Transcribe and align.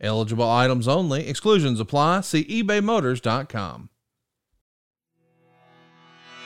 Eligible 0.00 0.48
items 0.48 0.86
only. 0.86 1.26
Exclusions 1.28 1.80
apply. 1.80 2.20
See 2.22 2.44
ebaymotors.com. 2.44 3.90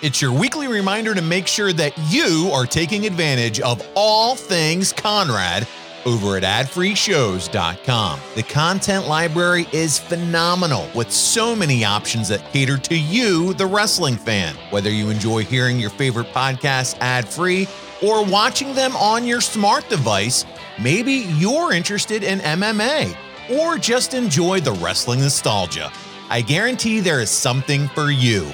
It's 0.03 0.23
your 0.23 0.33
weekly 0.33 0.67
reminder 0.67 1.15
to 1.15 1.21
make 1.21 1.47
sure 1.47 1.75
that 1.75 1.93
you 2.11 2.51
are 2.55 2.65
taking 2.65 3.05
advantage 3.05 3.61
of 3.61 3.87
all 3.95 4.35
things 4.35 4.95
Conrad 4.95 5.69
over 6.07 6.39
at 6.39 6.43
adfreeshows.com. 6.43 8.21
The 8.35 8.43
content 8.45 9.07
library 9.07 9.67
is 9.75 9.99
phenomenal 9.99 10.89
with 10.95 11.13
so 11.13 11.55
many 11.55 11.85
options 11.85 12.29
that 12.29 12.51
cater 12.51 12.79
to 12.79 12.97
you, 12.97 13.53
the 13.53 13.67
wrestling 13.67 14.17
fan. 14.17 14.55
Whether 14.71 14.89
you 14.89 15.11
enjoy 15.11 15.45
hearing 15.45 15.79
your 15.79 15.91
favorite 15.91 16.29
podcasts 16.29 16.97
ad 17.01 17.29
free 17.29 17.69
or 18.03 18.25
watching 18.25 18.75
them 18.75 18.97
on 18.97 19.27
your 19.27 19.43
smart 19.43 19.87
device, 19.91 20.47
maybe 20.81 21.13
you're 21.13 21.75
interested 21.75 22.23
in 22.23 22.39
MMA 22.39 23.15
or 23.49 23.79
just 23.79 24.15
enjoy 24.15 24.61
the 24.61 24.73
wrestling 24.73 25.21
nostalgia. 25.21 25.93
I 26.29 26.43
guarantee 26.43 27.01
there 27.01 27.21
is 27.21 27.31
something 27.31 27.89
for 27.89 28.11
you. 28.11 28.45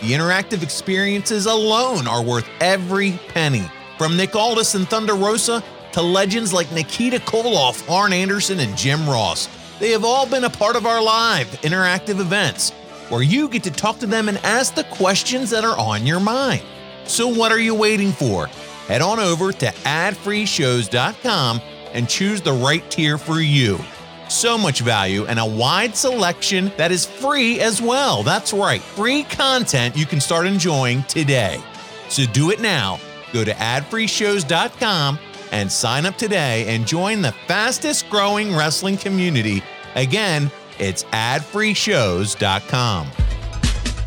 The 0.00 0.12
interactive 0.12 0.62
experiences 0.62 1.46
alone 1.46 2.06
are 2.06 2.22
worth 2.22 2.48
every 2.60 3.18
penny. 3.28 3.64
From 3.96 4.16
Nick 4.16 4.34
Aldis 4.34 4.74
and 4.74 4.88
Thunder 4.88 5.14
Rosa 5.14 5.62
to 5.92 6.02
legends 6.02 6.52
like 6.52 6.72
Nikita 6.72 7.18
Koloff, 7.18 7.88
Arn 7.90 8.12
Anderson, 8.12 8.60
and 8.60 8.76
Jim 8.76 9.08
Ross, 9.08 9.48
they 9.78 9.90
have 9.90 10.04
all 10.04 10.26
been 10.26 10.44
a 10.44 10.50
part 10.50 10.76
of 10.76 10.86
our 10.86 11.02
live 11.02 11.46
interactive 11.62 12.20
events 12.20 12.70
where 13.08 13.22
you 13.22 13.48
get 13.48 13.62
to 13.64 13.70
talk 13.70 13.98
to 13.98 14.06
them 14.06 14.28
and 14.28 14.38
ask 14.38 14.74
the 14.74 14.84
questions 14.84 15.50
that 15.50 15.64
are 15.64 15.78
on 15.78 16.06
your 16.06 16.20
mind. 16.20 16.62
So, 17.04 17.28
what 17.28 17.52
are 17.52 17.58
you 17.58 17.74
waiting 17.74 18.12
for? 18.12 18.46
Head 18.88 19.02
on 19.02 19.20
over 19.20 19.52
to 19.52 19.66
adfreeshows.com 19.66 21.60
and 21.92 22.08
choose 22.08 22.40
the 22.40 22.52
right 22.52 22.90
tier 22.90 23.18
for 23.18 23.40
you 23.40 23.78
so 24.32 24.56
much 24.56 24.80
value 24.80 25.26
and 25.26 25.38
a 25.38 25.46
wide 25.46 25.96
selection 25.96 26.72
that 26.76 26.90
is 26.90 27.06
free 27.06 27.60
as 27.60 27.82
well. 27.82 28.22
That's 28.22 28.52
right, 28.52 28.80
free 28.80 29.24
content 29.24 29.96
you 29.96 30.06
can 30.06 30.20
start 30.20 30.46
enjoying 30.46 31.02
today. 31.04 31.60
So 32.08 32.24
do 32.26 32.50
it 32.50 32.60
now. 32.60 32.98
Go 33.32 33.44
to 33.44 33.52
adfreeshows.com 33.52 35.18
and 35.52 35.70
sign 35.70 36.06
up 36.06 36.16
today 36.16 36.74
and 36.74 36.86
join 36.86 37.22
the 37.22 37.32
fastest 37.46 38.08
growing 38.10 38.54
wrestling 38.54 38.96
community. 38.96 39.62
Again, 39.94 40.50
it's 40.78 41.04
adfreeshows.com. 41.04 43.08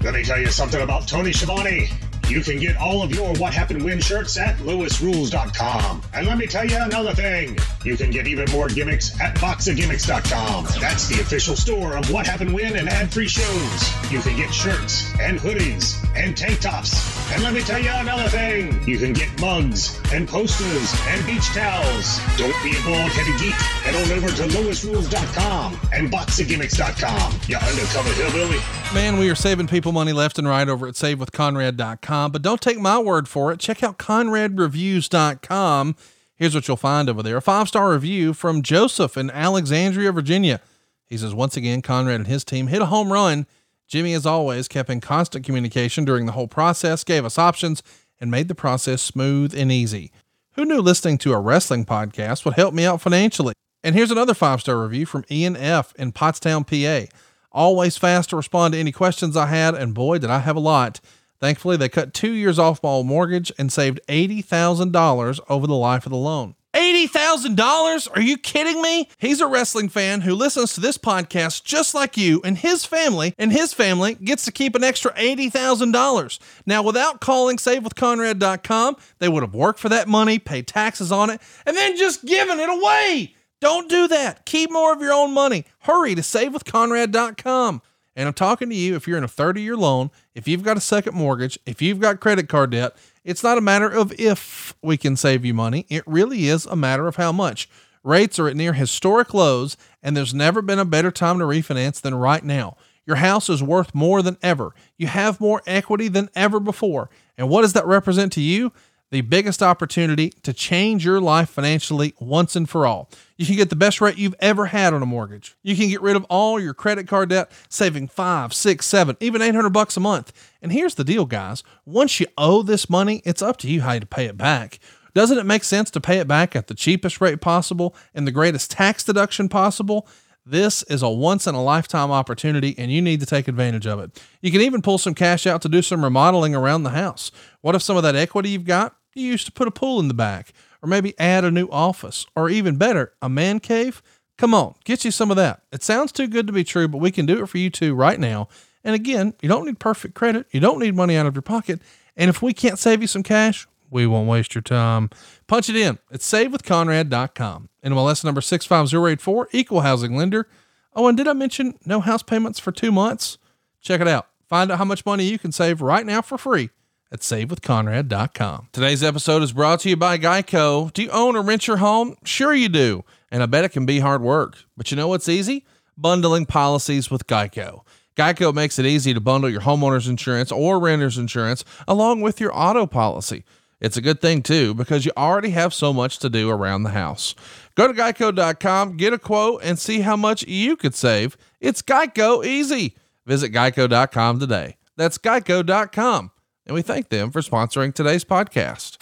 Let 0.03 0.13
me 0.13 0.23
tell 0.23 0.39
you 0.39 0.47
something 0.47 0.81
about 0.81 1.07
Tony 1.07 1.31
Schiavone. 1.31 1.89
You 2.27 2.41
can 2.41 2.57
get 2.59 2.75
all 2.77 3.03
of 3.03 3.11
your 3.13 3.33
What 3.35 3.53
Happened 3.53 3.83
When 3.83 4.01
shirts 4.01 4.35
at 4.37 4.57
lewisrules.com. 4.57 6.01
And 6.13 6.25
let 6.25 6.39
me 6.39 6.47
tell 6.47 6.65
you 6.65 6.77
another 6.81 7.13
thing. 7.13 7.55
You 7.83 7.95
can 7.95 8.09
get 8.09 8.25
even 8.25 8.49
more 8.51 8.67
gimmicks 8.67 9.19
at 9.21 9.35
boxofgimmicks.com. 9.35 10.65
That's 10.81 11.07
the 11.07 11.21
official 11.21 11.55
store 11.55 11.95
of 11.95 12.11
What 12.11 12.25
Happened 12.25 12.51
When 12.51 12.77
and 12.77 12.89
ad-free 12.89 13.27
shows. 13.27 14.11
You 14.11 14.21
can 14.21 14.35
get 14.35 14.51
shirts 14.51 15.11
and 15.19 15.39
hoodies 15.39 16.03
and 16.15 16.35
tank 16.35 16.61
tops. 16.61 16.95
And 17.31 17.43
let 17.43 17.53
me 17.53 17.61
tell 17.61 17.79
you 17.79 17.91
another 17.93 18.27
thing. 18.29 18.83
You 18.87 18.97
can 18.97 19.13
get 19.13 19.39
mugs 19.39 19.99
and 20.11 20.27
posters 20.27 20.95
and 21.09 21.23
beach 21.27 21.45
towels. 21.53 22.19
Don't 22.37 22.55
be 22.63 22.71
a 22.71 22.81
bald 22.83 23.11
headed 23.11 23.39
geek. 23.39 23.53
Head 23.53 23.95
on 23.95 24.17
over 24.17 24.29
to 24.29 24.43
lewisrules.com 24.57 25.79
and 25.93 26.11
boxofgimmicks.com. 26.11 27.39
You 27.47 27.57
undercover 27.57 28.09
hillbilly. 28.13 28.59
Man, 28.93 29.19
we 29.19 29.29
are 29.29 29.35
saving 29.35 29.67
people 29.67 29.91
money 29.91 30.13
left 30.13 30.39
and 30.39 30.47
right 30.47 30.67
over 30.67 30.87
at 30.87 30.95
savewithconrad.com. 30.95 32.14
But 32.31 32.41
don't 32.41 32.61
take 32.61 32.79
my 32.79 32.97
word 32.99 33.27
for 33.27 33.51
it. 33.51 33.59
Check 33.59 33.83
out 33.83 33.97
conradreviews.com. 33.99 35.95
Here's 36.35 36.53
what 36.53 36.67
you'll 36.67 36.77
find 36.77 37.09
over 37.09 37.23
there 37.23 37.37
a 37.37 37.41
five 37.41 37.67
star 37.67 37.91
review 37.91 38.33
from 38.33 38.61
Joseph 38.61 39.17
in 39.17 39.31
Alexandria, 39.31 40.11
Virginia. 40.11 40.59
He 41.05 41.17
says, 41.17 41.33
Once 41.33 41.55
again, 41.55 41.81
Conrad 41.81 42.15
and 42.15 42.27
his 42.27 42.43
team 42.43 42.67
hit 42.67 42.81
a 42.81 42.87
home 42.87 43.13
run. 43.13 43.47
Jimmy, 43.87 44.13
as 44.13 44.25
always, 44.25 44.67
kept 44.67 44.89
in 44.89 44.99
constant 44.99 45.45
communication 45.45 46.05
during 46.05 46.25
the 46.25 46.31
whole 46.31 46.47
process, 46.47 47.03
gave 47.03 47.23
us 47.23 47.37
options, 47.37 47.83
and 48.19 48.31
made 48.31 48.47
the 48.47 48.55
process 48.55 49.01
smooth 49.01 49.53
and 49.55 49.71
easy. 49.71 50.11
Who 50.53 50.65
knew 50.65 50.79
listening 50.81 51.17
to 51.19 51.33
a 51.33 51.39
wrestling 51.39 51.85
podcast 51.85 52.45
would 52.45 52.55
help 52.55 52.73
me 52.73 52.85
out 52.85 53.01
financially? 53.01 53.53
And 53.83 53.93
here's 53.93 54.11
another 54.11 54.33
five 54.33 54.61
star 54.61 54.81
review 54.81 55.05
from 55.05 55.25
Ian 55.29 55.55
F. 55.55 55.93
in 55.95 56.11
Pottstown, 56.11 56.65
PA. 56.65 57.11
Always 57.51 57.97
fast 57.97 58.31
to 58.31 58.35
respond 58.35 58.73
to 58.73 58.79
any 58.79 58.91
questions 58.91 59.37
I 59.37 59.45
had, 59.45 59.75
and 59.75 59.93
boy, 59.93 60.17
did 60.17 60.29
I 60.29 60.39
have 60.39 60.55
a 60.55 60.61
lot. 60.61 60.99
Thankfully, 61.45 61.77
they 61.77 61.89
cut 61.89 62.11
two 62.11 62.31
years 62.31 62.57
off 62.57 62.81
my 62.81 62.89
old 62.89 63.05
mortgage 63.05 63.51
and 63.59 63.71
saved 63.71 63.99
$80,000 64.09 65.39
over 65.47 65.67
the 65.67 65.75
life 65.75 66.07
of 66.07 66.11
the 66.11 66.17
loan. 66.17 66.55
$80,000? 66.73 68.07
Are 68.15 68.21
you 68.21 68.39
kidding 68.39 68.81
me? 68.81 69.09
He's 69.19 69.41
a 69.41 69.45
wrestling 69.45 69.89
fan 69.89 70.21
who 70.21 70.33
listens 70.33 70.73
to 70.73 70.81
this 70.81 70.97
podcast 70.97 71.63
just 71.63 71.93
like 71.93 72.17
you, 72.17 72.41
and 72.43 72.57
his 72.57 72.83
family, 72.83 73.35
and 73.37 73.51
his 73.51 73.73
family 73.73 74.15
gets 74.15 74.43
to 74.45 74.51
keep 74.51 74.73
an 74.73 74.83
extra 74.83 75.13
$80,000. 75.13 76.39
Now, 76.65 76.81
without 76.81 77.21
calling 77.21 77.57
SaveWithConrad.com, 77.57 78.95
they 79.19 79.29
would 79.29 79.43
have 79.43 79.53
worked 79.53 79.77
for 79.77 79.89
that 79.89 80.07
money, 80.07 80.39
paid 80.39 80.65
taxes 80.65 81.11
on 81.11 81.29
it, 81.29 81.39
and 81.67 81.77
then 81.77 81.95
just 81.95 82.25
given 82.25 82.59
it 82.59 82.69
away. 82.69 83.35
Don't 83.61 83.87
do 83.87 84.07
that. 84.07 84.47
Keep 84.47 84.71
more 84.71 84.91
of 84.93 84.99
your 84.99 85.13
own 85.13 85.31
money. 85.31 85.65
Hurry 85.81 86.15
to 86.15 86.23
SaveWithConrad.com. 86.23 87.83
And 88.15 88.27
I'm 88.27 88.33
talking 88.33 88.69
to 88.69 88.75
you 88.75 88.95
if 88.95 89.07
you're 89.07 89.17
in 89.17 89.23
a 89.23 89.29
30 89.29 89.61
year 89.61 89.75
loan, 89.75 90.09
if 90.33 90.47
you've 90.47 90.63
got 90.63 90.77
a 90.77 90.81
second 90.81 91.15
mortgage, 91.15 91.59
if 91.65 91.81
you've 91.81 91.99
got 91.99 92.19
credit 92.19 92.47
card 92.47 92.71
debt, 92.71 92.95
it's 93.23 93.43
not 93.43 93.57
a 93.57 93.61
matter 93.61 93.89
of 93.89 94.13
if 94.19 94.75
we 94.81 94.97
can 94.97 95.15
save 95.15 95.43
you 95.43 95.53
money. 95.53 95.85
It 95.89 96.03
really 96.05 96.47
is 96.47 96.65
a 96.65 96.75
matter 96.75 97.07
of 97.07 97.17
how 97.17 97.31
much. 97.31 97.69
Rates 98.03 98.37
are 98.37 98.47
at 98.47 98.55
near 98.55 98.73
historic 98.73 99.33
lows, 99.33 99.77
and 100.03 100.15
there's 100.15 100.33
never 100.33 100.61
been 100.61 100.77
a 100.77 100.85
better 100.85 101.09
time 101.09 101.39
to 101.39 101.45
refinance 101.45 101.99
than 101.99 102.13
right 102.13 102.43
now. 102.43 102.77
Your 103.07 103.17
house 103.17 103.49
is 103.49 103.61
worth 103.63 103.93
more 103.95 104.21
than 104.21 104.37
ever. 104.41 104.73
You 104.97 105.07
have 105.07 105.41
more 105.41 105.61
equity 105.65 106.07
than 106.07 106.29
ever 106.35 106.59
before. 106.59 107.09
And 107.37 107.49
what 107.49 107.61
does 107.61 107.73
that 107.73 107.85
represent 107.85 108.31
to 108.33 108.41
you? 108.41 108.71
The 109.11 109.21
biggest 109.21 109.61
opportunity 109.61 110.31
to 110.43 110.51
change 110.51 111.05
your 111.05 111.21
life 111.21 111.49
financially 111.49 112.13
once 112.19 112.55
and 112.55 112.69
for 112.69 112.85
all. 112.85 113.09
You 113.37 113.45
can 113.45 113.55
get 113.55 113.69
the 113.69 113.75
best 113.75 114.01
rate 114.01 114.17
you've 114.17 114.35
ever 114.39 114.67
had 114.67 114.93
on 114.93 115.03
a 115.03 115.05
mortgage. 115.05 115.55
You 115.63 115.75
can 115.75 115.89
get 115.89 116.01
rid 116.01 116.15
of 116.15 116.25
all 116.25 116.59
your 116.59 116.73
credit 116.73 117.07
card 117.07 117.29
debt, 117.29 117.51
saving 117.69 118.07
five, 118.07 118.53
six, 118.53 118.85
seven, 118.85 119.15
even 119.19 119.41
800 119.41 119.69
bucks 119.69 119.97
a 119.97 119.99
month. 119.99 120.33
And 120.61 120.71
here's 120.71 120.95
the 120.95 121.03
deal, 121.03 121.25
guys. 121.25 121.63
Once 121.85 122.19
you 122.19 122.27
owe 122.37 122.63
this 122.63 122.89
money, 122.89 123.21
it's 123.25 123.41
up 123.41 123.57
to 123.57 123.69
you 123.69 123.81
how 123.81 123.99
to 123.99 124.05
pay 124.05 124.25
it 124.25 124.37
back. 124.37 124.79
Doesn't 125.13 125.37
it 125.37 125.45
make 125.45 125.63
sense 125.63 125.89
to 125.91 126.01
pay 126.01 126.17
it 126.19 126.27
back 126.27 126.55
at 126.55 126.67
the 126.67 126.75
cheapest 126.75 127.21
rate 127.21 127.39
possible 127.39 127.95
and 128.13 128.27
the 128.27 128.31
greatest 128.31 128.69
tax 128.71 129.03
deduction 129.03 129.47
possible? 129.47 130.07
This 130.47 130.83
is 130.83 131.01
a 131.01 131.09
once 131.09 131.47
in 131.47 131.55
a 131.55 131.63
lifetime 131.63 132.11
opportunity 132.11 132.75
and 132.77 132.91
you 132.91 133.01
need 133.01 133.19
to 133.19 133.25
take 133.25 133.47
advantage 133.47 133.87
of 133.87 133.99
it. 133.99 134.21
You 134.41 134.51
can 134.51 134.61
even 134.61 134.83
pull 134.83 134.99
some 134.99 135.15
cash 135.15 135.47
out 135.47 135.63
to 135.63 135.69
do 135.69 135.81
some 135.81 136.03
remodeling 136.03 136.53
around 136.53 136.83
the 136.83 136.91
house. 136.91 137.31
What 137.61 137.73
if 137.73 137.81
some 137.81 137.97
of 137.97 138.03
that 138.03 138.15
equity 138.15 138.49
you've 138.49 138.65
got, 138.65 138.95
you 139.15 139.23
used 139.23 139.47
to 139.47 139.51
put 139.51 139.67
a 139.67 139.71
pool 139.71 139.99
in 139.99 140.07
the 140.07 140.13
back, 140.13 140.53
or 140.83 140.87
maybe 140.87 141.17
add 141.17 141.45
a 141.45 141.49
new 141.49 141.67
office, 141.69 142.27
or 142.35 142.49
even 142.49 142.77
better, 142.77 143.13
a 143.23 143.29
man 143.29 143.59
cave? 143.59 144.03
Come 144.37 144.53
on, 144.53 144.75
get 144.83 145.03
you 145.03 145.09
some 145.09 145.31
of 145.31 145.37
that. 145.37 145.61
It 145.71 145.81
sounds 145.81 146.11
too 146.11 146.27
good 146.27 146.45
to 146.45 146.53
be 146.53 146.63
true, 146.63 146.87
but 146.87 146.99
we 146.99 147.09
can 147.09 147.25
do 147.25 147.41
it 147.41 147.47
for 147.47 147.57
you 147.57 147.71
too 147.71 147.95
right 147.95 148.19
now. 148.19 148.49
And 148.83 148.93
again, 148.93 149.33
you 149.41 149.49
don't 149.49 149.65
need 149.65 149.79
perfect 149.79 150.13
credit, 150.13 150.45
you 150.51 150.59
don't 150.59 150.79
need 150.79 150.93
money 150.93 151.15
out 151.15 151.25
of 151.25 151.33
your 151.33 151.41
pocket. 151.41 151.81
And 152.15 152.29
if 152.29 152.41
we 152.41 152.53
can't 152.53 152.77
save 152.77 153.01
you 153.01 153.07
some 153.07 153.23
cash, 153.23 153.67
we 153.89 154.07
won't 154.07 154.27
waste 154.27 154.55
your 154.55 154.61
time. 154.61 155.09
Punch 155.47 155.69
it 155.69 155.75
in. 155.75 155.99
It's 156.11 156.29
savewithconrad.com. 156.31 157.69
NMLS 157.83 158.23
number 158.23 158.41
65084, 158.41 159.49
equal 159.51 159.81
housing 159.81 160.15
lender. 160.15 160.47
Oh, 160.93 161.07
and 161.07 161.17
did 161.17 161.27
I 161.27 161.33
mention 161.33 161.77
no 161.85 161.99
house 161.99 162.23
payments 162.23 162.59
for 162.59 162.71
two 162.71 162.91
months? 162.91 163.37
Check 163.81 164.01
it 164.01 164.07
out. 164.07 164.27
Find 164.47 164.71
out 164.71 164.77
how 164.77 164.85
much 164.85 165.05
money 165.05 165.25
you 165.25 165.37
can 165.39 165.51
save 165.51 165.81
right 165.81 166.05
now 166.05 166.21
for 166.21 166.37
free 166.37 166.69
at 167.11 167.19
savewithconrad.com. 167.19 168.69
Today's 168.71 169.03
episode 169.03 169.43
is 169.43 169.53
brought 169.53 169.81
to 169.81 169.89
you 169.89 169.95
by 169.95 170.17
Geico. 170.17 170.91
Do 170.93 171.03
you 171.03 171.09
own 171.09 171.35
or 171.35 171.41
rent 171.41 171.67
your 171.67 171.77
home? 171.77 172.15
Sure 172.23 172.53
you 172.53 172.69
do. 172.69 173.03
And 173.31 173.43
I 173.43 173.45
bet 173.45 173.65
it 173.65 173.69
can 173.69 173.85
be 173.85 173.99
hard 173.99 174.21
work. 174.21 174.57
But 174.77 174.91
you 174.91 174.97
know 174.97 175.07
what's 175.07 175.29
easy? 175.29 175.65
Bundling 175.97 176.45
policies 176.45 177.09
with 177.09 177.27
Geico. 177.27 177.81
Geico 178.15 178.53
makes 178.53 178.79
it 178.79 178.85
easy 178.85 179.13
to 179.13 179.19
bundle 179.19 179.49
your 179.49 179.61
homeowner's 179.61 180.07
insurance 180.07 180.51
or 180.51 180.79
renter's 180.79 181.17
insurance 181.17 181.65
along 181.87 182.21
with 182.21 182.39
your 182.39 182.51
auto 182.57 182.85
policy. 182.85 183.43
It's 183.85 183.97
a 183.97 184.01
good 184.01 184.19
thing 184.19 184.41
too, 184.41 184.73
because 184.73 185.05
you 185.05 185.11
already 185.15 185.51
have 185.51 185.71
so 185.71 185.93
much 185.93 186.17
to 186.17 186.27
do 186.27 186.49
around 186.49 186.81
the 186.81 186.89
house. 186.89 187.35
Go 187.75 187.87
to 187.87 187.93
geico.com, 187.93 188.97
get 188.97 189.13
a 189.13 189.19
quote, 189.19 189.61
and 189.63 189.77
see 189.77 189.99
how 189.99 190.15
much 190.15 190.41
you 190.47 190.75
could 190.75 190.95
save. 190.95 191.37
It's 191.61 191.83
Geico 191.83 192.43
easy. 192.43 192.95
Visit 193.27 193.51
geico.com 193.51 194.39
today. 194.39 194.77
That's 194.97 195.19
geico.com. 195.19 196.31
And 196.65 196.73
we 196.73 196.81
thank 196.81 197.09
them 197.09 197.29
for 197.29 197.41
sponsoring 197.41 197.93
today's 197.93 198.25
podcast. 198.25 198.97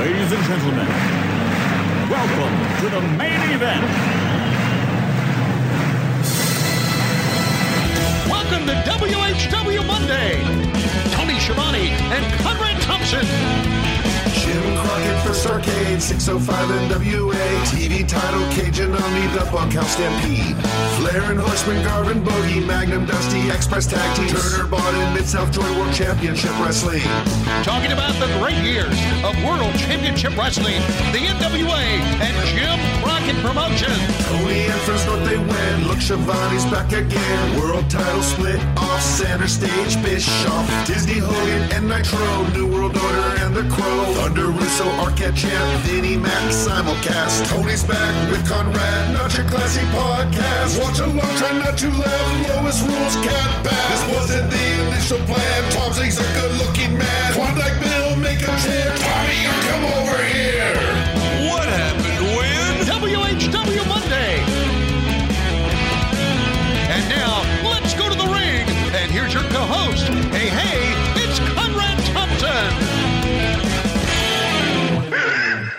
Ladies 0.00 0.32
and 0.32 0.44
gentlemen, 0.46 0.88
welcome 2.10 2.80
to 2.80 2.90
the 2.90 3.00
main 3.16 3.52
event. 3.54 4.21
Welcome 8.52 8.66
to 8.66 9.06
WHW 9.06 9.86
Monday. 9.86 10.11
Arcade, 15.46 16.00
605 16.00 16.68
NWA. 16.90 17.62
TV 17.66 18.06
title, 18.06 18.40
Cajun 18.52 18.94
Omni, 18.94 19.26
the 19.34 19.44
Bunkhouse 19.50 19.92
Stampede. 19.92 20.56
Flair 20.98 21.30
and 21.30 21.40
Horseman, 21.40 21.82
Garvin 21.84 22.22
Bogey, 22.22 22.60
Magnum 22.60 23.06
Dusty, 23.06 23.50
Express 23.50 23.86
Tag 23.86 24.16
Team. 24.16 24.28
Turner 24.28 24.66
bought 24.68 24.94
in 24.94 25.14
Mid-South 25.14 25.50
Joint 25.52 25.74
World 25.76 25.92
Championship 25.92 26.52
Wrestling. 26.60 27.02
Talking 27.64 27.92
about 27.92 28.14
the 28.20 28.26
great 28.38 28.58
years 28.62 28.94
of 29.24 29.34
World 29.44 29.74
Championship 29.78 30.36
Wrestling, 30.36 30.80
the 31.10 31.18
NWA, 31.18 31.82
and 32.22 32.34
Jim 32.48 32.78
Crockett 33.02 33.36
Promotions. 33.42 33.98
Tony 34.26 34.66
and 34.66 34.80
Friends 34.82 35.06
North 35.06 35.24
they 35.28 35.38
win. 35.38 35.88
Look, 35.88 35.98
Schiavone's 36.00 36.64
back 36.66 36.92
again. 36.92 37.60
World 37.60 37.88
title 37.90 38.22
split 38.22 38.60
off 38.76 39.02
center 39.02 39.48
stage. 39.48 40.00
Bischoff, 40.02 40.86
Disney 40.86 41.18
Hogan, 41.18 41.72
and 41.72 41.88
Nitro. 41.88 42.46
New 42.52 42.66
World 42.66 42.96
Order 42.96 43.42
and 43.42 43.54
the 43.54 43.64
Crow. 43.74 44.04
Thunder 44.14 44.46
Russo, 44.46 44.84
Arquette 45.02 45.31
Champ, 45.34 45.80
Vinnie 45.84 46.16
Mac, 46.16 46.50
simulcast. 46.52 47.48
Tony's 47.48 47.84
back 47.84 48.30
with 48.30 48.46
Conrad, 48.48 49.12
not 49.14 49.36
your 49.36 49.46
classy 49.46 49.80
podcast. 49.92 50.80
Watch 50.82 50.98
along, 51.00 51.36
try 51.36 51.52
not 51.58 51.76
to 51.78 51.88
laugh. 51.90 52.48
Lois 52.48 52.82
rules 52.82 53.16
cat 53.24 53.64
back. 53.64 53.88
This 53.90 54.04
wasn't 54.16 54.50
the 54.50 54.64
initial 54.88 55.18
plan. 55.26 55.72
Tom 55.72 55.92
Zigg's 55.92 56.18
a 56.18 56.26
good 56.34 56.52
looking 56.58 56.96
man. 56.98 57.32
Klondike 57.32 57.78
Bill, 57.80 58.16
make 58.16 58.40
a 58.40 58.52
chant. 58.64 58.98
Tommy, 59.00 59.36
you 59.44 59.52
come 59.68 59.84
over 59.96 60.18
here. 60.32 60.74
What 61.50 61.66
happened 61.68 62.20
when? 62.36 62.72
WHW 62.86 63.88
Monday. 63.88 64.40
And 66.92 67.08
now, 67.08 67.42
let's 67.68 67.94
go 67.94 68.08
to 68.08 68.16
the 68.16 68.28
ring. 68.32 68.64
And 68.94 69.10
here's 69.10 69.32
your 69.32 69.44
co-host. 69.44 70.06
Hey, 70.31 70.31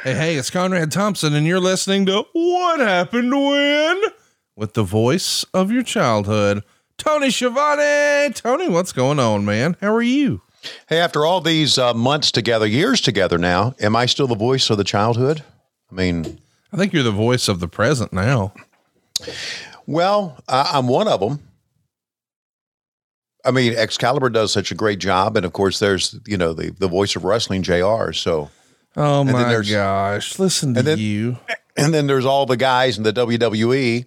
Hey, 0.04 0.16
hey, 0.16 0.36
it's 0.36 0.50
Conrad 0.50 0.92
Thompson, 0.92 1.34
and 1.34 1.48
you're 1.48 1.62
listening 1.62 2.06
to 2.08 2.26
What 2.34 2.82
Happened 2.82 3.32
When? 3.32 4.02
With 4.54 4.74
the 4.74 4.84
voice 4.84 5.46
of 5.54 5.72
your 5.72 5.82
childhood, 5.82 6.62
Tony 6.98 7.30
Schiavone. 7.30 8.34
Tony, 8.34 8.68
what's 8.68 8.92
going 8.92 9.18
on, 9.18 9.46
man? 9.46 9.78
How 9.80 9.94
are 9.96 10.02
you? 10.02 10.42
Hey, 10.90 11.00
after 11.00 11.26
all 11.26 11.40
these 11.40 11.78
uh, 11.78 11.94
months 11.94 12.34
together, 12.34 12.68
years 12.68 13.00
together 13.00 13.38
now, 13.38 13.76
am 13.80 13.96
I 13.96 14.06
still 14.06 14.28
the 14.28 14.36
voice 14.36 14.70
of 14.70 14.76
the 14.78 14.84
childhood? 14.84 15.42
I 15.90 15.96
mean, 15.96 16.42
I 16.74 16.76
think 16.76 16.92
you're 16.92 17.04
the 17.04 17.12
voice 17.12 17.48
of 17.48 17.62
the 17.62 17.70
present 17.70 18.12
now. 18.12 18.52
well, 19.88 20.38
I, 20.50 20.72
I'm 20.74 20.90
one 20.90 21.08
of 21.08 21.22
them. 21.22 21.40
I 23.46 23.52
mean, 23.52 23.74
Excalibur 23.74 24.30
does 24.30 24.52
such 24.52 24.70
a 24.70 24.76
great 24.76 25.00
job, 25.00 25.38
and 25.38 25.46
of 25.46 25.54
course, 25.54 25.80
there's 25.80 26.20
you 26.28 26.36
know 26.36 26.52
the 26.52 26.72
the 26.72 26.90
voice 26.90 27.16
of 27.16 27.24
wrestling, 27.24 27.64
Jr. 27.64 28.12
So, 28.12 28.50
Oh 28.96 29.24
then 29.24 29.34
my 29.34 29.62
gosh. 29.70 30.38
Listen 30.40 30.74
to 30.74 30.80
and 30.80 30.88
then- 30.88 30.98
you. 31.00 31.38
and 31.76 31.94
then 31.94 32.08
there's 32.08 32.26
all 32.26 32.46
the 32.46 32.58
guys 32.58 32.98
in 32.98 33.04
the 33.04 33.14
WWE, 33.14 34.06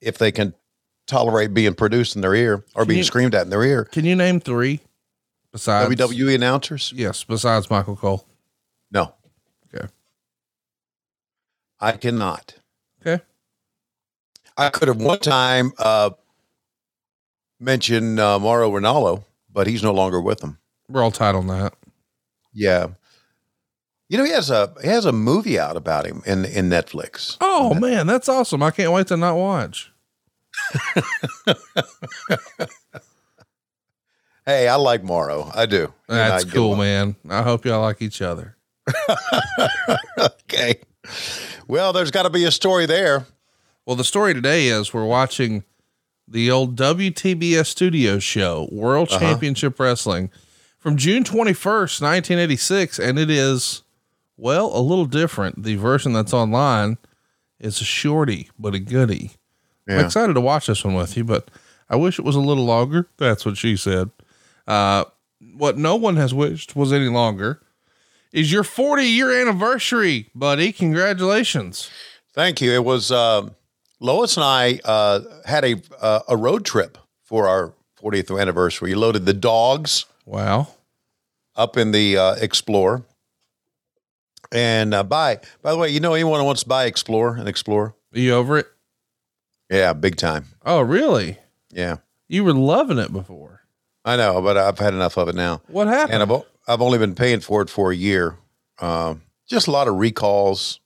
if 0.00 0.18
they 0.18 0.30
can 0.32 0.54
tolerate 1.06 1.54
being 1.54 1.74
produced 1.74 2.14
in 2.16 2.20
their 2.22 2.34
ear 2.34 2.64
or 2.74 2.84
being 2.84 2.98
you- 2.98 3.04
screamed 3.04 3.34
at 3.34 3.42
in 3.44 3.50
their 3.50 3.62
ear. 3.64 3.84
Can 3.86 4.04
you 4.04 4.14
name 4.14 4.40
three 4.40 4.80
besides 5.52 5.94
WWE 5.94 6.34
announcers? 6.34 6.92
Yes, 6.94 7.24
besides 7.24 7.70
Michael 7.70 7.96
Cole. 7.96 8.26
No, 8.90 9.14
Okay. 9.74 9.86
I 11.80 11.92
cannot. 11.92 12.54
Okay. 13.00 13.22
I 14.56 14.68
could 14.70 14.88
have 14.88 14.96
one 15.00 15.20
time 15.20 15.72
uh, 15.78 16.10
mentioned 17.60 18.18
uh, 18.20 18.38
Mauro 18.38 18.70
Ranallo, 18.70 19.24
but 19.52 19.66
he's 19.66 19.82
no 19.82 19.92
longer 19.92 20.20
with 20.20 20.40
them. 20.40 20.58
World 20.88 21.20
on 21.20 21.46
that. 21.48 21.74
Yeah, 22.52 22.88
you 24.08 24.18
know 24.18 24.24
he 24.24 24.30
has 24.32 24.50
a 24.50 24.72
he 24.82 24.88
has 24.88 25.04
a 25.04 25.12
movie 25.12 25.58
out 25.58 25.76
about 25.76 26.06
him 26.06 26.22
in 26.26 26.44
in 26.44 26.68
Netflix. 26.68 27.36
Oh 27.40 27.74
man, 27.74 28.06
that's 28.06 28.28
awesome. 28.28 28.62
I 28.62 28.70
can't 28.70 28.92
wait 28.92 29.06
to 29.08 29.16
not 29.16 29.36
watch. 29.36 29.92
Hey, 34.46 34.66
I 34.66 34.76
like 34.76 35.02
Mauro. 35.04 35.50
I 35.54 35.66
do. 35.66 35.92
And 36.08 36.18
I 36.18 36.28
That's 36.30 36.44
cool, 36.46 36.74
man. 36.74 37.16
I 37.28 37.42
hope 37.42 37.66
y'all 37.66 37.82
like 37.82 38.00
each 38.02 38.22
other. 38.22 38.56
Okay. 40.18 40.80
Well, 41.68 41.92
there's 41.92 42.10
got 42.10 42.22
to 42.24 42.30
be 42.30 42.44
a 42.44 42.50
story 42.50 42.86
there. 42.86 43.26
Well, 43.86 43.94
the 43.94 44.02
story 44.04 44.34
today 44.34 44.66
is 44.66 44.92
we're 44.92 45.04
watching 45.04 45.62
the 46.26 46.50
old 46.50 46.74
WTBS 46.76 47.66
studio 47.66 48.18
show, 48.18 48.68
World 48.72 49.08
Uh-huh. 49.10 49.20
Championship 49.20 49.78
Wrestling, 49.78 50.30
from 50.78 50.96
June 50.96 51.22
21st, 51.22 52.00
1986. 52.02 52.98
And 52.98 53.18
it 53.18 53.30
is, 53.30 53.82
well, 54.38 54.74
a 54.74 54.80
little 54.80 55.04
different. 55.04 55.62
The 55.64 55.76
version 55.76 56.14
that's 56.14 56.32
online 56.32 56.96
is 57.60 57.80
a 57.80 57.84
shorty, 57.84 58.48
but 58.58 58.74
a 58.74 58.78
goodie. 58.78 59.32
I'm 59.86 60.04
excited 60.04 60.34
to 60.34 60.40
watch 60.40 60.66
this 60.66 60.84
one 60.84 60.94
with 60.94 61.16
you, 61.16 61.24
but 61.24 61.50
I 61.90 61.96
wish 61.96 62.18
it 62.18 62.24
was 62.24 62.36
a 62.36 62.40
little 62.40 62.64
longer. 62.66 63.08
That's 63.18 63.44
what 63.46 63.56
she 63.56 63.76
said. 63.76 64.10
Uh, 64.66 65.04
what 65.56 65.78
no 65.78 65.96
one 65.96 66.16
has 66.16 66.32
wished 66.34 66.76
was 66.76 66.92
any 66.92 67.08
longer 67.08 67.60
is 68.32 68.52
your 68.52 68.64
40 68.64 69.02
year 69.04 69.32
anniversary, 69.40 70.28
buddy. 70.34 70.72
Congratulations. 70.72 71.88
Thank 72.34 72.60
you. 72.60 72.70
It 72.72 72.84
was 72.84 73.10
uh, 73.10 73.48
Lois 73.98 74.36
and 74.36 74.44
I 74.44 74.78
uh, 74.84 75.20
had 75.46 75.64
a 75.64 75.76
uh, 76.00 76.20
a 76.28 76.36
road 76.36 76.64
trip 76.66 76.98
for 77.24 77.48
our 77.48 77.72
40th 78.02 78.38
anniversary. 78.38 78.90
We 78.90 78.94
loaded 78.94 79.24
the 79.26 79.32
dogs 79.34 80.04
Wow. 80.26 80.68
up 81.56 81.76
in 81.78 81.92
the 81.92 82.16
uh, 82.18 82.34
Explorer. 82.34 83.04
And 84.52 84.94
uh, 84.94 85.02
buy, 85.02 85.40
by 85.62 85.72
the 85.72 85.76
way, 85.78 85.90
you 85.90 86.00
know 86.00 86.14
anyone 86.14 86.40
who 86.40 86.46
wants 86.46 86.62
to 86.62 86.68
buy 86.68 86.84
Explorer 86.86 87.36
and 87.36 87.48
Explorer? 87.48 87.94
Are 88.14 88.18
you 88.18 88.32
over 88.34 88.58
it? 88.58 88.66
Yeah, 89.70 89.92
big 89.92 90.16
time. 90.16 90.46
Oh, 90.64 90.80
really? 90.80 91.38
Yeah, 91.70 91.96
You 92.28 92.44
were 92.44 92.54
loving 92.54 92.98
it 92.98 93.12
before. 93.12 93.60
I 94.04 94.16
know, 94.16 94.40
but 94.40 94.56
I've 94.56 94.78
had 94.78 94.94
enough 94.94 95.18
of 95.18 95.28
it 95.28 95.34
now. 95.34 95.60
What 95.68 95.86
happened? 95.86 96.22
And 96.22 96.32
I've, 96.32 96.42
I've 96.66 96.80
only 96.80 96.96
been 96.96 97.14
paying 97.14 97.40
for 97.40 97.60
it 97.60 97.68
for 97.68 97.92
a 97.92 97.96
year. 97.96 98.36
Um, 98.80 99.20
just 99.46 99.66
a 99.66 99.70
lot 99.70 99.86
of 99.86 99.96
recalls. 99.96 100.80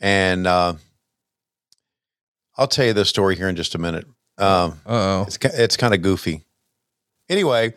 And 0.00 0.46
uh, 0.46 0.74
I'll 2.56 2.68
tell 2.68 2.86
you 2.86 2.94
this 2.94 3.10
story 3.10 3.36
here 3.36 3.48
in 3.48 3.56
just 3.56 3.74
a 3.74 3.78
minute. 3.78 4.06
Um, 4.38 4.80
Uh 4.86 4.92
oh. 4.92 5.24
It's 5.26 5.36
it's 5.44 5.76
kind 5.76 5.92
of 5.92 6.00
goofy. 6.00 6.42
Anyway, 7.28 7.74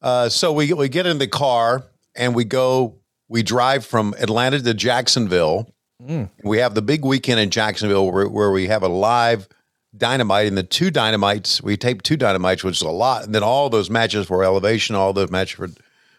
uh, 0.00 0.28
so 0.30 0.52
we 0.52 0.72
we 0.72 0.88
get 0.88 1.06
in 1.06 1.18
the 1.18 1.28
car 1.28 1.84
and 2.16 2.34
we 2.34 2.44
go. 2.44 2.96
We 3.30 3.44
drive 3.44 3.86
from 3.86 4.12
Atlanta 4.18 4.60
to 4.60 4.74
Jacksonville. 4.74 5.72
Mm. 6.02 6.30
We 6.42 6.58
have 6.58 6.74
the 6.74 6.82
big 6.82 7.04
weekend 7.04 7.38
in 7.38 7.50
Jacksonville 7.50 8.10
where, 8.10 8.28
where 8.28 8.50
we 8.50 8.66
have 8.66 8.82
a 8.82 8.88
live 8.88 9.48
dynamite 9.96 10.48
and 10.48 10.58
the 10.58 10.64
two 10.64 10.90
dynamites. 10.90 11.62
We 11.62 11.76
taped 11.76 12.04
two 12.04 12.16
dynamites, 12.16 12.64
which 12.64 12.78
is 12.78 12.82
a 12.82 12.90
lot, 12.90 13.22
and 13.24 13.32
then 13.32 13.44
all 13.44 13.70
those 13.70 13.88
matches 13.88 14.26
for 14.26 14.42
elevation, 14.42 14.96
all 14.96 15.12
those 15.12 15.30
matches 15.30 15.56
for 15.56 15.68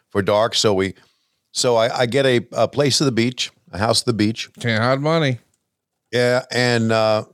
for 0.10 0.22
dark. 0.22 0.56
So 0.56 0.74
we, 0.74 0.94
so 1.52 1.76
I, 1.76 2.00
I 2.00 2.06
get 2.06 2.26
a, 2.26 2.48
a 2.54 2.70
place 2.70 3.02
at 3.02 3.06
the 3.06 3.12
beach, 3.12 3.52
a 3.74 3.78
house 3.78 4.02
at 4.02 4.06
the 4.06 4.14
beach. 4.14 4.50
Can't 4.62 4.82
hide 4.82 5.02
money. 5.02 5.40
Yeah, 6.14 6.46
and 6.50 6.94
uh, 6.94 7.26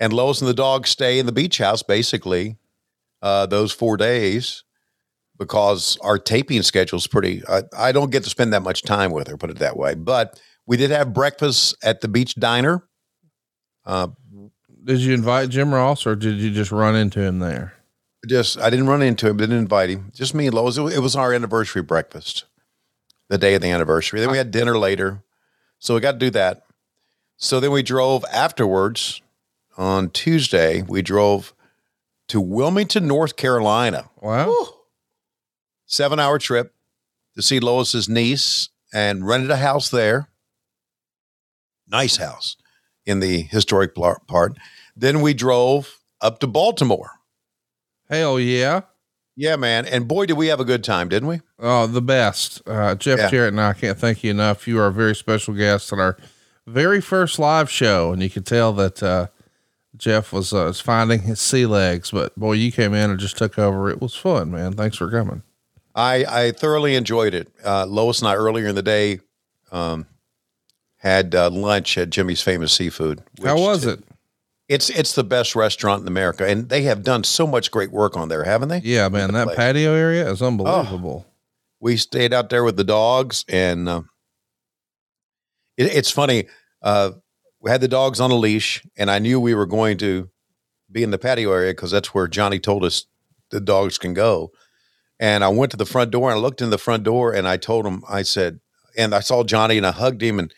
and 0.00 0.14
Lois 0.14 0.40
and 0.40 0.48
the 0.48 0.54
dog 0.54 0.86
stay 0.86 1.18
in 1.18 1.26
the 1.26 1.32
beach 1.32 1.58
house 1.58 1.82
basically 1.82 2.56
uh, 3.20 3.44
those 3.44 3.70
four 3.70 3.98
days 3.98 4.64
because 5.42 5.96
our 6.00 6.18
taping 6.18 6.62
schedule 6.62 6.98
is 6.98 7.06
pretty. 7.06 7.42
I, 7.48 7.62
I 7.76 7.92
don't 7.92 8.10
get 8.10 8.24
to 8.24 8.30
spend 8.30 8.52
that 8.52 8.62
much 8.62 8.82
time 8.82 9.12
with 9.12 9.28
her, 9.28 9.36
put 9.36 9.50
it 9.50 9.58
that 9.58 9.76
way. 9.76 9.94
But 9.94 10.40
we 10.66 10.76
did 10.76 10.90
have 10.90 11.12
breakfast 11.12 11.76
at 11.82 12.00
the 12.00 12.08
beach 12.08 12.34
diner. 12.36 12.84
Uh, 13.84 14.08
Did 14.84 15.00
you 15.00 15.14
invite 15.14 15.48
Jim 15.48 15.74
Ross 15.74 16.06
or 16.06 16.14
did 16.14 16.38
you 16.38 16.50
just 16.50 16.70
run 16.70 16.94
into 16.96 17.20
him 17.20 17.38
there? 17.40 17.74
just 18.28 18.56
I 18.58 18.70
didn't 18.70 18.86
run 18.86 19.02
into 19.02 19.28
him, 19.28 19.36
didn't 19.36 19.58
invite 19.58 19.90
him. 19.90 20.12
Just 20.14 20.34
me 20.34 20.46
and 20.46 20.54
Lois. 20.54 20.78
It 20.78 20.82
it 20.92 21.00
was 21.00 21.16
our 21.16 21.32
anniversary 21.32 21.82
breakfast, 21.82 22.44
the 23.28 23.38
day 23.38 23.54
of 23.54 23.62
the 23.62 23.68
anniversary. 23.68 24.20
Then 24.20 24.30
we 24.30 24.38
had 24.38 24.52
dinner 24.52 24.78
later, 24.78 25.24
so 25.80 25.94
we 25.94 26.00
got 26.00 26.12
to 26.12 26.18
do 26.18 26.30
that. 26.30 26.62
So 27.36 27.58
then 27.58 27.72
we 27.72 27.82
drove 27.82 28.24
afterwards 28.32 29.20
on 29.76 30.10
Tuesday. 30.10 30.82
We 30.82 31.02
drove 31.02 31.52
to 32.28 32.40
Wilmington, 32.40 33.08
North 33.08 33.34
Carolina. 33.36 34.08
Wow. 34.20 34.54
Seven 35.92 36.18
hour 36.18 36.38
trip 36.38 36.72
to 37.36 37.42
see 37.42 37.60
Lois's 37.60 38.08
niece 38.08 38.70
and 38.94 39.26
rented 39.26 39.50
a 39.50 39.58
house 39.58 39.90
there. 39.90 40.30
Nice 41.86 42.16
house 42.16 42.56
in 43.04 43.20
the 43.20 43.42
historic 43.42 43.94
part. 43.94 44.56
Then 44.96 45.20
we 45.20 45.34
drove 45.34 45.98
up 46.22 46.38
to 46.38 46.46
Baltimore. 46.46 47.10
Hell 48.08 48.40
yeah. 48.40 48.80
Yeah, 49.36 49.56
man. 49.56 49.84
And 49.84 50.08
boy, 50.08 50.24
did 50.24 50.38
we 50.38 50.46
have 50.46 50.60
a 50.60 50.64
good 50.64 50.82
time, 50.82 51.10
didn't 51.10 51.28
we? 51.28 51.42
Oh, 51.58 51.86
the 51.86 52.00
best. 52.00 52.62
Uh, 52.66 52.94
Jeff 52.94 53.18
Yeah. 53.18 53.28
Jarrett 53.30 53.52
and 53.52 53.60
I 53.60 53.74
can't 53.74 53.98
thank 53.98 54.24
you 54.24 54.30
enough. 54.30 54.66
You 54.66 54.78
are 54.80 54.86
a 54.86 54.92
very 54.92 55.14
special 55.14 55.52
guest 55.52 55.92
at 55.92 55.98
our 55.98 56.16
very 56.66 57.02
first 57.02 57.38
live 57.38 57.68
show. 57.70 58.14
And 58.14 58.22
you 58.22 58.30
could 58.30 58.46
tell 58.46 58.72
that, 58.74 59.02
uh, 59.02 59.26
Jeff 59.94 60.32
was, 60.32 60.54
uh, 60.54 60.64
was 60.64 60.80
finding 60.80 61.20
his 61.22 61.38
sea 61.38 61.66
legs, 61.66 62.12
but 62.12 62.34
boy, 62.34 62.52
you 62.52 62.72
came 62.72 62.94
in 62.94 63.10
and 63.10 63.20
just 63.20 63.36
took 63.36 63.58
over. 63.58 63.90
It 63.90 64.00
was 64.00 64.14
fun, 64.14 64.50
man. 64.50 64.72
Thanks 64.72 64.96
for 64.96 65.10
coming. 65.10 65.42
I, 65.94 66.24
I 66.28 66.50
thoroughly 66.52 66.94
enjoyed 66.94 67.34
it. 67.34 67.48
Uh, 67.64 67.86
Lois 67.86 68.20
and 68.20 68.28
I 68.28 68.34
earlier 68.34 68.66
in 68.68 68.74
the 68.74 68.82
day 68.82 69.20
um, 69.70 70.06
had 70.96 71.34
uh, 71.34 71.50
lunch 71.50 71.98
at 71.98 72.10
Jimmy's 72.10 72.40
Famous 72.42 72.72
Seafood. 72.72 73.22
How 73.42 73.58
was 73.58 73.84
it? 73.86 74.00
It's 74.68 74.88
it's 74.88 75.14
the 75.14 75.24
best 75.24 75.54
restaurant 75.54 76.00
in 76.02 76.08
America, 76.08 76.46
and 76.46 76.68
they 76.70 76.82
have 76.82 77.02
done 77.02 77.24
so 77.24 77.46
much 77.46 77.70
great 77.70 77.90
work 77.92 78.16
on 78.16 78.28
there, 78.28 78.44
haven't 78.44 78.68
they? 78.70 78.78
Yeah, 78.78 79.08
man, 79.08 79.32
that 79.34 79.44
place. 79.48 79.56
patio 79.56 79.92
area 79.92 80.30
is 80.30 80.40
unbelievable. 80.40 81.26
we 81.80 81.96
stayed 81.98 82.32
out 82.32 82.48
there 82.48 82.64
with 82.64 82.76
the 82.76 82.84
dogs 82.84 83.44
and 83.48 83.88
uh, 83.88 84.02
it, 85.76 85.94
it's 85.94 86.10
funny 86.10 86.46
uh, 86.82 87.10
we 87.60 87.70
had 87.70 87.80
the 87.80 87.88
dogs 87.88 88.20
on 88.20 88.30
a 88.30 88.34
leash 88.36 88.84
and 88.96 89.10
i 89.10 89.18
knew 89.18 89.40
we 89.40 89.54
were 89.54 89.66
going 89.66 89.98
to 89.98 90.30
be 90.90 91.02
in 91.02 91.10
the 91.10 91.18
patio 91.18 91.52
area 91.52 91.72
because 91.72 91.90
that's 91.90 92.14
where 92.14 92.28
johnny 92.28 92.58
told 92.60 92.84
us 92.84 93.06
the 93.50 93.60
dogs 93.60 93.98
can 93.98 94.14
go 94.14 94.52
and 95.20 95.44
i 95.44 95.48
went 95.48 95.70
to 95.70 95.76
the 95.76 95.86
front 95.86 96.10
door 96.10 96.30
and 96.30 96.38
i 96.38 96.42
looked 96.42 96.60
in 96.62 96.70
the 96.70 96.78
front 96.78 97.02
door 97.04 97.32
and 97.32 97.46
i 97.48 97.56
told 97.56 97.86
him 97.86 98.02
i 98.08 98.22
said 98.22 98.60
and 98.96 99.14
i 99.14 99.20
saw 99.20 99.42
johnny 99.44 99.76
and 99.76 99.86
i 99.86 99.90
hugged 99.92 100.22
him 100.22 100.38
and 100.38 100.52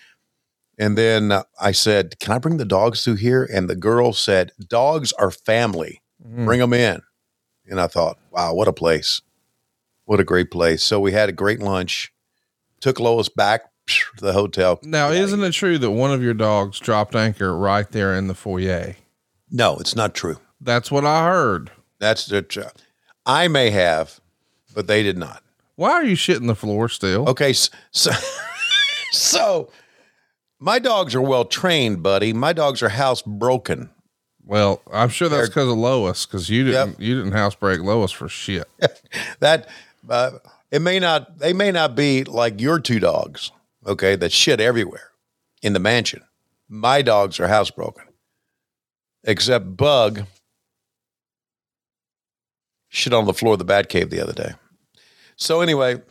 and 0.78 0.98
then 0.98 1.32
i 1.60 1.72
said 1.72 2.18
can 2.20 2.32
i 2.32 2.38
bring 2.38 2.56
the 2.56 2.64
dogs 2.64 3.04
through 3.04 3.16
here 3.16 3.48
and 3.52 3.68
the 3.68 3.76
girl 3.76 4.12
said 4.12 4.50
dogs 4.68 5.12
are 5.14 5.30
family 5.30 6.00
Mm. 6.26 6.46
bring 6.46 6.60
them 6.60 6.72
in 6.72 7.02
and 7.66 7.78
i 7.80 7.86
thought 7.86 8.18
wow 8.30 8.54
what 8.54 8.68
a 8.68 8.72
place 8.72 9.20
what 10.06 10.20
a 10.20 10.24
great 10.24 10.50
place. 10.50 10.82
So 10.82 11.00
we 11.00 11.12
had 11.12 11.30
a 11.30 11.32
great 11.32 11.60
lunch, 11.60 12.12
took 12.80 13.00
Lois 13.00 13.30
back 13.30 13.62
to 13.86 14.04
the 14.20 14.34
hotel. 14.34 14.78
Now, 14.82 15.08
isn't 15.10 15.42
it 15.42 15.52
true 15.52 15.78
that 15.78 15.90
one 15.92 16.12
of 16.12 16.22
your 16.22 16.34
dogs 16.34 16.78
dropped 16.78 17.14
anchor 17.16 17.56
right 17.56 17.90
there 17.90 18.14
in 18.14 18.26
the 18.28 18.34
foyer? 18.34 18.96
No, 19.50 19.76
it's 19.78 19.96
not 19.96 20.14
true. 20.14 20.36
That's 20.60 20.90
what 20.90 21.06
I 21.06 21.24
heard. 21.24 21.70
That's 22.00 22.26
the 22.26 22.42
tr- 22.42 22.60
I 23.24 23.48
may 23.48 23.70
have, 23.70 24.20
but 24.74 24.86
they 24.86 25.02
did 25.02 25.16
not. 25.16 25.42
Why 25.76 25.90
are 25.92 26.04
you 26.04 26.16
shitting 26.16 26.46
the 26.46 26.54
floor 26.54 26.88
still? 26.88 27.28
Okay, 27.30 27.50
s- 27.50 27.70
so 27.90 28.10
so 29.12 29.70
my 30.60 30.78
dogs 30.78 31.14
are 31.14 31.20
well 31.22 31.44
trained, 31.44 32.02
buddy. 32.02 32.32
My 32.32 32.52
dogs 32.52 32.82
are 32.82 32.90
housebroken. 32.90 33.90
Well, 34.46 34.82
I'm 34.92 35.08
sure 35.08 35.28
that's 35.28 35.48
because 35.48 35.68
of 35.70 35.78
Lois, 35.78 36.26
because 36.26 36.50
you 36.50 36.64
didn't 36.64 36.90
Yep. 36.90 37.00
you 37.00 37.16
didn't 37.16 37.32
housebreak 37.32 37.80
Lois 37.80 38.12
for 38.12 38.28
shit. 38.28 38.68
That 39.40 39.68
uh, 40.08 40.32
it 40.70 40.82
may 40.82 40.98
not 40.98 41.38
they 41.38 41.52
may 41.52 41.70
not 41.72 41.94
be 41.94 42.24
like 42.24 42.60
your 42.60 42.78
two 42.80 43.00
dogs, 43.00 43.50
okay, 43.86 44.16
that 44.16 44.32
shit 44.32 44.60
everywhere 44.60 45.10
in 45.62 45.72
the 45.72 45.78
mansion. 45.80 46.22
My 46.68 47.00
dogs 47.02 47.38
are 47.40 47.48
housebroken. 47.48 48.02
Except 49.26 49.76
Bug 49.76 50.24
shit 52.88 53.12
on 53.12 53.24
the 53.26 53.34
floor 53.34 53.54
of 53.54 53.58
the 53.58 53.64
bat 53.64 53.88
cave 53.88 54.10
the 54.10 54.20
other 54.20 54.32
day. 54.32 54.52
So 55.36 55.60
anyway, 55.60 56.02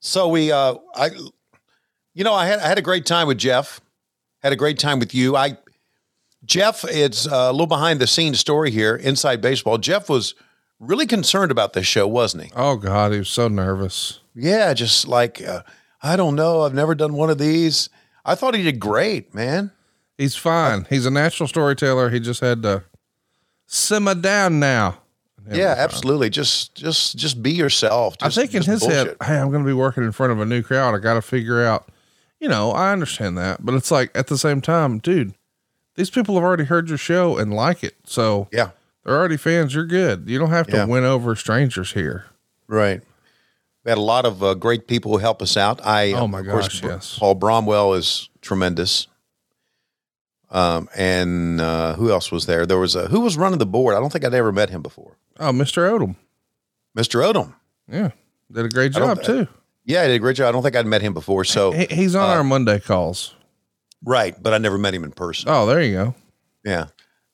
so 0.00 0.28
we 0.28 0.52
uh 0.52 0.76
I 0.94 1.10
you 2.14 2.24
know, 2.24 2.34
I 2.34 2.46
had 2.46 2.60
I 2.60 2.68
had 2.68 2.78
a 2.78 2.82
great 2.82 3.06
time 3.06 3.26
with 3.26 3.38
Jeff. 3.38 3.80
Had 4.42 4.52
a 4.52 4.56
great 4.56 4.78
time 4.78 4.98
with 4.98 5.14
you. 5.14 5.36
I 5.36 5.58
Jeff, 6.44 6.84
it's 6.84 7.26
uh, 7.26 7.48
a 7.48 7.52
little 7.52 7.66
behind 7.66 8.00
the 8.00 8.06
scenes 8.06 8.38
story 8.38 8.70
here, 8.70 8.94
inside 8.94 9.40
baseball. 9.40 9.78
Jeff 9.78 10.08
was 10.10 10.34
really 10.78 11.06
concerned 11.06 11.50
about 11.50 11.72
this 11.72 11.86
show, 11.86 12.06
wasn't 12.06 12.44
he? 12.44 12.52
Oh 12.54 12.76
God, 12.76 13.12
he 13.12 13.18
was 13.18 13.30
so 13.30 13.48
nervous. 13.48 14.20
Yeah, 14.34 14.74
just 14.74 15.08
like 15.08 15.42
uh, 15.42 15.62
I 16.02 16.16
don't 16.16 16.34
know, 16.34 16.62
I've 16.62 16.74
never 16.74 16.94
done 16.94 17.14
one 17.14 17.30
of 17.30 17.38
these. 17.38 17.88
I 18.24 18.34
thought 18.34 18.54
he 18.54 18.62
did 18.62 18.80
great, 18.80 19.34
man. 19.34 19.72
He's 20.18 20.36
fine. 20.36 20.86
He's 20.88 21.06
a 21.06 21.10
natural 21.10 21.48
storyteller. 21.48 22.10
He 22.10 22.20
just 22.20 22.40
had 22.40 22.62
to 22.62 22.84
simmer 23.66 24.14
down 24.14 24.60
now. 24.60 24.98
Yeah, 25.50 25.74
absolutely. 25.76 26.30
Just 26.30 26.74
just 26.74 27.16
just 27.16 27.42
be 27.42 27.52
yourself. 27.52 28.16
I 28.20 28.26
Just- 28.26 28.36
think 28.38 28.54
in 28.54 28.62
his 28.62 28.84
head, 28.84 29.16
hey, 29.24 29.36
I'm 29.38 29.50
going 29.50 29.62
to 29.62 29.66
be 29.66 29.74
working 29.74 30.02
in 30.04 30.12
front 30.12 30.32
of 30.32 30.40
a 30.40 30.44
new 30.46 30.62
crowd. 30.62 30.94
I 30.94 30.98
got 30.98 31.14
to 31.14 31.22
figure 31.22 31.62
out, 31.64 31.88
you 32.40 32.48
know, 32.48 32.70
I 32.72 32.92
understand 32.92 33.36
that, 33.38 33.64
but 33.64 33.74
it's 33.74 33.90
like 33.90 34.10
at 34.16 34.28
the 34.28 34.38
same 34.38 34.60
time, 34.60 34.98
dude, 34.98 35.34
these 35.96 36.10
people 36.10 36.34
have 36.36 36.44
already 36.44 36.64
heard 36.64 36.88
your 36.88 36.98
show 36.98 37.36
and 37.36 37.52
like 37.52 37.84
it. 37.84 37.94
So 38.04 38.48
Yeah, 38.52 38.70
they're 39.04 39.16
already 39.16 39.36
fans. 39.36 39.74
You're 39.74 39.84
good. 39.86 40.24
You 40.28 40.38
don't 40.38 40.50
have 40.50 40.66
to 40.68 40.76
Yeah. 40.78 40.84
win 40.86 41.04
over 41.04 41.34
strangers 41.36 41.92
here. 41.92 42.26
right. 42.66 43.02
We 43.84 43.90
had 43.90 43.98
a 43.98 44.00
lot 44.00 44.24
of 44.24 44.42
uh, 44.42 44.54
great 44.54 44.86
people 44.86 45.12
who 45.12 45.18
help 45.18 45.42
us 45.42 45.58
out. 45.58 45.78
I 45.84 46.12
Oh 46.14 46.26
my 46.26 46.40
of 46.40 46.46
course, 46.46 46.68
gosh, 46.68 46.80
Br- 46.80 46.88
yes. 46.88 47.18
Paul 47.18 47.34
Bromwell 47.36 47.92
is 47.98 48.30
tremendous. 48.40 49.08
Um, 50.54 50.88
and 50.94 51.60
uh, 51.60 51.94
who 51.96 52.10
else 52.10 52.30
was 52.30 52.46
there? 52.46 52.64
There 52.64 52.78
was 52.78 52.94
a 52.94 53.08
who 53.08 53.20
was 53.20 53.36
running 53.36 53.58
the 53.58 53.66
board. 53.66 53.94
I 53.96 54.00
don't 54.00 54.10
think 54.10 54.24
I'd 54.24 54.32
ever 54.34 54.52
met 54.52 54.70
him 54.70 54.82
before. 54.82 55.16
Oh, 55.40 55.50
Mr. 55.50 55.90
Odom. 55.90 56.14
Mr. 56.96 57.20
Odom. 57.24 57.54
Yeah. 57.88 58.12
Did 58.52 58.64
a 58.66 58.68
great 58.68 58.92
job 58.92 59.22
too. 59.22 59.48
Yeah, 59.84 60.02
he 60.02 60.08
did 60.08 60.14
a 60.14 60.18
great 60.20 60.36
job. 60.36 60.48
I 60.48 60.52
don't 60.52 60.62
think 60.62 60.76
I'd 60.76 60.86
met 60.86 61.02
him 61.02 61.12
before. 61.12 61.44
So 61.44 61.72
He, 61.72 61.86
he's 61.90 62.14
on 62.14 62.30
uh, 62.30 62.34
our 62.34 62.44
Monday 62.44 62.78
calls. 62.78 63.34
right, 64.04 64.40
but 64.40 64.54
I 64.54 64.58
never 64.58 64.78
met 64.78 64.94
him 64.94 65.02
in 65.04 65.10
person. 65.10 65.48
Oh, 65.50 65.66
there 65.66 65.82
you 65.82 65.92
go. 65.92 66.14
Yeah. 66.64 66.86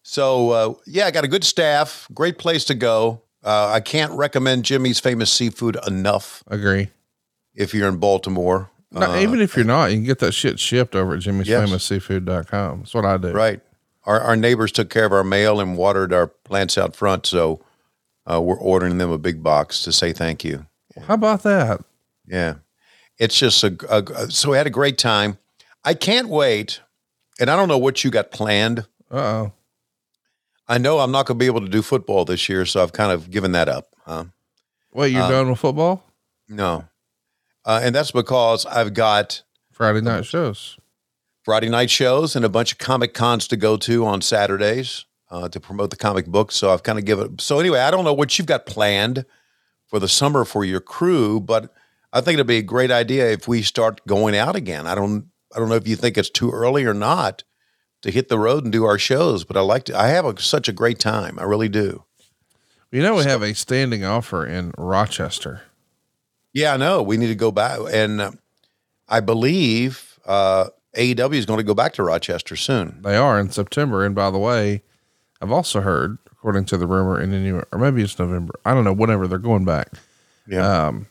So 0.03 0.51
uh, 0.51 0.75
yeah, 0.87 1.05
I 1.07 1.11
got 1.11 1.25
a 1.25 1.29
good 1.29 1.45
staff. 1.45 2.09
Great 2.15 2.39
place 2.39 2.65
to 2.67 2.75
go. 2.75 3.23
Uh, 3.45 3.69
I 3.75 3.81
can't 3.81 4.13
recommend 4.13 4.65
Jimmy's 4.65 4.99
Famous 4.99 5.31
Seafood 5.31 5.77
enough 5.87 6.43
Agree. 6.49 6.89
if 7.55 7.75
you're 7.75 7.89
in 7.89 7.99
Baltimore. 7.99 8.70
No, 8.93 9.13
Uh, 9.13 9.21
even 9.21 9.41
if 9.41 9.55
you're 9.57 9.65
not, 9.65 9.91
you 9.91 9.97
can 9.99 10.05
get 10.05 10.19
that 10.19 10.33
shit 10.33 10.59
shipped 10.59 10.95
over 10.97 11.15
at 11.15 11.21
Jimmy's 11.21 11.47
Yes. 11.49 11.65
Famous 11.67 11.85
Seafood.com. 11.85 12.81
That's 12.81 12.95
what 12.95 13.05
I 13.05 13.17
do. 13.17 13.33
right. 13.33 13.61
Our, 14.05 14.19
our 14.21 14.37
neighbors 14.37 14.73
took 14.73 14.89
care 14.91 15.05
of 15.05 15.13
our 15.13 15.23
mail 15.23 15.61
and 15.61 15.77
watered 15.77 16.13
our 16.13 16.27
plants 16.27 16.79
out 16.79 16.97
front, 16.97 17.27
so 17.27 17.61
uh, 18.27 18.41
we're 18.41 18.59
ordering 18.59 18.97
them 18.99 19.11
a 19.11 19.19
big 19.19 19.43
box 19.43 19.83
to 19.85 19.93
say 19.93 20.13
thank 20.13 20.43
you. 20.43 20.67
How 21.07 21.15
about 21.15 21.43
that? 21.43 21.85
Yeah, 22.27 22.55
it's 23.19 23.37
just 23.39 23.63
a, 23.63 23.77
a 23.91 24.31
so 24.31 24.51
we 24.51 24.57
had 24.57 24.67
a 24.67 24.71
great 24.71 24.97
time. 24.99 25.37
I 25.85 25.93
can't 25.95 26.29
wait, 26.29 26.81
and 27.39 27.51
I 27.51 27.57
don't 27.57 27.69
know 27.69 27.79
what 27.79 28.03
you 28.03 28.11
got 28.11 28.31
planned. 28.31 28.81
Uh 29.11 29.17
oh. 29.17 29.53
I 30.67 30.79
know 30.79 30.99
I'm 31.01 31.11
not 31.13 31.27
going 31.27 31.37
to 31.39 31.43
be 31.43 31.47
able 31.47 31.61
to 31.61 31.69
do 31.69 31.83
football 31.83 32.25
this 32.25 32.49
year, 32.49 32.65
so 32.65 32.83
I've 32.83 32.93
kind 32.93 33.13
of 33.13 33.31
given 33.31 33.53
that 33.53 33.69
up. 33.69 33.95
Huh? 34.07 34.25
Wait, 34.93 35.13
you're 35.13 35.23
Uh, 35.23 35.29
done 35.31 35.51
with 35.51 35.59
football? 35.59 36.05
No, 36.49 36.87
uh, 37.65 37.81
and 37.83 37.95
that's 37.95 38.11
because 38.11 38.67
I've 38.67 38.95
got 38.95 39.43
Friday 39.71 40.01
night 40.01 40.27
shows. 40.27 40.79
Friday 41.43 41.69
night 41.69 41.91
shows 41.91 42.37
and 42.37 42.45
a 42.45 42.49
bunch 42.49 42.73
of 42.73 42.79
comic 42.79 43.15
cons 43.15 43.49
to 43.49 43.57
go 43.57 43.77
to 43.79 44.05
on 44.05 44.21
Saturdays 44.21 45.07
uh, 45.31 45.49
to 45.49 45.61
promote 45.61 45.91
the 45.91 45.97
comic 45.97 46.27
book. 46.27 46.53
So 46.53 46.71
I've 46.71 46.83
kind 46.83 46.99
of 46.99 47.05
given. 47.05 47.39
So 47.39 47.59
anyway, 47.59 47.81
I 47.81 47.91
don't 47.91 48.05
know 48.05 48.13
what 48.13 48.39
you've 48.39 48.47
got 48.47 48.67
planned 48.67 49.25
for 49.87 49.99
the 49.99 50.09
summer 50.09 50.45
for 50.45 50.65
your 50.65 50.81
crew, 50.81 51.41
but 51.41 51.73
I 52.13 52.21
think 52.21 52.35
it'd 52.35 52.47
be 52.47 52.59
a 52.59 52.63
great 52.63 52.91
idea 52.91 53.31
if 53.31 53.49
we 53.49 53.63
start 53.63 54.07
going 54.07 54.37
out 54.37 54.57
again. 54.57 54.87
I 54.87 54.95
don't. 54.95 55.27
I 55.55 55.59
don't 55.59 55.69
know 55.69 55.75
if 55.75 55.89
you 55.89 55.97
think 55.97 56.17
it's 56.17 56.31
too 56.31 56.53
early 56.53 56.85
or 56.85 56.95
not 56.95 57.43
to 58.03 58.11
hit 58.13 58.29
the 58.29 58.39
road 58.39 58.63
and 58.63 58.73
do 58.73 58.85
our 58.85 58.99
shows, 58.99 59.43
but 59.45 59.57
I 59.57 59.61
like 59.61 59.85
to. 59.85 59.99
I 59.99 60.09
have 60.09 60.25
a, 60.25 60.41
such 60.41 60.69
a 60.69 60.73
great 60.73 60.99
time. 60.99 61.39
I 61.39 61.43
really 61.43 61.69
do. 61.69 62.05
You 62.93 63.03
know, 63.03 63.17
we 63.17 63.25
have 63.25 63.43
a 63.43 63.55
standing 63.55 64.05
offer 64.05 64.47
in 64.47 64.73
Rochester. 64.79 65.63
Yeah, 66.53 66.75
I 66.75 66.77
know. 66.77 67.03
We 67.03 67.17
need 67.17 67.29
to 67.29 67.35
go 67.35 67.53
back, 67.53 67.79
and 67.93 68.21
uh, 68.21 68.33
I 69.09 69.21
believe 69.21 70.19
uh, 70.27 70.71
AEW 70.97 71.35
is 71.35 71.47
going 71.47 71.59
to 71.59 71.65
go 71.65 71.75
back 71.75 71.93
to 71.95 72.03
Rochester 72.03 72.57
soon. 72.57 73.01
They 73.03 73.17
are 73.17 73.39
in 73.39 73.51
September. 73.51 74.05
And 74.05 74.15
by 74.15 74.31
the 74.31 74.39
way, 74.39 74.83
I've 75.41 75.53
also 75.53 75.81
heard, 75.81 76.19
according 76.31 76.65
to 76.67 76.77
the 76.77 76.87
rumor 76.87 77.21
in 77.21 77.31
New 77.31 77.63
or 77.73 77.79
maybe 77.79 78.03
it's 78.03 78.19
November. 78.19 78.55
I 78.65 78.75
don't 78.75 78.85
know, 78.85 78.93
whenever 78.93 79.27
they're 79.27 79.39
going 79.39 79.65
back. 79.65 79.89
Yeah. 80.47 80.87
Um, 80.87 81.07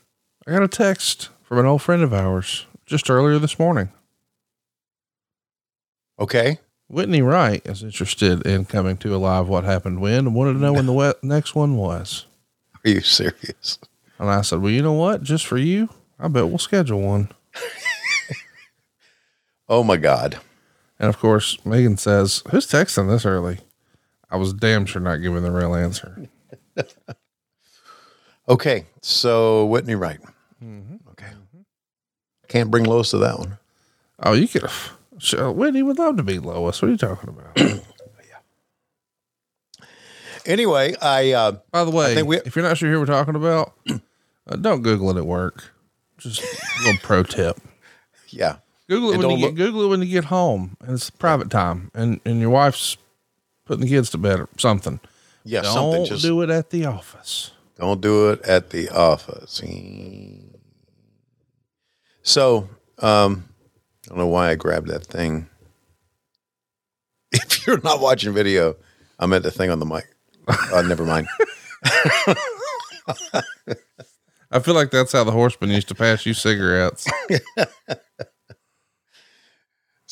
I 0.46 0.52
got 0.52 0.64
a 0.64 0.68
text 0.68 1.30
from 1.44 1.60
an 1.60 1.66
old 1.66 1.82
friend 1.82 2.02
of 2.02 2.14
ours 2.14 2.66
just 2.86 3.10
earlier 3.10 3.40
this 3.40 3.58
morning. 3.58 3.90
Okay. 6.20 6.60
Whitney 6.90 7.22
Wright 7.22 7.62
is 7.66 7.84
interested 7.84 8.46
in 8.46 8.66
coming 8.66 8.98
to 8.98 9.16
a 9.16 9.18
live 9.18 9.48
What 9.48 9.64
Happened 9.64 10.02
When 10.02 10.26
and 10.26 10.36
wanted 10.36 10.54
to 10.54 10.60
know 10.60 10.74
when 10.74 10.88
the 10.88 11.16
next 11.22 11.54
one 11.54 11.78
was. 11.78 12.26
Are 12.84 12.90
you 12.90 13.02
serious? 13.02 13.78
And 14.20 14.30
I 14.30 14.42
said, 14.42 14.62
Well, 14.62 14.72
you 14.72 14.82
know 14.82 14.94
what? 14.94 15.24
Just 15.24 15.46
for 15.48 15.58
you, 15.58 15.90
I 16.20 16.28
bet 16.28 16.48
we'll 16.48 16.58
schedule 16.60 17.02
one. 17.02 17.30
Oh 19.72 19.84
my 19.84 19.98
God. 19.98 20.40
And 21.00 21.10
of 21.10 21.20
course, 21.20 21.64
Megan 21.64 21.96
says, 21.98 22.42
Who's 22.50 22.66
texting 22.66 23.08
this 23.08 23.24
early? 23.24 23.60
I 24.32 24.36
was 24.38 24.52
damn 24.52 24.88
sure 24.88 25.00
not 25.02 25.18
giving 25.18 25.44
the 25.44 25.52
real 25.52 25.76
answer. 25.76 26.28
Okay, 28.48 28.86
so 29.04 29.68
Whitney 29.68 29.94
Wright. 29.94 30.20
Mm-hmm. 30.64 30.96
Okay, 31.12 31.28
can't 32.48 32.72
bring 32.72 32.84
Lois 32.86 33.12
to 33.12 33.20
that 33.20 33.38
one. 33.38 33.60
Oh, 34.24 34.34
you 34.34 34.48
could 34.48 34.64
have. 34.64 34.94
Sure, 35.20 35.52
Whitney 35.52 35.84
would 35.84 36.00
love 36.00 36.18
to 36.18 36.24
be 36.24 36.40
Lois. 36.40 36.82
What 36.82 36.88
are 36.88 36.92
you 36.92 36.98
talking 36.98 37.30
about? 37.30 37.56
Yeah. 38.28 39.86
Anyway, 40.48 40.96
I 41.00 41.32
uh, 41.34 41.52
By 41.72 41.84
the 41.84 41.92
way, 41.92 42.16
think 42.16 42.28
we- 42.28 42.38
if 42.40 42.56
you're 42.56 42.66
not 42.66 42.78
sure 42.78 42.92
who 42.92 43.00
we're 43.00 43.06
talking 43.06 43.36
about, 43.36 43.74
uh, 44.50 44.56
don't 44.58 44.82
Google 44.82 45.10
it 45.12 45.18
at 45.18 45.26
work. 45.26 45.72
Just 46.18 46.42
a 46.42 46.84
little 46.84 47.00
pro 47.02 47.24
tip. 47.24 47.58
yeah, 48.30 48.58
Google 48.90 49.12
it 49.12 49.16
And 49.16 49.24
when 49.24 49.32
you 49.38 49.46
don't 49.46 49.56
get 49.56 49.62
look- 49.64 49.68
Google 49.68 49.84
it 49.86 49.88
when 49.90 50.02
you 50.02 50.08
get 50.08 50.26
home, 50.26 50.76
and 50.82 50.92
it's 50.94 51.10
private 51.10 51.50
time, 51.50 51.92
and 51.94 52.20
and 52.26 52.42
your 52.42 52.50
wife's 52.50 52.98
putting 53.66 53.84
the 53.84 53.90
kids 53.90 54.10
to 54.12 54.18
bed 54.18 54.40
or 54.42 54.50
something. 54.58 55.00
yeah, 55.46 55.62
don't 55.62 55.74
something. 55.74 56.06
Just 56.06 56.24
do 56.24 56.42
it 56.42 56.50
at 56.50 56.70
the 56.72 56.86
office. 56.86 57.52
Don't 57.78 58.02
do 58.02 58.30
it 58.32 58.42
at 58.42 58.72
the 58.72 58.90
office. 58.90 59.62
So, 62.24 62.68
um, 63.00 63.46
I 64.06 64.10
don't 64.10 64.18
know 64.18 64.28
why 64.28 64.50
I 64.50 64.56
grabbed 64.56 64.88
that 64.90 65.06
thing. 65.06 65.48
If 67.32 67.68
you're 67.68 67.80
not 67.82 68.02
watching 68.02 68.34
video, 68.34 68.76
I 69.20 69.28
meant 69.28 69.44
the 69.44 69.52
thing 69.52 69.70
on 69.70 69.80
the 69.80 69.86
mic. 69.86 70.06
Uh, 70.48 70.82
never 70.82 71.06
mind. 71.06 71.28
I 74.52 74.60
feel 74.60 74.74
like 74.74 74.92
that's 74.92 75.12
how 75.12 75.24
the 75.24 75.32
horseman 75.32 75.70
used 75.70 75.88
to 75.90 75.96
pass 75.96 76.26
you 76.26 76.34
cigarettes. 76.34 77.08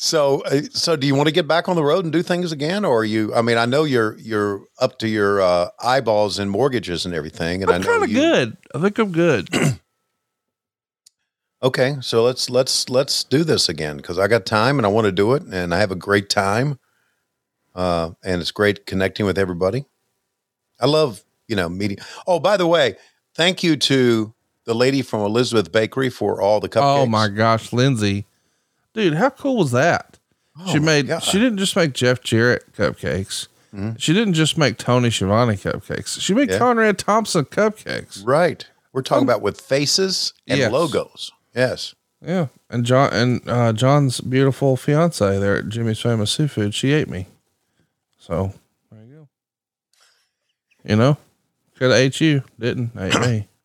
So, 0.00 0.42
uh, 0.42 0.60
so 0.70 0.94
do 0.94 1.08
you 1.08 1.16
want 1.16 1.26
to 1.26 1.32
get 1.34 1.48
back 1.48 1.68
on 1.68 1.74
the 1.74 1.82
road 1.82 2.04
and 2.04 2.12
do 2.12 2.22
things 2.22 2.52
again, 2.52 2.84
or 2.84 3.00
are 3.00 3.04
you? 3.04 3.34
I 3.34 3.42
mean, 3.42 3.58
I 3.58 3.66
know 3.66 3.82
you're 3.82 4.16
you're 4.18 4.62
up 4.78 5.00
to 5.00 5.08
your 5.08 5.40
uh, 5.40 5.70
eyeballs 5.82 6.38
in 6.38 6.48
mortgages 6.48 7.04
and 7.04 7.12
everything, 7.12 7.62
and 7.64 7.70
I 7.72 7.74
I'm 7.74 7.82
kind 7.82 8.04
of 8.04 8.08
you- 8.08 8.14
good. 8.20 8.56
I 8.72 8.80
think 8.80 8.96
I'm 8.98 9.10
good. 9.10 9.48
Okay, 11.60 11.96
so 12.00 12.22
let's 12.22 12.48
let's 12.48 12.88
let's 12.88 13.24
do 13.24 13.42
this 13.42 13.68
again 13.68 13.96
because 13.96 14.16
I 14.16 14.28
got 14.28 14.46
time 14.46 14.78
and 14.78 14.86
I 14.86 14.90
want 14.90 15.06
to 15.06 15.10
do 15.12 15.34
it, 15.34 15.42
and 15.42 15.74
I 15.74 15.78
have 15.78 15.90
a 15.90 15.96
great 15.96 16.30
time, 16.30 16.78
uh, 17.74 18.10
and 18.22 18.40
it's 18.40 18.52
great 18.52 18.86
connecting 18.86 19.26
with 19.26 19.36
everybody. 19.36 19.84
I 20.78 20.86
love 20.86 21.24
you 21.48 21.56
know 21.56 21.68
meeting. 21.68 21.98
Oh, 22.28 22.38
by 22.38 22.56
the 22.56 22.68
way, 22.68 22.94
thank 23.38 23.62
you 23.62 23.74
to 23.76 24.34
the 24.64 24.74
lady 24.74 25.00
from 25.00 25.22
Elizabeth 25.22 25.72
Bakery 25.72 26.10
for 26.10 26.42
all 26.42 26.60
the 26.60 26.68
cupcakes. 26.68 26.82
oh 27.02 27.06
my 27.06 27.28
gosh, 27.28 27.72
Lindsay, 27.72 28.26
dude, 28.92 29.14
how 29.14 29.30
cool 29.30 29.56
was 29.56 29.70
that? 29.70 30.18
she 30.66 30.76
Oh 30.76 30.80
my 30.80 30.86
made. 30.86 31.06
God. 31.06 31.22
She 31.22 31.38
didn't 31.38 31.56
just 31.58 31.74
make 31.74 31.94
Jeff 31.94 32.20
Jarrett 32.22 32.70
cupcakes. 32.74 33.48
She 33.98 34.12
didn't 34.12 34.34
just 34.34 34.58
make 34.58 34.76
Tony 34.76 35.08
Schiavone 35.10 35.54
cupcakes. 35.56 36.20
She 36.20 36.34
made 36.34 36.50
Yeah. 36.50 36.58
Conrad 36.58 36.98
Thompson 36.98 37.44
cupcakes. 37.46 38.22
Right, 38.26 38.66
we're 38.92 39.02
talking 39.02 39.24
about 39.24 39.40
with 39.40 39.60
faces 39.60 40.34
and 40.46 40.58
Yes. 40.58 40.72
logos. 40.72 41.30
Yes. 41.54 41.94
Yeah, 42.20 42.48
and 42.68 42.84
John 42.84 43.12
and 43.12 43.40
uh, 43.48 43.72
John's 43.72 44.20
beautiful 44.20 44.76
fiance 44.76 45.38
there 45.38 45.56
at 45.58 45.68
Jimmy's 45.68 46.00
Famous 46.00 46.32
Seafood. 46.32 46.74
She 46.74 46.92
ate 46.92 47.08
me. 47.08 47.26
So 48.18 48.52
there 48.90 49.04
you 49.04 49.14
go. 49.14 49.28
You 50.84 50.96
know, 50.96 51.16
could 51.78 51.90
have 51.90 51.98
ate 52.00 52.20
you, 52.20 52.42
didn't 52.58 52.92
ate 52.98 53.18
me. 53.20 53.48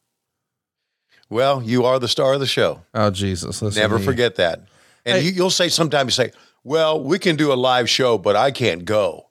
Well, 1.29 1.63
you 1.63 1.85
are 1.85 1.97
the 1.99 2.07
star 2.07 2.33
of 2.33 2.39
the 2.39 2.45
show. 2.45 2.81
Oh 2.93 3.09
Jesus! 3.09 3.61
Listen 3.61 3.81
Never 3.81 3.97
forget 3.97 4.35
that. 4.35 4.59
And 5.05 5.17
Hey. 5.17 5.25
you, 5.25 5.31
you'll 5.31 5.49
say 5.49 5.67
sometimes 5.69 6.15
you 6.17 6.25
say, 6.25 6.31
"Well, 6.63 7.01
we 7.03 7.17
can 7.17 7.35
do 7.35 7.51
a 7.51 7.55
live 7.55 7.89
show, 7.89 8.17
but 8.19 8.35
I 8.35 8.51
can't 8.51 8.85
go." 8.85 9.29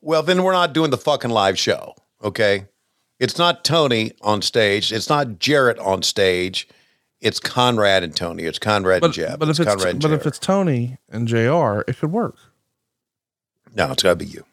Well, 0.00 0.22
then 0.22 0.44
we're 0.44 0.52
not 0.52 0.72
doing 0.72 0.90
the 0.90 0.98
fucking 0.98 1.30
live 1.30 1.58
show. 1.58 1.94
Okay, 2.22 2.66
it's 3.18 3.36
not 3.36 3.64
Tony 3.64 4.12
on 4.20 4.42
stage. 4.42 4.92
It's 4.92 5.08
not 5.08 5.40
Jarrett 5.40 5.78
on 5.80 6.02
stage. 6.02 6.68
It's 7.20 7.40
Conrad 7.40 8.04
and 8.04 8.14
Tony. 8.14 8.44
It's 8.44 8.58
Conrad 8.60 9.00
But, 9.00 9.06
and 9.06 9.14
Jeff. 9.14 9.38
but 9.38 9.48
if 9.48 9.58
it's 9.58 9.68
Conrad 9.68 9.94
and 9.94 10.02
but 10.02 10.12
if 10.12 10.26
it's 10.26 10.38
Tony 10.38 10.98
and 11.08 11.26
Jr., 11.26 11.80
it 11.88 11.98
could 11.98 12.12
work. 12.12 12.36
no, 13.74 13.90
it's 13.92 14.02
got 14.04 14.10
to 14.10 14.16
be 14.16 14.26
you. 14.26 14.44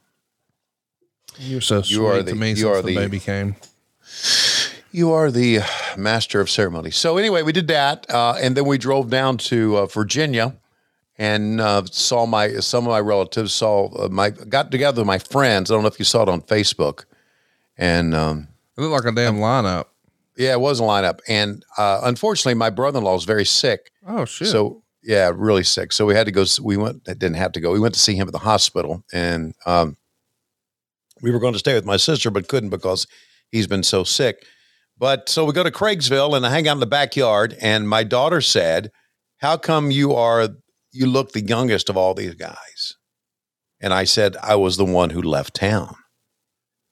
You're 1.39 1.61
so 1.61 1.81
sweet 1.81 1.99
are 2.03 2.23
to 2.23 2.35
me 2.35 2.49
you 2.49 2.55
since 2.55 2.65
are 2.67 2.81
the 2.81 2.93
the- 2.93 2.99
baby 2.99 3.19
came. 3.19 3.55
You 4.91 5.11
are 5.11 5.29
the 5.29 5.59
master 5.97 6.39
of 6.39 6.49
ceremony. 6.49 6.91
So 6.91 7.17
anyway, 7.17 7.41
we 7.43 7.51
did 7.51 7.67
that, 7.67 8.09
uh, 8.09 8.35
and 8.41 8.55
then 8.57 8.65
we 8.65 8.77
drove 8.77 9.09
down 9.09 9.37
to 9.39 9.77
uh, 9.77 9.85
Virginia, 9.85 10.55
and 11.17 11.59
uh, 11.61 11.83
saw 11.91 12.25
my 12.25 12.53
some 12.59 12.85
of 12.85 12.89
my 12.91 12.99
relatives 12.99 13.53
saw 13.53 13.89
uh, 14.05 14.07
my 14.09 14.29
got 14.31 14.71
together 14.71 15.01
with 15.01 15.07
my 15.07 15.19
friends. 15.19 15.69
I 15.69 15.73
don't 15.75 15.83
know 15.83 15.89
if 15.89 15.99
you 15.99 16.05
saw 16.05 16.23
it 16.23 16.29
on 16.29 16.41
Facebook, 16.41 17.05
and 17.77 18.15
um, 18.15 18.47
It 18.77 18.81
looked 18.81 19.03
like 19.05 19.11
a 19.13 19.15
damn 19.15 19.35
lineup. 19.37 19.85
yeah, 20.37 20.53
it 20.53 20.59
was 20.61 20.79
a 20.79 20.83
lineup. 20.83 21.19
And 21.27 21.63
uh, 21.77 21.99
unfortunately, 22.03 22.55
my 22.55 22.69
brother 22.69 22.97
in 22.99 23.03
law 23.03 23.15
is 23.17 23.25
very 23.25 23.45
sick, 23.45 23.91
Oh 24.07 24.25
shit! 24.25 24.47
so 24.47 24.81
yeah, 25.03 25.31
really 25.35 25.63
sick. 25.63 25.91
So 25.91 26.05
we 26.05 26.15
had 26.15 26.25
to 26.25 26.31
go. 26.31 26.45
We 26.61 26.77
went. 26.77 27.03
Didn't 27.03 27.35
have 27.35 27.51
to 27.51 27.59
go. 27.59 27.71
We 27.73 27.79
went 27.79 27.93
to 27.93 27.99
see 27.99 28.15
him 28.15 28.27
at 28.27 28.31
the 28.33 28.39
hospital, 28.39 29.03
and 29.13 29.53
um, 29.65 29.97
we 31.21 31.31
were 31.31 31.39
going 31.39 31.53
to 31.53 31.59
stay 31.59 31.73
with 31.73 31.85
my 31.85 31.97
sister, 31.97 32.29
but 32.31 32.47
couldn't 32.47 32.69
because 32.69 33.07
he's 33.51 33.67
been 33.67 33.83
so 33.83 34.03
sick. 34.03 34.45
But 34.97 35.29
so 35.29 35.45
we 35.45 35.53
go 35.53 35.63
to 35.63 35.71
Craigsville 35.71 36.35
and 36.35 36.45
I 36.45 36.49
hang 36.49 36.67
out 36.67 36.73
in 36.73 36.79
the 36.79 36.85
backyard. 36.85 37.55
And 37.61 37.87
my 37.87 38.03
daughter 38.03 38.41
said, 38.41 38.91
"How 39.37 39.57
come 39.57 39.91
you 39.91 40.13
are? 40.13 40.49
You 40.91 41.05
look 41.07 41.31
the 41.33 41.45
youngest 41.45 41.89
of 41.89 41.97
all 41.97 42.13
these 42.13 42.33
guys?" 42.35 42.95
And 43.79 43.93
I 43.93 44.05
said, 44.05 44.35
"I 44.41 44.55
was 44.55 44.77
the 44.77 44.85
one 44.85 45.11
who 45.11 45.21
left 45.21 45.53
town." 45.53 45.95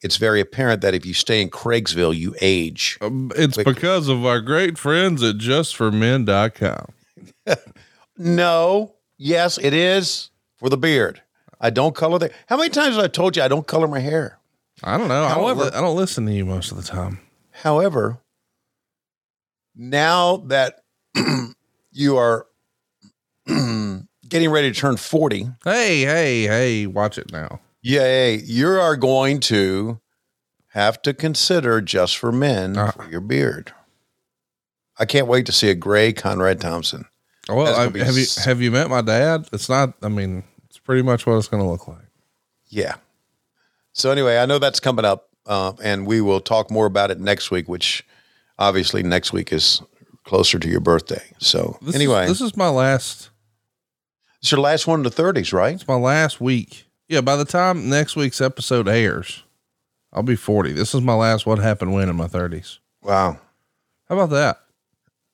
It's 0.01 0.17
very 0.17 0.39
apparent 0.39 0.81
that 0.81 0.93
if 0.93 1.03
you 1.05 1.15
stay 1.15 1.41
in 1.41 1.49
Craigsville, 1.49 2.15
you 2.15 2.35
age. 2.39 2.97
Um, 3.01 3.31
it's 3.35 3.55
Quick. 3.55 3.65
because 3.65 4.07
of 4.07 4.23
our 4.23 4.39
great 4.39 4.77
friends 4.77 5.23
at 5.23 5.38
JustForMen.com. 5.38 6.93
No, 8.17 8.95
yes, 9.17 9.57
it 9.57 9.73
is 9.73 10.29
for 10.57 10.69
the 10.69 10.77
beard. 10.77 11.21
I 11.59 11.69
don't 11.69 11.95
color 11.95 12.19
the. 12.19 12.31
How 12.47 12.57
many 12.57 12.69
times 12.69 12.95
have 12.95 13.03
I 13.03 13.07
told 13.07 13.35
you 13.37 13.43
I 13.43 13.47
don't 13.47 13.65
color 13.67 13.87
my 13.87 13.99
hair? 13.99 14.39
I 14.83 14.97
don't 14.97 15.07
know. 15.07 15.23
I 15.23 15.29
don't, 15.35 15.39
However- 15.39 15.63
li- 15.65 15.71
I 15.73 15.81
don't 15.81 15.95
listen 15.95 16.25
to 16.25 16.33
you 16.33 16.45
most 16.45 16.71
of 16.71 16.77
the 16.77 16.83
time. 16.83 17.19
However, 17.51 18.19
now 19.75 20.37
that 20.47 20.81
you 21.91 22.17
are 22.17 22.47
getting 23.47 24.49
ready 24.49 24.71
to 24.71 24.79
turn 24.79 24.97
40, 24.97 25.49
Hey, 25.63 26.01
hey, 26.01 26.43
hey! 26.43 26.87
Watch 26.87 27.17
it 27.17 27.31
now. 27.31 27.59
yay, 27.81 28.35
you 28.37 28.67
are 28.69 28.95
going 28.97 29.39
to 29.41 29.99
have 30.69 31.01
to 31.03 31.13
consider 31.13 31.79
just 31.81 32.17
for 32.17 32.31
men 32.31 32.77
Uh. 32.77 32.91
for 32.91 33.09
your 33.09 33.21
beard. 33.21 33.73
I 34.97 35.05
can't 35.05 35.27
wait 35.27 35.45
to 35.45 35.51
see 35.51 35.69
a 35.69 35.75
gray 35.75 36.13
Conrad 36.13 36.59
Thompson. 36.61 37.05
Well, 37.49 37.75
I, 37.75 37.83
have 37.83 37.95
you 38.17 38.25
have 38.43 38.61
you 38.61 38.71
met 38.71 38.89
my 38.89 39.01
dad? 39.01 39.47
It's 39.53 39.69
not. 39.69 39.93
I 40.01 40.07
mean, 40.07 40.43
pretty 40.86 41.02
much 41.02 41.26
what 41.26 41.36
it's 41.36 41.50
going 41.50 41.62
to 41.62 41.69
look 41.69 41.88
like. 41.88 41.98
Yeah. 42.69 42.95
So 43.91 44.12
anyway, 44.12 44.38
I 44.38 44.45
know 44.45 44.60
that's 44.60 44.80
coming 44.80 45.04
up, 45.06 45.28
uh, 45.45 45.74
and 45.84 46.08
we 46.08 46.21
will 46.21 46.39
talk 46.39 46.71
more 46.71 46.86
about 46.86 47.12
it 47.12 47.19
next 47.19 47.52
week. 47.52 47.67
Which 47.67 48.06
obviously 48.58 49.04
next 49.04 49.34
week 49.34 49.52
is 49.52 49.82
closer 50.24 50.58
to 50.60 50.69
your 50.69 50.80
birthday. 50.80 51.24
So 51.39 51.78
This 51.82 51.95
anyway, 51.95 52.24
is, 52.24 52.30
this 52.30 52.41
is 52.41 52.56
my 52.58 52.69
last. 52.69 53.30
it's 54.41 54.52
your 54.52 54.62
last 54.62 54.88
one 54.88 55.00
in 55.00 55.04
the 55.04 55.10
30s, 55.12 55.52
right? 55.54 55.76
It's 55.76 55.88
my 55.88 55.95
last 55.95 56.39
week. 56.41 56.86
Yeah. 57.08 57.21
By 57.21 57.36
the 57.36 57.45
time 57.45 57.89
next 57.89 58.15
week's 58.15 58.41
episode 58.41 58.88
airs, 58.88 59.43
I'll 60.13 60.24
be 60.24 60.36
forty. 60.38 60.71
This 60.71 60.95
is 60.95 61.02
my 61.02 61.13
last. 61.13 61.45
What 61.45 61.60
happened 61.60 61.93
when 61.93 62.10
in 62.10 62.15
my 62.15 62.28
thirties? 62.28 62.80
Wow. 63.04 63.39
How 64.10 64.15
about 64.15 64.30
that? 64.32 64.62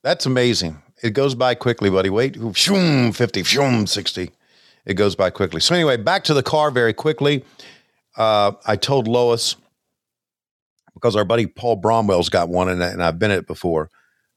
That's 0.04 0.26
amazing. 0.26 0.82
It 1.04 1.12
goes 1.12 1.36
by 1.36 1.56
quickly, 1.56 1.90
buddy. 1.90 2.10
Wait, 2.10 2.36
shoom, 2.56 3.12
50, 3.12 3.44
shoom, 3.44 3.88
60. 3.88 4.32
It 4.86 4.96
goes 4.96 5.16
by 5.16 5.30
quickly. 5.30 5.62
So, 5.62 5.76
anyway, 5.76 5.98
back 5.98 6.24
to 6.26 6.34
the 6.34 6.44
car 6.44 6.72
very 6.72 6.94
quickly. 6.94 7.44
Uh, 8.18 8.54
I 8.66 8.76
told 8.76 9.08
Lois, 9.08 9.56
because 10.94 11.16
our 11.16 11.26
buddy 11.26 11.46
Paul 11.46 11.78
Bromwell's 11.78 12.30
got 12.30 12.50
one, 12.50 12.70
and, 12.70 12.82
and 12.82 13.04
I've 13.04 13.20
been 13.20 13.32
in 13.32 13.40
it 13.40 13.48
before. 13.48 13.90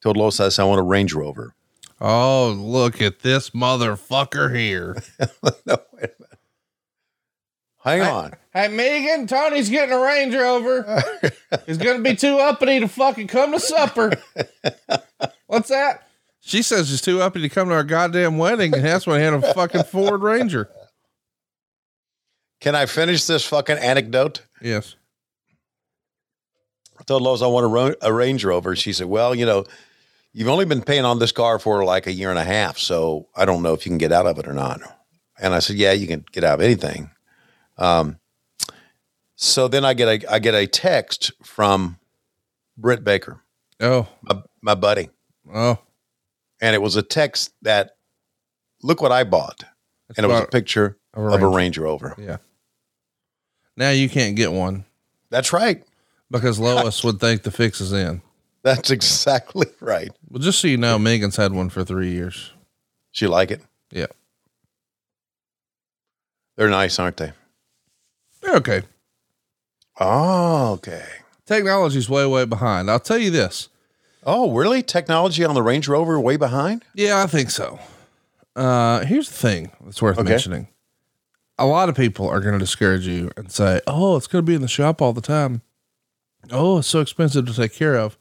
Told 0.03 0.17
Lois, 0.17 0.39
I 0.41 0.51
said, 0.51 0.63
I 0.63 0.67
want 0.67 0.81
a 0.81 0.85
Range 0.85 1.13
Rover. 1.15 1.55
Oh, 2.01 2.55
look 2.59 3.01
at 3.01 3.21
this 3.21 3.51
motherfucker 3.51 4.55
here. 4.55 5.03
no, 5.67 5.79
wait 5.93 6.11
a 6.11 6.23
minute. 6.23 6.39
Hang 7.85 8.01
on. 8.01 8.33
Hey, 8.53 8.69
Megan, 8.69 9.27
Tony's 9.27 9.69
getting 9.69 9.95
a 9.95 10.01
Range 10.01 10.35
Rover. 10.35 11.03
He's 11.67 11.77
going 11.77 11.99
to 11.99 12.03
be 12.03 12.17
too 12.17 12.39
uppity 12.39 12.81
to 12.81 12.89
fucking 12.89 13.27
come 13.27 13.53
to 13.53 13.61
supper. 13.61 14.13
What's 15.47 15.69
that? 15.69 16.09
She 16.47 16.61
says 16.63 16.89
she's 16.91 17.01
too 17.01 17.23
uppity 17.23 17.49
to 17.49 17.55
come 17.55 17.69
to 17.71 17.75
our 17.75 17.85
goddamn 17.85 18.37
wedding, 18.37 18.75
and 18.75 18.85
that's 18.85 19.07
when 19.07 19.19
I 19.19 19.23
had 19.25 19.33
a 19.33 19.55
fucking 19.55 19.85
Ford 19.85 20.21
Ranger. 20.23 20.69
Can 22.61 22.75
I 22.75 22.85
finish 22.87 23.25
this 23.25 23.45
fucking 23.47 23.79
anecdote? 23.79 24.43
Yes. 24.61 24.95
I 26.99 27.03
told 27.05 27.23
Lois 27.23 27.43
I 27.43 27.47
want 27.47 27.65
a, 27.65 27.69
Ro- 27.69 27.95
a 28.03 28.13
Range 28.13 28.45
Rover. 28.45 28.77
She 28.77 28.93
said, 28.93 29.07
Well, 29.07 29.35
you 29.35 29.47
know, 29.47 29.65
you've 30.33 30.49
only 30.49 30.65
been 30.67 30.83
paying 30.83 31.05
on 31.05 31.19
this 31.19 31.33
car 31.33 31.59
for 31.59 31.83
like 31.85 32.07
a 32.07 32.13
year 32.13 32.31
and 32.31 32.39
a 32.39 32.45
half, 32.45 32.79
so 32.79 33.29
I 33.35 33.45
don't 33.47 33.63
know 33.63 33.73
if 33.73 33.85
you 33.87 33.91
can 33.91 33.99
get 33.99 34.13
out 34.13 34.27
of 34.27 34.39
it 34.39 34.47
or 34.47 34.53
not. 34.53 34.81
And 35.41 35.55
I 35.55 35.59
said, 35.61 35.77
Yeah, 35.77 35.93
you 35.93 36.07
can 36.07 36.25
get 36.31 36.45
out 36.45 36.61
of 36.61 36.65
anything. 36.65 37.11
Um, 37.79 38.19
So 39.37 39.67
then 39.67 39.85
I 39.85 39.95
get 39.95 40.09
a 40.25 40.33
I 40.33 40.39
get 40.39 40.55
a 40.55 40.67
text 40.67 41.33
from 41.43 41.99
Britt 42.77 43.03
Baker, 43.03 43.41
Oh, 43.81 44.07
my, 44.23 44.43
my 44.63 44.75
buddy, 44.75 45.09
oh, 45.53 45.79
and 46.65 46.75
it 46.75 46.81
was 46.81 46.97
a 46.97 47.03
text 47.03 47.53
that 47.61 47.97
look 48.83 49.03
what 49.03 49.13
I 49.13 49.23
bought, 49.25 49.65
and 50.17 50.25
it 50.25 50.29
was 50.29 50.41
a 50.43 50.47
picture 50.47 50.97
of 51.13 51.25
a 51.25 51.27
of 51.27 51.43
a 51.43 51.47
Ranger. 51.47 51.51
Range 51.57 51.79
Rover. 51.79 52.15
yeah. 52.19 52.39
Now 53.77 53.91
you 53.91 54.09
can't 54.09 54.35
get 54.37 54.51
one 54.53 54.85
That's 55.31 55.53
right. 55.53 55.85
because 56.31 56.59
Lois 56.59 57.05
would 57.05 57.21
think 57.21 57.43
the 57.43 57.51
fix 57.51 57.81
is 57.81 57.93
in. 57.93 58.23
That's 58.63 58.91
exactly 58.91 59.67
right. 59.81 60.11
Well, 60.31 60.41
just 60.41 60.61
so 60.61 60.69
you 60.69 60.79
know, 60.79 60.99
Megan's 60.99 61.37
had 61.37 61.53
one 61.53 61.69
for 61.69 61.85
three 61.85 62.13
years. 62.13 62.53
She 63.11 63.27
like 63.27 63.51
it. 63.51 63.61
Yeah. 63.91 64.07
They're 66.57 66.71
nice, 66.71 66.99
aren't 66.99 67.17
they? 67.19 67.33
They're 68.41 68.57
okay. 68.57 68.83
Oh, 70.01 70.73
okay. 70.75 71.05
Technology's 71.47 72.09
way, 72.09 72.25
way 72.27 72.45
behind. 72.47 72.91
I'll 72.91 73.01
tell 73.01 73.19
you 73.19 73.31
this. 73.31 73.69
Oh, 74.27 74.53
really? 74.53 74.83
Technology 74.83 75.45
on 75.45 75.55
the 75.55 75.63
Range 75.63 75.87
Rover 75.89 76.19
way 76.21 76.37
behind? 76.37 76.85
Yeah, 76.95 77.23
I 77.23 77.27
think 77.27 77.51
so. 77.51 77.79
Uh, 78.57 79.05
here's 79.05 79.29
the 79.29 79.35
thing 79.37 79.71
that's 79.85 80.01
worth 80.01 80.19
Okay. 80.19 80.29
mentioning. 80.29 80.69
A 81.59 81.67
lot 81.67 81.89
of 81.89 81.95
people 81.95 82.29
are 82.29 82.41
going 82.41 82.55
to 82.55 82.59
discourage 82.59 83.07
you 83.07 83.31
and 83.37 83.51
say, 83.51 83.81
"Oh, 83.87 84.17
it's 84.17 84.27
going 84.27 84.45
to 84.45 84.47
be 84.51 84.55
in 84.55 84.63
the 84.63 84.69
shop 84.69 85.01
all 85.03 85.13
the 85.13 85.21
time. 85.21 85.63
Oh, 86.51 86.79
it's 86.79 86.89
so 86.89 87.01
expensive 87.01 87.47
to 87.47 87.55
take 87.55 87.73
care 87.73 87.97
of." 87.97 88.17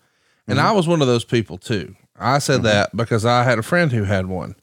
And 0.48 0.60
I 0.60 0.72
was 0.72 0.88
one 0.88 1.02
of 1.02 1.08
those 1.08 1.24
people 1.24 1.58
too. 1.58 1.96
I 2.20 2.40
said 2.40 2.64
that 2.64 2.96
because 2.96 3.26
I 3.26 3.44
had 3.44 3.58
a 3.60 3.64
friend 3.64 3.92
who 3.92 4.04
had 4.04 4.28
one. 4.28 4.56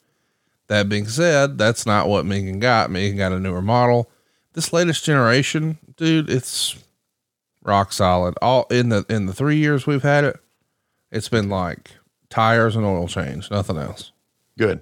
That 0.69 0.89
being 0.89 1.09
said, 1.09 1.59
that's 1.59 1.85
not 1.85 2.07
what 2.09 2.25
Megan 2.27 2.61
got. 2.61 2.91
Megan 2.93 3.17
got 3.17 3.33
a 3.33 3.41
newer 3.41 3.63
model. 3.63 4.09
This 4.53 4.73
latest 4.73 5.05
generation, 5.05 5.79
dude, 5.97 6.31
it's 6.31 6.77
rock 7.65 7.93
solid. 7.93 8.35
All 8.41 8.67
in 8.71 8.91
the 8.91 9.05
in 9.09 9.27
the 9.27 9.33
three 9.33 9.57
years 9.57 9.85
we've 9.87 10.03
had 10.05 10.23
it, 10.25 10.39
it's 11.11 11.29
been 11.29 11.49
like 11.49 11.93
tires 12.29 12.77
and 12.77 12.85
oil 12.87 13.09
change, 13.09 13.51
nothing 13.51 13.77
else. 13.77 14.13
Good. 14.59 14.81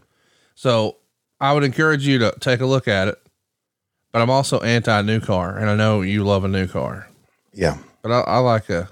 So 0.54 0.96
I 1.40 1.52
would 1.52 1.64
encourage 1.64 2.06
you 2.06 2.18
to 2.18 2.34
take 2.40 2.60
a 2.60 2.66
look 2.66 2.88
at 2.88 3.08
it. 3.08 3.20
But 4.12 4.22
I'm 4.22 4.30
also 4.30 4.58
anti 4.60 5.02
new 5.02 5.20
car, 5.20 5.56
and 5.58 5.68
I 5.68 5.76
know 5.76 6.00
you 6.00 6.24
love 6.24 6.42
a 6.44 6.48
new 6.48 6.66
car. 6.66 7.08
Yeah. 7.52 7.76
But 8.02 8.10
I, 8.12 8.20
I 8.20 8.38
like 8.38 8.70
a 8.70 8.88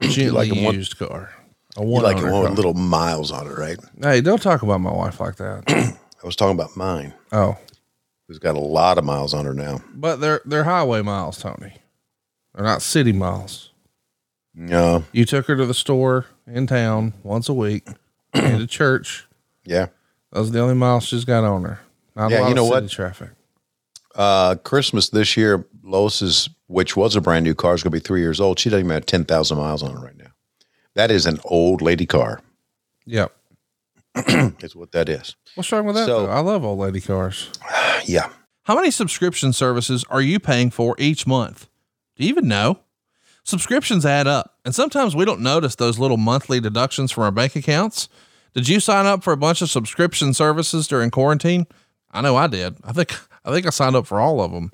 gently 0.00 0.30
like 0.30 0.50
a 0.56 0.64
one- 0.64 0.74
used 0.74 0.98
car. 0.98 1.30
A 1.76 1.82
You 1.82 1.88
one 1.88 2.02
like 2.04 2.16
owner 2.16 2.32
one 2.32 2.42
with 2.44 2.52
little 2.54 2.72
miles 2.72 3.30
on 3.30 3.46
it, 3.46 3.58
right? 3.58 3.76
Hey, 4.00 4.22
don't 4.22 4.40
talk 4.40 4.62
about 4.62 4.80
my 4.80 4.90
wife 4.92 5.20
like 5.20 5.36
that. 5.36 5.64
I 6.22 6.26
was 6.26 6.36
talking 6.36 6.58
about 6.58 6.74
mine, 6.74 7.12
oh, 7.32 7.58
who's 8.26 8.38
got 8.38 8.56
a 8.56 8.60
lot 8.60 8.96
of 8.96 9.04
miles 9.04 9.34
on 9.34 9.44
her 9.44 9.52
now. 9.52 9.82
but 9.94 10.16
they're 10.16 10.40
they're 10.46 10.64
highway 10.64 11.02
miles, 11.02 11.36
Tony. 11.38 11.74
They're 12.54 12.64
not 12.64 12.80
city 12.80 13.12
miles. 13.12 13.72
No. 14.54 15.04
You 15.12 15.26
took 15.26 15.46
her 15.48 15.56
to 15.56 15.66
the 15.66 15.74
store 15.74 16.24
in 16.46 16.66
town 16.66 17.12
once 17.22 17.48
a 17.48 17.54
week, 17.54 17.86
and 18.34 18.58
to 18.60 18.66
church. 18.66 19.26
Yeah. 19.64 19.86
Those 20.32 20.48
are 20.50 20.52
the 20.52 20.60
only 20.60 20.74
miles 20.74 21.04
she's 21.04 21.24
got 21.24 21.44
on 21.44 21.64
her. 21.64 21.80
Not 22.14 22.30
Yeah, 22.30 22.40
a 22.40 22.42
lot 22.42 22.48
you 22.48 22.54
know 22.54 22.62
of 22.64 22.68
city 22.74 22.84
what? 22.84 22.90
traffic. 22.90 23.30
Uh, 24.14 24.54
Christmas 24.56 25.10
this 25.10 25.36
year, 25.36 25.66
Lois's, 25.82 26.48
which 26.68 26.96
was 26.96 27.16
a 27.16 27.20
brand 27.20 27.44
new 27.44 27.54
car, 27.54 27.74
is 27.74 27.82
going 27.82 27.90
to 27.92 27.96
be 27.96 28.00
three 28.00 28.20
years 28.20 28.40
old. 28.40 28.58
She 28.58 28.70
doesn't 28.70 28.80
even 28.86 28.94
have 28.94 29.06
10,000 29.06 29.58
miles 29.58 29.82
on 29.82 29.90
it 29.96 30.00
right 30.00 30.16
now. 30.16 30.30
That 30.94 31.10
is 31.10 31.26
an 31.26 31.38
old 31.44 31.82
lady 31.82 32.06
car, 32.06 32.40
Yep. 33.04 33.32
is 34.62 34.74
what 34.74 34.92
that 34.92 35.08
is. 35.10 35.36
What's 35.54 35.70
wrong 35.70 35.84
with 35.84 35.96
that? 35.96 36.06
So- 36.06 36.26
though? 36.26 36.32
I 36.32 36.40
love 36.40 36.64
old 36.64 36.78
lady 36.78 37.00
cars. 37.00 37.50
Yeah. 38.06 38.28
How 38.62 38.76
many 38.76 38.92
subscription 38.92 39.52
services 39.52 40.04
are 40.10 40.20
you 40.20 40.38
paying 40.38 40.70
for 40.70 40.94
each 40.98 41.26
month? 41.26 41.68
Do 42.14 42.22
you 42.24 42.28
even 42.28 42.46
know? 42.46 42.78
Subscriptions 43.46 44.04
add 44.04 44.26
up, 44.26 44.56
and 44.64 44.74
sometimes 44.74 45.14
we 45.14 45.24
don't 45.24 45.40
notice 45.40 45.76
those 45.76 46.00
little 46.00 46.16
monthly 46.16 46.58
deductions 46.58 47.12
from 47.12 47.22
our 47.22 47.30
bank 47.30 47.54
accounts. 47.54 48.08
Did 48.54 48.68
you 48.68 48.80
sign 48.80 49.06
up 49.06 49.22
for 49.22 49.32
a 49.32 49.36
bunch 49.36 49.62
of 49.62 49.70
subscription 49.70 50.34
services 50.34 50.88
during 50.88 51.12
quarantine? 51.12 51.68
I 52.10 52.22
know 52.22 52.34
I 52.34 52.48
did. 52.48 52.76
I 52.82 52.92
think 52.92 53.16
I 53.44 53.52
think 53.52 53.64
I 53.64 53.70
signed 53.70 53.94
up 53.94 54.04
for 54.04 54.20
all 54.20 54.40
of 54.40 54.50
them. 54.50 54.72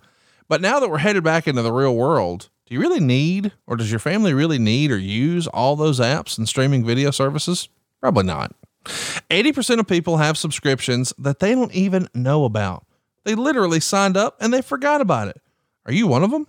But 0.48 0.62
now 0.62 0.80
that 0.80 0.88
we're 0.88 0.98
headed 0.98 1.22
back 1.22 1.46
into 1.46 1.60
the 1.60 1.70
real 1.70 1.94
world, 1.94 2.48
do 2.64 2.74
you 2.74 2.80
really 2.80 2.98
need 2.98 3.52
or 3.66 3.76
does 3.76 3.90
your 3.90 4.00
family 4.00 4.32
really 4.32 4.58
need 4.58 4.90
or 4.90 4.96
use 4.96 5.46
all 5.48 5.76
those 5.76 6.00
apps 6.00 6.38
and 6.38 6.48
streaming 6.48 6.82
video 6.82 7.10
services? 7.10 7.68
Probably 8.00 8.24
not. 8.24 8.54
80% 8.86 9.80
of 9.80 9.86
people 9.86 10.16
have 10.16 10.38
subscriptions 10.38 11.12
that 11.18 11.40
they 11.40 11.54
don't 11.54 11.74
even 11.74 12.08
know 12.14 12.46
about. 12.46 12.86
They 13.24 13.34
literally 13.34 13.80
signed 13.80 14.16
up 14.16 14.38
and 14.40 14.50
they 14.50 14.62
forgot 14.62 15.02
about 15.02 15.28
it. 15.28 15.42
Are 15.84 15.92
you 15.92 16.06
one 16.06 16.24
of 16.24 16.30
them? 16.30 16.46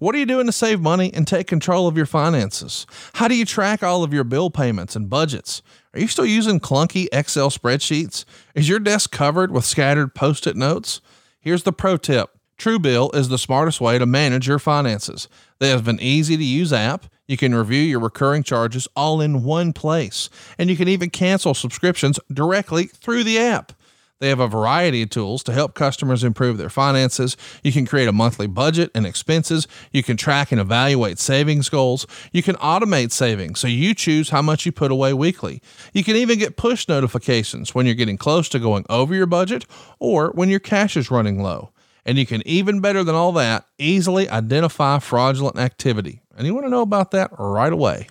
What 0.00 0.14
are 0.14 0.18
you 0.18 0.24
doing 0.24 0.46
to 0.46 0.52
save 0.52 0.80
money 0.80 1.12
and 1.12 1.28
take 1.28 1.46
control 1.46 1.86
of 1.86 1.94
your 1.94 2.06
finances? 2.06 2.86
How 3.12 3.28
do 3.28 3.34
you 3.34 3.44
track 3.44 3.82
all 3.82 4.02
of 4.02 4.14
your 4.14 4.24
bill 4.24 4.48
payments 4.48 4.96
and 4.96 5.10
budgets? 5.10 5.60
Are 5.92 6.00
you 6.00 6.08
still 6.08 6.24
using 6.24 6.58
clunky 6.58 7.06
Excel 7.12 7.50
spreadsheets? 7.50 8.24
Is 8.54 8.66
your 8.66 8.78
desk 8.78 9.10
covered 9.12 9.50
with 9.52 9.66
scattered 9.66 10.14
post 10.14 10.46
it 10.46 10.56
notes? 10.56 11.02
Here's 11.38 11.64
the 11.64 11.72
pro 11.74 11.98
tip 11.98 12.30
Truebill 12.56 13.14
is 13.14 13.28
the 13.28 13.36
smartest 13.36 13.78
way 13.82 13.98
to 13.98 14.06
manage 14.06 14.48
your 14.48 14.58
finances. 14.58 15.28
They 15.58 15.68
have 15.68 15.86
an 15.86 16.00
easy 16.00 16.38
to 16.38 16.44
use 16.44 16.72
app. 16.72 17.04
You 17.28 17.36
can 17.36 17.54
review 17.54 17.82
your 17.82 18.00
recurring 18.00 18.42
charges 18.42 18.88
all 18.96 19.20
in 19.20 19.44
one 19.44 19.74
place, 19.74 20.30
and 20.56 20.70
you 20.70 20.78
can 20.78 20.88
even 20.88 21.10
cancel 21.10 21.52
subscriptions 21.52 22.18
directly 22.32 22.86
through 22.86 23.24
the 23.24 23.38
app. 23.38 23.72
They 24.20 24.28
have 24.28 24.38
a 24.38 24.46
variety 24.48 25.02
of 25.02 25.10
tools 25.10 25.42
to 25.44 25.52
help 25.52 25.74
customers 25.74 26.22
improve 26.22 26.58
their 26.58 26.68
finances. 26.68 27.38
You 27.64 27.72
can 27.72 27.86
create 27.86 28.06
a 28.06 28.12
monthly 28.12 28.46
budget 28.46 28.90
and 28.94 29.06
expenses. 29.06 29.66
You 29.92 30.02
can 30.02 30.18
track 30.18 30.52
and 30.52 30.60
evaluate 30.60 31.18
savings 31.18 31.70
goals. 31.70 32.06
You 32.30 32.42
can 32.42 32.56
automate 32.56 33.12
savings 33.12 33.60
so 33.60 33.66
you 33.66 33.94
choose 33.94 34.28
how 34.28 34.42
much 34.42 34.66
you 34.66 34.72
put 34.72 34.92
away 34.92 35.14
weekly. 35.14 35.62
You 35.94 36.04
can 36.04 36.16
even 36.16 36.38
get 36.38 36.58
push 36.58 36.86
notifications 36.86 37.74
when 37.74 37.86
you're 37.86 37.94
getting 37.94 38.18
close 38.18 38.50
to 38.50 38.58
going 38.58 38.84
over 38.90 39.14
your 39.14 39.26
budget 39.26 39.64
or 39.98 40.32
when 40.32 40.50
your 40.50 40.60
cash 40.60 40.98
is 40.98 41.10
running 41.10 41.42
low. 41.42 41.72
And 42.04 42.18
you 42.18 42.26
can 42.26 42.46
even 42.46 42.80
better 42.80 43.02
than 43.02 43.14
all 43.14 43.32
that, 43.32 43.66
easily 43.78 44.28
identify 44.28 44.98
fraudulent 44.98 45.58
activity. 45.58 46.20
And 46.36 46.46
you 46.46 46.54
want 46.54 46.66
to 46.66 46.70
know 46.70 46.82
about 46.82 47.10
that 47.12 47.30
right 47.38 47.72
away. 47.72 48.08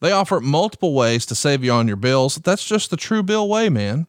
They 0.00 0.12
offer 0.12 0.40
multiple 0.40 0.94
ways 0.94 1.24
to 1.26 1.34
save 1.34 1.64
you 1.64 1.72
on 1.72 1.86
your 1.86 1.96
bills. 1.96 2.36
That's 2.36 2.64
just 2.64 2.90
the 2.90 2.96
Truebill 2.96 3.48
way, 3.48 3.68
man. 3.68 4.06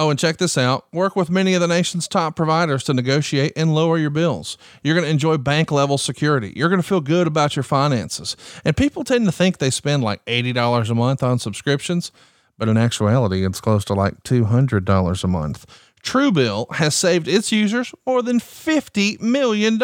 Oh, 0.00 0.08
and 0.08 0.18
check 0.18 0.38
this 0.38 0.56
out. 0.56 0.86
Work 0.94 1.14
with 1.14 1.28
many 1.28 1.52
of 1.52 1.60
the 1.60 1.68
nation's 1.68 2.08
top 2.08 2.34
providers 2.34 2.84
to 2.84 2.94
negotiate 2.94 3.52
and 3.54 3.74
lower 3.74 3.98
your 3.98 4.08
bills. 4.08 4.56
You're 4.82 4.94
going 4.94 5.04
to 5.04 5.10
enjoy 5.10 5.36
bank 5.36 5.70
level 5.70 5.98
security. 5.98 6.54
You're 6.56 6.70
going 6.70 6.80
to 6.80 6.88
feel 6.88 7.02
good 7.02 7.26
about 7.26 7.54
your 7.54 7.64
finances. 7.64 8.34
And 8.64 8.74
people 8.74 9.04
tend 9.04 9.26
to 9.26 9.32
think 9.32 9.58
they 9.58 9.68
spend 9.68 10.02
like 10.02 10.24
$80 10.24 10.88
a 10.88 10.94
month 10.94 11.22
on 11.22 11.38
subscriptions, 11.38 12.12
but 12.56 12.66
in 12.66 12.78
actuality, 12.78 13.44
it's 13.44 13.60
close 13.60 13.84
to 13.84 13.92
like 13.92 14.22
$200 14.22 15.22
a 15.22 15.28
month. 15.28 15.66
Truebill 16.02 16.76
has 16.76 16.94
saved 16.94 17.28
its 17.28 17.52
users 17.52 17.94
more 18.06 18.22
than 18.22 18.40
$50 18.40 19.20
million. 19.20 19.78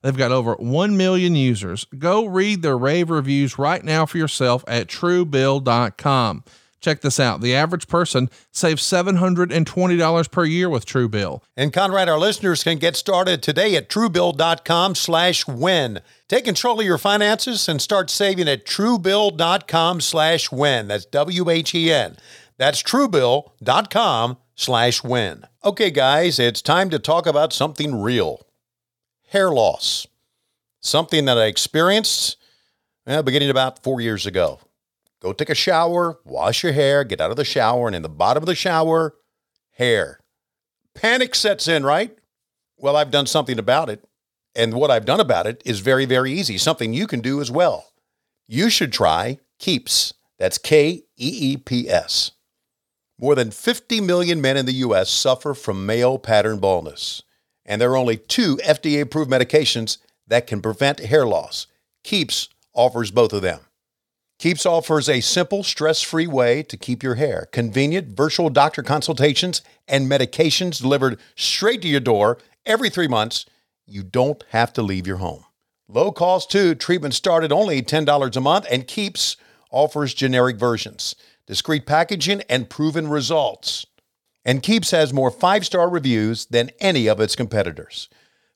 They've 0.00 0.16
got 0.16 0.32
over 0.32 0.54
1 0.54 0.96
million 0.96 1.34
users. 1.34 1.84
Go 1.98 2.24
read 2.24 2.62
their 2.62 2.78
rave 2.78 3.10
reviews 3.10 3.58
right 3.58 3.84
now 3.84 4.06
for 4.06 4.16
yourself 4.16 4.64
at 4.66 4.86
truebill.com. 4.86 6.42
Check 6.80 7.02
this 7.02 7.20
out. 7.20 7.42
The 7.42 7.54
average 7.54 7.88
person 7.88 8.30
saves 8.50 8.82
$720 8.82 10.30
per 10.30 10.44
year 10.44 10.68
with 10.70 10.86
Truebill. 10.86 11.42
And 11.56 11.72
Conrad, 11.72 12.08
our 12.08 12.18
listeners 12.18 12.64
can 12.64 12.78
get 12.78 12.96
started 12.96 13.42
today 13.42 13.76
at 13.76 13.90
truebill.com 13.90 14.94
slash 14.94 15.46
win. 15.46 16.00
Take 16.28 16.44
control 16.44 16.80
of 16.80 16.86
your 16.86 16.98
finances 16.98 17.68
and 17.68 17.82
start 17.82 18.08
saving 18.08 18.48
at 18.48 18.64
truebill.com 18.64 20.00
slash 20.00 20.50
win. 20.50 20.88
That's 20.88 21.04
W-H-E-N. 21.04 22.16
That's 22.56 22.82
truebill.com 22.82 24.38
slash 24.54 25.04
win. 25.04 25.44
Okay, 25.64 25.90
guys, 25.90 26.38
it's 26.38 26.62
time 26.62 26.88
to 26.90 26.98
talk 26.98 27.26
about 27.26 27.52
something 27.52 28.00
real. 28.00 28.46
Hair 29.28 29.50
loss. 29.50 30.06
Something 30.80 31.26
that 31.26 31.36
I 31.36 31.44
experienced 31.44 32.38
beginning 33.04 33.50
about 33.50 33.82
four 33.82 34.00
years 34.00 34.24
ago. 34.24 34.60
Go 35.20 35.32
take 35.32 35.50
a 35.50 35.54
shower, 35.54 36.18
wash 36.24 36.62
your 36.62 36.72
hair, 36.72 37.04
get 37.04 37.20
out 37.20 37.30
of 37.30 37.36
the 37.36 37.44
shower, 37.44 37.86
and 37.86 37.94
in 37.94 38.02
the 38.02 38.08
bottom 38.08 38.42
of 38.42 38.46
the 38.46 38.54
shower, 38.54 39.14
hair. 39.72 40.20
Panic 40.94 41.34
sets 41.34 41.68
in, 41.68 41.84
right? 41.84 42.16
Well, 42.78 42.96
I've 42.96 43.10
done 43.10 43.26
something 43.26 43.58
about 43.58 43.90
it. 43.90 44.04
And 44.54 44.74
what 44.74 44.90
I've 44.90 45.04
done 45.04 45.20
about 45.20 45.46
it 45.46 45.62
is 45.64 45.80
very, 45.80 46.06
very 46.06 46.32
easy, 46.32 46.58
something 46.58 46.92
you 46.92 47.06
can 47.06 47.20
do 47.20 47.40
as 47.40 47.50
well. 47.50 47.92
You 48.48 48.70
should 48.70 48.92
try 48.92 49.38
Keeps. 49.60 50.14
That's 50.38 50.56
K 50.56 50.88
E 50.90 51.02
E 51.18 51.56
P 51.58 51.88
S. 51.88 52.32
More 53.18 53.34
than 53.34 53.50
50 53.50 54.00
million 54.00 54.40
men 54.40 54.56
in 54.56 54.64
the 54.64 54.72
U.S. 54.72 55.10
suffer 55.10 55.52
from 55.52 55.84
male 55.84 56.18
pattern 56.18 56.58
baldness. 56.58 57.22
And 57.66 57.78
there 57.78 57.90
are 57.90 57.96
only 57.96 58.16
two 58.16 58.56
FDA 58.56 59.02
approved 59.02 59.30
medications 59.30 59.98
that 60.26 60.46
can 60.46 60.62
prevent 60.62 61.00
hair 61.00 61.26
loss. 61.26 61.66
Keeps 62.02 62.48
offers 62.74 63.10
both 63.10 63.34
of 63.34 63.42
them. 63.42 63.60
Keeps 64.40 64.64
offers 64.64 65.06
a 65.10 65.20
simple, 65.20 65.62
stress 65.62 66.00
free 66.00 66.26
way 66.26 66.62
to 66.62 66.78
keep 66.78 67.02
your 67.02 67.16
hair, 67.16 67.46
convenient 67.52 68.16
virtual 68.16 68.48
doctor 68.48 68.82
consultations, 68.82 69.60
and 69.86 70.10
medications 70.10 70.80
delivered 70.80 71.20
straight 71.36 71.82
to 71.82 71.88
your 71.88 72.00
door 72.00 72.38
every 72.64 72.88
three 72.88 73.06
months. 73.06 73.44
You 73.84 74.02
don't 74.02 74.42
have 74.48 74.72
to 74.72 74.82
leave 74.82 75.06
your 75.06 75.18
home. 75.18 75.44
Low 75.88 76.10
cost 76.10 76.50
too. 76.50 76.74
Treatment 76.74 77.12
started 77.12 77.52
only 77.52 77.82
$10 77.82 78.34
a 78.34 78.40
month 78.40 78.66
and 78.70 78.86
keeps 78.88 79.36
offers 79.70 80.14
generic 80.14 80.56
versions, 80.56 81.14
discreet 81.46 81.84
packaging, 81.84 82.40
and 82.48 82.70
proven 82.70 83.08
results. 83.08 83.84
And 84.42 84.62
Keeps 84.62 84.90
has 84.92 85.12
more 85.12 85.30
five 85.30 85.66
star 85.66 85.86
reviews 85.90 86.46
than 86.46 86.70
any 86.80 87.08
of 87.08 87.20
its 87.20 87.36
competitors. 87.36 88.08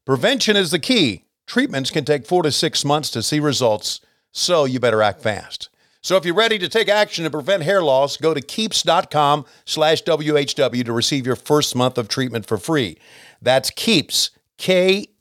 Prevention 0.06 0.56
is 0.56 0.70
the 0.70 0.78
key. 0.78 1.24
Treatments 1.46 1.90
can 1.90 2.06
take 2.06 2.24
four 2.24 2.42
to 2.42 2.50
six 2.50 2.86
months 2.86 3.10
to 3.10 3.22
see 3.22 3.38
results, 3.38 4.00
so 4.32 4.64
you 4.64 4.80
better 4.80 5.02
act 5.02 5.20
fast. 5.20 5.68
So 6.04 6.16
if 6.18 6.26
you're 6.26 6.34
ready 6.34 6.58
to 6.58 6.68
take 6.68 6.90
action 6.90 7.24
to 7.24 7.30
prevent 7.30 7.62
hair 7.62 7.82
loss, 7.82 8.18
go 8.18 8.34
to 8.34 8.42
keeps.com 8.42 9.46
slash 9.64 10.02
WHW 10.02 10.84
to 10.84 10.92
receive 10.92 11.24
your 11.26 11.34
first 11.34 11.74
month 11.74 11.96
of 11.96 12.08
treatment 12.08 12.44
for 12.44 12.58
free. 12.58 12.98
That's 13.40 13.70
Keeps, 13.70 14.28
K-E-E-P-S 14.58 15.16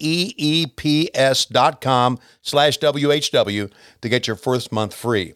dot 1.46 1.80
com 1.80 2.20
slash 2.42 2.80
WHW 2.80 3.72
to 4.02 4.10
get 4.10 4.28
your 4.28 4.36
first 4.36 4.74
month 4.74 4.94
free. 4.94 5.36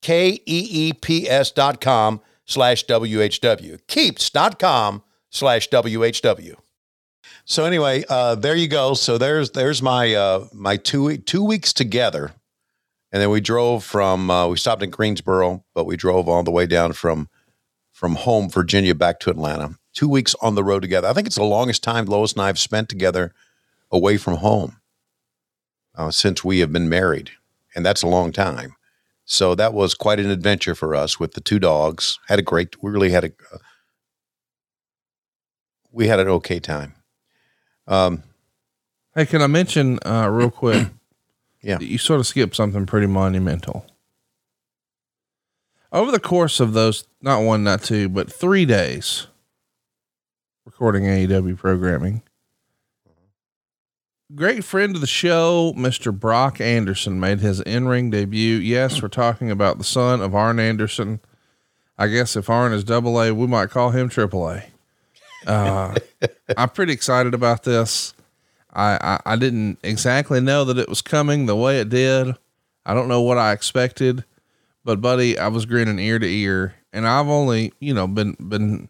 K-E-E-P-S 0.00 1.50
dot 1.50 1.82
com 1.82 2.22
slash 2.46 2.86
WHW. 2.86 3.86
Keeps.com 3.86 5.02
slash 5.28 5.68
WHW. 5.68 6.54
So 7.44 7.64
anyway, 7.66 8.02
uh, 8.08 8.36
there 8.36 8.56
you 8.56 8.68
go. 8.68 8.94
So 8.94 9.18
there's 9.18 9.50
there's 9.50 9.82
my 9.82 10.14
uh, 10.14 10.46
my 10.54 10.78
two 10.78 11.18
two 11.18 11.44
weeks 11.44 11.74
together, 11.74 12.32
and 13.12 13.22
then 13.22 13.30
we 13.30 13.40
drove 13.40 13.84
from 13.84 14.30
uh, 14.30 14.48
we 14.48 14.56
stopped 14.56 14.82
in 14.82 14.90
Greensboro, 14.90 15.64
but 15.74 15.84
we 15.84 15.96
drove 15.96 16.28
all 16.28 16.42
the 16.42 16.50
way 16.50 16.66
down 16.66 16.92
from 16.92 17.28
from 17.92 18.14
home, 18.16 18.50
Virginia, 18.50 18.94
back 18.94 19.20
to 19.20 19.30
Atlanta. 19.30 19.76
Two 19.94 20.08
weeks 20.08 20.34
on 20.42 20.54
the 20.54 20.64
road 20.64 20.82
together. 20.82 21.08
I 21.08 21.14
think 21.14 21.26
it's 21.26 21.36
the 21.36 21.44
longest 21.44 21.82
time 21.82 22.04
Lois 22.04 22.32
and 22.32 22.42
I 22.42 22.48
have 22.48 22.58
spent 22.58 22.88
together 22.88 23.32
away 23.90 24.18
from 24.18 24.36
home 24.36 24.80
uh, 25.94 26.10
since 26.10 26.44
we 26.44 26.58
have 26.58 26.72
been 26.72 26.88
married, 26.88 27.30
and 27.74 27.84
that's 27.86 28.02
a 28.02 28.08
long 28.08 28.32
time. 28.32 28.76
So 29.24 29.54
that 29.54 29.72
was 29.72 29.94
quite 29.94 30.20
an 30.20 30.30
adventure 30.30 30.74
for 30.74 30.94
us 30.94 31.18
with 31.18 31.32
the 31.32 31.40
two 31.40 31.58
dogs. 31.58 32.18
Had 32.28 32.38
a 32.38 32.42
great. 32.42 32.82
We 32.82 32.90
really 32.90 33.10
had 33.10 33.24
a. 33.24 33.32
Uh, 33.52 33.58
we 35.90 36.08
had 36.08 36.20
an 36.20 36.28
okay 36.28 36.60
time. 36.60 36.94
Um, 37.86 38.22
Hey, 39.16 39.24
can 39.24 39.40
I 39.40 39.46
mention 39.46 39.98
uh, 40.04 40.28
real 40.30 40.50
quick? 40.50 40.88
Yeah. 41.66 41.80
You 41.80 41.98
sort 41.98 42.20
of 42.20 42.28
skip 42.28 42.54
something 42.54 42.86
pretty 42.86 43.08
monumental. 43.08 43.84
Over 45.90 46.12
the 46.12 46.20
course 46.20 46.60
of 46.60 46.74
those, 46.74 47.08
not 47.20 47.42
one, 47.42 47.64
not 47.64 47.82
two, 47.82 48.08
but 48.08 48.32
three 48.32 48.64
days 48.64 49.26
recording 50.64 51.02
AEW 51.04 51.56
programming, 51.56 52.22
great 54.32 54.62
friend 54.62 54.94
of 54.94 55.00
the 55.00 55.08
show, 55.08 55.72
Mr. 55.76 56.16
Brock 56.16 56.60
Anderson, 56.60 57.18
made 57.18 57.40
his 57.40 57.60
in 57.62 57.88
ring 57.88 58.10
debut. 58.10 58.58
Yes, 58.58 59.02
we're 59.02 59.08
talking 59.08 59.50
about 59.50 59.78
the 59.78 59.84
son 59.84 60.20
of 60.20 60.36
Arn 60.36 60.60
Anderson. 60.60 61.18
I 61.98 62.06
guess 62.06 62.36
if 62.36 62.48
Arn 62.48 62.72
is 62.74 62.84
double 62.84 63.20
A, 63.20 63.32
we 63.34 63.48
might 63.48 63.70
call 63.70 63.90
him 63.90 64.08
triple 64.08 64.48
A. 64.48 64.64
Uh, 65.44 65.96
I'm 66.56 66.68
pretty 66.68 66.92
excited 66.92 67.34
about 67.34 67.64
this. 67.64 68.14
I, 68.76 68.98
I, 69.00 69.32
I 69.32 69.36
didn't 69.36 69.78
exactly 69.82 70.40
know 70.40 70.64
that 70.64 70.78
it 70.78 70.88
was 70.88 71.00
coming 71.02 71.46
the 71.46 71.56
way 71.56 71.80
it 71.80 71.88
did. 71.88 72.36
I 72.84 72.94
don't 72.94 73.08
know 73.08 73.22
what 73.22 73.38
I 73.38 73.52
expected, 73.52 74.24
but 74.84 75.00
buddy, 75.00 75.38
I 75.38 75.48
was 75.48 75.64
grinning 75.66 75.98
ear 75.98 76.18
to 76.18 76.26
ear 76.26 76.74
and 76.92 77.08
I've 77.08 77.26
only, 77.28 77.72
you 77.80 77.94
know, 77.94 78.06
been, 78.06 78.36
been 78.38 78.88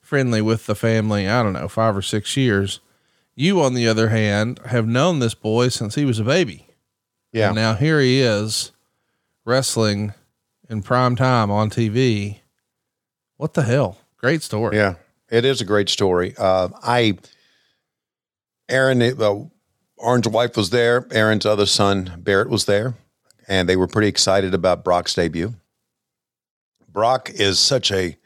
friendly 0.00 0.40
with 0.42 0.66
the 0.66 0.74
family. 0.74 1.28
I 1.28 1.42
don't 1.42 1.52
know, 1.52 1.68
five 1.68 1.96
or 1.96 2.02
six 2.02 2.36
years. 2.36 2.80
You, 3.34 3.60
on 3.60 3.74
the 3.74 3.86
other 3.86 4.08
hand, 4.08 4.58
have 4.66 4.86
known 4.86 5.18
this 5.18 5.34
boy 5.34 5.68
since 5.68 5.94
he 5.94 6.06
was 6.06 6.18
a 6.18 6.24
baby. 6.24 6.66
yeah. 7.32 7.48
And 7.48 7.56
now 7.56 7.74
here 7.74 8.00
he 8.00 8.22
is 8.22 8.72
wrestling 9.44 10.14
in 10.70 10.82
prime 10.82 11.14
time 11.14 11.50
on 11.50 11.68
TV. 11.68 12.38
What 13.36 13.52
the 13.52 13.62
hell? 13.62 13.98
Great 14.16 14.42
story. 14.42 14.76
Yeah, 14.76 14.94
it 15.28 15.44
is 15.44 15.60
a 15.60 15.66
great 15.66 15.90
story. 15.90 16.34
Uh, 16.38 16.70
I, 16.82 17.18
Ann, 18.68 19.02
uh, 19.02 19.44
Arn's 19.98 20.28
wife 20.28 20.56
was 20.56 20.70
there. 20.70 21.06
Aaron's 21.10 21.46
other 21.46 21.66
son, 21.66 22.12
Barrett, 22.18 22.50
was 22.50 22.64
there, 22.64 22.94
and 23.48 23.68
they 23.68 23.76
were 23.76 23.86
pretty 23.86 24.08
excited 24.08 24.54
about 24.54 24.84
Brock's 24.84 25.14
debut. 25.14 25.54
Brock 26.88 27.30
is 27.30 27.58
such 27.58 27.92
a 27.92 28.16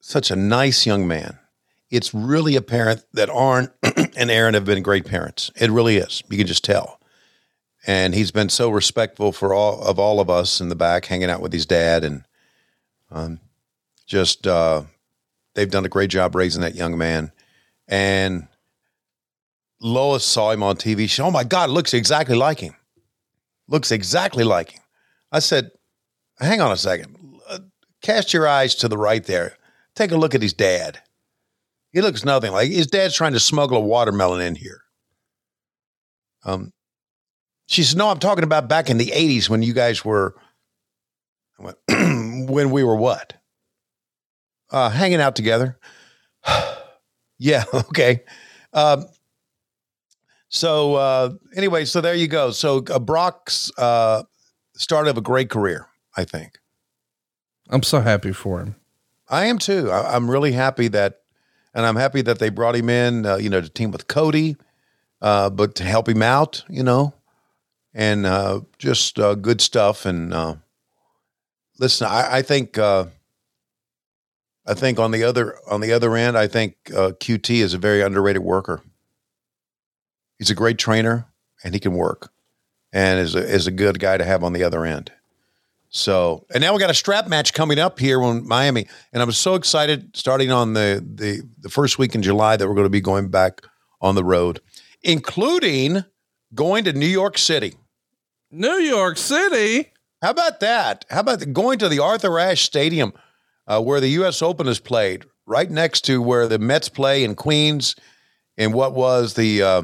such 0.00 0.30
a 0.30 0.36
nice 0.36 0.86
young 0.86 1.06
man. 1.06 1.38
It's 1.90 2.14
really 2.14 2.56
apparent 2.56 3.04
that 3.12 3.28
Arn 3.30 3.70
and 3.82 4.30
Ann 4.30 4.54
have 4.54 4.64
been 4.64 4.82
great 4.82 5.04
parents. 5.04 5.50
It 5.56 5.70
really 5.70 5.96
is. 5.96 6.22
You 6.30 6.38
can 6.38 6.46
just 6.46 6.64
tell. 6.64 7.00
And 7.86 8.14
he's 8.14 8.30
been 8.30 8.48
so 8.48 8.70
respectful 8.70 9.32
for 9.32 9.54
all 9.54 9.82
of 9.82 9.98
all 9.98 10.20
of 10.20 10.30
us 10.30 10.60
in 10.60 10.68
the 10.68 10.76
back, 10.76 11.06
hanging 11.06 11.30
out 11.30 11.40
with 11.40 11.52
his 11.52 11.66
dad, 11.66 12.04
and 12.04 12.24
um, 13.10 13.40
just 14.06 14.46
uh, 14.46 14.82
they've 15.54 15.70
done 15.70 15.84
a 15.84 15.90
great 15.90 16.10
job 16.10 16.34
raising 16.34 16.62
that 16.62 16.74
young 16.74 16.96
man. 16.96 17.32
And 17.86 18.48
Lois 19.80 20.24
saw 20.24 20.50
him 20.50 20.62
on 20.62 20.76
TV. 20.76 21.08
She 21.08 21.22
"Oh 21.22 21.30
my 21.30 21.44
God, 21.44 21.70
looks 21.70 21.94
exactly 21.94 22.36
like 22.36 22.60
him. 22.60 22.74
Looks 23.68 23.90
exactly 23.90 24.44
like 24.44 24.72
him." 24.72 24.82
I 25.30 25.38
said, 25.38 25.70
"Hang 26.40 26.60
on 26.60 26.72
a 26.72 26.76
second. 26.76 27.16
Uh, 27.48 27.60
cast 28.02 28.32
your 28.32 28.48
eyes 28.48 28.74
to 28.76 28.88
the 28.88 28.98
right 28.98 29.24
there. 29.24 29.56
Take 29.94 30.10
a 30.10 30.16
look 30.16 30.34
at 30.34 30.42
his 30.42 30.52
dad. 30.52 31.00
He 31.92 32.00
looks 32.00 32.24
nothing 32.24 32.52
like 32.52 32.70
his 32.70 32.86
dad's 32.86 33.14
trying 33.16 33.32
to 33.32 33.40
smuggle 33.40 33.78
a 33.78 33.80
watermelon 33.80 34.40
in 34.40 34.54
here." 34.56 34.82
Um, 36.44 36.72
she 37.66 37.82
said, 37.82 37.98
"No, 37.98 38.08
I'm 38.08 38.18
talking 38.18 38.44
about 38.44 38.68
back 38.68 38.90
in 38.90 38.98
the 38.98 39.12
'80s 39.14 39.48
when 39.48 39.62
you 39.62 39.72
guys 39.72 40.04
were." 40.04 40.34
Went, 41.58 41.76
when 41.88 42.70
we 42.70 42.84
were 42.84 42.96
what? 42.96 43.34
Uh, 44.70 44.90
hanging 44.90 45.20
out 45.20 45.34
together. 45.34 45.78
yeah, 47.38 47.64
okay. 47.74 48.22
Um, 48.72 49.06
so 50.48 50.94
uh, 50.94 51.30
anyway, 51.54 51.84
so 51.84 52.00
there 52.00 52.14
you 52.14 52.28
go. 52.28 52.50
So 52.50 52.84
uh, 52.90 52.98
Brock's 52.98 53.70
uh, 53.78 54.22
start 54.74 55.06
of 55.08 55.18
a 55.18 55.20
great 55.20 55.50
career, 55.50 55.86
I 56.16 56.24
think. 56.24 56.58
I'm 57.70 57.82
so 57.82 58.00
happy 58.00 58.32
for 58.32 58.60
him. 58.60 58.76
I 59.28 59.46
am 59.46 59.58
too. 59.58 59.90
I, 59.90 60.14
I'm 60.14 60.30
really 60.30 60.52
happy 60.52 60.88
that, 60.88 61.20
and 61.74 61.84
I'm 61.84 61.96
happy 61.96 62.22
that 62.22 62.38
they 62.38 62.48
brought 62.48 62.76
him 62.76 62.88
in. 62.88 63.26
Uh, 63.26 63.36
you 63.36 63.50
know, 63.50 63.60
to 63.60 63.68
team 63.68 63.90
with 63.90 64.08
Cody, 64.08 64.56
uh, 65.20 65.50
but 65.50 65.74
to 65.76 65.84
help 65.84 66.08
him 66.08 66.22
out. 66.22 66.64
You 66.68 66.82
know, 66.82 67.14
and 67.92 68.24
uh, 68.24 68.62
just 68.78 69.18
uh, 69.18 69.34
good 69.34 69.60
stuff. 69.60 70.06
And 70.06 70.32
uh, 70.32 70.56
listen, 71.78 72.06
I, 72.06 72.38
I 72.38 72.42
think. 72.42 72.78
Uh, 72.78 73.06
I 74.66 74.74
think 74.74 74.98
on 74.98 75.12
the 75.12 75.24
other 75.24 75.56
on 75.70 75.80
the 75.80 75.94
other 75.94 76.14
end, 76.14 76.36
I 76.36 76.46
think 76.46 76.74
uh, 76.94 77.12
QT 77.18 77.48
is 77.62 77.72
a 77.72 77.78
very 77.78 78.02
underrated 78.02 78.42
worker. 78.42 78.82
He's 80.38 80.50
a 80.50 80.54
great 80.54 80.78
trainer, 80.78 81.26
and 81.64 81.74
he 81.74 81.80
can 81.80 81.94
work, 81.94 82.30
and 82.92 83.18
is 83.18 83.34
a, 83.34 83.38
is 83.38 83.66
a 83.66 83.72
good 83.72 83.98
guy 83.98 84.16
to 84.16 84.24
have 84.24 84.44
on 84.44 84.52
the 84.52 84.62
other 84.62 84.84
end. 84.84 85.12
So, 85.90 86.44
and 86.52 86.60
now 86.60 86.74
we 86.74 86.80
got 86.80 86.90
a 86.90 86.94
strap 86.94 87.28
match 87.28 87.54
coming 87.54 87.78
up 87.78 87.98
here 87.98 88.22
in 88.22 88.46
Miami, 88.46 88.86
and 89.12 89.22
I'm 89.22 89.32
so 89.32 89.54
excited. 89.54 90.16
Starting 90.16 90.50
on 90.50 90.74
the 90.74 91.04
the 91.14 91.42
the 91.60 91.70
first 91.70 91.98
week 91.98 92.14
in 92.14 92.22
July, 92.22 92.56
that 92.56 92.68
we're 92.68 92.74
going 92.74 92.84
to 92.84 92.90
be 92.90 93.00
going 93.00 93.28
back 93.28 93.62
on 94.00 94.14
the 94.14 94.24
road, 94.24 94.60
including 95.02 96.04
going 96.54 96.84
to 96.84 96.92
New 96.92 97.06
York 97.06 97.38
City. 97.38 97.74
New 98.50 98.76
York 98.76 99.16
City. 99.16 99.92
How 100.22 100.30
about 100.30 100.60
that? 100.60 101.04
How 101.10 101.20
about 101.20 101.40
the, 101.40 101.46
going 101.46 101.78
to 101.78 101.88
the 101.88 102.00
Arthur 102.00 102.38
Ashe 102.38 102.62
Stadium, 102.62 103.12
uh, 103.66 103.80
where 103.80 104.00
the 104.00 104.08
U.S. 104.08 104.42
Open 104.42 104.66
is 104.68 104.80
played, 104.80 105.24
right 105.46 105.70
next 105.70 106.02
to 106.06 106.20
where 106.20 106.48
the 106.48 106.58
Mets 106.58 106.88
play 106.88 107.24
in 107.24 107.34
Queens, 107.34 107.94
in 108.56 108.72
what 108.72 108.94
was 108.94 109.34
the 109.34 109.62
uh, 109.62 109.82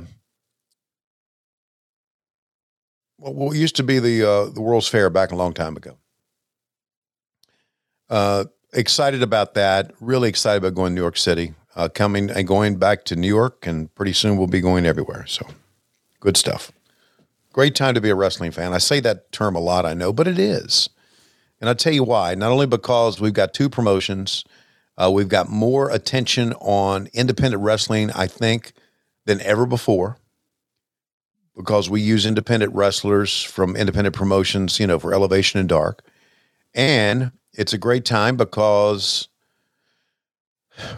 what 3.19 3.57
used 3.57 3.77
to 3.77 3.83
be 3.83 3.99
the 3.99 4.29
uh, 4.29 4.45
the 4.47 4.61
World's 4.61 4.89
Fair 4.89 5.11
back 5.11 5.33
a 5.33 5.37
long 5.37 5.53
time 5.53 5.77
ago. 5.77 5.97
Uh, 8.09 8.45
excited 8.73 9.23
about 9.23 9.55
that. 9.55 9.93
Really 10.01 10.29
excited 10.29 10.59
about 10.59 10.75
going 10.75 10.93
to 10.93 10.95
New 10.95 11.01
York 11.01 11.17
City. 11.17 11.55
Uh, 11.77 11.89
coming 11.89 12.31
and 12.31 12.47
going 12.47 12.77
back 12.77 13.05
to 13.05 13.17
New 13.17 13.27
York, 13.27 13.67
and 13.67 13.93
pretty 13.97 14.13
soon 14.13 14.37
we'll 14.37 14.47
be 14.47 14.61
going 14.61 14.87
everywhere. 14.87 15.27
So, 15.27 15.45
good 16.21 16.37
stuff. 16.37 16.71
Great 17.53 17.75
time 17.75 17.95
to 17.95 18.01
be 18.01 18.11
a 18.11 18.15
wrestling 18.15 18.53
fan. 18.53 18.73
I 18.73 18.79
say 18.79 19.01
that 19.01 19.33
term 19.33 19.57
a 19.57 19.61
lot, 19.61 19.85
I 19.85 19.93
know, 19.93 20.13
but 20.13 20.29
it 20.29 20.39
is. 20.39 20.89
And 21.61 21.69
I'll 21.69 21.75
tell 21.75 21.93
you 21.93 22.05
why. 22.05 22.35
Not 22.35 22.53
only 22.53 22.67
because 22.67 23.21
we've 23.21 23.33
got 23.33 23.55
two 23.55 23.69
promotions, 23.69 24.45
uh, 24.97 25.11
we've 25.13 25.29
got 25.29 25.49
more 25.49 25.91
attention 25.91 26.53
on 26.55 27.09
independent 27.13 27.63
wrestling, 27.63 28.11
I 28.13 28.27
think, 28.27 28.73
than 29.25 29.41
ever 29.41 29.67
before. 29.67 30.19
Because 31.57 31.89
we 31.89 32.01
use 32.01 32.27
independent 32.27 32.75
wrestlers 32.75 33.43
from 33.43 33.77
independent 33.77 34.15
promotions, 34.15 34.81
you 34.81 34.87
know, 34.87 34.99
for 34.99 35.15
Elevation 35.15 35.61
and 35.61 35.69
Dark. 35.69 36.03
And 36.75 37.31
it's 37.53 37.73
a 37.73 37.79
great 37.79 38.05
time 38.05 38.37
because 38.37 39.29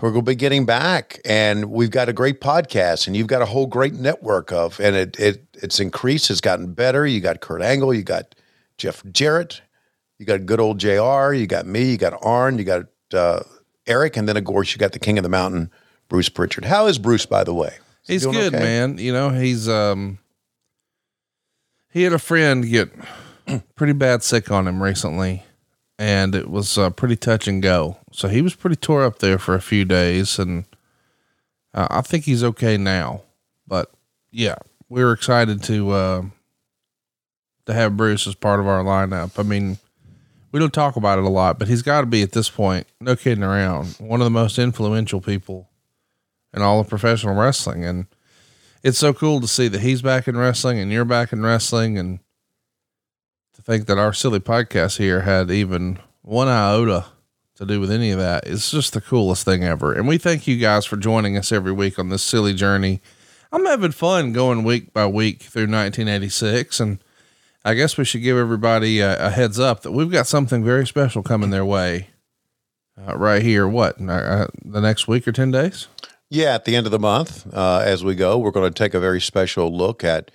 we're 0.00 0.10
going 0.10 0.24
to 0.24 0.30
be 0.30 0.34
getting 0.34 0.64
back 0.64 1.20
and 1.24 1.66
we've 1.66 1.90
got 1.90 2.08
a 2.08 2.12
great 2.12 2.40
podcast 2.40 3.06
and 3.06 3.16
you've 3.16 3.26
got 3.26 3.42
a 3.42 3.46
whole 3.46 3.66
great 3.66 3.92
network 3.94 4.50
of 4.52 4.80
and 4.80 4.96
it, 4.96 5.20
it 5.20 5.44
it's 5.52 5.78
increased 5.80 6.30
it's 6.30 6.40
gotten 6.40 6.72
better 6.72 7.06
you 7.06 7.20
got 7.20 7.40
kurt 7.40 7.60
angle 7.60 7.92
you 7.92 8.02
got 8.02 8.34
jeff 8.78 9.02
jarrett 9.12 9.60
you 10.18 10.24
got 10.24 10.46
good 10.46 10.60
old 10.60 10.78
jr 10.78 11.34
you 11.34 11.46
got 11.46 11.66
me 11.66 11.90
you 11.90 11.98
got 11.98 12.18
arn 12.22 12.56
you 12.56 12.64
got 12.64 12.84
uh, 13.12 13.42
eric 13.86 14.16
and 14.16 14.26
then 14.26 14.36
of 14.36 14.44
course 14.44 14.72
you 14.72 14.78
got 14.78 14.92
the 14.92 14.98
king 14.98 15.18
of 15.18 15.22
the 15.22 15.28
mountain 15.28 15.70
bruce 16.08 16.30
pritchard 16.30 16.64
how 16.64 16.86
is 16.86 16.98
bruce 16.98 17.26
by 17.26 17.44
the 17.44 17.52
way 17.54 17.74
Is 18.06 18.08
He's 18.08 18.22
doing 18.22 18.34
good, 18.34 18.54
okay? 18.54 18.64
man. 18.64 18.98
You 18.98 19.12
know, 19.12 19.30
he's 19.30 19.68
um 19.68 20.18
he 21.96 22.02
had 22.02 22.12
a 22.12 22.18
friend 22.18 22.68
get 22.68 22.90
pretty 23.74 23.94
bad 23.94 24.22
sick 24.22 24.50
on 24.50 24.68
him 24.68 24.82
recently 24.82 25.42
and 25.98 26.34
it 26.34 26.50
was 26.50 26.76
uh, 26.76 26.90
pretty 26.90 27.16
touch 27.16 27.48
and 27.48 27.62
go. 27.62 27.96
So 28.12 28.28
he 28.28 28.42
was 28.42 28.54
pretty 28.54 28.76
tore 28.76 29.02
up 29.02 29.20
there 29.20 29.38
for 29.38 29.54
a 29.54 29.62
few 29.62 29.86
days 29.86 30.38
and 30.38 30.66
uh, 31.72 31.86
I 31.90 32.02
think 32.02 32.24
he's 32.24 32.44
okay 32.44 32.76
now. 32.76 33.22
But 33.66 33.90
yeah, 34.30 34.56
we 34.90 35.02
were 35.02 35.12
excited 35.12 35.62
to 35.62 35.90
uh 35.90 36.22
to 37.64 37.72
have 37.72 37.96
Bruce 37.96 38.26
as 38.26 38.34
part 38.34 38.60
of 38.60 38.66
our 38.66 38.84
lineup. 38.84 39.38
I 39.38 39.42
mean, 39.42 39.78
we 40.52 40.60
don't 40.60 40.74
talk 40.74 40.96
about 40.96 41.18
it 41.18 41.24
a 41.24 41.30
lot, 41.30 41.58
but 41.58 41.66
he's 41.66 41.80
got 41.80 42.02
to 42.02 42.06
be 42.06 42.20
at 42.20 42.32
this 42.32 42.50
point, 42.50 42.86
no 43.00 43.16
kidding 43.16 43.42
around, 43.42 43.96
one 43.98 44.20
of 44.20 44.26
the 44.26 44.30
most 44.30 44.58
influential 44.58 45.22
people 45.22 45.70
in 46.52 46.60
all 46.60 46.78
of 46.78 46.90
professional 46.90 47.34
wrestling. 47.34 47.86
And 47.86 48.06
it's 48.82 48.98
so 48.98 49.12
cool 49.12 49.40
to 49.40 49.48
see 49.48 49.68
that 49.68 49.80
he's 49.80 50.02
back 50.02 50.28
in 50.28 50.36
wrestling 50.36 50.78
and 50.78 50.92
you're 50.92 51.04
back 51.04 51.32
in 51.32 51.42
wrestling. 51.42 51.98
And 51.98 52.20
to 53.54 53.62
think 53.62 53.86
that 53.86 53.98
our 53.98 54.12
silly 54.12 54.40
podcast 54.40 54.98
here 54.98 55.22
had 55.22 55.50
even 55.50 55.98
one 56.22 56.48
iota 56.48 57.06
to 57.56 57.64
do 57.64 57.80
with 57.80 57.90
any 57.90 58.10
of 58.10 58.18
that 58.18 58.46
is 58.46 58.70
just 58.70 58.92
the 58.92 59.00
coolest 59.00 59.44
thing 59.44 59.64
ever. 59.64 59.92
And 59.92 60.06
we 60.06 60.18
thank 60.18 60.46
you 60.46 60.58
guys 60.58 60.84
for 60.84 60.96
joining 60.96 61.36
us 61.36 61.52
every 61.52 61.72
week 61.72 61.98
on 61.98 62.10
this 62.10 62.22
silly 62.22 62.52
journey. 62.52 63.00
I'm 63.50 63.64
having 63.64 63.92
fun 63.92 64.32
going 64.32 64.62
week 64.62 64.92
by 64.92 65.06
week 65.06 65.42
through 65.42 65.62
1986. 65.62 66.80
And 66.80 66.98
I 67.64 67.74
guess 67.74 67.96
we 67.96 68.04
should 68.04 68.22
give 68.22 68.36
everybody 68.36 69.00
a, 69.00 69.26
a 69.26 69.30
heads 69.30 69.58
up 69.58 69.82
that 69.82 69.92
we've 69.92 70.10
got 70.10 70.26
something 70.26 70.62
very 70.62 70.86
special 70.86 71.22
coming 71.22 71.50
their 71.50 71.64
way 71.64 72.10
uh, 73.00 73.16
right 73.16 73.42
here. 73.42 73.66
What, 73.66 74.00
uh, 74.00 74.48
the 74.64 74.80
next 74.80 75.08
week 75.08 75.26
or 75.26 75.32
10 75.32 75.50
days? 75.50 75.88
Yeah, 76.28 76.54
at 76.54 76.64
the 76.64 76.74
end 76.74 76.86
of 76.86 76.92
the 76.92 76.98
month, 76.98 77.46
uh, 77.54 77.82
as 77.84 78.02
we 78.02 78.16
go, 78.16 78.36
we're 78.36 78.50
going 78.50 78.72
to 78.72 78.76
take 78.76 78.94
a 78.94 79.00
very 79.00 79.20
special 79.20 79.74
look 79.74 80.02
at 80.02 80.32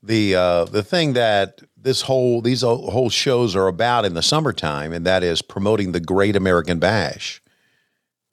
the 0.00 0.34
uh, 0.34 0.64
the 0.66 0.82
thing 0.82 1.14
that 1.14 1.62
this 1.76 2.02
whole 2.02 2.40
these 2.40 2.62
whole 2.62 3.10
shows 3.10 3.56
are 3.56 3.66
about 3.66 4.04
in 4.04 4.14
the 4.14 4.22
summertime, 4.22 4.92
and 4.92 5.04
that 5.06 5.24
is 5.24 5.42
promoting 5.42 5.92
the 5.92 6.00
Great 6.00 6.36
American 6.36 6.78
Bash. 6.78 7.42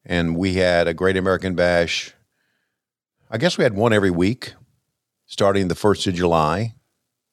And 0.04 0.36
we 0.36 0.54
had 0.54 0.86
a 0.86 0.94
Great 0.94 1.16
American 1.16 1.54
Bash. 1.54 2.12
I 3.30 3.38
guess 3.38 3.58
we 3.58 3.64
had 3.64 3.74
one 3.74 3.92
every 3.92 4.10
week, 4.10 4.52
starting 5.26 5.68
the 5.68 5.74
first 5.74 6.06
of 6.06 6.14
July. 6.14 6.74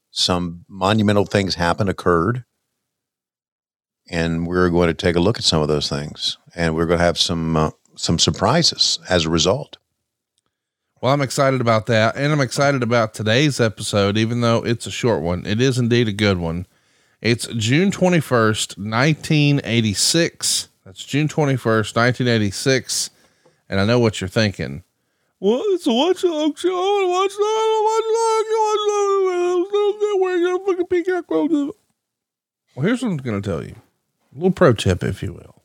Some 0.10 0.66
monumental 0.68 1.26
things 1.26 1.56
happened, 1.56 1.90
occurred, 1.90 2.44
and 4.10 4.48
we're 4.48 4.70
going 4.72 4.88
to 4.88 4.96
take 4.96 5.16
a 5.16 5.20
look 5.20 5.38
at 5.38 5.44
some 5.44 5.62
of 5.62 5.68
those 5.68 5.90
things, 5.90 6.38
and 6.56 6.74
we're 6.76 6.88
going 6.88 7.00
to 7.00 7.06
have 7.06 7.20
some 7.20 7.56
uh, 7.56 7.70
some 8.00 8.18
surprises 8.18 8.98
as 9.10 9.26
a 9.26 9.30
result. 9.30 9.78
Well, 11.02 11.14
I'm 11.14 11.22
excited 11.22 11.60
about 11.60 11.86
that. 11.88 12.16
And 12.16 12.32
I'm 12.32 12.40
excited 12.40 12.82
about 12.82 13.14
today's 13.14 13.60
episode, 13.60 14.18
even 14.18 14.40
though 14.42 14.66
it's 14.66 14.86
a 14.86 14.92
short 14.92 15.22
one. 15.22 15.46
It 15.46 15.60
is 15.60 15.78
indeed 15.78 16.08
a 16.08 16.14
good 16.14 16.38
one. 16.38 16.66
It's 17.22 17.46
June 17.48 17.92
21st, 17.92 18.78
1986. 18.78 20.70
That's 20.86 21.04
June 21.04 21.28
21st, 21.28 21.96
1986. 21.96 23.10
And 23.68 23.82
I 23.82 23.86
know 23.86 24.00
what 24.00 24.22
you're 24.22 24.30
thinking. 24.30 24.84
Well, 25.42 25.62
it's 25.68 25.86
a 25.86 25.94
watch 25.94 26.24
along 26.24 26.56
show. 26.56 26.70
I 26.70 27.06
watch 27.06 27.32
to 27.36 27.44
watch 30.20 30.40
to 30.40 30.66
fucking 30.66 30.88
peacock. 30.88 31.30
Well, 31.30 31.74
here's 32.86 33.02
what 33.02 33.12
I'm 33.12 33.18
going 33.18 33.42
to 33.42 33.50
tell 33.50 33.64
you. 33.64 33.76
A 34.34 34.36
little 34.36 34.52
pro 34.52 34.74
tip, 34.74 35.04
if 35.04 35.22
you 35.22 35.34
will. 35.34 35.59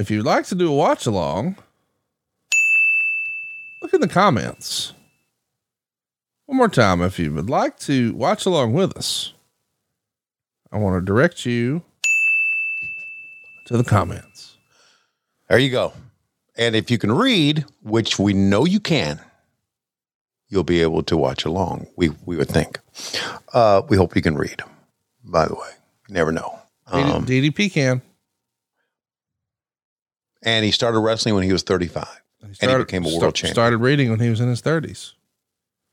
If 0.00 0.10
you'd 0.10 0.24
like 0.24 0.46
to 0.46 0.54
do 0.54 0.72
a 0.72 0.74
watch 0.74 1.04
along, 1.04 1.56
look 3.82 3.92
in 3.92 4.00
the 4.00 4.08
comments. 4.08 4.94
One 6.46 6.56
more 6.56 6.70
time, 6.70 7.02
if 7.02 7.18
you 7.18 7.30
would 7.34 7.50
like 7.50 7.78
to 7.80 8.14
watch 8.14 8.46
along 8.46 8.72
with 8.72 8.96
us, 8.96 9.34
I 10.72 10.78
want 10.78 10.96
to 10.96 11.04
direct 11.04 11.44
you 11.44 11.82
to 13.66 13.76
the 13.76 13.84
comments. 13.84 14.56
There 15.50 15.58
you 15.58 15.68
go. 15.68 15.92
And 16.56 16.74
if 16.74 16.90
you 16.90 16.96
can 16.96 17.12
read, 17.12 17.66
which 17.82 18.18
we 18.18 18.32
know 18.32 18.64
you 18.64 18.80
can, 18.80 19.20
you'll 20.48 20.64
be 20.64 20.80
able 20.80 21.02
to 21.02 21.16
watch 21.18 21.44
along. 21.44 21.88
We 21.96 22.08
we 22.24 22.38
would 22.38 22.48
think. 22.48 22.80
Uh, 23.52 23.82
we 23.90 23.98
hope 23.98 24.16
you 24.16 24.22
can 24.22 24.38
read. 24.38 24.62
By 25.22 25.46
the 25.46 25.54
way, 25.54 25.68
you 26.08 26.14
never 26.14 26.32
know. 26.32 26.58
Um, 26.86 27.26
DDP 27.26 27.70
can. 27.70 28.00
And 30.42 30.64
he 30.64 30.70
started 30.70 30.98
wrestling 31.00 31.34
when 31.34 31.44
he 31.44 31.52
was 31.52 31.62
35, 31.62 32.06
He 32.40 32.46
and 32.62 32.70
he 32.70 32.76
became 32.78 33.04
a 33.04 33.08
world 33.08 33.18
start- 33.20 33.34
champion. 33.34 33.54
Started 33.54 33.78
reading 33.78 34.10
when 34.10 34.20
he 34.20 34.28
was 34.30 34.40
in 34.40 34.48
his 34.48 34.62
30s. 34.62 35.12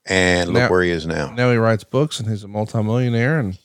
and 0.06 0.50
look 0.54 0.62
Now- 0.64 0.70
where 0.70 0.84
he 0.84 0.90
is 0.92 1.06
now. 1.06 1.32
Now 1.32 1.52
he 1.52 1.58
writes 1.58 1.84
books 1.84 2.20
and 2.20 2.30
he's 2.30 2.44
a 2.44 2.48
multimillionaire 2.48 3.40
and 3.40 3.58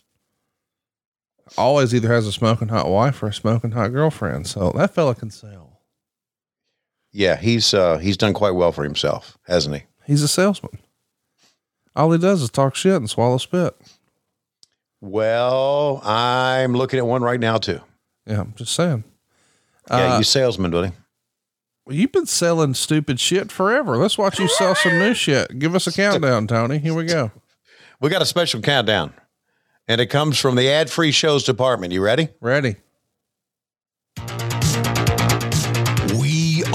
always 1.56 1.94
either 1.94 2.12
has 2.12 2.26
a 2.26 2.32
smoking 2.32 2.68
hot 2.68 2.88
wife 2.88 3.22
or 3.22 3.28
a 3.28 3.32
smoking 3.34 3.70
hot 3.72 3.92
girlfriend. 3.92 4.46
So 4.48 4.72
that 4.76 4.92
fella 4.94 5.14
can 5.14 5.30
sell. 5.30 5.80
Yeah, 7.12 7.36
he's 7.36 7.72
uh, 7.74 7.98
he's 7.98 8.16
done 8.16 8.32
quite 8.32 8.52
well 8.56 8.72
for 8.72 8.82
himself, 8.84 9.36
hasn't 9.46 9.76
he? 9.76 9.82
He's 10.06 10.22
a 10.22 10.28
salesman. 10.28 10.78
All 11.94 12.10
he 12.10 12.18
does 12.18 12.40
is 12.42 12.50
talk 12.50 12.74
shit 12.74 12.94
and 12.96 13.08
swallow 13.10 13.36
spit. 13.38 13.76
Well, 15.00 16.00
I'm 16.04 16.72
looking 16.74 16.98
at 16.98 17.06
one 17.06 17.22
right 17.22 17.38
now 17.40 17.58
too. 17.58 17.80
Yeah, 18.26 18.40
I'm 18.40 18.54
just 18.56 18.74
saying. 18.74 19.04
Yeah, 19.90 20.14
Uh, 20.14 20.18
you 20.18 20.24
salesman, 20.24 20.70
buddy. 20.70 20.92
Well, 21.84 21.96
You've 21.96 22.12
been 22.12 22.26
selling 22.26 22.74
stupid 22.74 23.18
shit 23.18 23.50
forever. 23.50 23.96
Let's 23.96 24.16
watch 24.16 24.38
you 24.38 24.48
sell 24.48 24.74
some 24.74 24.98
new 24.98 25.14
shit. 25.14 25.58
Give 25.58 25.74
us 25.74 25.86
a 25.86 25.92
countdown, 25.92 26.46
Tony. 26.46 26.78
Here 26.78 26.94
we 26.94 27.04
go. 27.06 27.32
We 28.00 28.08
got 28.10 28.22
a 28.22 28.26
special 28.26 28.60
countdown, 28.60 29.12
and 29.88 30.00
it 30.00 30.06
comes 30.06 30.38
from 30.38 30.54
the 30.56 30.68
ad-free 30.70 31.12
shows 31.12 31.42
department. 31.44 31.92
You 31.92 32.02
ready? 32.02 32.28
Ready? 32.40 32.76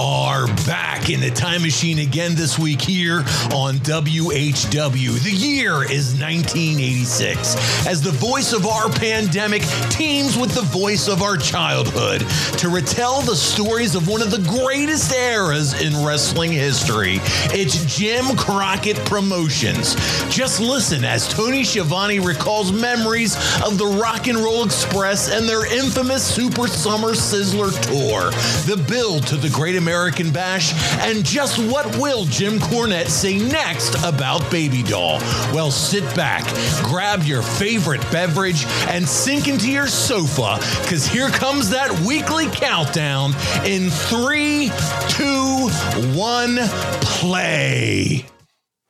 Are 0.07 0.47
back 0.65 1.09
in 1.09 1.19
the 1.19 1.29
time 1.29 1.61
machine 1.61 1.99
again 1.99 2.33
this 2.33 2.57
week 2.57 2.79
here 2.79 3.17
on 3.53 3.75
WHW. 3.79 5.21
The 5.21 5.31
year 5.31 5.83
is 5.83 6.13
1986 6.17 7.85
as 7.85 8.01
the 8.01 8.11
voice 8.11 8.53
of 8.53 8.65
our 8.65 8.89
pandemic 8.89 9.63
teams 9.89 10.37
with 10.37 10.53
the 10.53 10.61
voice 10.61 11.09
of 11.09 11.21
our 11.21 11.35
childhood 11.35 12.21
to 12.57 12.69
retell 12.69 13.21
the 13.21 13.35
stories 13.35 13.95
of 13.95 14.07
one 14.07 14.21
of 14.21 14.31
the 14.31 14.39
greatest 14.47 15.13
eras 15.13 15.81
in 15.81 16.05
wrestling 16.05 16.53
history. 16.53 17.19
It's 17.51 17.83
Jim 17.97 18.37
Crockett 18.37 18.95
Promotions. 19.05 19.95
Just 20.33 20.61
listen 20.61 21.03
as 21.03 21.27
Tony 21.27 21.65
Schiavone 21.65 22.19
recalls 22.19 22.71
memories 22.71 23.35
of 23.61 23.77
the 23.77 23.99
Rock 24.01 24.27
and 24.27 24.37
Roll 24.37 24.63
Express 24.63 25.29
and 25.29 25.49
their 25.49 25.65
infamous 25.65 26.23
Super 26.23 26.67
Summer 26.67 27.09
Sizzler 27.09 27.73
tour, 27.81 28.31
the 28.73 28.81
build 28.87 29.27
to 29.27 29.35
the 29.35 29.49
Great 29.49 29.75
American 29.75 29.96
Bash, 29.97 30.73
and 31.07 31.25
just 31.25 31.57
what 31.57 31.97
will 31.97 32.25
Jim 32.25 32.60
Cornette 32.60 33.07
say 33.07 33.39
next 33.39 33.95
about 34.05 34.49
Baby 34.51 34.83
Doll? 34.83 35.17
Well, 35.51 35.71
sit 35.71 36.03
back, 36.15 36.43
grab 36.83 37.23
your 37.23 37.41
favorite 37.41 38.01
beverage, 38.12 38.65
and 38.89 39.10
sink 39.10 39.47
into 39.47 39.71
your 39.71 39.88
sofa, 39.88 40.60
because 40.83 41.07
here 41.07 41.29
comes 41.29 41.71
that 41.71 41.89
weekly 42.05 42.45
countdown 42.51 43.33
in 43.65 43.89
three, 43.89 44.69
two, 45.10 45.67
one, 46.13 46.60
play. 47.01 48.23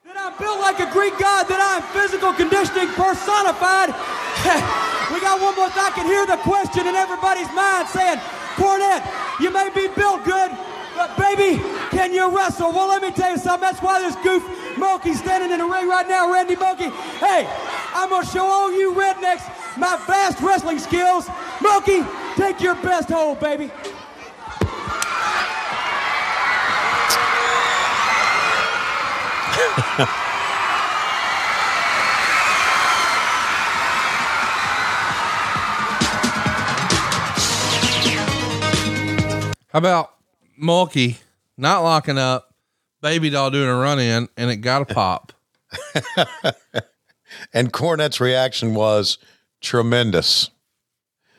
that 0.03 0.17
I'm 0.19 0.37
built 0.37 0.59
like 0.59 0.81
a 0.81 0.91
Greek 0.91 1.17
god, 1.17 1.47
that 1.47 1.63
I'm 1.63 1.83
physical 1.95 2.33
conditioning 2.33 2.89
personified. 2.99 3.95
we 5.15 5.21
got 5.23 5.39
one 5.39 5.55
more. 5.55 5.71
I 5.71 5.91
can 5.95 6.05
hear 6.05 6.25
the 6.27 6.37
question 6.43 6.85
in 6.85 6.95
everybody's 6.95 7.51
mind 7.55 7.87
saying, 7.87 8.19
Cornette, 8.59 9.07
you 9.39 9.51
may 9.53 9.69
be 9.69 9.87
built 9.95 10.25
good, 10.25 10.51
but 10.97 11.15
baby, 11.15 11.61
can 11.91 12.11
you 12.11 12.35
wrestle? 12.35 12.71
Well, 12.71 12.87
let 12.89 13.01
me 13.03 13.11
tell 13.11 13.31
you 13.31 13.37
something. 13.37 13.61
That's 13.61 13.81
why 13.81 14.01
this 14.01 14.15
goof 14.17 14.43
monkey's 14.77 15.19
standing 15.19 15.51
in 15.51 15.59
the 15.59 15.65
ring 15.65 15.87
right 15.87 16.07
now, 16.07 16.33
Randy 16.33 16.55
Mulkey. 16.55 16.91
Hey, 17.19 17.47
I'm 17.93 18.09
gonna 18.09 18.25
show 18.25 18.45
all 18.45 18.71
you 18.71 18.93
rednecks 18.93 19.45
my 19.77 19.95
vast 20.07 20.41
wrestling 20.41 20.79
skills. 20.79 21.29
Monkey, 21.61 22.03
take 22.35 22.59
your 22.61 22.75
best 22.75 23.09
hold, 23.09 23.39
baby. 23.39 23.71
How 39.69 39.79
about 39.79 40.16
Mulkey 40.61 41.17
not 41.57 41.83
locking 41.83 42.17
up, 42.17 42.53
baby 43.01 43.29
doll 43.29 43.51
doing 43.51 43.67
a 43.69 43.75
run 43.75 43.99
in, 43.99 44.27
and 44.37 44.49
it 44.51 44.57
got 44.57 44.81
a 44.89 44.93
pop. 44.93 45.33
And 47.53 47.73
Cornette's 47.73 48.21
reaction 48.21 48.73
was 48.73 49.17
tremendous. 49.61 50.49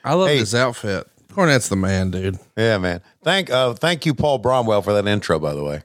I 0.04 0.12
love 0.14 0.28
Hey. 0.28 0.38
his 0.38 0.54
outfit. 0.54 1.06
Cornette's 1.32 1.68
the 1.70 1.76
man, 1.76 2.10
dude. 2.10 2.38
Yeah, 2.56 2.76
man. 2.78 3.00
Thank 3.22 3.48
uh 3.50 3.72
thank 3.74 4.04
you, 4.04 4.12
Paul 4.14 4.38
Bromwell, 4.38 4.82
for 4.82 4.92
that 4.92 5.06
intro, 5.06 5.38
by 5.38 5.54
the 5.54 5.64
way. 5.64 5.82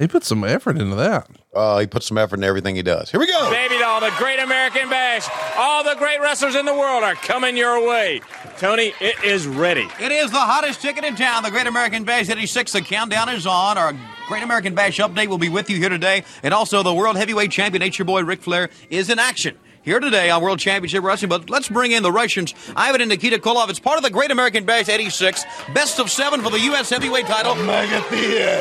He 0.00 0.08
put 0.08 0.24
some 0.24 0.42
effort 0.44 0.78
into 0.78 0.96
that. 0.96 1.28
Uh, 1.54 1.78
he 1.78 1.86
put 1.86 2.02
some 2.02 2.16
effort 2.16 2.36
in 2.38 2.44
everything 2.44 2.74
he 2.74 2.82
does. 2.82 3.10
Here 3.10 3.20
we 3.20 3.26
go. 3.26 3.50
Baby 3.50 3.76
doll, 3.78 4.00
the 4.00 4.10
great 4.16 4.38
American 4.38 4.88
bash. 4.88 5.28
All 5.58 5.84
the 5.84 5.94
great 5.94 6.22
wrestlers 6.22 6.54
in 6.54 6.64
the 6.64 6.72
world 6.72 7.04
are 7.04 7.14
coming 7.16 7.54
your 7.54 7.86
way. 7.86 8.22
Tony, 8.56 8.94
it 8.98 9.22
is 9.22 9.46
ready. 9.46 9.86
It 10.00 10.10
is 10.10 10.30
the 10.30 10.38
hottest 10.38 10.80
ticket 10.80 11.04
in 11.04 11.16
town, 11.16 11.42
the 11.42 11.50
Great 11.50 11.66
American 11.66 12.04
Bash 12.04 12.30
86. 12.30 12.72
The 12.72 12.80
countdown 12.80 13.28
is 13.28 13.46
on. 13.46 13.76
Our 13.76 13.94
Great 14.26 14.42
American 14.42 14.74
Bash 14.74 14.98
update 15.00 15.26
will 15.26 15.36
be 15.36 15.50
with 15.50 15.68
you 15.68 15.76
here 15.76 15.90
today. 15.90 16.24
And 16.42 16.54
also, 16.54 16.82
the 16.82 16.94
World 16.94 17.18
Heavyweight 17.18 17.50
Champion, 17.50 17.80
Nature 17.80 18.04
Boy 18.04 18.22
Ric 18.22 18.40
Flair, 18.40 18.70
is 18.88 19.10
in 19.10 19.18
action. 19.18 19.58
Here 19.82 19.98
today 19.98 20.28
on 20.28 20.42
World 20.42 20.58
Championship 20.58 21.02
Wrestling, 21.02 21.30
but 21.30 21.48
let's 21.48 21.70
bring 21.70 21.92
in 21.92 22.02
the 22.02 22.12
Russians, 22.12 22.54
Ivan 22.76 23.00
and 23.00 23.08
Nikita 23.08 23.38
Koloff. 23.38 23.70
It's 23.70 23.78
part 23.78 23.96
of 23.96 24.02
the 24.02 24.10
Great 24.10 24.30
American 24.30 24.66
Bash 24.66 24.90
86, 24.90 25.42
best 25.72 25.98
of 25.98 26.10
seven 26.10 26.42
for 26.42 26.50
the 26.50 26.60
U.S. 26.60 26.90
Heavyweight 26.90 27.24
title. 27.24 27.56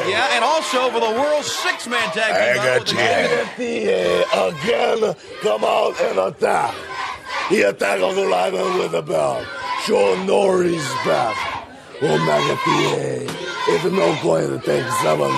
Yeah, 0.10 0.30
and 0.32 0.46
also 0.46 0.90
for 0.92 1.02
the 1.02 1.12
World 1.20 1.44
Six 1.44 1.88
Man 1.88 2.10
Tag 2.12 2.56
Team 2.56 2.64
title. 2.64 2.86
again 4.34 5.16
come 5.42 5.64
out 5.66 6.00
and 6.00 6.20
attack. 6.20 6.74
He 7.50 7.64
attacked 7.64 8.02
Uncle 8.02 8.34
Ivan 8.34 8.78
with 8.80 8.94
a 8.94 9.02
belt. 9.02 9.46
Show 9.86 10.24
no 10.24 10.48
respect. 10.58 11.38
Omega 12.02 12.56
PA. 12.56 13.50
It's 13.72 13.84
no 13.84 14.24
going 14.24 14.50
to 14.50 14.66
take 14.66 14.86
seven. 15.02 15.30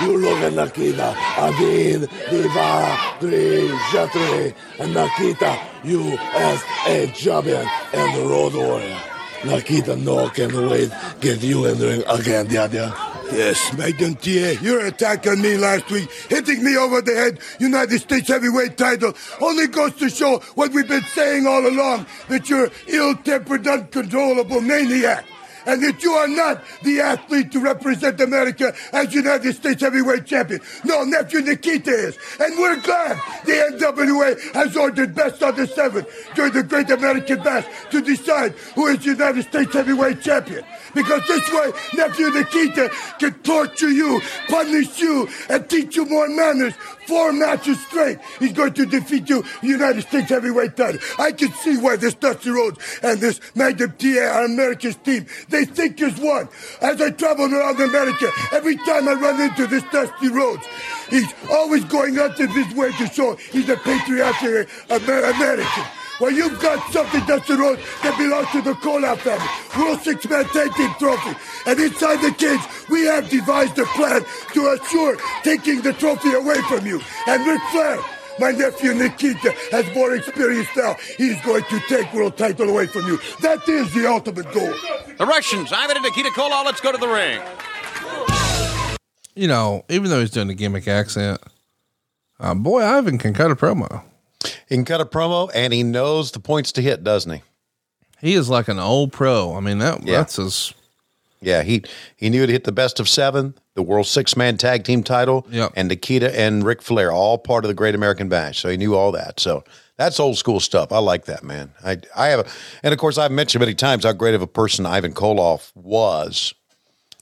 You 0.00 0.18
look 0.18 0.38
at 0.40 0.52
Nikita, 0.52 1.14
Adin, 1.38 2.06
Diva, 2.30 2.98
Dri, 3.18 3.68
Jetri, 3.90 4.54
and 4.78 4.94
Nakita, 4.94 5.58
you 5.84 6.18
as 6.34 6.62
a 6.86 7.06
champion 7.08 7.66
and 7.94 8.16
the 8.16 8.28
road 8.28 8.54
warrior. 8.54 8.96
Nakita 9.40 9.96
no 10.02 10.28
can 10.28 10.68
wait, 10.68 10.90
get 11.20 11.42
you 11.42 11.66
in 11.66 11.78
the 11.78 11.86
ring 11.86 12.04
again, 12.08 12.46
Dada. 12.46 12.94
Yes, 13.32 13.72
Magnum 13.76 14.14
TA, 14.16 14.60
your 14.62 14.86
attack 14.86 15.26
on 15.26 15.40
me 15.40 15.56
last 15.56 15.90
week, 15.90 16.10
hitting 16.28 16.62
me 16.62 16.76
over 16.76 17.00
the 17.00 17.14
head, 17.14 17.38
United 17.58 17.98
States 18.00 18.28
heavyweight 18.28 18.76
title, 18.76 19.14
only 19.40 19.66
goes 19.66 19.94
to 19.96 20.08
show 20.08 20.38
what 20.54 20.72
we've 20.72 20.86
been 20.86 21.02
saying 21.02 21.46
all 21.46 21.66
along, 21.66 22.06
that 22.28 22.48
you're 22.48 22.70
ill-tempered, 22.86 23.66
uncontrollable 23.66 24.60
maniac. 24.60 25.24
And 25.66 25.82
that 25.82 26.02
you 26.02 26.12
are 26.12 26.28
not 26.28 26.62
the 26.82 27.00
athlete 27.00 27.52
to 27.52 27.60
represent 27.60 28.20
America 28.20 28.74
as 28.92 29.12
United 29.12 29.54
States 29.54 29.82
heavyweight 29.82 30.24
champion. 30.24 30.60
No, 30.84 31.02
nephew 31.04 31.40
Nikita 31.40 31.90
is. 31.90 32.18
And 32.40 32.56
we're 32.58 32.80
glad 32.80 33.16
the 33.44 33.52
NWA 33.52 34.54
has 34.54 34.76
ordered 34.76 35.14
best 35.14 35.42
of 35.42 35.56
the 35.56 35.66
seven 35.66 36.06
during 36.34 36.52
the 36.52 36.62
Great 36.62 36.90
American 36.90 37.42
Bash 37.42 37.66
to 37.90 38.00
decide 38.00 38.52
who 38.74 38.86
is 38.86 39.04
United 39.04 39.42
States 39.42 39.72
heavyweight 39.72 40.20
champion. 40.20 40.64
Because 40.94 41.26
this 41.26 41.52
way, 41.52 41.72
nephew 41.94 42.30
Nikita 42.30 42.90
can 43.18 43.34
torture 43.40 43.90
you, 43.90 44.20
punish 44.48 44.98
you, 45.00 45.28
and 45.50 45.68
teach 45.68 45.96
you 45.96 46.06
more 46.06 46.28
manners. 46.28 46.74
Four 47.06 47.32
matches 47.32 47.80
straight, 47.86 48.18
he's 48.40 48.52
going 48.52 48.72
to 48.74 48.84
defeat 48.84 49.28
you, 49.28 49.44
United 49.62 50.02
States 50.02 50.28
heavyweight 50.28 50.76
title. 50.76 51.00
I 51.18 51.30
can 51.32 51.52
see 51.52 51.76
why 51.78 51.96
this 51.96 52.14
Dusty 52.14 52.50
Rhodes 52.50 52.78
and 53.00 53.20
this 53.20 53.40
Magnum 53.54 53.92
TA, 53.96 54.18
our 54.18 54.44
America's 54.46 54.96
team, 54.96 55.26
they 55.48 55.55
think 55.64 56.00
is 56.00 56.18
one. 56.18 56.48
As 56.80 57.00
I 57.00 57.10
travel 57.10 57.52
around 57.52 57.80
America, 57.80 58.30
every 58.52 58.76
time 58.76 59.08
I 59.08 59.14
run 59.14 59.40
into 59.40 59.66
this 59.66 59.82
Dusty 59.92 60.28
Rhodes, 60.28 60.66
he's 61.08 61.32
always 61.50 61.84
going 61.84 62.18
out 62.18 62.38
of 62.38 62.50
his 62.50 62.74
way 62.74 62.92
to 62.92 63.06
show 63.06 63.36
he's 63.36 63.68
a 63.68 63.76
patriotic 63.76 64.68
Amer- 64.90 65.30
American. 65.30 65.84
Well, 66.18 66.30
you've 66.30 66.58
got 66.60 66.80
something, 66.92 67.24
Dustin 67.26 67.58
road 67.58 67.78
that 68.02 68.16
belongs 68.16 68.50
to 68.52 68.62
the 68.62 68.72
Koloff 68.80 69.18
family. 69.18 69.46
World 69.76 70.00
Six 70.00 70.26
Man 70.28 70.44
Tag 70.46 70.72
Team 70.74 70.90
Trophy. 70.98 71.36
And 71.66 71.78
inside 71.78 72.22
the 72.22 72.32
cage, 72.32 72.60
we 72.88 73.04
have 73.04 73.28
devised 73.28 73.78
a 73.78 73.84
plan 73.84 74.22
to 74.54 74.68
assure 74.68 75.18
taking 75.42 75.82
the 75.82 75.92
trophy 75.92 76.32
away 76.32 76.56
from 76.68 76.86
you. 76.86 77.00
And 77.26 77.46
Ric 77.46 77.60
Flair, 77.70 77.98
my 78.38 78.50
nephew 78.50 78.94
Nikita, 78.94 79.52
has 79.70 79.92
more 79.94 80.14
experience 80.14 80.68
now. 80.76 80.96
He's 81.16 81.40
going 81.42 81.64
to 81.64 81.80
take 81.88 82.12
world 82.12 82.36
title 82.36 82.68
away 82.68 82.86
from 82.86 83.06
you. 83.06 83.18
That 83.42 83.68
is 83.68 83.92
the 83.94 84.06
ultimate 84.06 84.50
goal. 84.52 84.72
The 85.18 85.26
Russians, 85.26 85.72
Ivan 85.72 85.96
and 85.96 86.04
Nikita 86.04 86.30
Koloff, 86.30 86.64
let's 86.64 86.80
go 86.80 86.92
to 86.92 86.98
the 86.98 87.08
ring. 87.08 87.40
You 89.34 89.48
know, 89.48 89.84
even 89.88 90.08
though 90.10 90.20
he's 90.20 90.30
doing 90.30 90.48
a 90.48 90.54
gimmick 90.54 90.88
accent, 90.88 91.40
uh, 92.40 92.54
boy, 92.54 92.82
Ivan 92.82 93.18
can 93.18 93.34
cut 93.34 93.50
a 93.50 93.56
promo. 93.56 94.02
He 94.68 94.76
can 94.76 94.84
cut 94.84 95.00
a 95.00 95.04
promo 95.06 95.50
and 95.54 95.72
he 95.72 95.82
knows 95.82 96.32
the 96.32 96.40
points 96.40 96.72
to 96.72 96.82
hit, 96.82 97.04
doesn't 97.04 97.30
he? 97.32 97.42
He 98.20 98.34
is 98.34 98.48
like 98.48 98.68
an 98.68 98.78
old 98.78 99.12
pro. 99.12 99.54
I 99.54 99.60
mean, 99.60 99.78
that 99.78 100.02
Yeah. 100.06 100.18
that's 100.18 100.36
his. 100.36 100.72
Yeah, 101.46 101.62
he 101.62 101.82
he 102.16 102.28
knew 102.28 102.44
to 102.44 102.52
hit 102.52 102.64
the 102.64 102.72
best 102.72 102.98
of 102.98 103.08
seven, 103.08 103.54
the 103.74 103.82
world 103.82 104.06
six 104.08 104.36
man 104.36 104.56
tag 104.56 104.82
team 104.84 105.02
title, 105.04 105.46
Yep. 105.50 105.72
and 105.76 105.88
Nikita 105.88 106.36
and 106.38 106.64
Ric 106.64 106.82
Flair, 106.82 107.12
all 107.12 107.38
part 107.38 107.64
of 107.64 107.68
the 107.68 107.74
Great 107.74 107.94
American 107.94 108.28
Bash. 108.28 108.58
So 108.58 108.68
he 108.68 108.76
knew 108.76 108.94
all 108.96 109.12
that. 109.12 109.38
So 109.38 109.62
that's 109.96 110.18
old 110.18 110.36
school 110.36 110.58
stuff. 110.58 110.90
I 110.90 110.98
like 110.98 111.26
that, 111.26 111.44
man. 111.44 111.72
I 111.84 111.98
I 112.16 112.26
have 112.28 112.40
a, 112.40 112.46
and 112.82 112.92
of 112.92 112.98
course 112.98 113.16
I've 113.16 113.30
mentioned 113.30 113.60
many 113.60 113.74
times 113.74 114.04
how 114.04 114.12
great 114.12 114.34
of 114.34 114.42
a 114.42 114.46
person 114.48 114.86
Ivan 114.86 115.14
Koloff 115.14 115.70
was. 115.76 116.52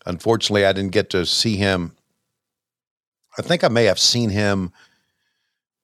Unfortunately, 0.07 0.65
I 0.65 0.73
didn't 0.73 0.93
get 0.93 1.11
to 1.11 1.27
see 1.27 1.57
him. 1.57 1.95
I 3.39 3.43
think 3.43 3.63
I 3.63 3.69
may 3.69 3.85
have 3.85 3.99
seen 3.99 4.31
him 4.31 4.73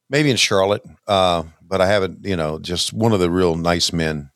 maybe 0.08 0.30
in 0.30 0.36
Charlotte, 0.36 0.82
uh, 1.06 1.42
but 1.60 1.80
I 1.82 1.86
haven't. 1.88 2.24
You 2.24 2.36
know, 2.36 2.58
just 2.58 2.92
one 2.94 3.12
of 3.12 3.20
the 3.20 3.30
real 3.30 3.54
nice 3.56 3.92
men. 3.92 4.30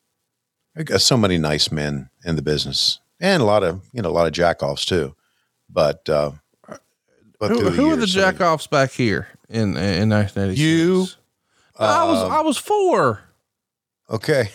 So 0.99 1.17
many 1.17 1.39
nice 1.39 1.71
men 1.73 2.11
in 2.25 2.35
the 2.37 2.43
business, 2.43 2.99
and 3.21 3.43
a 3.43 3.45
lot 3.45 3.63
of 3.63 3.83
you 3.93 4.03
know 4.03 4.09
a 4.09 4.13
lot 4.13 4.27
of 4.27 4.33
jackoffs 4.33 4.85
too. 4.85 5.15
But 5.69 6.09
uh, 6.09 6.33
but 7.39 7.51
Who, 7.51 7.71
who 7.71 7.91
are 7.93 7.97
the 7.97 8.07
jackoffs 8.07 8.69
back 8.69 8.93
here 8.93 9.29
in 9.49 9.77
in 9.77 10.09
1986? 10.09 10.59
You, 10.59 11.07
I 11.79 12.05
was 12.05 12.19
uh, 12.19 12.29
I 12.29 12.41
was 12.43 12.57
four. 12.57 13.21
Okay. 14.11 14.51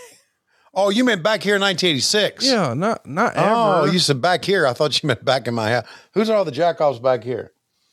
Oh, 0.73 0.89
you 0.89 1.03
meant 1.03 1.23
back 1.23 1.41
here 1.41 1.55
in 1.55 1.61
1986? 1.61 2.45
Yeah, 2.45 2.73
not 2.75 3.05
not 3.05 3.35
ever. 3.35 3.49
Oh, 3.49 3.85
you 3.85 3.99
said 3.99 4.21
back 4.21 4.45
here. 4.45 4.67
I 4.67 4.73
thought 4.73 5.01
you 5.01 5.07
meant 5.07 5.25
back 5.25 5.47
in 5.47 5.53
my 5.55 5.71
house. 5.71 5.85
Who's 6.13 6.29
all 6.29 6.45
the 6.45 6.51
jackoffs 6.51 7.01
back 7.01 7.23
here? 7.23 7.51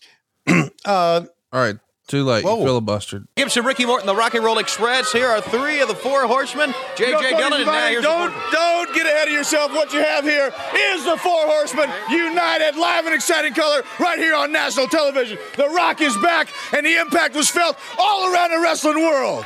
uh, 0.47 0.67
All 0.85 1.61
right, 1.61 1.77
too 2.07 2.25
late. 2.25 2.45
You 2.45 2.51
Whoa. 2.51 2.81
filibustered. 2.81 3.27
Gibson, 3.37 3.65
Ricky 3.65 3.85
Morton, 3.85 4.07
the 4.07 4.15
Rock 4.15 4.35
and 4.35 4.45
Roll 4.45 4.59
Express. 4.59 5.13
Here 5.13 5.27
are 5.27 5.41
three 5.41 5.81
of 5.81 5.89
the 5.89 5.95
four 5.95 6.27
horsemen. 6.27 6.73
J.J. 6.97 7.37
Dillon, 7.37 7.61
and 7.61 7.67
now 7.67 7.89
here's 7.89 8.03
the 8.03 8.09
don't, 8.09 8.33
don't 8.53 8.95
get 8.95 9.07
ahead 9.07 9.29
of 9.29 9.35
yourself. 9.35 9.73
What 9.73 9.93
you 9.93 10.01
have 10.01 10.25
here 10.25 10.53
is 10.75 11.05
the 11.05 11.17
Four 11.17 11.47
Horsemen 11.47 11.91
united, 12.11 12.77
live 12.77 13.07
and 13.07 13.15
exciting 13.15 13.55
color, 13.55 13.83
right 13.99 14.19
here 14.19 14.35
on 14.35 14.53
national 14.53 14.89
television. 14.89 15.39
The 15.57 15.69
Rock 15.69 16.01
is 16.01 16.17
back, 16.19 16.49
and 16.73 16.87
the 16.87 16.97
impact 16.97 17.35
was 17.35 17.51
felt 17.51 17.77
all 17.99 18.33
around 18.33 18.51
the 18.51 18.61
wrestling 18.61 18.99
world. 18.99 19.45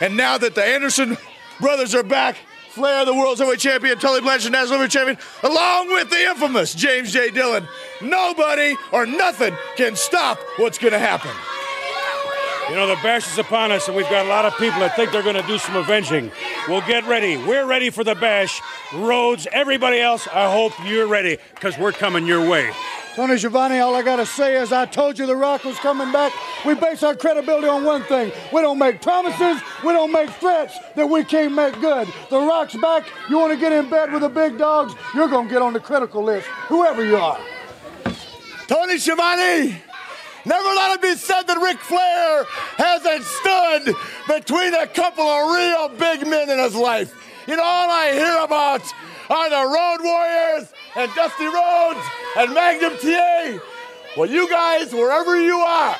And 0.00 0.16
now 0.16 0.38
that 0.38 0.54
the 0.54 0.64
Anderson 0.64 1.16
brothers 1.60 1.94
are 1.94 2.02
back, 2.02 2.36
Flair, 2.70 3.06
the 3.06 3.14
world's 3.14 3.40
heavyweight 3.40 3.58
champion, 3.58 3.98
Tully 3.98 4.20
Blanchard, 4.20 4.52
national 4.52 4.78
heavyweight 4.78 4.90
champion, 4.90 5.18
along 5.42 5.88
with 5.88 6.10
the 6.10 6.22
infamous 6.26 6.74
James 6.74 7.10
J. 7.10 7.30
Dillon, 7.30 7.66
nobody 8.02 8.76
or 8.92 9.06
nothing 9.06 9.56
can 9.76 9.96
stop 9.96 10.38
what's 10.58 10.76
going 10.76 10.92
to 10.92 10.98
happen. 10.98 11.30
You 12.68 12.74
know, 12.74 12.88
the 12.88 12.96
bash 12.96 13.30
is 13.30 13.38
upon 13.38 13.70
us, 13.70 13.86
and 13.86 13.96
we've 13.96 14.08
got 14.10 14.26
a 14.26 14.28
lot 14.28 14.44
of 14.44 14.52
people 14.56 14.80
that 14.80 14.96
think 14.96 15.12
they're 15.12 15.22
going 15.22 15.36
to 15.36 15.46
do 15.46 15.56
some 15.56 15.76
avenging. 15.76 16.32
Well, 16.68 16.80
get 16.86 17.06
ready. 17.06 17.36
We're 17.36 17.64
ready 17.64 17.90
for 17.90 18.02
the 18.02 18.16
bash. 18.16 18.60
Rhodes, 18.92 19.46
everybody 19.52 20.00
else, 20.00 20.26
I 20.26 20.50
hope 20.50 20.72
you're 20.84 21.06
ready 21.06 21.38
because 21.54 21.78
we're 21.78 21.92
coming 21.92 22.26
your 22.26 22.48
way. 22.48 22.72
Tony 23.14 23.38
Schiavone, 23.38 23.78
all 23.78 23.94
I 23.94 24.02
gotta 24.02 24.26
say 24.26 24.60
is 24.60 24.72
I 24.72 24.84
told 24.84 25.18
you 25.18 25.24
The 25.24 25.34
Rock 25.34 25.64
was 25.64 25.78
coming 25.78 26.12
back. 26.12 26.34
We 26.66 26.74
base 26.74 27.02
our 27.02 27.14
credibility 27.14 27.66
on 27.66 27.82
one 27.82 28.02
thing. 28.02 28.30
We 28.52 28.60
don't 28.60 28.78
make 28.78 29.00
promises, 29.00 29.62
we 29.82 29.94
don't 29.94 30.12
make 30.12 30.28
threats 30.32 30.76
that 30.96 31.08
we 31.08 31.24
can't 31.24 31.54
make 31.54 31.80
good. 31.80 32.12
The 32.28 32.38
Rock's 32.38 32.76
back. 32.76 33.06
You 33.30 33.38
wanna 33.38 33.56
get 33.56 33.72
in 33.72 33.88
bed 33.88 34.12
with 34.12 34.20
the 34.20 34.28
big 34.28 34.58
dogs, 34.58 34.92
you're 35.14 35.28
gonna 35.28 35.48
get 35.48 35.62
on 35.62 35.72
the 35.72 35.80
critical 35.80 36.24
list, 36.24 36.46
whoever 36.68 37.06
you 37.06 37.16
are. 37.16 37.40
Tony 38.68 38.98
Schiavone! 38.98 39.85
Never 40.46 40.64
let 40.64 40.94
it 40.94 41.02
be 41.02 41.16
said 41.16 41.42
that 41.42 41.58
Ric 41.60 41.78
Flair 41.78 42.44
hasn't 42.78 43.24
stood 43.24 43.96
between 44.28 44.74
a 44.74 44.86
couple 44.86 45.24
of 45.24 45.52
real 45.52 45.88
big 45.88 46.24
men 46.24 46.48
in 46.48 46.60
his 46.60 46.76
life. 46.76 47.12
You 47.48 47.56
know, 47.56 47.64
all 47.64 47.90
I 47.90 48.12
hear 48.12 48.44
about 48.44 48.82
are 49.28 49.50
the 49.50 49.66
Road 49.66 50.04
Warriors 50.04 50.72
and 50.94 51.12
Dusty 51.16 51.46
Rhodes 51.46 52.06
and 52.38 52.54
Magnum 52.54 52.96
TA. 52.98 53.58
Well, 54.16 54.30
you 54.30 54.48
guys, 54.48 54.92
wherever 54.92 55.36
you 55.40 55.58
are, 55.58 55.96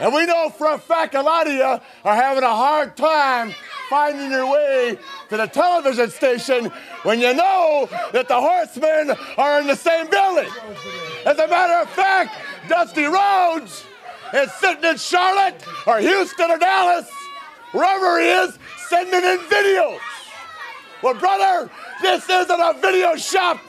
and 0.00 0.12
we 0.12 0.26
know 0.26 0.50
for 0.50 0.72
a 0.72 0.78
fact 0.78 1.14
a 1.14 1.22
lot 1.22 1.46
of 1.46 1.54
you 1.54 1.62
are 1.62 2.14
having 2.14 2.44
a 2.44 2.54
hard 2.54 2.98
time 2.98 3.54
finding 3.88 4.30
your 4.30 4.50
way 4.50 4.98
to 5.28 5.36
the 5.36 5.46
television 5.46 6.10
station 6.10 6.70
when 7.02 7.20
you 7.20 7.32
know 7.32 7.88
that 8.12 8.28
the 8.28 8.38
horsemen 8.38 9.16
are 9.38 9.60
in 9.60 9.66
the 9.66 9.76
same 9.76 10.08
building. 10.10 10.50
As 11.24 11.38
a 11.38 11.48
matter 11.48 11.80
of 11.80 11.88
fact, 11.90 12.34
Dusty 12.68 13.04
Rhodes 13.04 13.84
is 14.32 14.52
sitting 14.54 14.84
in 14.84 14.96
Charlotte 14.96 15.62
or 15.86 15.98
Houston 15.98 16.50
or 16.50 16.58
Dallas, 16.58 17.08
wherever 17.72 18.20
he 18.20 18.28
is, 18.28 18.58
sending 18.88 19.22
in 19.22 19.38
videos. 19.48 20.00
Well, 21.02 21.14
brother, 21.14 21.70
this 22.00 22.28
isn't 22.28 22.60
a 22.60 22.74
video 22.80 23.14
shop. 23.16 23.60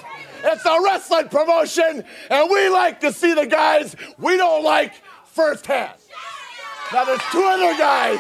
It's 0.44 0.66
a 0.66 0.82
wrestling 0.84 1.30
promotion, 1.30 2.04
and 2.30 2.50
we 2.50 2.70
like 2.70 3.02
to 3.02 3.12
see 3.12 3.34
the 3.34 3.48
guys 3.48 3.96
we 4.18 4.38
don't 4.38 4.64
like 4.64 4.94
firsthand. 5.26 5.98
Now, 6.94 7.04
there's 7.04 7.22
two 7.32 7.44
other 7.44 7.78
guys 7.78 8.20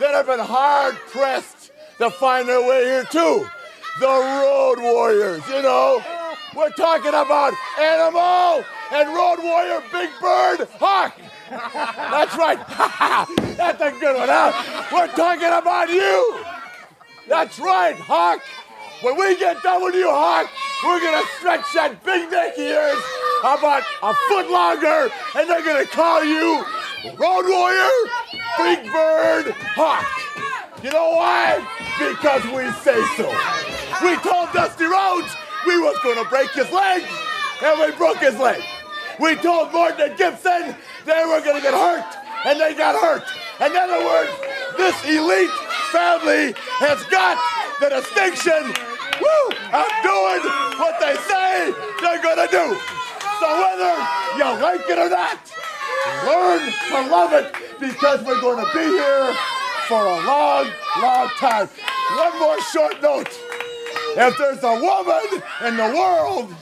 that 0.00 0.10
have 0.10 0.26
been 0.26 0.40
hard 0.40 0.96
pressed 1.10 1.70
to 1.98 2.10
find 2.10 2.48
their 2.48 2.60
way 2.60 2.84
here, 2.84 3.04
too. 3.04 3.46
The 3.98 4.06
Road 4.06 4.78
Warriors, 4.80 5.42
you 5.48 5.62
know. 5.62 6.02
We're 6.54 6.70
talking 6.70 7.08
about 7.08 7.52
Animal 7.78 8.64
and 8.92 9.08
Road 9.14 9.38
Warrior 9.42 9.82
Big 9.92 10.10
Bird 10.20 10.68
Hawk. 10.78 11.14
That's 11.50 12.36
right. 12.36 12.58
That's 13.56 13.80
a 13.80 13.90
good 14.00 14.16
one, 14.16 14.28
huh? 14.28 14.86
We're 14.92 15.08
talking 15.08 15.52
about 15.52 15.88
you. 15.88 16.44
That's 17.28 17.58
right, 17.58 17.96
Hawk. 17.96 18.40
When 19.02 19.16
we 19.16 19.38
get 19.38 19.62
done 19.62 19.82
with 19.82 19.94
you, 19.94 20.08
Hawk, 20.10 20.50
we're 20.84 21.00
gonna 21.00 21.26
stretch 21.38 21.64
that 21.74 22.02
big 22.04 22.30
neck 22.30 22.58
of 22.58 22.64
yours 22.64 23.02
about 23.40 23.82
a 24.02 24.14
foot 24.28 24.50
longer, 24.50 25.12
and 25.36 25.48
they're 25.48 25.64
gonna 25.64 25.86
call 25.86 26.24
you 26.24 26.64
Road 27.16 27.46
Warrior 27.48 27.90
Big 28.58 28.92
Bird 28.92 29.54
Hawk. 29.74 30.06
You 30.82 30.90
know 30.90 31.10
why? 31.16 31.64
Because 31.98 32.44
we 32.44 32.70
say 32.82 33.00
so. 33.16 33.69
We 34.02 34.16
told 34.22 34.52
Dusty 34.52 34.84
Rhodes 34.84 35.34
we 35.66 35.76
was 35.78 35.98
gonna 36.02 36.28
break 36.28 36.50
his 36.50 36.70
leg, 36.70 37.02
and 37.62 37.80
we 37.80 37.96
broke 37.96 38.18
his 38.18 38.38
leg. 38.38 38.62
We 39.18 39.34
told 39.36 39.72
Morton 39.72 40.10
and 40.10 40.16
Gibson 40.16 40.74
they 41.04 41.24
were 41.26 41.40
gonna 41.42 41.60
get 41.60 41.74
hurt, 41.74 42.06
and 42.46 42.58
they 42.58 42.74
got 42.74 42.94
hurt. 42.94 43.24
In 43.60 43.76
other 43.76 44.04
words, 44.04 44.30
this 44.78 44.96
elite 45.04 45.50
family 45.92 46.54
has 46.80 47.02
got 47.10 47.36
the 47.80 47.90
distinction 47.90 48.72
woo, 49.20 49.44
of 49.74 49.88
doing 50.00 50.42
what 50.78 50.96
they 51.02 51.16
say 51.28 51.74
they're 52.00 52.22
gonna 52.22 52.48
do. 52.48 52.78
So 53.40 53.46
whether 53.58 53.94
you 54.38 54.48
like 54.64 54.88
it 54.88 54.98
or 54.98 55.10
not, 55.10 55.38
learn 56.24 56.72
to 56.88 57.10
love 57.10 57.32
it 57.34 57.52
because 57.78 58.22
we're 58.22 58.40
gonna 58.40 58.68
be 58.72 58.84
here 58.84 59.34
for 59.88 60.00
a 60.00 60.24
long, 60.24 60.66
long 61.02 61.28
time. 61.36 61.68
One 62.16 62.38
more 62.38 62.60
short 62.72 63.02
note. 63.02 63.49
If 64.16 64.38
there's 64.38 64.62
a 64.64 64.80
woman 64.80 65.42
in 65.66 65.76
the 65.76 65.94
world 65.96 66.54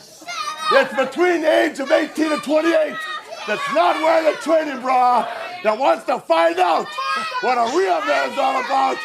that's 0.70 0.94
between 0.94 1.40
the 1.42 1.62
age 1.64 1.80
of 1.80 1.90
18 1.90 2.32
and 2.32 2.42
28 2.42 2.96
that's 3.46 3.74
not 3.74 3.96
wearing 3.96 4.34
a 4.34 4.36
training 4.38 4.80
bra, 4.82 5.26
that 5.64 5.78
wants 5.78 6.04
to 6.04 6.18
find 6.20 6.58
out 6.58 6.86
what 7.40 7.56
a 7.56 7.76
real 7.76 8.00
man's 8.04 8.38
all 8.38 8.60
about, 8.60 8.98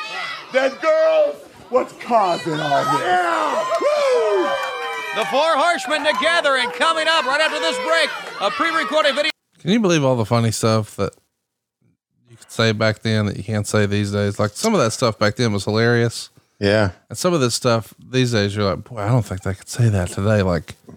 then 0.51 0.71
girls, 0.81 1.35
what's 1.69 1.93
causing 2.03 2.59
all 2.59 2.83
this? 2.83 3.79
Woo! 3.81 4.49
The 5.15 5.25
four 5.25 5.55
horsemen 5.55 6.03
together, 6.03 6.57
and 6.57 6.71
coming 6.73 7.07
up 7.07 7.25
right 7.25 7.39
after 7.39 7.59
this 7.59 7.77
break, 7.85 8.09
a 8.41 8.51
pre-recorded 8.51 9.15
video. 9.15 9.31
Can 9.59 9.71
you 9.71 9.79
believe 9.79 10.03
all 10.03 10.15
the 10.15 10.25
funny 10.25 10.51
stuff 10.51 10.95
that 10.97 11.13
you 12.29 12.35
could 12.35 12.51
say 12.51 12.71
back 12.73 12.99
then 12.99 13.27
that 13.27 13.37
you 13.37 13.43
can't 13.43 13.65
say 13.65 13.85
these 13.85 14.11
days? 14.11 14.37
Like 14.37 14.51
some 14.51 14.73
of 14.73 14.81
that 14.81 14.91
stuff 14.91 15.17
back 15.17 15.35
then 15.35 15.53
was 15.53 15.63
hilarious. 15.65 16.29
Yeah. 16.63 16.91
And 17.09 17.17
some 17.17 17.33
of 17.33 17.41
this 17.41 17.53
stuff 17.53 17.93
these 17.99 18.31
days, 18.31 18.55
you're 18.55 18.63
like, 18.63 18.85
boy, 18.85 18.99
I 18.99 19.09
don't 19.09 19.25
think 19.25 19.41
they 19.41 19.53
could 19.53 19.67
say 19.67 19.89
that 19.89 20.07
today. 20.07 20.41
Like, 20.43 20.75
I 20.89 20.93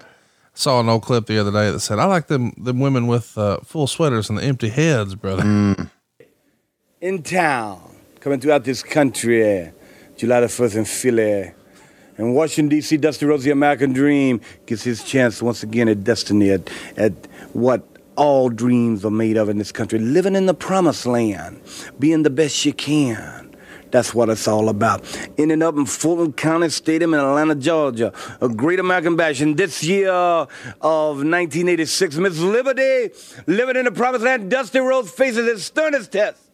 saw 0.54 0.78
an 0.78 0.88
old 0.88 1.02
clip 1.02 1.26
the 1.26 1.40
other 1.40 1.50
day 1.50 1.72
that 1.72 1.80
said, 1.80 1.98
I 1.98 2.04
like 2.04 2.28
them, 2.28 2.52
them 2.56 2.78
women 2.78 3.08
with 3.08 3.36
uh, 3.36 3.58
full 3.64 3.88
sweaters 3.88 4.30
and 4.30 4.38
the 4.38 4.44
empty 4.44 4.68
heads, 4.68 5.16
brother. 5.16 5.42
in 7.00 7.22
town, 7.24 7.96
coming 8.20 8.38
throughout 8.38 8.62
this 8.62 8.84
country, 8.84 9.72
July 10.16 10.38
the 10.38 10.46
1st 10.46 10.76
in 10.76 10.84
Philly. 10.84 11.52
In 12.16 12.32
Washington, 12.32 12.68
D.C., 12.68 12.96
Dusty 12.98 13.26
Rhodes, 13.26 13.42
the 13.42 13.50
American 13.50 13.92
Dream, 13.92 14.40
gets 14.66 14.84
his 14.84 15.02
chance 15.02 15.42
once 15.42 15.64
again 15.64 15.88
at 15.88 16.04
destiny, 16.04 16.50
at, 16.50 16.70
at 16.96 17.12
what 17.54 17.84
all 18.14 18.50
dreams 18.50 19.04
are 19.04 19.10
made 19.10 19.36
of 19.36 19.48
in 19.48 19.58
this 19.58 19.72
country. 19.72 19.98
Living 19.98 20.36
in 20.36 20.46
the 20.46 20.54
promised 20.54 21.06
land, 21.06 21.60
being 21.98 22.22
the 22.22 22.30
best 22.30 22.64
you 22.64 22.72
can. 22.72 23.45
That's 23.96 24.14
what 24.14 24.28
it's 24.28 24.46
all 24.46 24.68
about. 24.68 25.00
Ending 25.38 25.62
up 25.62 25.74
in 25.74 25.86
Fulton 25.86 26.34
County 26.34 26.68
Stadium 26.68 27.14
in 27.14 27.20
Atlanta, 27.20 27.54
Georgia, 27.54 28.12
a 28.42 28.48
great 28.50 28.78
American 28.78 29.16
bash. 29.16 29.38
This 29.38 29.82
year 29.82 30.10
of 30.10 30.50
1986, 30.82 32.16
Miss 32.18 32.38
Liberty, 32.38 33.14
living 33.46 33.76
in 33.76 33.86
the 33.86 33.92
promised 33.92 34.22
land, 34.22 34.50
Dusty 34.50 34.80
Rhodes 34.80 35.10
faces 35.10 35.46
his 35.48 35.64
sternest 35.64 36.12
test. 36.12 36.45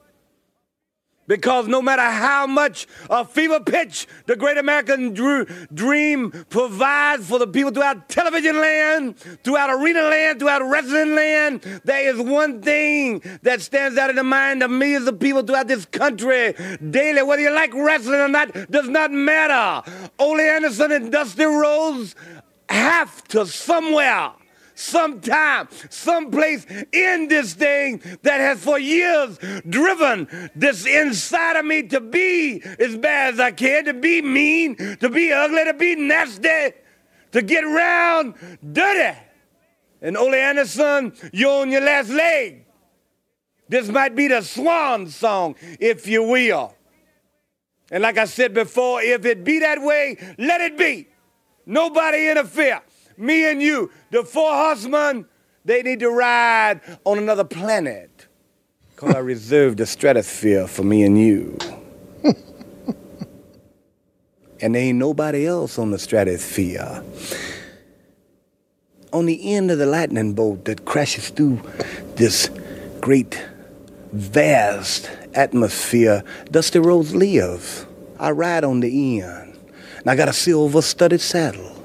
Because 1.26 1.68
no 1.68 1.80
matter 1.80 2.02
how 2.02 2.46
much 2.46 2.86
a 3.08 3.24
fever 3.24 3.60
pitch 3.60 4.08
the 4.26 4.34
great 4.34 4.58
American 4.58 5.14
dream 5.14 6.30
provides 6.50 7.28
for 7.28 7.38
the 7.38 7.46
people 7.46 7.70
throughout 7.70 8.08
television 8.08 8.60
land, 8.60 9.16
throughout 9.44 9.70
arena 9.70 10.02
land, 10.02 10.40
throughout 10.40 10.68
wrestling 10.68 11.14
land, 11.14 11.62
there 11.84 12.12
is 12.12 12.20
one 12.20 12.60
thing 12.60 13.22
that 13.42 13.60
stands 13.60 13.96
out 13.96 14.10
in 14.10 14.16
the 14.16 14.24
mind 14.24 14.62
of 14.62 14.70
millions 14.70 15.06
of 15.06 15.20
people 15.20 15.42
throughout 15.42 15.68
this 15.68 15.84
country 15.86 16.54
daily. 16.90 17.22
Whether 17.22 17.42
you 17.42 17.54
like 17.54 17.72
wrestling 17.72 18.20
or 18.20 18.28
not 18.28 18.52
does 18.70 18.88
not 18.88 19.12
matter. 19.12 19.88
Ole 20.18 20.40
Anderson 20.40 20.90
and 20.90 21.12
Dusty 21.12 21.44
Rhodes 21.44 22.16
have 22.68 23.22
to 23.28 23.46
somewhere 23.46 24.32
sometime, 24.83 25.68
someplace 25.89 26.66
in 26.93 27.28
this 27.28 27.55
thing 27.55 28.03
that 28.22 28.41
has 28.41 28.62
for 28.62 28.78
years 28.78 29.39
driven 29.68 30.51
this 30.55 30.87
inside 30.87 31.57
of 31.57 31.64
me 31.64 31.83
to 31.85 32.01
be 32.01 32.62
as 32.78 32.97
bad 32.97 33.35
as 33.35 33.41
I 33.41 33.53
can, 33.53 33.85
to 33.87 33.95
be 33.95 34.20
mean, 34.20 34.76
to 34.99 35.09
be 35.09 35.33
ugly, 35.33 35.64
to 35.64 35.74
be 35.74 35.95
nasty, 35.97 36.72
to 37.33 37.43
get 37.43 37.62
round 37.62 38.35
dirty. 38.72 39.18
And 40.01 40.16
Ole 40.16 40.35
Anderson, 40.35 41.12
you're 41.33 41.62
on 41.62 41.70
your 41.70 41.80
last 41.80 42.11
leg. 42.11 42.66
This 43.68 43.89
might 43.89 44.14
be 44.14 44.28
the 44.28 44.43
swan 44.43 45.07
song, 45.07 45.55
if 45.80 46.07
you 46.07 46.24
will. 46.24 46.74
And 47.91 48.03
like 48.03 48.18
I 48.18 48.24
said 48.24 48.53
before, 48.53 49.01
if 49.01 49.24
it 49.24 49.45
be 49.45 49.61
that 49.61 49.80
way, 49.80 50.16
let 50.39 50.61
it 50.61 50.76
be. 50.76 51.09
Nobody 51.64 52.28
interfere. 52.28 52.83
Me 53.16 53.50
and 53.50 53.62
you, 53.62 53.90
the 54.10 54.24
four 54.24 54.50
horsemen, 54.50 55.26
they 55.64 55.82
need 55.82 56.00
to 56.00 56.10
ride 56.10 56.80
on 57.04 57.18
another 57.18 57.44
planet. 57.44 58.26
Because 58.90 59.14
I 59.14 59.18
reserved 59.18 59.78
the 59.78 59.86
stratosphere 59.86 60.66
for 60.66 60.82
me 60.82 61.04
and 61.04 61.18
you. 61.18 61.56
and 64.60 64.74
there 64.74 64.82
ain't 64.82 64.98
nobody 64.98 65.46
else 65.46 65.78
on 65.78 65.90
the 65.90 65.98
stratosphere. 65.98 67.02
On 69.12 69.26
the 69.26 69.54
end 69.54 69.70
of 69.70 69.78
the 69.78 69.86
lightning 69.86 70.34
bolt 70.34 70.64
that 70.64 70.84
crashes 70.84 71.28
through 71.28 71.60
this 72.16 72.50
great, 73.00 73.44
vast 74.12 75.10
atmosphere, 75.34 76.24
Dusty 76.50 76.78
Rhodes 76.78 77.14
lives. 77.14 77.86
I 78.18 78.30
ride 78.30 78.64
on 78.64 78.80
the 78.80 79.20
end. 79.20 79.58
And 79.98 80.10
I 80.10 80.16
got 80.16 80.28
a 80.28 80.32
silver 80.32 80.82
studded 80.82 81.20
saddle 81.20 81.82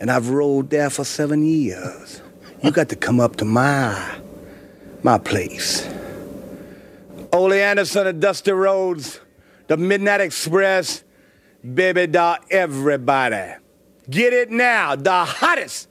and 0.00 0.10
I've 0.10 0.30
rode 0.30 0.70
there 0.70 0.90
for 0.90 1.04
seven 1.04 1.44
years. 1.44 2.22
You 2.62 2.70
got 2.70 2.88
to 2.88 2.96
come 2.96 3.20
up 3.20 3.36
to 3.36 3.44
my 3.44 4.18
my 5.02 5.18
place. 5.18 5.88
Ole 7.32 7.52
Anderson 7.52 8.06
of 8.06 8.18
Dusty 8.18 8.52
Rhodes, 8.52 9.20
the 9.68 9.76
Midnight 9.76 10.20
Express, 10.20 11.04
baby 11.74 12.06
doll, 12.06 12.38
everybody. 12.50 13.54
Get 14.08 14.32
it 14.32 14.50
now, 14.50 14.96
the 14.96 15.24
hottest 15.24 15.88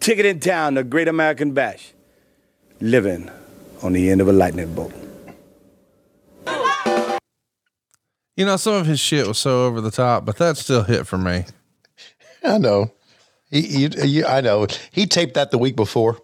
ticket 0.00 0.26
in 0.26 0.40
town, 0.40 0.74
the 0.74 0.82
Great 0.82 1.06
American 1.06 1.52
Bash. 1.52 1.92
Living 2.80 3.30
on 3.82 3.92
the 3.92 4.10
end 4.10 4.20
of 4.20 4.28
a 4.28 4.32
lightning 4.32 4.74
bolt. 4.74 4.92
You 8.36 8.46
know, 8.46 8.56
some 8.56 8.74
of 8.74 8.86
his 8.86 8.98
shit 8.98 9.28
was 9.28 9.38
so 9.38 9.66
over 9.66 9.80
the 9.80 9.90
top, 9.90 10.24
but 10.24 10.36
that 10.38 10.56
still 10.56 10.82
hit 10.82 11.06
for 11.06 11.18
me. 11.18 11.44
I 12.42 12.58
know. 12.58 12.90
He, 13.52 13.62
he, 13.62 13.88
he, 13.88 14.24
I 14.24 14.40
know. 14.40 14.66
He 14.90 15.06
taped 15.06 15.34
that 15.34 15.52
the 15.52 15.58
week 15.58 15.76
before 15.76 16.18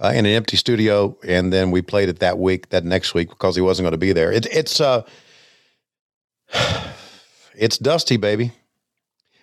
uh, 0.00 0.12
in 0.14 0.24
an 0.24 0.32
empty 0.32 0.56
studio, 0.56 1.18
and 1.26 1.52
then 1.52 1.70
we 1.70 1.82
played 1.82 2.08
it 2.08 2.20
that 2.20 2.38
week, 2.38 2.70
that 2.70 2.84
next 2.84 3.12
week, 3.12 3.28
because 3.28 3.54
he 3.56 3.60
wasn't 3.60 3.84
going 3.84 3.92
to 3.92 3.98
be 3.98 4.12
there. 4.14 4.32
It, 4.32 4.46
it's 4.46 4.80
uh, 4.80 5.02
it's 7.54 7.78
Dusty, 7.78 8.16
baby. 8.16 8.52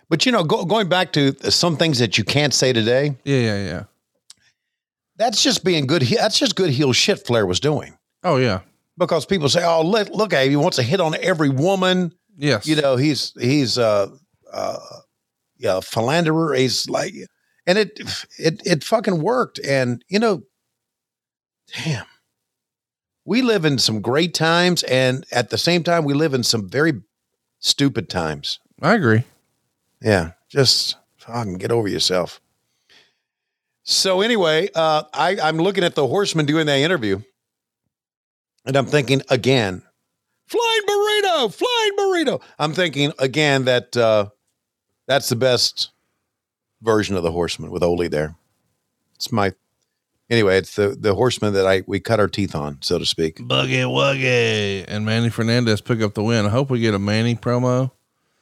But 0.10 0.26
you 0.26 0.32
know, 0.32 0.44
go, 0.44 0.66
going 0.66 0.88
back 0.88 1.14
to 1.14 1.34
some 1.52 1.78
things 1.78 2.00
that 2.00 2.18
you 2.18 2.24
can't 2.24 2.54
say 2.54 2.74
today. 2.74 3.16
Yeah, 3.24 3.38
yeah, 3.40 3.66
yeah. 3.66 3.84
That's 5.18 5.42
just 5.42 5.64
being 5.64 5.88
good. 5.88 6.02
That's 6.04 6.38
just 6.38 6.56
good 6.56 6.70
heel 6.70 6.94
shit. 6.94 7.26
Flair 7.26 7.46
was 7.46 7.60
doing 7.60 7.98
Oh, 8.24 8.38
yeah. 8.38 8.62
because 8.98 9.26
people 9.26 9.50
say, 9.50 9.64
"Oh, 9.64 9.82
look, 9.82 10.10
look. 10.10 10.34
He 10.34 10.56
wants 10.56 10.78
to 10.78 10.84
hit 10.84 11.00
on 11.02 11.16
every 11.20 11.50
woman." 11.50 12.14
Yes. 12.38 12.68
You 12.68 12.76
know, 12.76 12.98
he's 12.98 13.34
he's 13.40 13.78
uh 13.78 14.08
uh 14.54 14.78
yeah, 15.58 15.80
philanderer. 15.80 16.54
He's 16.56 16.90
like 16.90 17.14
and 17.66 17.78
it 17.78 18.00
it 18.38 18.62
it 18.66 18.84
fucking 18.84 19.22
worked. 19.22 19.60
And 19.60 20.04
you 20.08 20.20
know, 20.20 20.44
damn. 21.84 22.06
We 23.28 23.42
live 23.42 23.66
in 23.66 23.80
some 23.80 24.02
great 24.02 24.36
times 24.36 24.84
and 24.84 25.26
at 25.32 25.50
the 25.50 25.58
same 25.58 25.82
time 25.82 26.04
we 26.04 26.14
live 26.14 26.36
in 26.36 26.44
some 26.44 26.70
very 26.70 27.02
stupid 27.60 28.08
times. 28.08 28.60
I 28.82 28.94
agree. 28.94 29.24
Yeah. 30.00 30.34
Just 30.48 30.98
fucking 31.18 31.58
get 31.58 31.72
over 31.72 31.88
yourself. 31.88 32.40
So 33.82 34.22
anyway, 34.22 34.70
uh, 34.74 35.04
I, 35.14 35.38
I'm 35.42 35.58
looking 35.58 35.84
at 35.84 35.96
the 35.96 36.08
horseman 36.08 36.48
doing 36.48 36.66
that 36.66 36.80
interview, 36.80 37.22
and 38.66 38.76
I'm 38.76 38.88
thinking 38.88 39.22
again, 39.30 39.84
flying 40.48 40.82
burrito, 40.88 41.54
flying 41.54 41.92
burrito. 41.98 42.42
I'm 42.58 42.74
thinking 42.74 43.14
again 43.20 43.66
that 43.66 43.96
uh, 43.96 44.30
that's 45.08 45.30
the 45.30 45.36
best 45.36 45.92
version 46.82 47.16
of 47.16 47.24
the 47.24 47.32
horseman 47.32 47.72
with 47.72 47.84
Ole 47.84 48.08
there. 48.10 48.36
It's 49.16 49.32
my 49.32 49.54
anyway. 50.30 50.58
It's 50.58 50.76
the 50.76 50.96
the 51.00 51.16
horseman 51.16 51.54
that 51.54 51.66
I 51.66 51.84
we 51.88 52.00
cut 52.00 52.20
our 52.20 52.28
teeth 52.28 52.56
on, 52.56 52.80
so 52.82 53.00
to 53.00 53.06
speak. 53.06 53.38
Boogie 53.38 53.86
Woogie 53.86 54.86
and 54.88 55.06
Manny 55.06 55.30
Fernandez 55.30 55.82
pick 55.82 56.02
up 56.02 56.14
the 56.14 56.24
win. 56.24 56.46
I 56.46 56.50
hope 56.50 56.70
we 56.70 56.80
get 56.80 56.94
a 56.94 57.00
Manny 57.00 57.36
promo. 57.36 57.92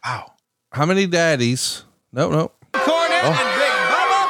Wow. 0.05 0.33
How 0.71 0.85
many 0.85 1.05
daddies? 1.05 1.83
No, 2.11 2.29
no. 2.29 2.51
Cornette 2.73 3.23
oh. 3.23 3.37
and 3.37 3.51
Big 3.61 3.75
Bubba. 3.93 4.21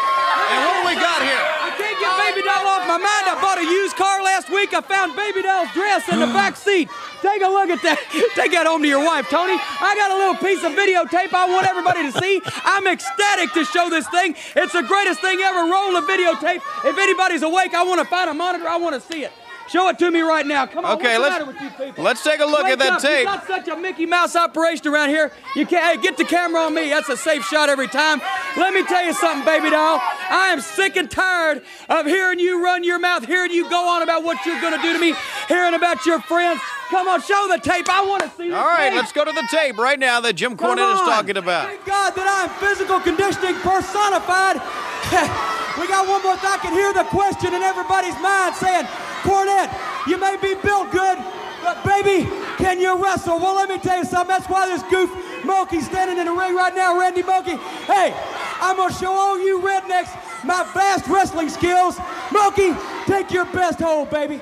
And 0.51 0.59
what 0.67 0.75
do 0.75 0.87
we 0.91 0.95
got 0.99 1.19
here? 1.23 1.39
I 1.39 1.71
can't 1.79 1.97
get 1.97 2.13
Baby 2.19 2.43
Doll 2.43 2.67
off 2.67 2.83
my 2.87 2.99
mind. 2.99 3.25
I 3.31 3.39
bought 3.41 3.57
a 3.57 3.63
used 3.63 3.95
car 3.95 4.21
last 4.21 4.49
week. 4.63 4.73
I 4.73 4.81
found 4.81 5.15
Baby 5.15 5.41
Doll's 5.41 5.71
dress 5.73 6.07
in 6.09 6.19
the 6.19 6.27
back 6.27 6.55
seat. 6.55 6.89
Take 7.21 7.41
a 7.41 7.47
look 7.47 7.69
at 7.69 7.81
that. 7.83 7.99
Take 8.35 8.51
that 8.51 8.65
home 8.65 8.81
to 8.81 8.87
your 8.87 9.03
wife, 9.03 9.27
Tony. 9.29 9.55
I 9.59 9.95
got 9.95 10.11
a 10.11 10.15
little 10.15 10.39
piece 10.39 10.63
of 10.63 10.71
videotape 10.71 11.33
I 11.33 11.51
want 11.51 11.67
everybody 11.67 12.03
to 12.03 12.11
see. 12.19 12.41
I'm 12.63 12.87
ecstatic 12.87 13.51
to 13.53 13.65
show 13.65 13.89
this 13.89 14.07
thing. 14.07 14.35
It's 14.55 14.73
the 14.73 14.83
greatest 14.83 15.19
thing 15.19 15.39
ever. 15.41 15.67
Roll 15.67 15.99
the 15.99 16.07
videotape. 16.07 16.61
If 16.85 16.97
anybody's 16.97 17.43
awake, 17.43 17.73
I 17.73 17.83
want 17.83 17.99
to 17.99 18.07
find 18.07 18.29
a 18.29 18.33
monitor. 18.33 18.67
I 18.67 18.77
want 18.77 18.95
to 18.95 19.01
see 19.01 19.23
it. 19.23 19.31
Show 19.73 19.89
it 19.89 19.97
to 19.97 20.11
me 20.11 20.21
right 20.21 20.45
now. 20.45 20.67
Come 20.67 20.85
on. 20.85 20.97
Okay, 20.99 21.17
let's- 21.17 21.31
matter 21.31 21.45
with 21.45 21.59
you 21.59 21.69
people? 21.71 22.03
let's 22.03 22.23
take 22.23 22.39
a 22.41 22.45
look 22.45 22.61
Wake 22.61 22.73
at 22.73 22.79
that 22.79 22.91
up. 22.93 23.01
tape. 23.01 23.25
It's 23.25 23.25
not 23.25 23.47
such 23.47 23.67
a 23.69 23.75
Mickey 23.75 24.05
Mouse 24.05 24.35
operation 24.35 24.87
around 24.87 25.09
here. 25.09 25.31
You 25.55 25.65
can't 25.65 25.83
hey, 25.83 25.97
get 25.99 26.15
the 26.15 26.25
camera 26.25 26.61
on 26.61 26.75
me. 26.75 26.89
That's 26.91 27.09
a 27.09 27.17
safe 27.17 27.43
shot 27.47 27.69
every 27.69 27.87
time. 27.87 28.21
Let 28.55 28.71
me 28.75 28.83
tell 28.83 29.03
you 29.03 29.13
something, 29.13 29.43
baby 29.43 29.71
doll. 29.71 29.99
I 30.29 30.49
am 30.53 30.61
sick 30.61 30.95
and 30.95 31.09
tired 31.09 31.63
of 31.89 32.05
hearing 32.05 32.37
you 32.39 32.63
run 32.63 32.83
your 32.83 32.99
mouth, 32.99 33.25
hearing 33.25 33.49
you 33.49 33.67
go 33.67 33.89
on 33.89 34.03
about 34.03 34.23
what 34.23 34.37
you're 34.45 34.61
gonna 34.61 34.79
do 34.79 34.93
to 34.93 34.99
me, 34.99 35.15
hearing 35.47 35.73
about 35.73 36.05
your 36.05 36.21
friends. 36.21 36.61
Come 36.91 37.07
on, 37.07 37.19
show 37.23 37.47
the 37.49 37.57
tape. 37.57 37.89
I 37.89 38.05
want 38.05 38.21
to 38.21 38.29
see 38.29 38.49
this 38.49 38.55
All 38.55 38.63
right, 38.63 38.89
tape. 38.89 38.97
let's 38.97 39.11
go 39.11 39.25
to 39.25 39.31
the 39.31 39.47
tape 39.49 39.79
right 39.79 39.97
now 39.97 40.21
that 40.21 40.33
Jim 40.33 40.55
Come 40.55 40.77
Cornette 40.77 40.93
is 40.93 40.99
talking 40.99 41.37
about. 41.37 41.65
Thank 41.65 41.85
God 41.85 42.13
that 42.13 42.29
I'm 42.29 42.49
physical 42.61 42.99
conditioning 42.99 43.55
personified. 43.55 44.61
we 45.81 45.87
got 45.87 46.05
one 46.07 46.21
more. 46.21 46.37
I 46.37 46.59
can 46.61 46.73
hear 46.73 46.93
the 46.93 47.05
question 47.05 47.55
in 47.55 47.63
everybody's 47.63 48.13
mind 48.21 48.53
saying, 48.53 48.85
Cornette, 49.23 49.71
you 50.07 50.17
may 50.17 50.35
be 50.37 50.53
built 50.55 50.91
good, 50.91 51.17
but 51.63 51.83
baby, 51.83 52.29
can 52.57 52.79
you 52.79 53.01
wrestle? 53.01 53.39
Well, 53.39 53.55
let 53.55 53.69
me 53.69 53.79
tell 53.79 53.97
you 53.97 54.05
something. 54.05 54.27
That's 54.27 54.47
why 54.47 54.67
this 54.67 54.83
goof 54.83 55.09
Monkey's 55.45 55.85
standing 55.85 56.17
in 56.17 56.25
the 56.25 56.31
ring 56.31 56.55
right 56.55 56.75
now, 56.75 56.99
Randy 56.99 57.23
Mulkey. 57.23 57.57
Hey, 57.85 58.13
I'm 58.59 58.77
gonna 58.77 58.93
show 58.93 59.11
all 59.11 59.39
you 59.39 59.59
rednecks 59.59 60.11
my 60.43 60.63
vast 60.73 61.07
wrestling 61.07 61.49
skills. 61.49 61.97
Monkey, 62.31 62.75
take 63.05 63.31
your 63.31 63.45
best 63.45 63.79
hold, 63.79 64.09
baby. 64.09 64.41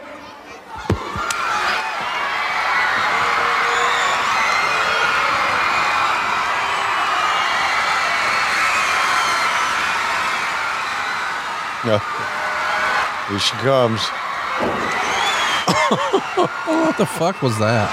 Here 13.27 13.39
she 13.39 13.53
comes. 13.57 14.01
What 15.91 16.97
the 16.97 17.05
fuck 17.05 17.41
was 17.41 17.57
that? 17.59 17.89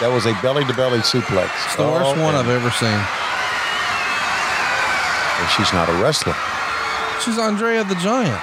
That 0.00 0.10
was 0.12 0.26
a 0.26 0.34
belly 0.42 0.64
to 0.64 0.74
belly 0.74 0.98
suplex. 1.00 1.50
It's 1.66 1.76
the 1.76 1.82
worst 1.86 2.14
oh, 2.16 2.22
one 2.22 2.34
and- 2.34 2.38
I've 2.38 2.48
ever 2.48 2.70
seen. 2.70 2.98
and 5.38 5.48
she's 5.54 5.72
not 5.72 5.88
a 5.88 5.94
wrestler. 6.02 6.34
She's 7.22 7.38
Andrea 7.38 7.84
the 7.84 7.96
Giant. 7.96 8.40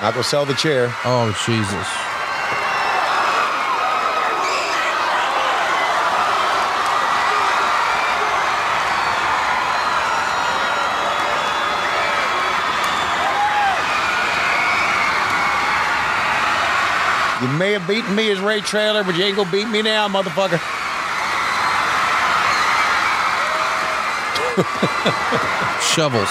Not 0.00 0.14
gonna 0.14 0.24
sell 0.24 0.46
the 0.46 0.54
chair. 0.54 0.88
Oh 1.04 1.28
Jesus. 1.44 2.09
You 17.40 17.48
may 17.48 17.72
have 17.72 17.86
beaten 17.88 18.14
me 18.14 18.30
as 18.30 18.40
Ray 18.40 18.60
Traylor, 18.60 19.02
but 19.02 19.16
you 19.16 19.24
ain't 19.24 19.36
gonna 19.36 19.50
beat 19.50 19.68
me 19.68 19.80
now, 19.80 20.08
motherfucker. 20.08 20.60
Shovels. 25.80 26.28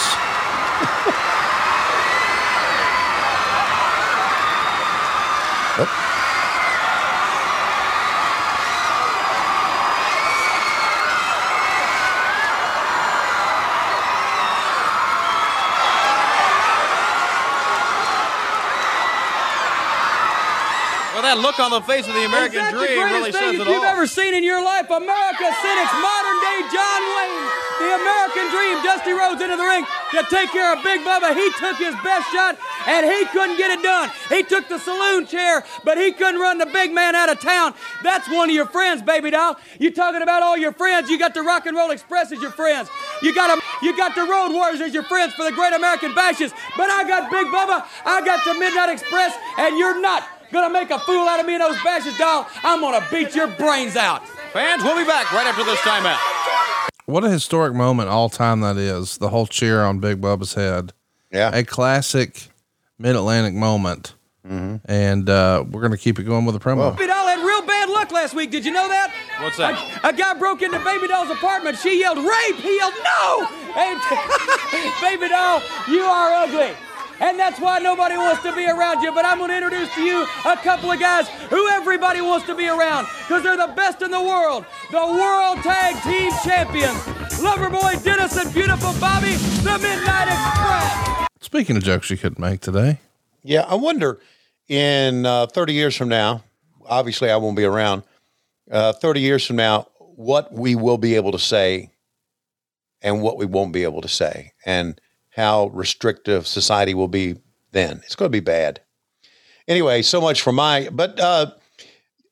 That 21.30 21.38
look 21.46 21.62
on 21.62 21.70
the 21.70 21.86
face 21.86 22.10
of 22.10 22.14
the 22.18 22.26
American 22.26 22.58
Dream 22.74 22.90
the 22.90 23.06
really 23.06 23.30
says 23.30 23.54
it 23.54 23.62
you've 23.62 23.86
ever 23.86 24.10
seen 24.10 24.34
in 24.34 24.42
your 24.42 24.66
life. 24.66 24.90
America 24.90 25.46
sent 25.62 25.78
its 25.78 25.94
modern 26.02 26.38
day 26.42 26.58
John 26.74 27.02
Wayne, 27.06 27.46
the 27.86 27.90
American 28.02 28.46
Dream, 28.50 28.76
Dusty 28.82 29.14
Rhodes 29.14 29.38
into 29.38 29.54
the 29.54 29.62
ring 29.62 29.86
to 29.86 30.26
take 30.34 30.50
care 30.50 30.74
of 30.74 30.82
Big 30.82 31.06
Bubba. 31.06 31.38
He 31.38 31.46
took 31.62 31.78
his 31.78 31.94
best 32.02 32.34
shot 32.34 32.58
and 32.90 33.06
he 33.06 33.30
couldn't 33.30 33.62
get 33.62 33.70
it 33.70 33.84
done. 33.86 34.10
He 34.34 34.42
took 34.42 34.68
the 34.74 34.80
saloon 34.82 35.28
chair, 35.30 35.62
but 35.86 36.02
he 36.02 36.12
couldn't 36.18 36.42
run 36.42 36.58
the 36.58 36.66
big 36.66 36.90
man 36.98 37.14
out 37.14 37.30
of 37.30 37.40
town. 37.40 37.76
That's 38.02 38.26
one 38.28 38.50
of 38.50 38.56
your 38.56 38.66
friends, 38.66 39.04
baby 39.04 39.30
doll. 39.30 39.54
You 39.78 39.92
talking 39.92 40.24
about 40.24 40.42
all 40.42 40.58
your 40.58 40.74
friends? 40.74 41.12
You 41.12 41.20
got 41.20 41.36
the 41.36 41.44
Rock 41.44 41.68
and 41.68 41.78
Roll 41.78 41.92
Express 41.92 42.32
as 42.32 42.42
your 42.42 42.52
friends. 42.58 42.90
You 43.22 43.36
got 43.36 43.52
'em- 43.52 43.62
You 43.84 43.96
got 43.96 44.16
the 44.16 44.26
Road 44.26 44.50
Warriors 44.52 44.82
as 44.82 44.96
your 44.96 45.04
friends 45.04 45.36
for 45.36 45.44
the 45.44 45.52
Great 45.52 45.74
American 45.74 46.16
Bashes. 46.16 46.52
But 46.76 46.90
I 46.90 47.04
got 47.04 47.30
Big 47.30 47.46
Bubba. 47.54 47.86
I 48.04 48.22
got 48.26 48.44
the 48.46 48.56
Midnight 48.56 48.90
Express, 48.90 49.36
and 49.60 49.78
you're 49.78 50.02
not 50.02 50.24
gonna 50.52 50.70
make 50.74 50.90
a 50.92 51.00
fool 51.00 51.28
out 51.28 51.40
of 51.40 51.46
me 51.46 51.54
in 51.56 51.60
those 51.60 51.82
bashes, 51.84 52.18
doll. 52.18 52.48
I'm 52.64 52.82
gonna 52.82 53.06
beat 53.12 53.36
your 53.36 53.48
brains 53.48 53.96
out. 53.96 54.28
Fans, 54.54 54.84
we'll 54.84 54.98
be 54.98 55.06
back 55.06 55.32
right 55.32 55.46
after 55.48 55.64
this 55.64 55.80
timeout. 55.80 56.18
What 57.06 57.24
a 57.24 57.30
historic 57.30 57.74
moment 57.74 58.10
all 58.10 58.30
time 58.30 58.62
that 58.62 58.78
is. 58.78 59.18
The 59.18 59.30
whole 59.30 59.48
cheer 59.48 59.84
on 59.84 60.00
Big 60.00 60.22
Bubba's 60.22 60.54
head. 60.54 60.94
Yeah. 61.32 61.52
A 61.56 61.64
classic 61.64 62.50
mid 62.98 63.16
Atlantic 63.16 63.54
moment. 63.54 64.14
And 64.52 65.30
uh, 65.30 65.64
we're 65.70 65.82
going 65.82 65.92
to 65.92 65.98
keep 65.98 66.18
it 66.18 66.24
going 66.24 66.44
with 66.44 66.56
a 66.56 66.60
promo. 66.60 66.96
Baby 66.96 67.06
doll 67.06 67.28
had 67.28 67.38
real 67.46 67.62
bad 67.68 67.88
luck 67.90 68.12
last 68.12 68.34
week. 68.34 68.50
Did 68.50 68.66
you 68.66 68.72
know 68.72 68.88
that? 68.88 69.14
What's 69.42 69.58
that? 69.58 70.02
A, 70.04 70.08
a 70.10 70.14
guy 70.14 70.34
broke 70.34 70.64
into 70.64 70.80
Baby 70.80 71.08
doll's 71.08 71.30
apartment. 71.30 71.78
She 71.78 72.00
yelled 72.00 72.18
rape. 72.18 72.56
He 72.56 72.76
yelled 72.78 72.96
no. 73.04 73.48
And 73.78 74.02
Baby 75.02 75.30
doll, 75.30 75.62
you 75.88 76.02
are 76.02 76.32
ugly. 76.34 76.74
And 77.22 77.38
that's 77.38 77.60
why 77.60 77.80
nobody 77.80 78.16
wants 78.16 78.42
to 78.44 78.56
be 78.56 78.66
around 78.66 79.02
you. 79.02 79.12
But 79.12 79.26
I'm 79.26 79.38
going 79.40 79.50
to 79.50 79.58
introduce 79.58 79.94
to 79.96 80.02
you 80.02 80.26
a 80.46 80.56
couple 80.58 80.92
of 80.92 81.00
guys 81.00 81.28
who 81.50 81.70
everybody 81.70 82.22
wants 82.22 82.46
to 82.48 82.56
be 82.56 82.68
around 82.68 83.08
because 83.28 83.44
they're 83.44 83.58
the 83.58 83.74
best 83.76 84.02
in 84.02 84.12
the 84.12 84.22
world. 84.22 84.66
The 84.92 85.06
World 85.06 85.58
Tag 85.64 86.02
Team 86.04 86.32
Champions. 86.44 86.98
Loverboy 87.40 88.04
Dennis 88.04 88.36
and 88.36 88.54
Beautiful 88.54 88.94
Bobby, 89.00 89.36
the 89.64 89.80
Midnight 89.82 90.28
Express. 90.28 91.28
Speaking 91.40 91.78
of 91.78 91.84
jokes 91.84 92.10
you 92.10 92.18
couldn't 92.18 92.40
make 92.40 92.60
today. 92.60 93.00
Yeah, 93.44 93.62
I 93.62 93.76
wonder 93.76 94.20
in 94.68 95.26
uh, 95.26 95.48
30 95.48 95.74
years 95.74 95.96
from 95.96 96.10
now, 96.10 96.44
obviously 96.86 97.32
I 97.32 97.38
won't 97.38 97.56
be 97.56 97.64
around, 97.64 98.04
uh, 98.70 98.92
30 98.94 99.22
years 99.22 99.46
from 99.46 99.56
now, 99.56 99.88
what 100.00 100.52
we 100.52 100.76
will 100.76 100.98
be 100.98 101.16
able 101.16 101.32
to 101.32 101.40
say 101.40 101.92
and 103.02 103.22
what 103.22 103.38
we 103.38 103.46
won't 103.46 103.72
be 103.72 103.84
able 103.84 104.02
to 104.02 104.10
say, 104.10 104.52
and 104.66 105.00
how 105.40 105.68
restrictive 105.68 106.46
society 106.46 106.94
will 106.94 107.08
be 107.08 107.36
then. 107.72 108.02
It's 108.06 108.16
going 108.16 108.30
to 108.30 108.36
be 108.36 108.40
bad. 108.42 108.82
Anyway, 109.68 110.02
so 110.02 110.20
much 110.20 110.42
for 110.42 110.52
my, 110.52 110.90
but 110.92 111.20
uh, 111.20 111.52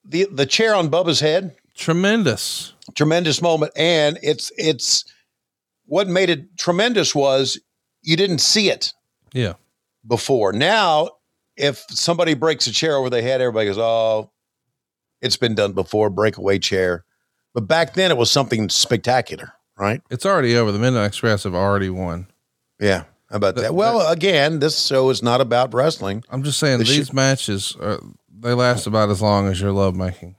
the, 0.03 0.27
the 0.31 0.45
chair 0.45 0.75
on 0.75 0.89
Bubba's 0.89 1.19
head, 1.19 1.55
Tremendous. 1.75 2.73
tremendous 2.95 3.41
moment. 3.41 3.71
And 3.75 4.17
it's, 4.23 4.51
it's, 4.57 5.05
what 5.85 6.07
made 6.07 6.29
it 6.29 6.57
tremendous 6.57 7.13
was 7.15 7.59
you 8.01 8.17
didn't 8.17 8.39
see 8.39 8.69
it 8.69 8.93
Yeah. 9.33 9.53
before. 10.05 10.51
Now 10.53 11.09
if 11.55 11.85
somebody 11.89 12.33
breaks 12.33 12.67
a 12.67 12.71
chair 12.71 12.95
over 12.95 13.09
their 13.09 13.21
head, 13.21 13.41
everybody 13.41 13.67
goes, 13.67 13.77
"Oh, 13.79 14.31
it's 15.21 15.37
been 15.37 15.55
done 15.55 15.73
before." 15.73 16.09
Breakaway 16.11 16.59
chair, 16.59 17.03
but 17.53 17.61
back 17.67 17.93
then 17.95 18.11
it 18.11 18.17
was 18.17 18.29
something 18.29 18.69
spectacular, 18.69 19.53
right? 19.77 20.01
It's 20.11 20.23
already 20.25 20.55
over. 20.57 20.71
The 20.71 20.77
Midnight 20.77 21.05
Express 21.07 21.45
have 21.45 21.55
already 21.55 21.89
won. 21.89 22.27
Yeah, 22.79 23.03
how 23.29 23.37
about 23.37 23.55
that? 23.55 23.73
Well, 23.73 24.07
again, 24.11 24.59
this 24.59 24.85
show 24.85 25.09
is 25.09 25.21
not 25.23 25.41
about 25.41 25.73
wrestling. 25.73 26.23
I'm 26.29 26.43
just 26.43 26.59
saying 26.59 26.79
The 26.79 26.83
these 26.85 27.07
sh- 27.07 27.13
matches 27.13 27.75
are, 27.81 27.99
they 28.39 28.53
last 28.53 28.87
about 28.87 29.09
as 29.09 29.21
long 29.21 29.47
as 29.47 29.59
your 29.59 29.71
love 29.71 29.95
making. 29.95 30.35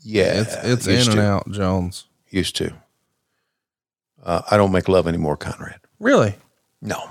Yeah, 0.00 0.40
it's 0.42 0.54
it's 0.64 0.86
used 0.86 1.12
in 1.12 1.18
and 1.18 1.26
out, 1.26 1.50
Jones. 1.50 2.06
Used 2.30 2.56
to. 2.56 2.72
Uh, 4.22 4.42
I 4.50 4.56
don't 4.56 4.72
make 4.72 4.88
love 4.88 5.06
anymore, 5.06 5.36
Conrad. 5.36 5.80
Really? 5.98 6.34
No, 6.80 7.10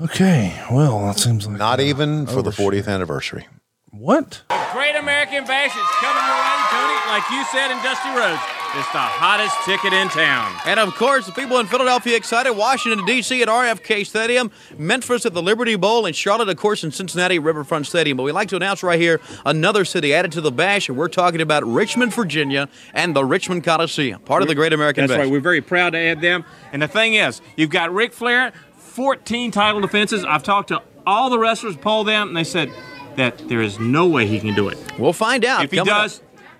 Okay. 0.00 0.58
Well, 0.70 1.00
that 1.04 1.18
seems 1.18 1.46
like 1.46 1.58
not 1.58 1.78
even 1.80 2.26
for 2.26 2.40
the 2.42 2.50
40th 2.50 2.88
anniversary. 2.88 3.46
What? 3.90 4.40
Great 4.72 4.96
American 4.96 5.44
Bash 5.44 5.76
is 5.76 5.88
coming 6.00 6.24
your 6.24 6.40
way, 6.40 6.58
Tony. 6.72 6.96
Like 7.12 7.26
you 7.30 7.44
said 7.52 7.70
in 7.70 7.76
Dusty 7.84 8.08
Rhodes, 8.16 8.40
it's 8.76 8.92
the 8.92 8.98
hottest 8.98 9.56
ticket 9.64 9.92
in 9.92 10.08
town. 10.08 10.54
And 10.64 10.78
of 10.78 10.94
course, 10.94 11.26
the 11.26 11.32
people 11.32 11.58
in 11.58 11.66
Philadelphia 11.66 12.16
excited. 12.16 12.52
Washington, 12.52 13.04
D.C. 13.04 13.42
at 13.42 13.48
RFK 13.48 14.06
Stadium. 14.06 14.50
Memphis 14.78 15.26
at 15.26 15.34
the 15.34 15.42
Liberty 15.42 15.74
Bowl. 15.76 16.06
And 16.06 16.14
Charlotte, 16.14 16.48
of 16.48 16.56
course, 16.56 16.84
in 16.84 16.92
Cincinnati 16.92 17.38
Riverfront 17.38 17.86
Stadium. 17.86 18.16
But 18.16 18.22
we'd 18.22 18.32
like 18.32 18.48
to 18.50 18.56
announce 18.56 18.82
right 18.82 19.00
here 19.00 19.20
another 19.44 19.84
city 19.84 20.14
added 20.14 20.32
to 20.32 20.40
the 20.40 20.52
bash. 20.52 20.88
And 20.88 20.96
we're 20.96 21.08
talking 21.08 21.40
about 21.40 21.64
Richmond, 21.64 22.14
Virginia 22.14 22.68
and 22.94 23.16
the 23.16 23.24
Richmond 23.24 23.64
Coliseum, 23.64 24.20
part 24.20 24.42
of 24.42 24.48
the 24.48 24.54
Great 24.54 24.72
American 24.72 25.02
That's 25.02 25.12
Bash. 25.12 25.24
right. 25.24 25.30
We're 25.30 25.40
very 25.40 25.60
proud 25.60 25.90
to 25.90 25.98
add 25.98 26.20
them. 26.20 26.44
And 26.72 26.80
the 26.80 26.88
thing 26.88 27.14
is, 27.14 27.40
you've 27.56 27.70
got 27.70 27.92
Ric 27.92 28.12
Flair, 28.12 28.52
14 28.76 29.50
title 29.50 29.80
defenses. 29.80 30.24
I've 30.24 30.42
talked 30.42 30.68
to 30.68 30.82
all 31.06 31.28
the 31.28 31.38
wrestlers, 31.38 31.76
polled 31.76 32.06
them, 32.06 32.28
and 32.28 32.36
they 32.36 32.44
said 32.44 32.70
that 33.16 33.48
there 33.48 33.60
is 33.60 33.80
no 33.80 34.06
way 34.06 34.26
he 34.26 34.38
can 34.38 34.54
do 34.54 34.68
it. 34.68 34.78
We'll 34.98 35.12
find 35.12 35.44
out. 35.44 35.64
If 35.64 35.72
he 35.72 35.78
coming 35.78 35.92
up. 35.92 36.10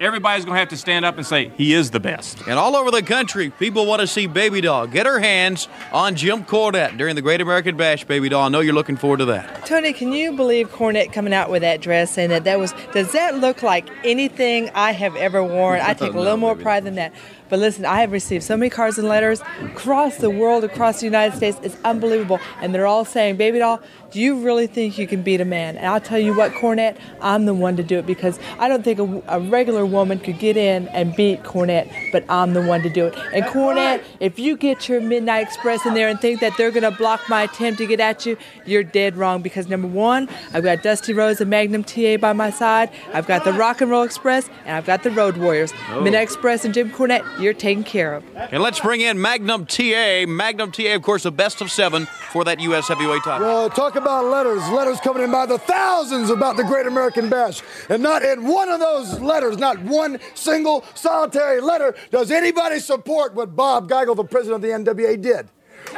Does, 0.01 0.07
everybody's 0.07 0.45
going 0.45 0.55
to 0.55 0.59
have 0.59 0.69
to 0.69 0.77
stand 0.77 1.05
up 1.05 1.17
and 1.17 1.27
say 1.27 1.51
he 1.57 1.73
is 1.73 1.91
the 1.91 2.01
best. 2.01 2.41
And 2.47 2.59
all 2.59 2.77
over 2.77 2.91
the 2.91 3.03
country, 3.03 3.51
people 3.51 3.87
want 3.87 4.01
to 4.01 4.07
see 4.07 4.27
Baby 4.27 4.63
Doll 4.63 4.87
get 4.87 5.07
her 5.07 5.21
hands 5.21 5.69
on 5.93 6.17
Jim 6.17 6.45
Cornette 6.45 6.97
during 6.97 7.15
the 7.15 7.23
Great 7.23 7.41
American 7.41 7.77
Bash. 7.77 8.05
Baby 8.05 8.29
Doll, 8.29 8.45
I 8.45 8.49
know 8.49 8.61
you're 8.61 8.75
looking 8.75 8.97
forward 8.97 9.19
to 9.19 9.27
that. 9.27 9.67
Tony, 9.67 9.93
can 9.93 10.13
you 10.13 10.33
believe 10.33 10.71
Cornette 10.71 11.13
coming 11.13 11.33
out 11.33 11.51
with 11.51 11.63
that 11.63 11.81
dress 11.81 12.11
saying 12.13 12.31
that 12.31 12.45
that 12.45 12.59
was? 12.59 12.75
Does 12.93 13.13
that 13.13 13.37
look 13.39 13.63
like 13.63 13.89
anything 14.05 14.71
I 14.75 14.93
have 14.93 15.17
ever 15.17 15.43
worn? 15.45 15.81
I 15.81 15.95
take 15.95 16.15
a 16.15 16.19
little 16.19 16.37
more 16.37 16.57
pride 16.57 16.85
than 16.85 16.95
that. 16.97 17.13
But 17.51 17.59
listen, 17.59 17.85
I 17.85 18.01
have 18.01 18.13
received 18.13 18.45
so 18.45 18.57
many 18.57 18.71
cards 18.71 18.97
and 18.97 19.09
letters 19.09 19.43
across 19.63 20.17
the 20.17 20.31
world, 20.31 20.65
across 20.65 21.01
the 21.01 21.07
United 21.07 21.37
States. 21.37 21.59
It's 21.63 21.77
unbelievable, 21.85 22.39
and 22.63 22.75
they're 22.75 22.87
all 22.87 23.05
saying, 23.05 23.37
"Baby 23.37 23.59
doll, 23.59 23.81
do 24.13 24.21
you 24.21 24.41
really 24.41 24.67
think 24.67 24.97
you 24.97 25.07
can 25.07 25.23
beat 25.23 25.41
a 25.41 25.45
man?" 25.45 25.77
And 25.77 25.87
I'll 25.87 26.01
tell 26.01 26.19
you 26.19 26.35
what, 26.35 26.53
Cornette, 26.53 26.97
I'm 27.21 27.47
the 27.47 27.55
one 27.55 27.77
to 27.77 27.83
do 27.83 27.99
it 27.99 28.07
because 28.07 28.39
I 28.59 28.69
don't 28.69 28.85
think 28.85 28.99
a, 28.99 29.23
a 29.29 29.41
regular 29.41 29.85
woman 29.85 30.21
could 30.21 30.39
get 30.39 30.57
in 30.57 30.89
and 30.89 31.15
beat 31.17 31.43
Cornette, 31.43 31.91
but 32.13 32.25
I'm 32.29 32.55
the 32.55 32.63
one 32.63 32.83
to 32.83 32.89
do 32.89 33.07
it. 33.07 33.15
And 33.33 33.45
Cornette, 33.47 34.03
if 34.21 34.39
you 34.39 34.57
get 34.57 34.89
your 34.89 35.01
Midnight 35.01 35.47
Express 35.47 35.85
in 35.85 35.95
there 35.95 36.09
and 36.09 36.21
think 36.21 36.41
that 36.41 36.57
they're 36.57 36.71
going 36.71 36.91
to 36.91 36.97
block 36.97 37.21
my 37.29 37.43
attempt 37.43 37.79
to 37.79 37.87
get 37.87 37.99
at 37.99 38.25
you, 38.25 38.37
you're 38.65 38.85
dead 38.85 39.17
wrong 39.17 39.43
because 39.43 39.69
number 39.69 39.89
one, 39.89 40.29
I've 40.55 40.63
got 40.63 40.83
Dusty 40.83 41.13
Rhodes 41.13 41.41
and 41.41 41.51
Magnum 41.51 41.85
TA 41.85 42.17
by 42.17 42.33
my 42.33 42.51
side. 42.51 42.91
I've 43.13 43.27
got 43.27 43.45
the 43.45 43.53
Rock 43.53 43.81
and 43.81 43.91
Roll 43.91 44.05
Express, 44.05 44.49
and 44.65 44.77
I've 44.77 44.87
got 44.87 45.03
the 45.03 45.11
Road 45.11 45.37
Warriors. 45.37 45.73
Oh. 45.91 46.01
Midnight 46.01 46.23
Express 46.23 46.65
and 46.65 46.73
Jim 46.73 46.91
Cornette, 46.91 47.40
you're 47.41 47.55
taken 47.55 47.85
care 47.85 48.15
of. 48.15 48.25
And 48.37 48.63
let's 48.63 48.81
bring 48.81 49.01
in 49.01 49.21
Magnum 49.21 49.67
TA. 49.67 50.25
Magnum 50.27 50.73
TA, 50.73 50.95
of 50.95 51.03
course, 51.03 51.23
the 51.25 51.33
best 51.33 51.61
of 51.61 51.71
seven 51.71 52.07
for 52.33 52.45
that 52.45 52.61
U.S. 52.61 52.89
heavyweight 52.89 53.23
title. 53.23 53.47
Well, 53.47 53.71
talk 53.71 53.97
about 53.97 54.27
letters. 54.27 54.69
Letters 54.69 55.01
coming 55.01 55.23
in 55.23 55.31
by 55.31 55.47
the 55.47 55.59
thousands 55.59 56.31
about 56.31 56.57
the 56.57 56.65
Great 56.65 56.87
American 56.87 57.29
Bash. 57.29 57.63
And 57.89 58.03
not 58.03 58.23
in 58.23 58.47
one 58.47 58.69
of 58.69 58.81
those 58.81 59.21
letters, 59.21 59.59
not 59.59 59.81
one 59.83 60.19
single 60.35 60.85
solitary 60.95 61.61
letter, 61.61 61.95
does 62.11 62.31
anybody 62.31 62.79
support 62.79 63.35
what 63.35 63.57
Bob 63.57 63.89
Geigel, 63.89 64.17
the 64.17 64.25
president 64.25 64.65
of 64.65 64.85
the 64.85 64.93
NWA, 64.95 65.21
did. 65.21 65.49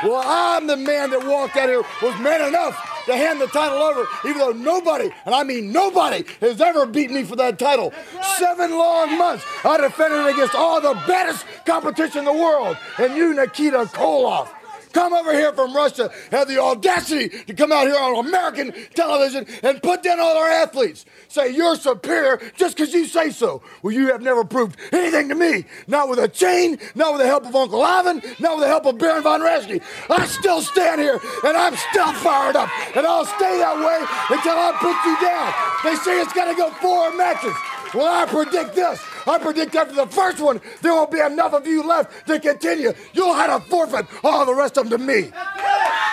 Well, 0.03 0.23
I'm 0.25 0.67
the 0.67 0.77
man 0.77 1.11
that 1.11 1.27
walked 1.27 1.57
out 1.57 1.69
here, 1.69 1.83
was 2.01 2.19
man 2.21 2.47
enough 2.49 2.92
to 3.07 3.17
hand 3.17 3.41
the 3.41 3.47
title 3.49 3.79
over, 3.79 4.07
even 4.27 4.39
though 4.39 4.53
nobody, 4.53 5.11
and 5.25 5.35
I 5.35 5.43
mean 5.43 5.73
nobody, 5.73 6.25
has 6.41 6.61
ever 6.61 6.87
beaten 6.87 7.15
me 7.15 7.25
for 7.25 7.37
that 7.37 7.59
title. 7.59 7.93
Seven 8.39 8.71
long 8.73 9.17
months, 9.19 9.45
I 9.65 9.79
defended 9.79 10.27
against 10.27 10.55
all 10.55 10.81
the 10.81 10.95
baddest 11.07 11.45
competition 11.65 12.21
in 12.21 12.25
the 12.25 12.33
world, 12.33 12.77
and 12.99 13.15
you, 13.15 13.35
Nikita 13.35 13.85
Koloff 13.93 14.49
come 14.93 15.13
over 15.13 15.33
here 15.33 15.53
from 15.53 15.75
Russia, 15.75 16.11
have 16.31 16.49
the 16.49 16.61
audacity 16.61 17.29
to 17.29 17.55
come 17.55 17.73
out 17.73 17.87
here 17.87 17.97
on 17.97 18.27
American 18.27 18.73
television 18.95 19.47
and 19.63 19.83
put 19.83 20.03
down 20.03 20.21
all 20.21 20.37
our 20.37 20.49
athletes. 20.49 21.05
Say 21.29 21.51
you're 21.51 21.77
superior 21.77 22.41
just 22.57 22.77
because 22.77 22.93
you 22.93 23.07
say 23.07 23.31
so. 23.31 23.63
Well, 23.83 23.93
you 23.93 24.09
have 24.09 24.23
never 24.23 24.45
proved 24.45 24.79
anything 24.93 25.29
to 25.29 25.35
me. 25.35 25.65
Not 25.87 26.09
with 26.09 26.19
a 26.19 26.29
chain, 26.29 26.79
not 26.95 27.13
with 27.13 27.23
the 27.23 27.27
help 27.27 27.47
of 27.47 27.55
Uncle 27.55 27.83
Ivan, 27.83 28.23
not 28.39 28.57
with 28.57 28.65
the 28.65 28.69
help 28.69 28.87
of 28.87 28.99
Baron 28.99 29.23
von 29.23 29.41
Raschke. 29.41 29.83
I 30.11 30.27
still 30.27 30.61
stand 30.63 31.01
here 31.01 31.19
and 31.45 31.57
I'm 31.57 31.77
still 31.77 32.13
fired 32.15 32.57
up. 32.57 32.69
And 32.97 33.07
I'll 33.07 33.27
stay 33.27 33.59
that 33.59 33.77
way 33.77 33.99
until 34.37 34.57
I 34.57 34.73
put 34.79 34.97
you 35.05 35.17
down. 35.21 35.53
They 35.85 35.97
say 35.97 36.21
it's 36.21 36.33
got 36.33 36.51
to 36.51 36.55
go 36.55 36.71
four 36.81 37.15
matches. 37.17 37.55
Well, 37.95 38.23
I 38.23 38.27
predict 38.27 38.75
this. 38.75 39.01
I 39.27 39.39
predict 39.39 39.75
after 39.75 39.95
the 39.95 40.07
first 40.07 40.41
one, 40.41 40.61
there 40.81 40.93
won't 40.93 41.11
be 41.11 41.21
enough 41.21 41.53
of 41.53 41.67
you 41.67 41.83
left 41.83 42.27
to 42.27 42.41
continue. 42.41 42.93
You'll 43.13 43.35
have 43.35 43.63
to 43.63 43.69
forfeit 43.69 44.07
all 44.25 44.47
the 44.47 44.55
rest 44.55 44.79
of 44.79 44.89
them 44.89 44.99
to 44.99 45.05
me. 45.07 45.31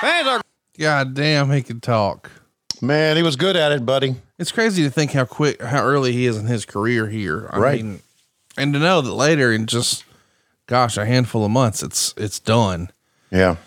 Fans 0.01 0.27
are 0.27 0.41
God 0.77 1.13
damn, 1.13 1.51
he 1.51 1.61
could 1.61 1.82
talk. 1.84 2.32
Man, 2.82 3.17
he 3.17 3.23
was 3.23 3.36
good 3.36 3.55
at 3.57 3.71
it, 3.73 3.86
buddy. 3.86 4.15
It's 4.38 4.51
crazy 4.51 4.84
to 4.84 4.89
think 4.89 5.11
how 5.11 5.25
quick, 5.25 5.61
how 5.61 5.84
early 5.84 6.13
he 6.13 6.25
is 6.25 6.38
in 6.38 6.45
his 6.47 6.65
career 6.65 7.07
here. 7.07 7.49
I 7.51 7.59
Right. 7.59 7.84
mean, 7.84 7.99
and 8.57 8.73
to 8.73 8.80
know 8.80 9.01
that 9.01 9.11
later 9.13 9.51
in 9.51 9.65
just, 9.65 10.05
gosh, 10.67 10.95
a 10.97 11.05
handful 11.05 11.43
of 11.43 11.51
months, 11.51 11.84
it's 11.84 12.13
it's 12.15 12.39
done. 12.39 12.91
Yeah. 13.32 13.57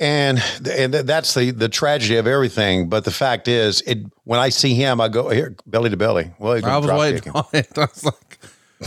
And 0.00 0.42
and 0.70 0.92
that's 0.94 1.34
the 1.34 1.50
the 1.50 1.68
tragedy 1.68 2.16
of 2.16 2.26
everything. 2.26 2.88
But 2.88 3.04
the 3.04 3.10
fact 3.10 3.48
is, 3.48 3.80
it 3.82 3.98
when 4.24 4.40
I 4.40 4.48
see 4.48 4.74
him, 4.74 5.00
I 5.00 5.08
go 5.08 5.28
here 5.30 5.54
belly 5.66 5.90
to 5.90 5.96
belly. 5.96 6.30
Well, 6.38 6.54
he's 6.54 6.64
I 6.64 6.76
was 6.78 6.90
waiting 6.90 7.30
on 7.32 7.44
it. 7.52 7.68
I 7.76 7.80
was 7.82 8.04
like, 8.04 8.38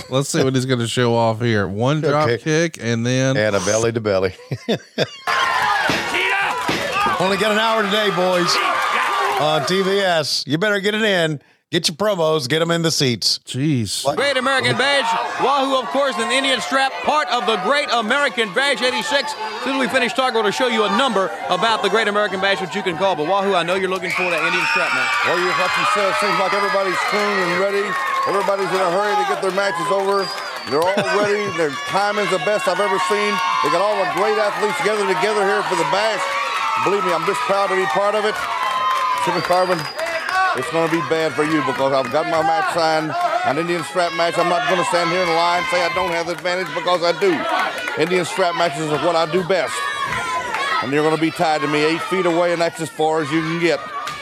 let's 0.10 0.30
see 0.30 0.44
what 0.44 0.54
he's 0.56 0.66
going 0.66 0.80
to 0.80 0.88
show 0.88 1.16
off 1.16 1.40
here. 1.42 1.68
One 1.68 2.02
drop 2.02 2.28
Okay. 2.30 2.42
kick, 2.44 2.78
and 2.84 3.06
then 3.06 3.38
and 3.38 3.56
a 3.56 3.60
belly 3.62 3.92
to 3.92 4.02
belly. 4.02 4.36
Only 7.18 7.38
got 7.38 7.52
an 7.54 7.60
hour 7.60 7.82
today, 7.84 8.10
boys. 8.10 8.54
On 9.42 9.62
TBS, 9.62 10.46
you 10.48 10.58
better 10.58 10.80
get 10.82 10.94
it 10.96 11.02
in. 11.02 11.42
Get 11.76 11.92
your 11.92 12.00
promos. 12.00 12.48
Get 12.48 12.64
them 12.64 12.72
in 12.72 12.88
the 12.88 12.92
seats. 12.92 13.44
Jeez. 13.44 14.08
Great 14.16 14.40
American 14.40 14.80
Bash. 14.80 15.12
Wahoo, 15.44 15.76
of 15.76 15.92
course, 15.92 16.16
and 16.16 16.32
the 16.32 16.40
Indian 16.40 16.64
Strap, 16.64 16.96
part 17.04 17.28
of 17.36 17.44
the 17.44 17.60
Great 17.68 17.92
American 17.92 18.48
Bash 18.56 18.80
86. 18.80 19.12
As 19.12 19.36
soon 19.68 19.76
as 19.76 19.84
we 19.84 19.92
finish 19.92 20.16
talking, 20.16 20.40
we're 20.40 20.48
going 20.48 20.56
to 20.56 20.56
show 20.56 20.72
you 20.72 20.88
a 20.88 20.94
number 20.96 21.28
about 21.52 21.84
the 21.84 21.92
Great 21.92 22.08
American 22.08 22.40
Bash, 22.40 22.64
which 22.64 22.80
you 22.80 22.80
can 22.80 22.96
call. 22.96 23.20
But 23.20 23.28
Wahoo, 23.28 23.60
I 23.60 23.68
know 23.68 23.76
you're 23.76 23.92
looking 23.92 24.08
for 24.16 24.24
that 24.24 24.40
Indian 24.40 24.64
Strap 24.72 24.88
match. 24.88 25.12
Well, 25.28 25.36
you 25.36 25.52
like 25.52 25.76
you 25.76 25.84
said, 25.92 26.08
it 26.08 26.16
seems 26.24 26.40
like 26.40 26.56
everybody's 26.56 27.02
clean 27.12 27.36
and 27.44 27.60
ready. 27.60 27.84
Everybody's 28.24 28.72
in 28.72 28.80
a 28.80 28.92
hurry 28.96 29.12
to 29.12 29.26
get 29.28 29.44
their 29.44 29.52
matches 29.52 29.92
over. 29.92 30.24
They're 30.72 30.80
all 30.80 30.96
ready. 31.20 31.44
Their 31.60 31.76
timing's 31.92 32.32
the 32.32 32.40
best 32.48 32.72
I've 32.72 32.80
ever 32.80 33.00
seen. 33.12 33.32
They 33.68 33.76
got 33.76 33.84
all 33.84 34.00
the 34.00 34.08
great 34.16 34.40
athletes 34.40 34.80
together 34.80 35.04
together 35.12 35.44
here 35.44 35.60
for 35.68 35.76
the 35.76 35.92
bash. 35.92 36.24
Believe 36.88 37.04
me, 37.04 37.12
I'm 37.12 37.28
just 37.28 37.44
proud 37.44 37.68
to 37.68 37.76
be 37.76 37.84
part 37.92 38.16
of 38.16 38.24
it. 38.24 38.36
Jimmy 39.28 39.44
Garvin, 39.44 39.84
it's 40.58 40.72
going 40.72 40.90
to 40.90 40.96
be 40.96 41.02
bad 41.10 41.34
for 41.34 41.44
you 41.44 41.60
because 41.66 41.92
I've 41.92 42.12
got 42.12 42.26
my 42.26 42.42
match 42.42 42.74
signed, 42.74 43.12
an 43.46 43.58
Indian 43.58 43.84
strap 43.84 44.14
match. 44.14 44.38
I'm 44.38 44.48
not 44.48 44.68
going 44.70 44.80
to 44.80 44.88
stand 44.88 45.10
here 45.10 45.22
in 45.22 45.30
line 45.30 45.60
and 45.60 45.68
say 45.68 45.84
I 45.84 45.92
don't 45.94 46.12
have 46.12 46.28
the 46.28 46.34
advantage 46.34 46.74
because 46.74 47.04
I 47.04 47.12
do. 47.20 47.36
Indian 48.02 48.24
strap 48.24 48.56
matches 48.56 48.92
are 48.92 49.06
what 49.06 49.16
I 49.16 49.30
do 49.32 49.44
best. 49.48 49.76
And 50.84 50.94
you're 50.94 51.04
going 51.04 51.16
to 51.16 51.22
be 51.22 51.32
tied 51.32 51.62
to 51.62 51.68
me 51.68 51.84
eight 51.84 52.02
feet 52.04 52.26
away, 52.26 52.54
and 52.54 52.62
that's 52.62 52.80
as 52.80 52.90
far 52.90 53.22
as 53.22 53.32
you 53.32 53.42
can 53.42 53.60
get. 53.60 53.80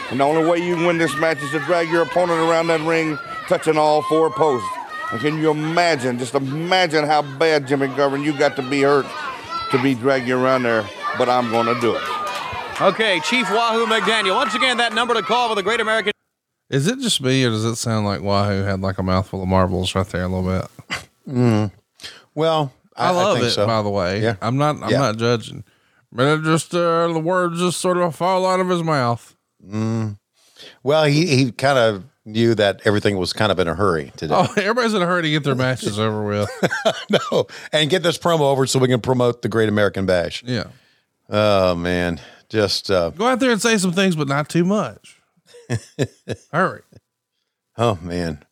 And 0.09 0.19
the 0.19 0.23
only 0.23 0.49
way 0.49 0.57
you 0.57 0.75
can 0.75 0.85
win 0.85 0.97
this 0.97 1.15
match 1.17 1.41
is 1.43 1.51
to 1.51 1.59
drag 1.59 1.89
your 1.89 2.03
opponent 2.03 2.39
around 2.39 2.67
that 2.67 2.81
ring, 2.81 3.17
touching 3.47 3.77
all 3.77 4.01
four 4.03 4.29
posts. 4.29 4.67
And 5.11 5.21
can 5.21 5.37
you 5.37 5.51
imagine, 5.51 6.17
just 6.17 6.33
imagine 6.33 7.05
how 7.05 7.21
bad, 7.37 7.67
Jimmy 7.67 7.87
Garvin, 7.87 8.23
you 8.23 8.37
got 8.37 8.55
to 8.55 8.61
be 8.69 8.81
hurt 8.81 9.05
to 9.71 9.81
be 9.83 9.93
dragging 9.93 10.31
around 10.31 10.63
there, 10.63 10.87
but 11.17 11.29
I'm 11.29 11.51
going 11.51 11.67
to 11.73 11.79
do 11.81 11.95
it. 11.95 12.01
Okay, 12.81 13.19
Chief 13.19 13.49
Wahoo 13.51 13.85
McDaniel. 13.85 14.35
Once 14.35 14.55
again, 14.55 14.77
that 14.77 14.93
number 14.93 15.13
to 15.13 15.21
call 15.21 15.49
for 15.49 15.55
the 15.55 15.63
Great 15.63 15.79
American 15.79 16.12
Is 16.73 16.87
it 16.87 16.99
just 16.99 17.21
me, 17.21 17.45
or 17.45 17.49
does 17.51 17.65
it 17.65 17.75
sound 17.75 18.05
like 18.05 18.21
Wahoo 18.21 18.63
had 18.63 18.81
like 18.81 18.97
a 18.97 19.03
mouthful 19.03 19.43
of 19.43 19.47
marbles 19.47 19.93
right 19.93 20.07
there 20.07 20.23
a 20.23 20.27
little 20.27 20.67
bit? 20.89 21.07
Mm. 21.29 21.71
Well, 22.33 22.73
I, 22.95 23.07
I, 23.07 23.11
love 23.11 23.37
think 23.37 23.47
it. 23.47 23.51
so. 23.51 23.67
By 23.67 23.81
the 23.83 23.89
way, 23.89 24.21
Yeah. 24.21 24.35
I'm 24.41 24.57
not. 24.57 24.81
I'm 24.81 24.89
Yeah. 24.89 24.97
not 24.99 25.17
judging, 25.17 25.63
but 26.11 26.25
it 26.27 26.43
just 26.43 26.73
uh, 26.73 27.07
the 27.13 27.19
words 27.19 27.59
just 27.59 27.79
sort 27.79 27.97
of 27.97 28.15
fall 28.15 28.45
out 28.45 28.59
of 28.59 28.69
his 28.69 28.81
mouth. 28.83 29.35
Mm. 29.63 30.17
Well, 30.81 31.03
he, 31.05 31.27
he 31.27 31.51
kind 31.51 31.77
of 31.77 32.05
knew 32.25 32.55
that 32.55 32.81
everything 32.85 33.17
was 33.17 33.33
kind 33.33 33.51
of 33.51 33.59
in 33.59 33.67
a 33.67 33.75
hurry 33.75 34.11
today. 34.17 34.33
Oh, 34.35 34.51
everybody's 34.57 34.93
in 34.93 35.01
a 35.01 35.05
hurry 35.05 35.21
to 35.23 35.29
get 35.29 35.43
their 35.43 35.55
matches 35.55 35.99
over 35.99 36.23
with. 36.25 36.49
no, 37.31 37.47
and 37.71 37.89
get 37.89 38.01
this 38.01 38.17
promo 38.17 38.41
over 38.41 38.65
so 38.65 38.79
we 38.79 38.87
can 38.87 39.01
promote 39.01 39.41
the 39.43 39.49
Great 39.49 39.69
American 39.69 40.05
Bash. 40.05 40.43
Yeah. 40.43 40.65
Oh 41.29 41.75
man, 41.75 42.19
just 42.49 42.89
uh, 42.91 43.11
Go 43.11 43.27
out 43.27 43.39
there 43.39 43.51
and 43.51 43.61
say 43.61 43.77
some 43.77 43.91
things, 43.93 44.15
but 44.15 44.27
not 44.27 44.49
too 44.49 44.65
much. 44.65 45.19
All 46.53 46.67
right. 46.67 46.81
Oh 47.77 47.97
man. 48.01 48.43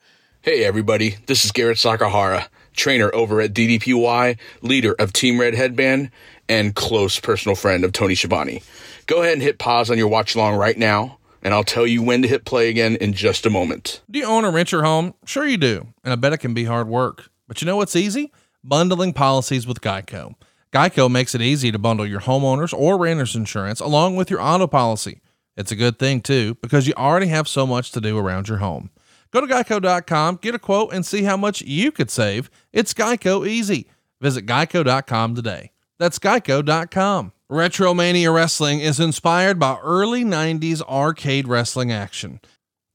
Hey 0.41 0.63
everybody, 0.63 1.17
this 1.27 1.45
is 1.45 1.51
Garrett 1.51 1.77
Sakahara, 1.77 2.47
trainer 2.73 3.13
over 3.13 3.41
at 3.41 3.53
DDPY, 3.53 4.37
leader 4.61 4.95
of 4.97 5.13
Team 5.13 5.39
Red 5.39 5.53
Headband, 5.53 6.09
and 6.49 6.73
close 6.73 7.19
personal 7.19 7.55
friend 7.55 7.83
of 7.83 7.91
Tony 7.91 8.15
Schiavone. 8.15 8.63
Go 9.05 9.21
ahead 9.21 9.33
and 9.33 9.41
hit 9.41 9.59
pause 9.59 9.91
on 9.91 9.97
your 9.97 10.07
watch 10.07 10.33
along 10.33 10.55
right 10.55 10.77
now, 10.77 11.19
and 11.43 11.53
I'll 11.53 11.63
tell 11.63 11.85
you 11.85 12.01
when 12.01 12.23
to 12.23 12.27
hit 12.27 12.45
play 12.45 12.69
again 12.69 12.95
in 12.95 13.13
just 13.13 13.45
a 13.45 13.51
moment. 13.51 14.01
Do 14.09 14.19
you 14.19 14.25
own 14.25 14.45
or 14.45 14.51
rent 14.51 14.71
your 14.71 14.83
home? 14.83 15.13
Sure 15.25 15.45
you 15.45 15.57
do. 15.57 15.87
And 16.03 16.11
I 16.11 16.15
bet 16.15 16.33
it 16.33 16.39
can 16.39 16.53
be 16.53 16.65
hard 16.65 16.87
work. 16.87 17.29
But 17.47 17.61
you 17.61 17.65
know 17.65 17.75
what's 17.75 17.95
easy? 17.95 18.31
Bundling 18.63 19.13
policies 19.13 19.67
with 19.67 19.81
Geico. 19.81 20.35
Geico 20.73 21.11
makes 21.11 21.35
it 21.35 21.41
easy 21.41 21.71
to 21.71 21.77
bundle 21.77 22.07
your 22.07 22.21
homeowners 22.21 22.73
or 22.73 22.97
renters 22.97 23.35
insurance 23.35 23.79
along 23.79 24.15
with 24.15 24.29
your 24.29 24.41
auto 24.41 24.67
policy. 24.67 25.21
It's 25.57 25.71
a 25.71 25.75
good 25.75 25.99
thing 25.99 26.21
too, 26.21 26.55
because 26.61 26.87
you 26.87 26.93
already 26.95 27.27
have 27.27 27.47
so 27.47 27.67
much 27.67 27.91
to 27.91 28.01
do 28.01 28.17
around 28.17 28.47
your 28.47 28.59
home. 28.59 28.89
Go 29.31 29.41
to 29.41 29.47
geico.com, 29.47 30.39
get 30.41 30.55
a 30.55 30.59
quote, 30.59 30.93
and 30.93 31.05
see 31.05 31.23
how 31.23 31.37
much 31.37 31.61
you 31.61 31.91
could 31.91 32.09
save. 32.09 32.49
It's 32.73 32.93
Geico 32.93 33.47
easy. 33.47 33.87
Visit 34.19 34.45
geico.com 34.45 35.35
today. 35.35 35.71
That's 35.99 36.19
geico.com. 36.19 37.31
Retromania 37.49 38.33
Wrestling 38.33 38.79
is 38.79 38.99
inspired 38.99 39.59
by 39.59 39.77
early 39.81 40.23
90s 40.23 40.81
arcade 40.83 41.47
wrestling 41.47 41.91
action. 41.91 42.39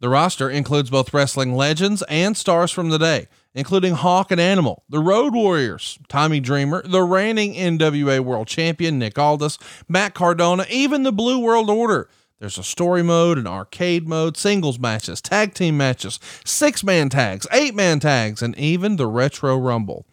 The 0.01 0.09
roster 0.09 0.51
includes 0.51 0.91
both 0.91 1.15
wrestling 1.15 1.55
legends 1.55 2.03
and 2.09 2.37
stars 2.37 2.71
from 2.71 2.91
the 2.91 2.99
day, 2.99 3.29
including 3.55 3.95
Hawk 3.95 4.31
and 4.31 4.41
Animal, 4.41 4.85
the 4.89 4.99
Road 4.99 5.35
Warriors, 5.35 5.99
Tommy 6.09 6.39
Dreamer, 6.41 6.83
the 6.87 7.03
reigning 7.03 7.55
NWA 7.55 8.21
World 8.21 8.47
Champion 8.47 8.99
Nick 8.99 9.19
Aldis, 9.19 9.59
Matt 9.89 10.15
Cardona, 10.15 10.67
even 10.71 11.03
the 11.03 11.13
Blue 11.13 11.39
World 11.39 11.71
Order. 11.71 12.09
There's 12.39 12.59
a 12.59 12.63
story 12.63 13.03
mode, 13.03 13.39
an 13.39 13.47
arcade 13.47 14.07
mode, 14.07 14.37
singles 14.37 14.79
matches, 14.79 15.23
tag 15.23 15.55
team 15.55 15.77
matches, 15.77 16.21
six 16.45 16.85
man 16.85 17.09
tags, 17.09 17.47
eight 17.51 17.75
man 17.75 17.99
tags, 17.99 18.43
and 18.43 18.57
even 18.59 18.97
the 18.97 19.07
Retro 19.07 19.57
Rumble. 19.57 20.05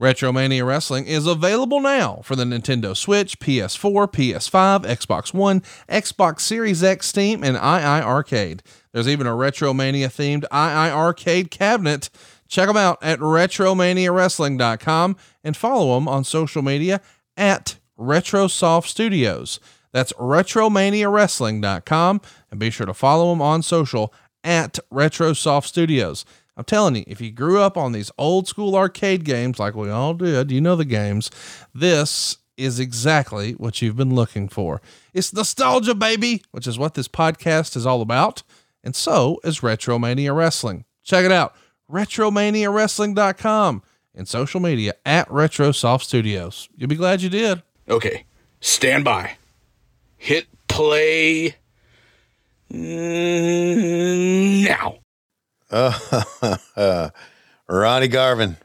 Retromania 0.00 0.66
Wrestling 0.66 1.06
is 1.06 1.26
available 1.26 1.80
now 1.80 2.20
for 2.24 2.34
the 2.34 2.44
Nintendo 2.44 2.96
Switch, 2.96 3.38
PS4, 3.38 4.10
PS5, 4.10 4.84
Xbox 4.84 5.34
One, 5.34 5.60
Xbox 5.90 6.40
Series 6.40 6.82
X, 6.82 7.06
Steam, 7.06 7.44
and 7.44 7.56
II 7.56 7.60
Arcade. 7.60 8.62
There's 8.92 9.08
even 9.08 9.26
a 9.26 9.32
Retromania 9.32 10.06
themed 10.06 10.44
II 10.44 10.92
Arcade 10.92 11.50
cabinet. 11.50 12.08
Check 12.48 12.66
them 12.66 12.78
out 12.78 12.98
at 13.02 13.18
RetromaniaWrestling.com 13.20 15.16
and 15.44 15.56
follow 15.56 15.94
them 15.94 16.08
on 16.08 16.24
social 16.24 16.62
media 16.62 17.02
at 17.36 17.76
RetroSoft 17.98 18.86
Studios. 18.86 19.60
That's 19.92 20.12
RetromaniaWrestling.com 20.14 22.20
and 22.50 22.60
be 22.60 22.70
sure 22.70 22.86
to 22.86 22.94
follow 22.94 23.30
them 23.30 23.42
on 23.42 23.62
social 23.62 24.14
at 24.44 24.78
RetroSoft 24.92 25.66
Studios. 25.66 26.24
I'm 26.56 26.64
telling 26.64 26.96
you, 26.96 27.04
if 27.06 27.20
you 27.20 27.30
grew 27.30 27.60
up 27.60 27.76
on 27.76 27.92
these 27.92 28.10
old 28.18 28.48
school 28.48 28.76
arcade 28.76 29.24
games 29.24 29.58
like 29.58 29.74
we 29.74 29.90
all 29.90 30.14
did, 30.14 30.50
you 30.50 30.60
know 30.60 30.76
the 30.76 30.84
games, 30.84 31.30
this 31.74 32.36
is 32.56 32.78
exactly 32.78 33.52
what 33.52 33.80
you've 33.80 33.96
been 33.96 34.14
looking 34.14 34.48
for. 34.48 34.82
It's 35.14 35.32
nostalgia, 35.32 35.94
baby, 35.94 36.42
which 36.50 36.66
is 36.66 36.78
what 36.78 36.94
this 36.94 37.08
podcast 37.08 37.76
is 37.76 37.86
all 37.86 38.02
about. 38.02 38.42
And 38.84 38.94
so 38.94 39.38
is 39.42 39.60
Retromania 39.60 40.36
Wrestling. 40.36 40.84
Check 41.02 41.24
it 41.24 41.32
out, 41.32 41.54
retromaniawrestling.com 41.90 43.82
and 44.14 44.28
social 44.28 44.60
media 44.60 44.94
at 45.06 45.28
RetroSoft 45.28 46.02
Studios. 46.02 46.68
You'll 46.76 46.88
be 46.88 46.96
glad 46.96 47.22
you 47.22 47.30
did. 47.30 47.62
Okay, 47.88 48.24
stand 48.60 49.04
by. 49.04 49.36
Hit 50.20 50.46
play 50.68 51.54
now. 52.70 54.98
Uh, 55.70 57.08
Ronnie 57.68 58.08
Garvin. 58.08 58.58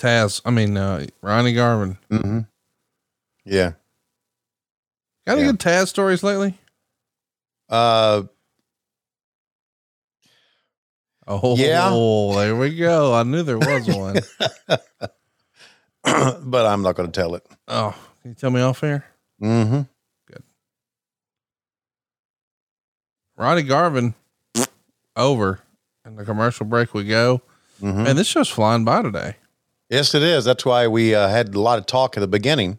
Taz, 0.00 0.40
I 0.44 0.50
mean, 0.50 0.76
uh, 0.76 1.06
Ronnie 1.22 1.52
Garvin. 1.54 1.96
Mm-hmm. 2.10 2.40
Yeah. 3.44 3.72
Got 5.28 5.34
any 5.34 5.42
Yeah. 5.42 5.52
good 5.52 5.60
Taz 5.60 5.86
stories 5.88 6.24
lately? 6.24 6.58
Uh, 7.68 8.24
Oh, 11.28 11.54
Yeah. 11.56 11.90
there 12.42 12.56
we 12.56 12.74
go. 12.76 13.14
I 13.14 13.22
knew 13.22 13.42
there 13.44 13.58
was 13.60 13.86
one. 13.88 14.18
but 16.42 16.66
I'm 16.66 16.82
not 16.82 16.96
going 16.96 17.10
to 17.10 17.18
tell 17.20 17.34
it. 17.36 17.46
oh, 17.68 17.94
can 18.22 18.32
you 18.32 18.34
tell 18.34 18.50
me 18.50 18.60
off 18.60 18.82
air? 18.82 19.04
Mm-hmm. 19.40 19.82
Ronnie 23.36 23.62
Garvin, 23.62 24.14
over. 25.16 25.60
And 26.04 26.18
the 26.18 26.24
commercial 26.24 26.66
break 26.66 26.92
we 26.94 27.04
go. 27.04 27.40
Mhm. 27.82 28.06
And 28.08 28.18
this 28.18 28.26
show's 28.26 28.48
flying 28.48 28.84
by 28.84 29.02
today. 29.02 29.36
Yes, 29.88 30.14
it 30.14 30.22
is. 30.22 30.44
That's 30.44 30.64
why 30.64 30.86
we 30.86 31.14
uh, 31.14 31.28
had 31.28 31.54
a 31.54 31.60
lot 31.60 31.78
of 31.78 31.86
talk 31.86 32.16
at 32.16 32.20
the 32.20 32.26
beginning 32.26 32.78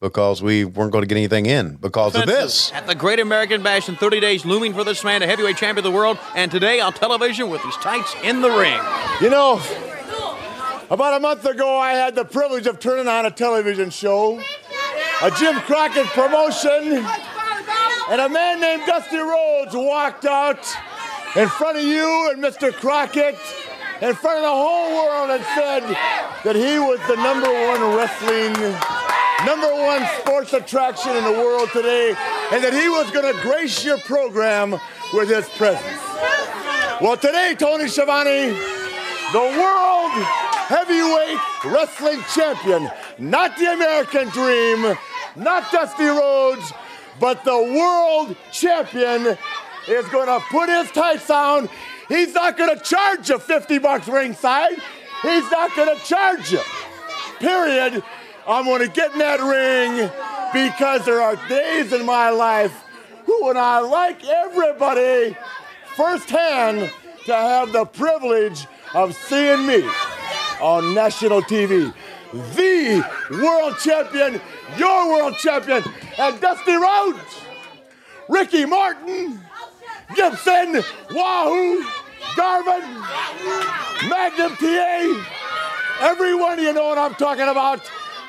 because 0.00 0.42
we 0.42 0.64
weren't 0.64 0.92
going 0.92 1.02
to 1.02 1.06
get 1.06 1.16
anything 1.16 1.46
in 1.46 1.76
because 1.76 2.14
of 2.14 2.26
this. 2.26 2.72
At 2.72 2.86
the 2.86 2.94
Great 2.94 3.20
American 3.20 3.62
Bash 3.62 3.88
in 3.88 3.96
30 3.96 4.20
days, 4.20 4.44
looming 4.46 4.72
for 4.72 4.82
this 4.84 5.04
man, 5.04 5.22
a 5.22 5.26
heavyweight 5.26 5.56
champion 5.56 5.84
of 5.86 5.92
the 5.92 5.96
world, 5.96 6.18
and 6.34 6.50
today 6.50 6.80
on 6.80 6.92
television 6.92 7.50
with 7.50 7.60
his 7.62 7.74
tights 7.76 8.14
in 8.22 8.40
the 8.40 8.50
ring. 8.50 8.80
You 9.20 9.30
know, 9.30 9.60
about 10.90 11.16
a 11.16 11.20
month 11.20 11.44
ago, 11.44 11.76
I 11.78 11.92
had 11.92 12.14
the 12.14 12.24
privilege 12.24 12.66
of 12.66 12.80
turning 12.80 13.08
on 13.08 13.26
a 13.26 13.30
television 13.30 13.90
show, 13.90 14.40
a 15.22 15.30
Jim 15.32 15.56
Crockett 15.60 16.06
promotion, 16.06 17.06
and 18.10 18.20
a 18.20 18.28
man 18.28 18.60
named 18.60 18.82
Dusty 18.86 19.18
Rhodes 19.18 19.72
walked 19.72 20.24
out 20.24 20.58
in 21.36 21.48
front 21.48 21.78
of 21.78 21.84
you 21.84 22.30
and 22.32 22.42
Mr. 22.42 22.72
Crockett, 22.72 23.36
in 24.02 24.14
front 24.14 24.38
of 24.38 24.42
the 24.42 24.48
whole 24.48 24.96
world, 24.96 25.30
and 25.30 25.44
said 25.54 25.84
that 26.42 26.56
he 26.56 26.80
was 26.80 26.98
the 27.06 27.14
number 27.14 27.46
one 27.46 27.94
wrestling, 27.94 28.52
number 29.46 29.72
one 29.72 30.04
sports 30.18 30.52
attraction 30.52 31.14
in 31.14 31.22
the 31.22 31.30
world 31.30 31.70
today, 31.72 32.08
and 32.50 32.64
that 32.64 32.72
he 32.72 32.88
was 32.88 33.08
going 33.12 33.32
to 33.32 33.40
grace 33.42 33.84
your 33.84 33.98
program 33.98 34.72
with 35.14 35.28
his 35.28 35.48
presence. 35.50 36.02
Well, 37.00 37.16
today, 37.16 37.54
Tony 37.56 37.86
Schiavone, 37.86 38.50
the 39.30 39.38
world 39.38 40.10
heavyweight 40.66 41.38
wrestling 41.72 42.24
champion, 42.34 42.90
not 43.20 43.56
the 43.56 43.72
American 43.72 44.28
dream, 44.30 44.96
not 45.36 45.70
Dusty 45.70 46.06
Rhodes, 46.06 46.72
but 47.20 47.44
the 47.44 47.56
world 47.56 48.36
champion 48.50 49.36
is 49.86 50.08
going 50.08 50.26
to 50.26 50.44
put 50.50 50.68
his 50.68 50.90
tights 50.90 51.30
on. 51.30 51.68
He's 52.08 52.34
not 52.34 52.56
going 52.56 52.76
to 52.76 52.82
charge 52.82 53.28
you 53.28 53.38
50 53.38 53.78
bucks 53.78 54.08
ringside. 54.08 54.74
He's 55.22 55.50
not 55.50 55.76
going 55.76 55.96
to 55.96 56.04
charge 56.04 56.50
you. 56.50 56.60
Period. 57.38 58.02
I'm 58.48 58.64
going 58.64 58.80
to 58.80 58.88
get 58.88 59.12
in 59.12 59.18
that 59.18 59.40
ring 59.40 60.10
because 60.52 61.04
there 61.04 61.20
are 61.20 61.36
days 61.48 61.92
in 61.92 62.04
my 62.04 62.30
life 62.30 62.72
when 63.40 63.56
I 63.56 63.78
like 63.78 64.24
everybody 64.24 65.36
firsthand 65.94 66.90
to 67.26 67.34
have 67.34 67.72
the 67.72 67.84
privilege 67.84 68.66
of 68.94 69.14
seeing 69.14 69.66
me 69.66 69.88
on 70.60 70.94
national 70.94 71.42
TV. 71.42 71.92
The 72.32 73.04
world 73.30 73.76
champion, 73.78 74.40
your 74.76 75.08
world 75.08 75.36
champion, 75.38 75.82
and 76.18 76.40
Dusty 76.40 76.74
Rhodes, 76.74 77.18
Ricky 78.28 78.64
Morton, 78.64 79.40
Gibson, 80.14 80.82
Wahoo, 81.10 81.84
Garvin, 82.36 82.82
Magnum 84.08 84.56
TA, 84.56 85.26
everyone 86.00 86.58
you 86.58 86.72
know 86.72 86.88
what 86.88 86.98
I'm 86.98 87.14
talking 87.14 87.48
about. 87.48 87.80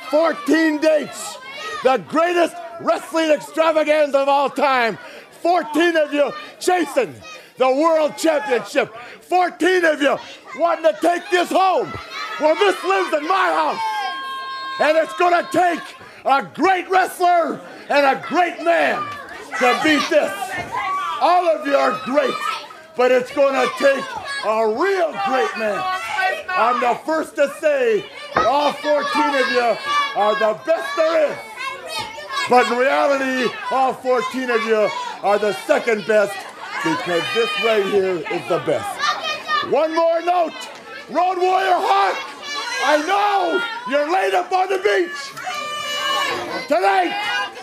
14 0.09 0.79
dates, 0.79 1.37
the 1.83 1.97
greatest 2.07 2.55
wrestling 2.81 3.31
extravaganza 3.31 4.19
of 4.19 4.27
all 4.27 4.49
time. 4.49 4.97
14 5.41 5.97
of 5.97 6.13
you 6.13 6.31
chasing 6.59 7.15
the 7.57 7.67
world 7.67 8.17
championship. 8.17 8.93
14 9.21 9.85
of 9.85 10.01
you 10.01 10.17
wanting 10.57 10.83
to 10.83 10.97
take 11.01 11.23
this 11.29 11.49
home. 11.49 11.91
Well, 12.39 12.55
this 12.55 12.83
lives 12.83 13.13
in 13.13 13.27
my 13.27 13.47
house. 13.53 13.79
And 14.81 14.97
it's 14.97 15.13
going 15.17 15.45
to 15.45 15.51
take 15.51 15.79
a 16.25 16.43
great 16.53 16.89
wrestler 16.89 17.59
and 17.89 18.05
a 18.05 18.21
great 18.27 18.63
man 18.63 19.01
to 19.59 19.79
beat 19.83 20.07
this. 20.09 20.33
All 21.19 21.47
of 21.47 21.65
you 21.65 21.75
are 21.75 21.99
great, 22.05 22.33
but 22.95 23.11
it's 23.11 23.31
going 23.33 23.53
to 23.53 23.71
take 23.77 24.03
a 24.45 24.67
real 24.67 25.11
great 25.27 25.57
man. 25.57 25.83
I'm 26.49 26.79
the 26.81 26.99
first 27.05 27.35
to 27.35 27.51
say 27.59 28.05
all 28.35 28.73
14 28.73 28.95
of 28.95 29.51
you 29.51 29.77
are 30.15 30.35
the 30.35 30.59
best 30.65 30.95
there 30.95 31.31
is. 31.31 31.37
But 32.49 32.71
in 32.71 32.77
reality, 32.77 33.53
all 33.71 33.93
14 33.93 34.49
of 34.49 34.65
you 34.65 34.89
are 35.23 35.39
the 35.39 35.53
second 35.65 36.05
best 36.07 36.35
because 36.83 37.23
this 37.33 37.49
right 37.63 37.85
here 37.85 38.17
is 38.17 38.49
the 38.49 38.59
best. 38.65 39.71
One 39.71 39.95
more 39.95 40.21
note. 40.21 40.53
Road 41.09 41.37
Warrior 41.37 41.75
Hawk, 41.75 42.17
I 42.85 42.97
know 43.05 43.61
you're 43.91 44.11
laid 44.11 44.33
up 44.33 44.51
on 44.51 44.69
the 44.69 44.77
beach. 44.77 45.40
Tonight 46.71 47.11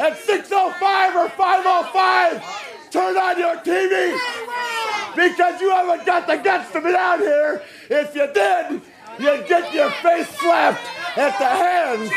at 0.00 0.18
6.05 0.18 1.14
or 1.16 1.28
5.05, 1.30 2.90
turn 2.90 3.16
on 3.16 3.38
your 3.38 3.56
TV 3.56 4.12
because 5.16 5.62
you 5.62 5.70
haven't 5.70 6.04
got 6.04 6.26
the 6.26 6.36
guts 6.36 6.70
to 6.72 6.82
be 6.82 6.92
down 6.92 7.20
here. 7.20 7.62
If 7.88 8.14
you 8.14 8.30
did, 8.34 8.82
you'd 9.18 9.48
get 9.48 9.72
your 9.72 9.90
face 10.02 10.28
slapped 10.38 10.84
at 11.16 11.38
the 11.38 11.46
hands 11.46 12.11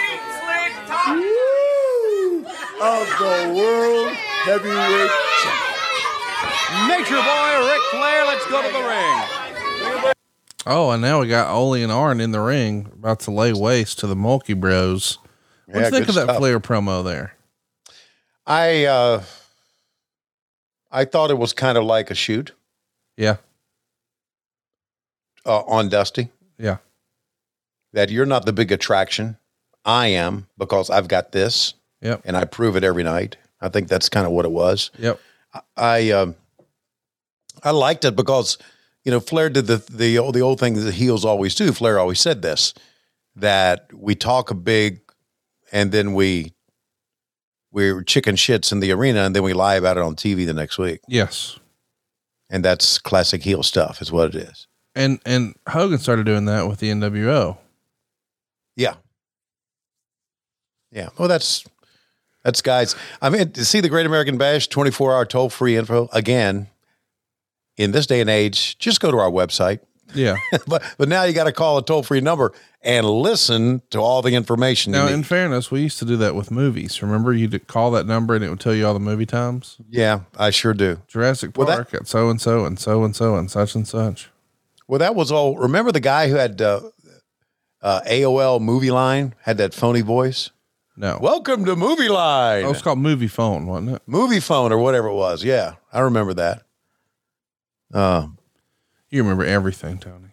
Woo! 1.07 2.39
of 2.81 3.07
the 3.19 3.53
world 3.55 4.11
heavyweight 4.43 5.11
champion. 5.43 5.79
Nature 6.89 7.23
boy 7.23 7.69
Ric 7.71 7.81
Flair, 7.91 8.25
let's 8.25 8.45
go 8.47 8.61
to 8.61 8.67
the 8.67 8.83
ring. 10.03 10.13
Oh, 10.65 10.89
and 10.89 11.01
now 11.01 11.21
we 11.21 11.29
got 11.29 11.49
Ole 11.55 11.75
and 11.75 11.89
Arn 11.89 12.19
in 12.19 12.31
the 12.31 12.41
ring, 12.41 12.91
about 12.91 13.21
to 13.21 13.31
lay 13.31 13.53
waste 13.53 13.97
to 13.99 14.07
the 14.07 14.15
Mulkey 14.15 14.59
Bros. 14.59 15.19
What 15.72 15.76
do 15.76 15.80
Yeah, 15.80 15.86
you 15.86 15.91
think 15.91 16.09
of 16.09 16.15
that 16.15 16.24
stuff. 16.24 16.38
Flair 16.38 16.59
promo 16.59 17.03
there? 17.03 17.34
I 18.45 18.86
uh 18.86 19.24
I 20.91 21.05
thought 21.05 21.32
it 21.32 21.38
was 21.38 21.53
kind 21.53 21.78
of 21.78 21.84
like 21.86 22.11
a 22.11 22.15
shoot 22.15 22.51
Yeah, 23.17 23.38
uh, 25.45 25.61
on 25.61 25.89
Dusty. 25.89 26.30
yeah, 26.57 26.78
That 27.93 28.09
you're 28.09 28.26
not 28.26 28.45
the 28.45 28.53
big 28.53 28.72
attraction. 28.72 29.38
I 29.86 30.07
am 30.07 30.47
because 30.57 30.89
I've 30.89 31.07
got 31.07 31.32
this. 31.32 31.74
Yep. 32.01 32.22
And 32.26 32.36
I 32.36 32.45
prove 32.45 32.76
it 32.76 32.84
every 32.84 33.03
night. 33.03 33.38
I 33.61 33.69
think 33.69 33.88
that's 33.88 34.09
kind 34.09 34.26
of 34.26 34.32
what 34.32 34.45
it 34.45 34.51
was. 34.51 34.89
yep. 34.97 35.19
I 35.78 36.11
um 36.11 36.36
I 37.63 37.72
liked 37.72 38.05
it 38.05 38.15
because 38.15 38.57
you 39.03 39.11
know 39.11 39.19
Flair 39.19 39.49
did 39.49 39.67
the 39.67 39.78
the 39.89 40.17
old, 40.17 40.34
the 40.36 40.41
old 40.41 40.59
thing 40.59 40.74
that 40.74 40.93
heels 40.95 41.24
always 41.26 41.53
do. 41.55 41.72
Flair 41.72 41.99
always 41.99 42.19
said 42.19 42.41
this 42.41 42.74
that 43.36 43.88
we 43.93 44.13
talk 44.15 44.49
a 44.51 44.55
big 44.55 44.99
and 45.72 45.91
then 45.91 46.13
we 46.13 46.53
we're 47.72 48.03
chicken 48.03 48.36
shits 48.36 48.72
in 48.72 48.82
the 48.82 48.91
arena 48.91 49.22
and 49.22 49.36
then 49.36 49.43
we 49.43 49.53
lie 49.53 49.76
about 49.76 49.97
it 49.97 50.03
on 50.03 50.15
TV 50.15 50.45
the 50.45 50.53
next 50.53 50.78
week. 50.78 50.99
Yes. 51.07 51.57
And 52.49 52.65
that's 52.65 52.99
classic 52.99 53.43
heel 53.43 53.63
stuff 53.63 54.01
is 54.01 54.11
what 54.11 54.36
it 54.36 54.36
is. 54.36 54.67
And 54.93 55.22
and 55.26 55.55
Hogan 55.69 55.99
started 55.99 56.26
doing 56.26 56.45
that 56.45 56.67
with 56.67 56.80
the 56.80 56.89
NWO. 56.89 57.57
Yeah. 58.76 58.95
Yeah. 60.91 61.09
Well, 61.17 61.30
that's 61.30 61.65
that's 62.43 62.61
guys. 62.61 62.95
I 63.22 63.30
mean, 63.30 63.51
to 63.51 63.63
see 63.63 63.80
the 63.80 63.89
Great 63.89 64.05
American 64.05 64.38
Bash 64.38 64.67
24 64.67 65.13
hour 65.13 65.26
toll 65.26 65.49
free 65.49 65.78
info 65.78 66.09
again 66.11 66.67
in 67.78 67.91
this 67.91 68.05
day 68.05 68.19
and 68.19 68.30
age, 68.30 68.78
just 68.80 68.99
go 68.99 69.11
to 69.11 69.17
our 69.17 69.30
website. 69.30 69.80
Yeah. 70.14 70.36
but 70.68 70.84
but 70.97 71.07
now 71.09 71.24
you 71.24 71.34
got 71.34 71.45
to 71.45 71.51
call 71.51 71.78
a 71.78 71.84
toll 71.86 72.03
free 72.03 72.22
number 72.22 72.53
and 72.82 73.05
listen 73.05 73.82
to 73.91 73.99
all 73.99 74.22
the 74.22 74.34
information. 74.34 74.91
Now, 74.91 75.07
in 75.07 75.24
fairness, 75.24 75.70
we 75.72 75.82
used 75.82 75.99
to 75.99 76.05
do 76.05 76.18
that 76.18 76.36
with 76.36 76.49
movies. 76.51 77.01
Remember, 77.01 77.32
you'd 77.34 77.68
call 77.68 77.91
that 77.91 78.05
number 78.07 78.36
and 78.36 78.43
it 78.43 78.49
would 78.49 78.59
tell 78.59 78.74
you 78.74 78.86
all 78.88 78.93
the 78.93 78.99
movie 78.99 79.26
times. 79.26 79.78
yeah, 79.89 80.22
I 80.38 80.49
sure 80.49 80.74
do. 80.74 81.01
Jurassic 81.07 81.57
Well, 81.57 81.68
that- 81.68 81.76
Park 81.76 81.93
at 81.93 82.07
so 82.07 82.30
and 82.30 82.41
so 82.41 82.66
and 82.66 82.80
so 82.80 83.03
and 83.03 83.16
so 83.16 83.36
and 83.36 83.49
such 83.51 83.76
and 83.76 83.88
such. 83.88 84.30
Well, 84.88 84.99
that 84.99 85.16
was 85.16 85.32
all. 85.32 85.55
Remember 85.57 85.91
the 85.91 85.99
guy 86.01 86.28
who 86.28 86.36
had 86.36 86.62
uh, 86.62 86.82
uh, 87.82 88.01
AOL 88.07 88.59
movie 88.62 88.91
line 88.91 89.36
had 89.43 89.57
that 89.57 89.74
phony 89.74 90.01
voice. 90.01 90.49
No. 90.97 91.18
Welcome 91.22 91.64
to 91.66 91.76
Movie 91.78 92.09
Line. 92.09 92.66
Oh, 92.66 92.72
it's 92.72 92.82
called 92.82 92.99
Movie 92.99 93.30
Phone, 93.30 93.66
wasn't 93.66 93.95
it? 93.95 94.01
movie 94.05 94.41
phone 94.41 94.72
or 94.74 94.78
whatever 94.78 95.07
it 95.07 95.14
was. 95.16 95.43
Yeah, 95.43 95.76
I 95.93 96.01
remember 96.01 96.34
that. 96.34 96.64
Uh, 97.93 98.28
You 99.12 99.22
remember 99.24 99.43
everything, 99.45 99.97
Tony. 99.99 100.30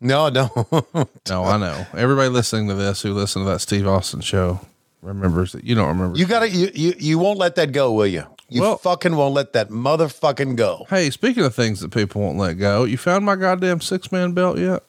no, 0.00 0.28
no. 0.30 0.48
No, 1.28 1.44
I 1.44 1.58
know. 1.58 1.86
Everybody 1.94 2.28
listening 2.30 2.68
to 2.68 2.74
this 2.74 3.02
who 3.02 3.12
listened 3.12 3.44
to 3.44 3.50
that 3.50 3.60
Steve 3.60 3.86
Austin 3.86 4.20
show 4.22 4.60
remembers 5.02 5.52
that 5.52 5.64
you 5.64 5.74
don't 5.74 5.88
remember. 5.88 6.16
you 6.18 6.26
got 6.26 6.40
to 6.40 6.48
you, 6.48 6.70
you 6.74 6.94
you 6.98 7.18
won't 7.18 7.38
let 7.38 7.56
that 7.56 7.72
go, 7.72 7.92
will 7.92 8.06
you? 8.06 8.24
You 8.48 8.62
Well- 8.62 8.78
fucking 8.78 9.14
won't 9.16 9.34
let 9.34 9.52
that 9.52 9.68
motherfucking 9.68 10.56
go. 10.56 10.86
Hey, 10.88 11.10
speaking 11.10 11.44
of 11.44 11.54
things 11.54 11.80
that 11.80 11.90
people 11.90 12.20
won't 12.22 12.38
let 12.38 12.54
go, 12.54 12.84
you 12.84 12.96
found 12.96 13.24
my 13.24 13.36
goddamn 13.36 13.80
six 13.80 14.10
man 14.10 14.32
belt 14.32 14.58
yet? 14.58 14.82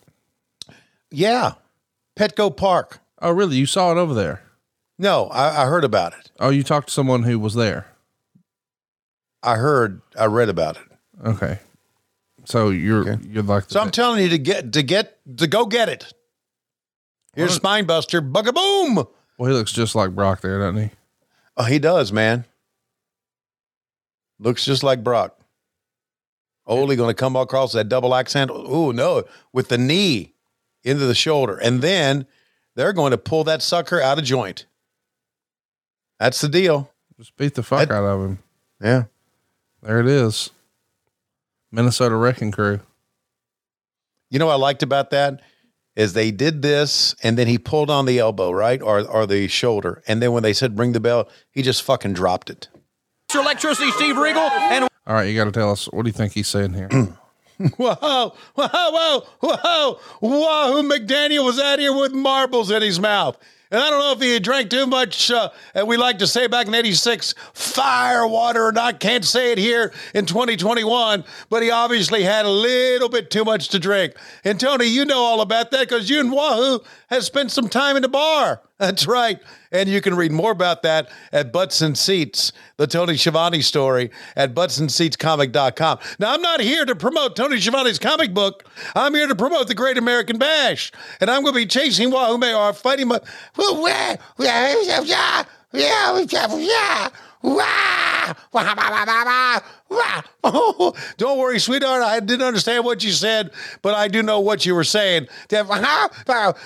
Yeah, 1.11 1.53
Petco 2.15 2.55
Park. 2.55 2.99
Oh, 3.21 3.31
really? 3.31 3.57
You 3.57 3.65
saw 3.65 3.91
it 3.91 3.97
over 3.97 4.13
there? 4.13 4.41
No, 4.97 5.25
I, 5.27 5.63
I 5.63 5.65
heard 5.65 5.83
about 5.83 6.13
it. 6.13 6.31
Oh, 6.39 6.49
you 6.49 6.63
talked 6.63 6.87
to 6.87 6.93
someone 6.93 7.23
who 7.23 7.37
was 7.39 7.53
there. 7.53 7.87
I 9.43 9.55
heard. 9.55 10.01
I 10.17 10.25
read 10.25 10.49
about 10.49 10.77
it. 10.77 10.83
Okay. 11.25 11.59
So 12.45 12.69
you're 12.69 13.19
you're 13.21 13.43
like 13.43 13.65
So 13.67 13.79
I'm 13.79 13.91
telling 13.91 14.23
you 14.23 14.29
to 14.29 14.37
get 14.37 14.73
to 14.73 14.83
get 14.83 15.19
to 15.37 15.47
go 15.47 15.65
get 15.65 15.89
it. 15.89 16.13
Here's 17.35 17.53
Spine 17.55 17.85
Buster. 17.85 18.21
Bugga 18.21 18.53
boom. 18.53 19.07
well, 19.37 19.49
he 19.49 19.55
looks 19.55 19.71
just 19.71 19.95
like 19.95 20.13
Brock 20.13 20.41
there, 20.41 20.59
doesn't 20.59 20.83
he? 20.83 20.89
Oh, 21.55 21.63
he 21.63 21.79
does, 21.79 22.11
man. 22.11 22.45
Looks 24.39 24.65
just 24.65 24.83
like 24.83 25.03
Brock. 25.03 25.37
Oh, 26.65 26.79
Ole 26.79 26.95
going 26.95 27.09
to 27.09 27.13
come 27.13 27.35
across 27.35 27.73
that 27.73 27.89
double 27.89 28.15
accent. 28.15 28.51
Ooh, 28.51 28.91
no, 28.93 29.23
with 29.53 29.69
the 29.69 29.77
knee 29.77 30.33
into 30.83 31.05
the 31.05 31.15
shoulder. 31.15 31.57
And 31.57 31.81
then 31.81 32.25
they're 32.75 32.93
going 32.93 33.11
to 33.11 33.17
pull 33.17 33.43
that 33.45 33.61
sucker 33.61 34.01
out 34.01 34.17
of 34.17 34.23
joint. 34.23 34.65
That's 36.19 36.41
the 36.41 36.49
deal. 36.49 36.91
Just 37.17 37.35
beat 37.37 37.55
the 37.55 37.63
fuck 37.63 37.89
out 37.89 38.03
of 38.03 38.21
him. 38.21 38.39
Yeah. 38.81 39.03
There 39.81 39.99
it 39.99 40.07
is. 40.07 40.51
Minnesota 41.71 42.15
Wrecking 42.15 42.51
Crew. 42.51 42.81
You 44.29 44.39
know 44.39 44.47
what 44.47 44.53
I 44.53 44.57
liked 44.57 44.83
about 44.83 45.09
that 45.11 45.41
is 45.95 46.13
they 46.13 46.31
did 46.31 46.61
this 46.61 47.15
and 47.21 47.37
then 47.37 47.47
he 47.47 47.57
pulled 47.57 47.89
on 47.89 48.05
the 48.05 48.19
elbow, 48.19 48.51
right? 48.51 48.81
Or 48.81 49.01
or 49.07 49.25
the 49.25 49.47
shoulder. 49.47 50.01
And 50.07 50.21
then 50.21 50.31
when 50.31 50.43
they 50.43 50.53
said 50.53 50.75
bring 50.75 50.93
the 50.93 50.99
bell, 50.99 51.29
he 51.51 51.61
just 51.61 51.83
fucking 51.83 52.13
dropped 52.13 52.49
it. 52.49 52.69
Mr. 53.29 53.41
Electricity 53.41 53.91
Steve 53.91 54.17
Regal 54.17 54.41
and 54.41 54.87
All 55.07 55.15
right, 55.15 55.23
you 55.23 55.35
got 55.35 55.45
to 55.45 55.51
tell 55.51 55.71
us 55.71 55.85
what 55.85 56.03
do 56.03 56.09
you 56.09 56.13
think 56.13 56.33
he's 56.33 56.47
saying 56.47 56.73
here? 56.73 56.89
Whoa, 57.77 57.93
whoa, 57.95 58.33
whoa, 58.55 59.21
whoa, 59.39 59.99
Wahoo 60.19 60.81
McDaniel 60.81 61.45
was 61.45 61.59
out 61.59 61.77
here 61.77 61.95
with 61.95 62.11
marbles 62.11 62.71
in 62.71 62.81
his 62.81 62.99
mouth. 62.99 63.37
And 63.71 63.81
I 63.81 63.89
don't 63.89 63.99
know 63.99 64.11
if 64.11 64.19
he 64.19 64.37
drank 64.39 64.69
too 64.69 64.85
much, 64.85 65.31
uh, 65.31 65.49
and 65.73 65.87
we 65.87 65.95
like 65.95 66.19
to 66.19 66.27
say 66.27 66.47
back 66.47 66.67
in 66.67 66.75
86, 66.75 67.33
fire 67.53 68.27
water, 68.27 68.67
and 68.67 68.77
I 68.77 68.91
can't 68.91 69.23
say 69.23 69.53
it 69.53 69.57
here 69.57 69.93
in 70.13 70.25
2021, 70.25 71.23
but 71.49 71.63
he 71.63 71.71
obviously 71.71 72.23
had 72.23 72.45
a 72.45 72.49
little 72.49 73.07
bit 73.07 73.31
too 73.31 73.45
much 73.45 73.69
to 73.69 73.79
drink. 73.79 74.13
And 74.43 74.59
Tony, 74.59 74.85
you 74.85 75.05
know 75.05 75.19
all 75.19 75.39
about 75.39 75.71
that 75.71 75.87
because 75.87 76.09
you 76.09 76.19
and 76.19 76.33
Wahoo 76.33 76.81
have 77.09 77.23
spent 77.23 77.51
some 77.51 77.69
time 77.69 77.95
in 77.95 78.01
the 78.01 78.09
bar. 78.09 78.61
That's 78.81 79.05
right. 79.05 79.39
And 79.71 79.87
you 79.87 80.01
can 80.01 80.15
read 80.15 80.31
more 80.31 80.51
about 80.51 80.81
that 80.81 81.07
at 81.31 81.53
Butts 81.53 81.81
and 81.81 81.95
Seats, 81.95 82.51
the 82.77 82.87
Tony 82.87 83.15
Schiavone 83.15 83.61
story 83.61 84.09
at 84.35 84.55
buttsandseatscomic.com. 84.55 85.99
Now, 86.17 86.33
I'm 86.33 86.41
not 86.41 86.61
here 86.61 86.83
to 86.85 86.95
promote 86.95 87.35
Tony 87.35 87.59
Schiavone's 87.59 87.99
comic 87.99 88.33
book. 88.33 88.65
I'm 88.95 89.13
here 89.13 89.27
to 89.27 89.35
promote 89.35 89.67
the 89.67 89.75
Great 89.75 89.99
American 89.99 90.39
Bash. 90.39 90.91
And 91.21 91.29
I'm 91.29 91.43
going 91.43 91.53
to 91.53 91.59
be 91.59 91.67
chasing 91.67 92.09
Wahoo 92.09 92.39
May 92.39 92.55
or 92.55 92.73
fighting 92.73 93.07
my. 93.07 93.19
Don't 101.17 101.39
worry, 101.39 101.59
sweetheart. 101.59 102.03
I 102.03 102.19
didn't 102.19 102.45
understand 102.45 102.85
what 102.85 103.03
you 103.03 103.11
said, 103.11 103.51
but 103.81 103.93
I 103.95 104.07
do 104.07 104.21
know 104.23 104.39
what 104.39 104.65
you 104.65 104.75
were 104.75 104.83
saying. 104.83 105.27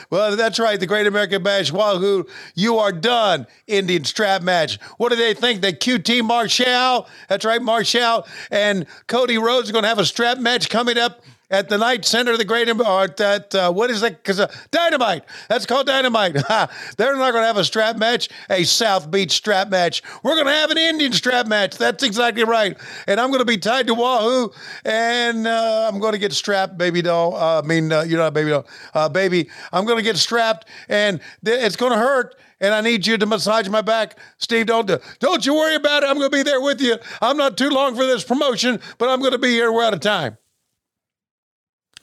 Well, 0.10 0.36
that's 0.36 0.60
right. 0.60 0.80
The 0.80 0.88
Great 0.88 1.08
American 1.08 1.44
Bash. 1.44 1.72
Wahoo, 1.72 2.26
you 2.56 2.78
are 2.78 2.92
done. 2.92 3.48
Indian 3.68 4.04
strap 4.04 4.42
match. 4.44 4.80
What 4.98 5.10
do 5.10 5.16
they 5.16 5.34
think? 5.34 5.62
That 5.62 5.80
QT 5.80 6.24
Marshall? 6.24 7.08
That's 7.30 7.46
right, 7.46 7.62
Marshall 7.62 8.28
and 8.52 8.86
Cody 9.08 9.38
Rhodes 9.38 9.70
are 9.70 9.74
going 9.74 9.84
to 9.84 9.90
have 9.90 10.00
a 10.00 10.06
strap 10.06 10.38
match 10.40 10.70
coming 10.70 10.98
up 10.98 11.22
at 11.50 11.70
the 11.70 11.78
night 11.78 12.06
center 12.06 12.32
of 12.32 12.38
the 12.38 12.46
great 12.46 12.70
or 12.70 13.04
at 13.04 13.18
that 13.18 13.54
uh, 13.54 13.72
what 13.72 13.90
is 13.90 14.02
that 14.02 14.18
because 14.18 14.40
uh, 14.40 14.52
dynamite 14.72 15.24
that's 15.48 15.66
called 15.66 15.86
dynamite 15.86 16.34
they're 16.98 17.16
not 17.16 17.32
going 17.32 17.44
to 17.44 17.48
have 17.48 17.58
a 17.58 17.64
strap 17.64 17.98
match 17.98 18.30
a 18.50 18.64
south 18.64 19.10
beach 19.12 19.32
strap 19.32 19.70
match 19.70 20.02
we're 20.24 20.36
going 20.36 20.48
to 20.48 20.52
have 20.52 20.72
an 20.72 20.78
indian 20.78 21.14
strap 21.14 21.48
match 21.48 21.78
that's 21.78 22.04
exactly 22.04 22.44
right 22.44 22.78
and 23.08 23.20
i'm 23.20 23.30
going 23.30 23.40
to 23.40 23.46
be 23.46 23.58
tied 23.58 23.88
to 23.88 23.94
wahoo 23.94 24.52
and 24.84 25.48
uh, 25.48 25.90
i'm 25.92 26.00
going 26.00 26.14
to 26.14 26.20
get 26.20 26.34
strapped 26.34 26.78
baby 26.78 27.02
doll 27.02 27.36
uh, 27.36 27.62
i 27.62 27.66
mean 27.66 27.92
uh, 27.92 28.02
you're 28.02 28.20
not 28.20 28.34
baby 28.34 28.50
doll 28.50 28.66
uh, 28.94 29.08
baby 29.08 29.50
i'm 29.72 29.86
going 29.86 29.98
to 29.98 30.04
get 30.04 30.18
strapped 30.18 30.68
and 30.90 31.20
th- 31.44 31.64
it's 31.64 31.76
going 31.76 31.92
to 31.92 31.98
hurt 31.98 32.36
and 32.62 32.74
I 32.74 32.80
need 32.80 33.06
you 33.06 33.18
to 33.18 33.26
massage 33.26 33.68
my 33.68 33.82
back, 33.82 34.18
Steve. 34.38 34.68
Don't 34.68 34.90
don't 35.20 35.46
you 35.46 35.54
worry 35.54 35.76
about 35.76 36.04
it. 36.04 36.10
I'm 36.10 36.18
going 36.18 36.32
to 36.32 36.36
be 36.36 36.42
there 36.42 36.62
with 36.62 36.80
you. 36.80 36.96
I'm 37.22 37.36
not 37.36 37.58
too 37.58 37.70
long 37.70 37.96
for 37.96 38.06
this 38.06 38.24
promotion, 38.24 38.80
but 38.98 39.10
I'm 39.10 39.20
going 39.20 39.34
to 39.34 39.38
be 39.38 39.50
here. 39.50 39.74
We're 39.74 39.84
out 39.84 39.94
of 39.94 40.00
time. 40.00 40.38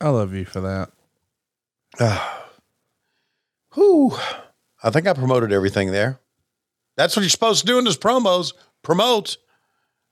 I 0.03 0.09
love 0.09 0.35
you 0.35 0.45
for 0.45 0.61
that. 0.61 0.91
Whew. 3.75 4.13
I 4.83 4.91
think 4.91 5.07
I 5.07 5.13
promoted 5.13 5.53
everything 5.53 5.93
there. 5.93 6.19
That's 6.97 7.15
what 7.15 7.23
you're 7.23 7.31
supposed 7.31 7.61
to 7.61 7.67
do 7.67 7.79
in 7.79 7.85
this 7.85 7.97
promos. 7.97 8.53
Promote. 8.83 9.37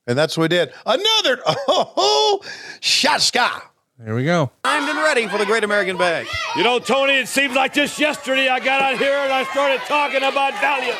And 0.06 0.16
that's 0.16 0.36
what 0.36 0.42
we 0.44 0.48
did. 0.48 0.72
Another 0.86 1.42
oh, 1.46 2.40
shot 2.80 3.20
sky. 3.20 3.60
Here 4.02 4.14
we 4.14 4.24
go. 4.24 4.50
Primed 4.62 4.88
and 4.88 4.98
ready 4.98 5.26
for 5.26 5.38
the 5.38 5.44
Great 5.44 5.64
American 5.64 5.98
Bag. 5.98 6.26
You 6.56 6.62
know, 6.62 6.78
Tony, 6.78 7.18
it 7.18 7.28
seems 7.28 7.54
like 7.54 7.74
just 7.74 7.98
yesterday 7.98 8.48
I 8.48 8.60
got 8.60 8.80
out 8.80 8.96
here 8.96 9.12
and 9.12 9.32
I 9.32 9.42
started 9.44 9.80
talking 9.80 10.22
about 10.22 10.54
Valiant. 10.60 10.96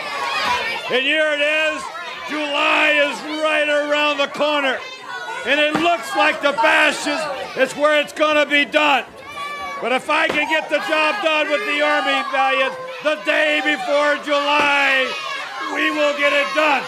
And 0.90 1.02
here 1.02 1.32
it 1.32 1.40
is. 1.40 1.82
July 2.28 2.90
is 3.08 3.40
right 3.40 3.68
around 3.68 4.18
the 4.18 4.26
corner. 4.26 4.78
And 5.46 5.58
it 5.58 5.74
looks 5.80 6.14
like 6.16 6.42
the 6.42 6.52
bash 6.52 7.06
is 7.06 7.20
It's 7.56 7.74
where 7.76 8.00
it's 8.00 8.12
going 8.12 8.36
to 8.36 8.44
be 8.44 8.64
done. 8.64 9.04
But 9.80 9.92
if 9.92 10.10
I 10.10 10.28
can 10.28 10.44
get 10.52 10.68
the 10.68 10.76
job 10.84 11.16
done 11.24 11.48
with 11.48 11.64
the 11.64 11.80
Army 11.80 12.20
Valiant 12.28 12.76
the 13.02 13.16
day 13.24 13.64
before 13.64 14.20
July, 14.28 15.08
we 15.72 15.88
will 15.90 16.12
get 16.20 16.36
it 16.36 16.44
done. 16.52 16.84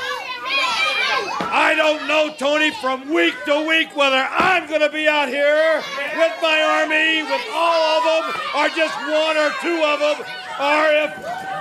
I 1.49 1.73
don't 1.77 2.09
know, 2.09 2.33
Tony, 2.37 2.71
from 2.81 3.09
week 3.13 3.33
to 3.45 3.65
week 3.65 3.97
whether 3.97 4.21
I'm 4.21 4.69
going 4.69 4.85
to 4.85 4.93
be 4.93 5.09
out 5.09 5.29
here 5.29 5.81
with 6.17 6.35
my 6.45 6.61
army, 6.81 7.25
with 7.25 7.45
all 7.53 7.81
of 7.97 8.03
them, 8.05 8.25
or 8.57 8.69
just 8.77 8.97
one 9.09 9.37
or 9.41 9.49
two 9.65 9.81
of 9.81 9.97
them, 10.01 10.19
or 10.61 10.81
if 10.93 11.11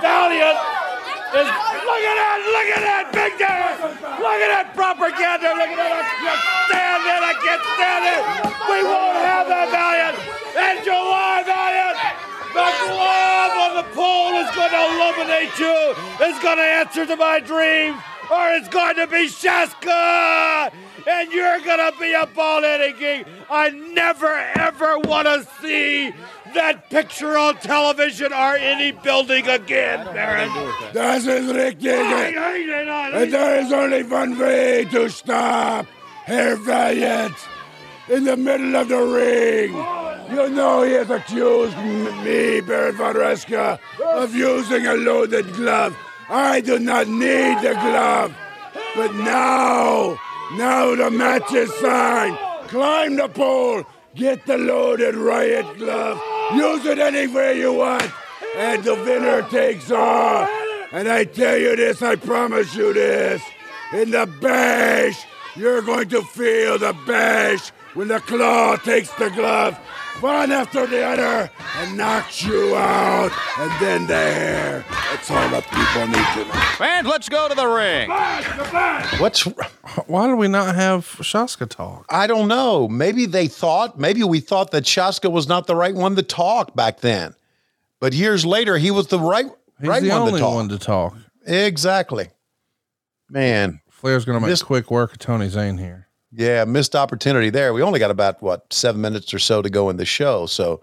Valiant 0.04 0.58
is. 1.32 1.48
Look 1.48 2.04
at 2.04 2.16
that! 2.20 2.38
Look 2.44 2.68
at 2.76 2.82
that! 2.84 3.04
Big 3.12 3.32
there! 3.40 3.72
Look 4.20 4.40
at 4.44 4.50
that 4.52 4.72
propaganda! 4.76 5.48
Look 5.56 5.72
at 5.72 5.80
that! 5.80 6.61
Stand 6.68 7.02
it! 7.06 7.22
I 7.22 7.34
can't 7.42 7.64
stand 7.74 8.04
it! 8.14 8.22
We 8.70 8.78
won't 8.84 9.18
have 9.22 9.46
that 9.48 9.68
Valiant 9.70 10.16
in 10.54 10.76
July, 10.84 11.42
Valiant! 11.46 11.96
The 12.52 12.68
glove 12.84 13.54
on 13.64 13.72
the 13.80 13.86
pole 13.96 14.36
is 14.42 14.50
going 14.54 14.70
to 14.70 14.82
illuminate 14.92 15.54
you. 15.58 15.94
It's 16.20 16.38
going 16.42 16.58
to 16.58 16.68
answer 16.80 17.06
to 17.06 17.16
my 17.16 17.40
dreams 17.40 17.96
or 18.32 18.48
it's 18.54 18.68
going 18.68 18.96
to 18.96 19.06
be 19.06 19.28
Shaska, 19.28 20.72
and 21.06 21.32
you're 21.32 21.60
going 21.60 21.92
to 21.92 21.98
be 21.98 22.12
a 22.12 22.26
ball 22.26 22.62
hitting 22.62 22.96
king. 22.96 23.24
I 23.50 23.70
never 23.70 24.34
ever 24.54 24.98
want 25.00 25.26
to 25.28 25.46
see 25.60 26.14
that 26.54 26.88
picture 26.90 27.36
on 27.36 27.56
television 27.56 28.32
or 28.32 28.56
any 28.56 28.92
building 28.92 29.48
again, 29.48 30.04
Baron. 30.14 30.50
Das 30.92 31.26
ist 31.26 31.50
richtig. 31.52 31.92
And 33.14 33.32
there 33.32 33.60
is 33.60 33.72
only 33.72 34.02
one 34.02 34.38
way 34.38 34.86
to 34.92 35.08
stop 35.10 35.86
Herr 36.24 36.56
Valiant 36.56 37.34
in 38.08 38.24
the 38.24 38.36
middle 38.36 38.76
of 38.76 38.88
the 38.88 39.02
ring. 39.02 39.72
You 40.30 40.48
know 40.50 40.82
he 40.82 40.92
has 40.92 41.10
accused 41.10 41.76
me, 41.76 42.60
Baron 42.60 42.96
von 42.96 43.14
Raschke, 43.14 43.78
of 44.00 44.34
using 44.34 44.86
a 44.86 44.94
loaded 44.94 45.52
glove. 45.54 45.96
I 46.28 46.60
do 46.60 46.78
not 46.78 47.08
need 47.08 47.58
the 47.58 47.74
glove. 47.74 48.34
But 48.94 49.14
now, 49.14 50.18
now 50.54 50.94
the 50.94 51.10
match 51.10 51.52
is 51.52 51.72
signed. 51.74 52.38
Climb 52.68 53.16
the 53.16 53.28
pole, 53.28 53.84
get 54.14 54.46
the 54.46 54.56
loaded 54.58 55.14
riot 55.14 55.66
glove, 55.76 56.20
use 56.54 56.86
it 56.86 56.98
anywhere 56.98 57.52
you 57.52 57.72
want, 57.72 58.10
and 58.56 58.82
the 58.84 58.94
winner 58.94 59.42
takes 59.50 59.90
all. 59.90 60.46
And 60.92 61.08
I 61.08 61.24
tell 61.24 61.58
you 61.58 61.76
this, 61.76 62.00
I 62.02 62.16
promise 62.16 62.74
you 62.74 62.92
this. 62.92 63.42
In 63.92 64.10
the 64.10 64.26
bash, 64.40 65.26
you're 65.56 65.82
going 65.82 66.08
to 66.10 66.22
feel 66.22 66.78
the 66.78 66.94
bash 67.06 67.70
when 67.94 68.08
the 68.08 68.20
claw 68.20 68.76
takes 68.76 69.10
the 69.16 69.28
glove, 69.30 69.76
one 70.20 70.50
after 70.50 70.86
the 70.86 71.02
other, 71.04 71.50
and 71.76 71.96
knocks 71.96 72.42
you 72.42 72.74
out. 72.74 73.30
And 73.58 73.70
then 73.80 74.06
the 74.06 74.14
hair. 74.14 74.84
That's 75.10 75.30
all 75.30 75.48
the 75.50 75.60
people 75.60 76.06
need 76.06 76.26
to 76.34 76.44
know. 76.46 76.60
Fans, 76.78 77.06
let's 77.06 77.28
go 77.28 77.48
to 77.48 77.54
the 77.54 77.66
ring. 77.66 78.08
What's 79.20 79.42
why 80.06 80.26
do 80.26 80.36
we 80.36 80.48
not 80.48 80.74
have 80.74 81.04
Shaska 81.06 81.68
talk? 81.68 82.06
I 82.08 82.26
don't 82.26 82.48
know. 82.48 82.88
Maybe 82.88 83.26
they 83.26 83.46
thought, 83.46 83.98
maybe 83.98 84.24
we 84.24 84.40
thought 84.40 84.70
that 84.70 84.84
Shaska 84.84 85.30
was 85.30 85.46
not 85.46 85.66
the 85.66 85.76
right 85.76 85.94
one 85.94 86.16
to 86.16 86.22
talk 86.22 86.74
back 86.74 87.00
then. 87.00 87.34
But 88.00 88.14
years 88.14 88.46
later, 88.46 88.78
he 88.78 88.90
was 88.90 89.08
the 89.08 89.18
right 89.18 89.46
He's 89.78 89.88
right 89.88 90.02
the 90.02 90.08
one 90.08 90.18
only 90.22 90.32
to 90.32 90.38
talk. 90.38 90.54
one 90.54 90.68
to 90.70 90.78
talk. 90.78 91.14
Exactly. 91.44 92.28
Man, 93.28 93.80
Flair's 94.02 94.24
going 94.24 94.34
to 94.36 94.40
make 94.40 94.50
This- 94.50 94.64
quick 94.64 94.90
work 94.90 95.12
of 95.12 95.18
Tony 95.18 95.48
Zane 95.48 95.78
here. 95.78 96.08
yeah, 96.32 96.64
missed 96.64 96.96
opportunity 96.96 97.50
there. 97.50 97.72
We 97.72 97.82
only 97.82 98.00
got 98.00 98.10
about 98.10 98.42
what 98.42 98.72
seven 98.72 99.00
minutes 99.00 99.32
or 99.32 99.38
so 99.38 99.62
to 99.62 99.70
go 99.70 99.90
in 99.90 99.96
the 99.96 100.04
show, 100.04 100.46
so 100.46 100.80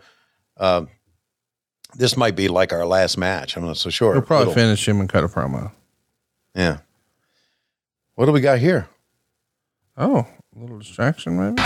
um, 0.56 0.88
this 1.96 2.16
might 2.16 2.38
be 2.38 2.48
like 2.48 2.72
our 2.72 2.86
last 2.86 3.18
match. 3.18 3.58
I'm 3.58 3.66
not 3.66 3.76
so 3.76 3.90
sure. 3.90 4.14
We'll 4.14 4.22
probably 4.22 4.48
Little- 4.48 4.54
finish 4.64 4.88
him 4.88 5.02
and 5.02 5.10
cut 5.10 5.26
a 5.26 5.28
promo. 5.28 5.74
Yeah. 6.56 6.78
What 8.16 8.28
do 8.28 8.32
we 8.32 8.40
got 8.40 8.60
here? 8.60 8.88
Oh, 9.98 10.26
a 10.56 10.60
little 10.60 10.78
distraction 10.80 11.38
maybe. 11.38 11.62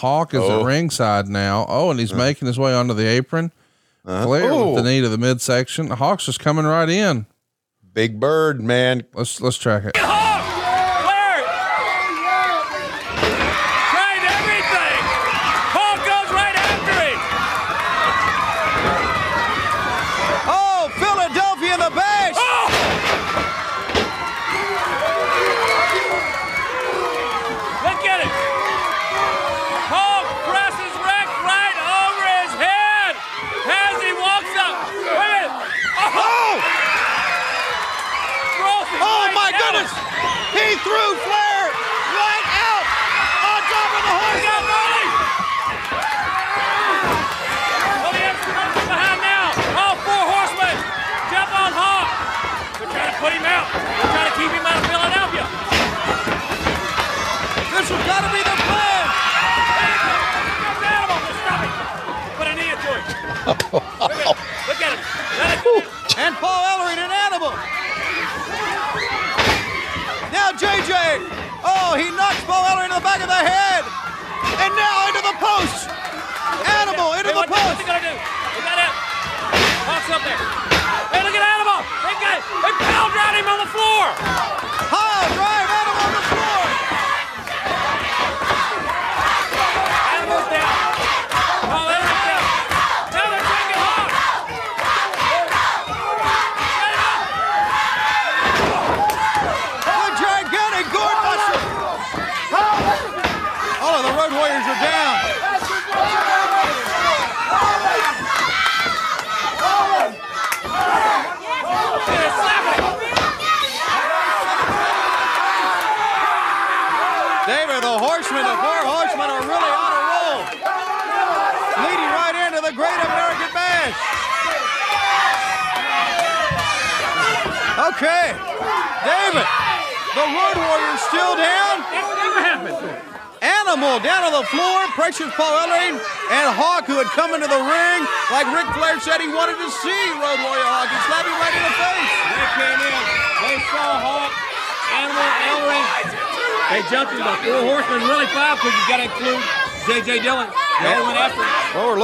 Hawk 0.00 0.34
is 0.34 0.40
Oh. 0.40 0.60
at 0.60 0.64
ringside 0.66 1.28
now. 1.28 1.64
Oh, 1.68 1.90
and 1.92 2.00
he's 2.00 2.12
making 2.12 2.46
his 2.46 2.58
way 2.58 2.74
onto 2.74 2.92
the 2.94 3.06
apron. 3.06 3.52
Uh-huh. 4.04 4.24
Flair 4.24 4.50
Oh. 4.50 4.74
with 4.74 4.84
the 4.84 4.90
knee 4.90 5.00
to 5.00 5.08
the 5.08 5.18
midsection. 5.18 5.88
The 5.88 5.96
Hawk's 5.96 6.26
just 6.26 6.40
coming 6.40 6.64
right 6.64 6.88
in. 6.88 7.26
Big 7.92 8.18
Bird, 8.20 8.62
man. 8.62 9.04
Let's 9.14 9.40
let's 9.40 9.56
track 9.58 9.84
it. 9.84 10.17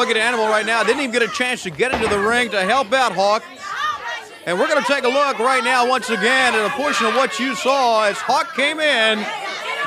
Looking 0.04 0.20
at 0.20 0.26
Animal 0.26 0.48
right 0.48 0.66
now. 0.66 0.82
Didn't 0.82 1.00
even 1.00 1.12
get 1.12 1.22
a 1.22 1.28
chance 1.28 1.62
to 1.62 1.70
get 1.70 1.94
into 1.94 2.08
the 2.08 2.18
ring 2.18 2.50
to 2.50 2.60
help 2.62 2.92
out 2.92 3.12
Hawk. 3.12 3.42
And 4.44 4.60
we're 4.60 4.68
going 4.68 4.82
to 4.82 4.86
take 4.86 5.04
a 5.04 5.08
look 5.08 5.38
right 5.38 5.64
now, 5.64 5.88
once 5.88 6.10
again, 6.10 6.54
at 6.54 6.66
a 6.66 6.68
portion 6.76 7.06
of 7.06 7.14
what 7.14 7.40
you 7.40 7.54
saw 7.54 8.04
as 8.04 8.18
Hawk 8.18 8.54
came 8.54 8.80
in 8.80 9.24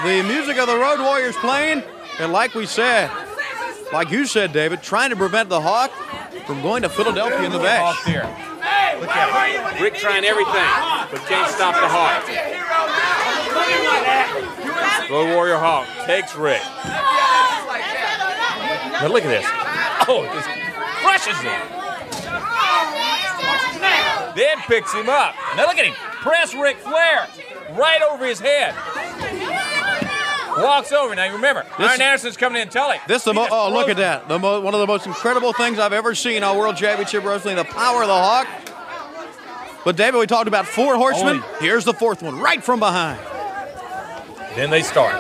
The 0.04 0.24
music 0.24 0.58
of 0.58 0.66
the 0.66 0.76
Road 0.76 1.00
Warriors 1.00 1.36
playing, 1.36 1.84
and 2.18 2.32
like 2.32 2.56
we 2.56 2.66
said, 2.66 3.12
like 3.94 4.10
you 4.10 4.26
said, 4.26 4.54
David, 4.54 4.82
trying 4.82 5.12
to 5.12 5.16
prevent 5.16 5.50
the 5.50 5.62
Hawk 5.62 5.92
from 6.48 6.64
going 6.64 6.82
to 6.82 6.90
Philadelphia 6.90 7.44
in 7.44 7.52
the 7.52 7.60
back. 7.60 7.84
Hawk 7.84 8.04
there. 8.06 8.26
Look 9.00 9.16
at 9.16 9.76
him. 9.76 9.84
Rick 9.84 9.94
trying 9.96 10.26
everything, 10.26 10.54
but 11.12 11.22
can't 11.30 11.52
stop 11.52 11.76
the 11.76 11.88
Hawk. 11.88 12.28
Road 15.12 15.36
Warrior 15.36 15.58
Hawk 15.58 15.88
takes 16.08 16.36
Rick. 16.36 16.64
Now 19.00 19.10
look 19.10 19.24
at 19.24 19.30
this. 19.30 19.67
Oh, 20.10 20.24
just 20.34 20.48
crushes 21.04 21.38
him. 21.42 21.62
Then 24.36 24.58
picks 24.68 24.94
him 24.94 25.10
up. 25.10 25.36
Now 25.56 25.66
look 25.66 25.78
at 25.78 25.86
him. 25.86 25.94
Press 26.22 26.54
Ric 26.54 26.78
Flair 26.78 27.28
right 27.72 28.02
over 28.12 28.26
his 28.26 28.40
head. 28.40 28.74
Walks 30.58 30.92
over. 30.92 31.14
Now 31.16 31.26
you 31.26 31.34
remember, 31.34 31.64
This- 31.78 31.92
Arn 31.92 32.02
Anderson's 32.02 32.38
coming 32.38 32.62
in 32.62 32.70
telling. 32.70 33.00
This 33.08 33.24
the 33.24 33.34
mo- 33.34 33.48
oh 33.52 33.72
look 33.72 33.90
at 33.90 33.98
that 33.98 34.28
the 34.28 34.40
mo- 34.40 34.60
one 34.62 34.74
of 34.74 34.80
the 34.80 34.88
most 34.88 35.06
incredible 35.06 35.54
things 35.54 35.78
I've 35.78 35.94
ever 35.94 36.16
seen 36.16 36.42
on 36.44 36.58
World 36.58 36.78
Championship 36.78 37.24
Wrestling 37.24 37.56
the 37.58 37.64
power 37.64 38.02
of 38.02 38.08
the 38.08 38.14
Hawk. 38.14 38.48
But 39.86 39.96
David, 39.96 40.18
we 40.18 40.26
talked 40.28 40.48
about 40.48 40.66
four 40.68 40.96
horsemen. 40.96 41.44
Here's 41.60 41.86
the 41.86 41.94
fourth 41.94 42.22
one, 42.24 42.40
right 42.40 42.64
from 42.64 42.80
behind. 42.80 43.20
Then 44.56 44.70
they 44.72 44.82
start. 44.82 45.14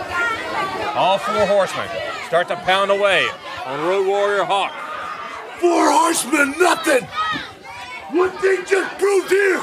All 0.95 1.18
four 1.19 1.45
horsemen 1.45 1.88
start 2.27 2.47
to 2.49 2.55
pound 2.57 2.89
away 2.91 3.27
on 3.68 3.85
Road 3.85 4.07
Warrior 4.07 4.45
Hawk. 4.45 4.72
Four 5.60 5.91
horsemen, 5.91 6.56
nothing. 6.57 7.03
One 8.18 8.31
thing 8.38 8.64
just 8.65 8.98
proved 8.98 9.30
here, 9.30 9.61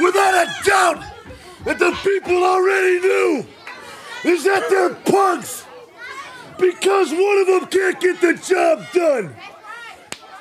without 0.00 0.46
a 0.46 0.64
doubt, 0.64 1.04
that 1.64 1.80
the 1.80 1.90
people 2.04 2.44
already 2.44 3.00
knew, 3.00 3.46
is 4.24 4.44
that 4.44 4.68
they're 4.70 4.94
punks. 4.94 5.66
Because 6.56 7.10
one 7.10 7.38
of 7.38 7.46
them 7.48 7.66
can't 7.66 8.00
get 8.00 8.20
the 8.20 8.34
job 8.34 8.86
done. 8.92 9.34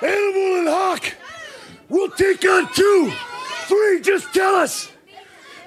Animal 0.02 0.60
and 0.60 0.68
Hawk 0.68 1.16
will 1.90 2.10
take 2.10 2.48
on 2.48 2.72
two, 2.74 3.12
three, 3.66 4.00
just 4.02 4.32
tell 4.32 4.54
us. 4.54 4.92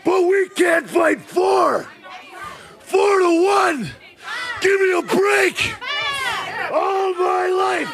But 0.04 0.22
we 0.22 0.48
can't 0.50 0.88
fight 0.88 1.20
four. 1.20 1.88
Four 2.78 3.18
to 3.18 3.44
one. 3.44 3.90
Give 4.60 4.80
me 4.80 4.92
a 4.92 5.02
break. 5.02 5.74
All 6.76 7.14
my 7.14 7.46
life 7.48 7.92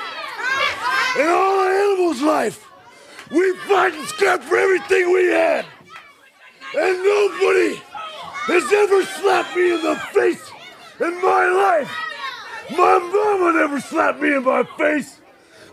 and 1.17 1.29
all 1.29 1.61
our 1.61 1.73
animals' 1.73 2.21
life, 2.21 2.69
we 3.31 3.57
fought 3.59 3.93
and 3.93 4.07
scrapped 4.09 4.43
for 4.45 4.57
everything 4.57 5.13
we 5.13 5.27
had. 5.27 5.65
And 6.77 6.97
nobody 7.05 7.81
has 8.51 8.73
ever 8.73 9.05
slapped 9.05 9.55
me 9.55 9.75
in 9.75 9.83
the 9.83 9.97
face 10.13 10.51
in 10.99 11.15
my 11.23 11.47
life. 11.47 11.91
My 12.71 12.99
mama 12.99 13.59
never 13.59 13.81
slapped 13.81 14.21
me 14.21 14.35
in 14.35 14.43
my 14.43 14.65
face. 14.77 15.21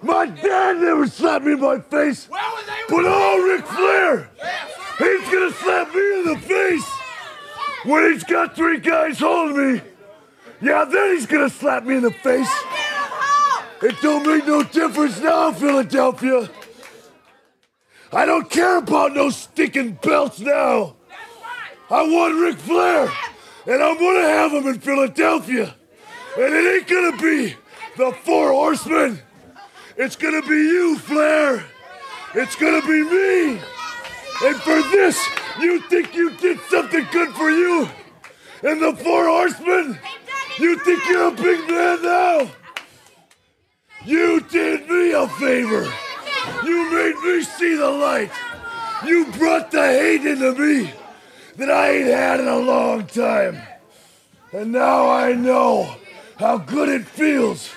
My 0.03 0.27
dad 0.27 0.77
never 0.77 1.07
slapped 1.07 1.45
me 1.45 1.53
in 1.53 1.61
my 1.61 1.79
face. 1.79 2.29
But 2.89 3.05
all 3.05 3.39
Ric 3.41 3.65
Flair, 3.65 4.29
he's 4.99 5.29
gonna 5.31 5.51
slap 5.51 5.95
me 5.95 6.19
in 6.19 6.25
the 6.25 6.37
face 6.37 6.89
when 7.85 8.11
he's 8.11 8.23
got 8.23 8.55
three 8.55 8.79
guys 8.79 9.19
holding 9.19 9.73
me. 9.75 9.81
Yeah, 10.61 10.85
then 10.85 11.15
he's 11.15 11.25
gonna 11.25 11.49
slap 11.49 11.85
me 11.85 11.95
in 11.95 12.03
the 12.03 12.11
face. 12.11 12.51
It 13.81 13.95
don't 14.01 14.25
make 14.27 14.45
no 14.45 14.61
difference 14.63 15.19
now, 15.21 15.53
Philadelphia. 15.53 16.49
I 18.11 18.25
don't 18.25 18.49
care 18.49 18.77
about 18.77 19.13
no 19.13 19.29
stinking 19.29 19.99
belts 20.01 20.39
now. 20.39 20.95
I 21.89 22.03
want 22.03 22.35
Ric 22.35 22.57
Flair, 22.57 23.09
and 23.65 23.81
I'm 23.81 23.97
gonna 23.97 24.27
have 24.27 24.51
him 24.51 24.67
in 24.67 24.79
Philadelphia. 24.79 25.73
And 26.37 26.53
it 26.53 26.75
ain't 26.75 26.87
gonna 26.87 27.17
be 27.17 27.55
the 27.97 28.11
Four 28.23 28.51
Horsemen. 28.51 29.19
It's 29.95 30.15
gonna 30.15 30.41
be 30.41 30.55
you, 30.55 30.97
Flair. 30.97 31.63
It's 32.35 32.55
gonna 32.55 32.81
be 32.81 33.03
me. 33.03 33.61
And 34.43 34.55
for 34.57 34.81
this, 34.91 35.25
you 35.59 35.81
think 35.89 36.15
you 36.15 36.31
did 36.31 36.59
something 36.69 37.05
good 37.11 37.29
for 37.29 37.49
you? 37.49 37.89
And 38.61 38.81
the 38.81 38.95
Four 39.03 39.27
Horsemen? 39.27 39.97
You 40.57 40.77
think 40.79 41.05
you're 41.07 41.29
a 41.29 41.31
big 41.31 41.69
man 41.69 42.01
now? 42.03 42.51
You 44.09 44.39
did 44.39 44.89
me 44.89 45.11
a 45.11 45.27
favor. 45.27 45.87
You 46.63 46.91
made 46.91 47.15
me 47.23 47.43
see 47.43 47.75
the 47.75 47.91
light. 47.91 48.31
You 49.05 49.27
brought 49.33 49.69
the 49.69 49.85
hate 49.85 50.25
into 50.25 50.55
me 50.55 50.91
that 51.57 51.69
I 51.69 51.91
ain't 51.91 52.07
had 52.07 52.39
in 52.39 52.47
a 52.47 52.57
long 52.57 53.05
time. 53.05 53.61
And 54.51 54.71
now 54.71 55.07
I 55.07 55.33
know 55.33 55.95
how 56.39 56.57
good 56.57 56.89
it 56.89 57.05
feels. 57.05 57.69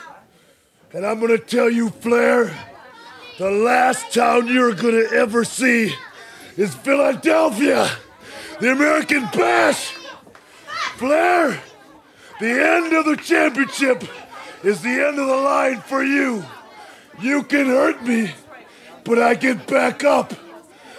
And 0.95 1.05
I'm 1.05 1.21
gonna 1.21 1.37
tell 1.37 1.69
you, 1.69 1.91
Flair, 1.91 2.51
the 3.37 3.51
last 3.51 4.15
town 4.15 4.47
you're 4.47 4.75
gonna 4.75 5.09
ever 5.13 5.45
see 5.45 5.95
is 6.57 6.75
Philadelphia, 6.77 7.91
the 8.59 8.73
American 8.73 9.25
Bash. 9.35 9.93
Flair, 10.97 11.61
the 12.41 12.49
end 12.49 12.95
of 12.95 13.05
the 13.05 13.17
championship 13.17 14.03
is 14.63 14.81
the 14.83 14.89
end 14.89 15.19
of 15.19 15.27
the 15.27 15.37
line 15.37 15.81
for 15.81 16.03
you. 16.03 16.45
You 17.21 17.43
can 17.43 17.67
hurt 17.67 18.03
me, 18.05 18.33
but 19.05 19.19
I 19.19 19.35
get 19.35 19.67
back 19.67 20.05
up. 20.05 20.33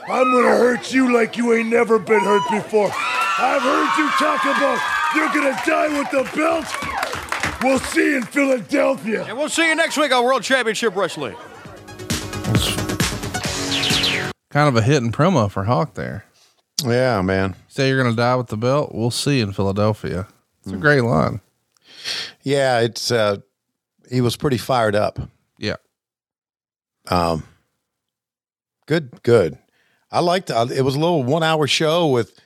I'm 0.08 0.32
gonna 0.32 0.50
hurt 0.50 0.94
you 0.94 1.14
like 1.14 1.38
you 1.38 1.54
ain't 1.54 1.70
never 1.70 1.98
been 1.98 2.20
hurt 2.20 2.44
before. 2.52 2.92
I've 2.94 3.62
heard 3.62 3.98
you 3.98 4.10
talk 4.12 4.44
about 4.44 4.80
you're 5.16 5.30
gonna 5.30 5.60
die 5.66 5.98
with 5.98 6.12
the 6.12 6.30
belt. 6.36 6.66
We'll 7.64 7.80
see 7.80 8.12
you 8.12 8.18
in 8.18 8.24
Philadelphia. 8.24 9.26
And 9.26 9.38
we'll 9.38 9.50
see 9.50 9.68
you 9.68 9.76
next 9.76 9.98
week 9.98 10.12
on 10.12 10.24
World 10.26 10.44
Championship 10.44 10.96
Wrestling. 10.96 11.36
Kind 14.50 14.68
of 14.68 14.76
a 14.76 14.82
hit 14.82 15.02
and 15.02 15.14
promo 15.14 15.50
for 15.50 15.64
Hawk 15.64 15.94
there. 15.94 16.26
Yeah, 16.84 17.22
man. 17.22 17.56
Say 17.70 17.88
you're 17.88 18.02
going 18.02 18.14
to 18.14 18.16
die 18.16 18.36
with 18.36 18.48
the 18.48 18.58
belt. 18.58 18.94
We'll 18.94 19.12
see 19.12 19.38
you 19.38 19.44
in 19.44 19.54
Philadelphia. 19.54 20.28
It's 20.64 20.74
a 20.74 20.78
great 20.78 21.02
line. 21.02 21.42
Yeah, 22.44 22.82
it's 22.82 23.12
uh 23.12 23.38
he 24.10 24.22
was 24.22 24.36
pretty 24.36 24.58
fired 24.58 24.96
up. 24.96 25.20
Yeah. 25.58 25.78
Um 27.10 27.44
good, 28.86 29.22
good. 29.24 29.58
I 30.12 30.20
liked 30.20 30.50
it. 30.50 30.72
It 30.72 30.84
was 30.84 30.96
a 30.96 31.00
little 31.00 31.24
one 31.24 31.44
hour 31.44 31.66
show 31.68 32.08
with 32.08 32.40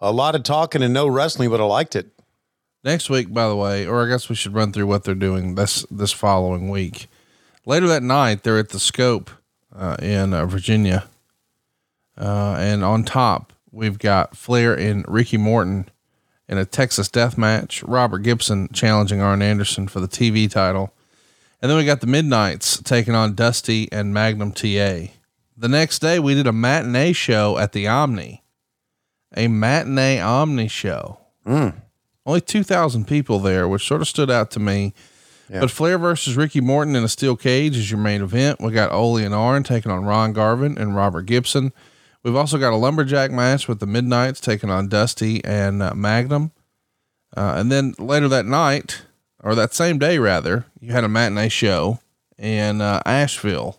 a 0.00 0.12
lot 0.12 0.34
of 0.34 0.42
talking 0.42 0.82
and 0.82 0.92
no 0.92 1.06
wrestling, 1.06 1.48
but 1.50 1.60
I 1.60 1.64
liked 1.64 1.96
it. 1.96 2.08
Next 2.84 3.08
week, 3.08 3.32
by 3.32 3.48
the 3.48 3.56
way, 3.56 3.86
or 3.86 4.04
I 4.04 4.08
guess 4.10 4.28
we 4.28 4.34
should 4.34 4.52
run 4.52 4.70
through 4.70 4.86
what 4.86 5.04
they're 5.04 5.14
doing 5.14 5.54
this 5.54 5.86
this 5.90 6.12
following 6.12 6.68
week. 6.68 7.08
Later 7.64 7.86
that 7.88 8.02
night, 8.02 8.42
they're 8.42 8.58
at 8.58 8.68
the 8.68 8.78
Scope 8.78 9.30
uh, 9.74 9.96
in 10.02 10.34
uh, 10.34 10.44
Virginia, 10.44 11.08
uh, 12.18 12.56
and 12.58 12.84
on 12.84 13.04
top 13.04 13.54
we've 13.72 13.98
got 13.98 14.36
Flair 14.36 14.78
and 14.78 15.02
Ricky 15.08 15.38
Morton 15.38 15.88
in 16.46 16.58
a 16.58 16.66
Texas 16.66 17.08
Death 17.08 17.38
Match. 17.38 17.82
Robert 17.84 18.18
Gibson 18.18 18.68
challenging 18.68 19.22
Arn 19.22 19.40
Anderson 19.40 19.88
for 19.88 20.00
the 20.00 20.08
TV 20.08 20.50
title, 20.50 20.92
and 21.64 21.70
then 21.70 21.78
we 21.78 21.86
got 21.86 22.02
the 22.02 22.06
Midnight's 22.06 22.82
taking 22.82 23.14
on 23.14 23.34
Dusty 23.34 23.88
and 23.90 24.12
Magnum 24.12 24.52
TA. 24.52 25.08
The 25.56 25.66
next 25.66 26.00
day, 26.00 26.18
we 26.18 26.34
did 26.34 26.46
a 26.46 26.52
matinee 26.52 27.14
show 27.14 27.56
at 27.56 27.72
the 27.72 27.88
Omni, 27.88 28.44
a 29.34 29.48
matinee 29.48 30.20
Omni 30.20 30.68
show. 30.68 31.20
Only 32.26 32.42
2,000 32.42 33.06
people 33.08 33.38
there, 33.38 33.66
which 33.66 33.86
sort 33.86 34.02
of 34.02 34.08
stood 34.08 34.30
out 34.30 34.50
to 34.50 34.60
me. 34.60 34.92
But 35.60 35.70
Flair 35.70 35.96
versus 35.96 36.36
Ricky 36.36 36.60
Morton 36.60 36.96
in 36.96 37.02
a 37.02 37.08
steel 37.08 37.34
cage 37.34 37.78
is 37.78 37.90
your 37.90 37.98
main 38.00 38.20
event. 38.20 38.60
We 38.60 38.70
got 38.70 38.92
Ole 38.92 39.16
and 39.16 39.34
Arn 39.34 39.62
taking 39.62 39.90
on 39.90 40.04
Ron 40.04 40.34
Garvin 40.34 40.76
and 40.76 40.94
Robert 40.94 41.22
Gibson. 41.22 41.72
We've 42.22 42.36
also 42.36 42.58
got 42.58 42.74
a 42.74 42.76
lumberjack 42.76 43.30
match 43.30 43.68
with 43.68 43.80
the 43.80 43.86
Midnights 43.86 44.38
taking 44.38 44.68
on 44.68 44.88
Dusty 44.88 45.42
and 45.46 45.82
uh, 45.82 45.94
Magnum. 45.94 46.52
Uh, 47.34 47.54
and 47.56 47.72
then 47.72 47.94
later 47.98 48.28
that 48.28 48.44
night, 48.44 49.00
or 49.44 49.54
that 49.54 49.74
same 49.74 49.98
day 49.98 50.18
rather, 50.18 50.64
you 50.80 50.90
had 50.90 51.04
a 51.04 51.08
matinee 51.08 51.50
show 51.50 52.00
in 52.38 52.80
uh, 52.80 53.02
Asheville. 53.06 53.78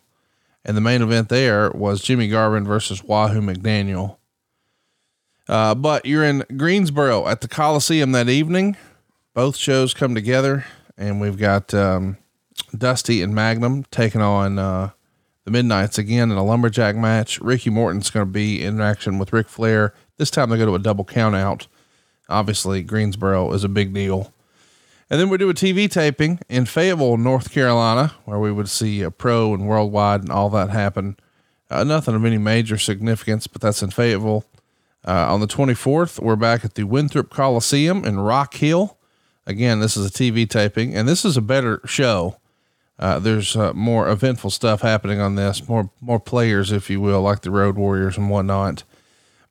And 0.63 0.77
the 0.77 0.81
main 0.81 1.01
event 1.01 1.29
there 1.29 1.71
was 1.71 2.01
Jimmy 2.01 2.27
Garvin 2.27 2.65
versus 2.65 3.03
Wahoo 3.03 3.41
McDaniel. 3.41 4.17
Uh, 5.49 5.75
but 5.75 6.05
you're 6.05 6.23
in 6.23 6.43
Greensboro 6.55 7.27
at 7.27 7.41
the 7.41 7.47
Coliseum 7.47 8.11
that 8.13 8.29
evening. 8.29 8.77
Both 9.33 9.57
shows 9.57 9.93
come 9.93 10.15
together, 10.15 10.65
and 10.97 11.19
we've 11.19 11.37
got 11.37 11.73
um, 11.73 12.17
Dusty 12.75 13.21
and 13.21 13.35
Magnum 13.35 13.83
taking 13.91 14.21
on 14.21 14.57
uh, 14.57 14.91
the 15.43 15.51
Midnights 15.51 15.97
again 15.97 16.31
in 16.31 16.37
a 16.37 16.43
lumberjack 16.43 16.95
match. 16.95 17.39
Ricky 17.41 17.69
Morton's 17.69 18.09
going 18.09 18.25
to 18.25 18.31
be 18.31 18.63
in 18.63 18.81
action 18.81 19.19
with 19.19 19.33
Ric 19.33 19.49
Flair. 19.49 19.93
This 20.17 20.31
time 20.31 20.49
they 20.49 20.57
go 20.57 20.65
to 20.65 20.75
a 20.75 20.79
double 20.79 21.05
count 21.05 21.35
out. 21.35 21.67
Obviously, 22.29 22.81
Greensboro 22.81 23.51
is 23.51 23.63
a 23.63 23.69
big 23.69 23.93
deal. 23.93 24.33
And 25.09 25.19
then 25.19 25.29
we 25.29 25.37
do 25.37 25.49
a 25.49 25.53
TV 25.53 25.89
taping 25.89 26.39
in 26.49 26.65
Fayetteville, 26.65 27.17
North 27.17 27.51
Carolina, 27.51 28.13
where 28.25 28.39
we 28.39 28.51
would 28.51 28.69
see 28.69 29.01
a 29.01 29.11
pro 29.11 29.53
and 29.53 29.67
worldwide 29.67 30.21
and 30.21 30.31
all 30.31 30.49
that 30.49 30.71
happen. 30.71 31.17
Uh, 31.69 31.83
nothing 31.83 32.15
of 32.15 32.25
any 32.25 32.37
major 32.37 32.77
significance, 32.77 33.47
but 33.47 33.61
that's 33.61 33.83
in 33.83 33.91
Fayetteville. 33.91 34.45
Uh, 35.07 35.31
on 35.31 35.39
the 35.39 35.47
24th, 35.47 36.19
we're 36.19 36.35
back 36.35 36.65
at 36.65 36.73
the 36.73 36.83
Winthrop 36.83 37.29
Coliseum 37.29 38.03
in 38.03 38.19
Rock 38.19 38.55
Hill. 38.55 38.97
Again, 39.45 39.79
this 39.79 39.95
is 39.95 40.07
a 40.07 40.09
TV 40.09 40.49
taping, 40.49 40.95
and 40.95 41.07
this 41.07 41.23
is 41.23 41.37
a 41.37 41.41
better 41.41 41.81
show. 41.85 42.37
Uh, 42.97 43.19
there's 43.19 43.55
uh, 43.55 43.73
more 43.73 44.09
eventful 44.09 44.49
stuff 44.49 44.81
happening 44.81 45.19
on 45.19 45.35
this, 45.35 45.67
more 45.67 45.91
more 46.01 46.19
players, 46.19 46.71
if 46.71 46.89
you 46.89 46.99
will, 47.01 47.21
like 47.21 47.41
the 47.41 47.51
Road 47.51 47.75
Warriors 47.75 48.17
and 48.17 48.29
whatnot. 48.29 48.83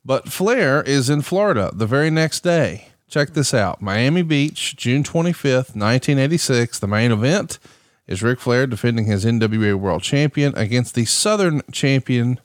But 0.04 0.32
Flair 0.32 0.82
is 0.82 1.08
in 1.08 1.22
Florida 1.22 1.70
the 1.72 1.86
very 1.86 2.10
next 2.10 2.40
day. 2.40 2.88
Check 3.14 3.30
this 3.30 3.54
out: 3.54 3.80
Miami 3.80 4.22
Beach, 4.22 4.74
June 4.74 5.04
25th, 5.04 5.76
1986. 5.76 6.80
The 6.80 6.88
main 6.88 7.12
event 7.12 7.60
is 8.08 8.24
Ric 8.24 8.40
Flair 8.40 8.66
defending 8.66 9.04
his 9.04 9.24
NWA 9.24 9.76
World 9.76 10.02
Champion 10.02 10.52
against 10.56 10.96
the 10.96 11.04
Southern 11.04 11.62
Champion 11.70 12.40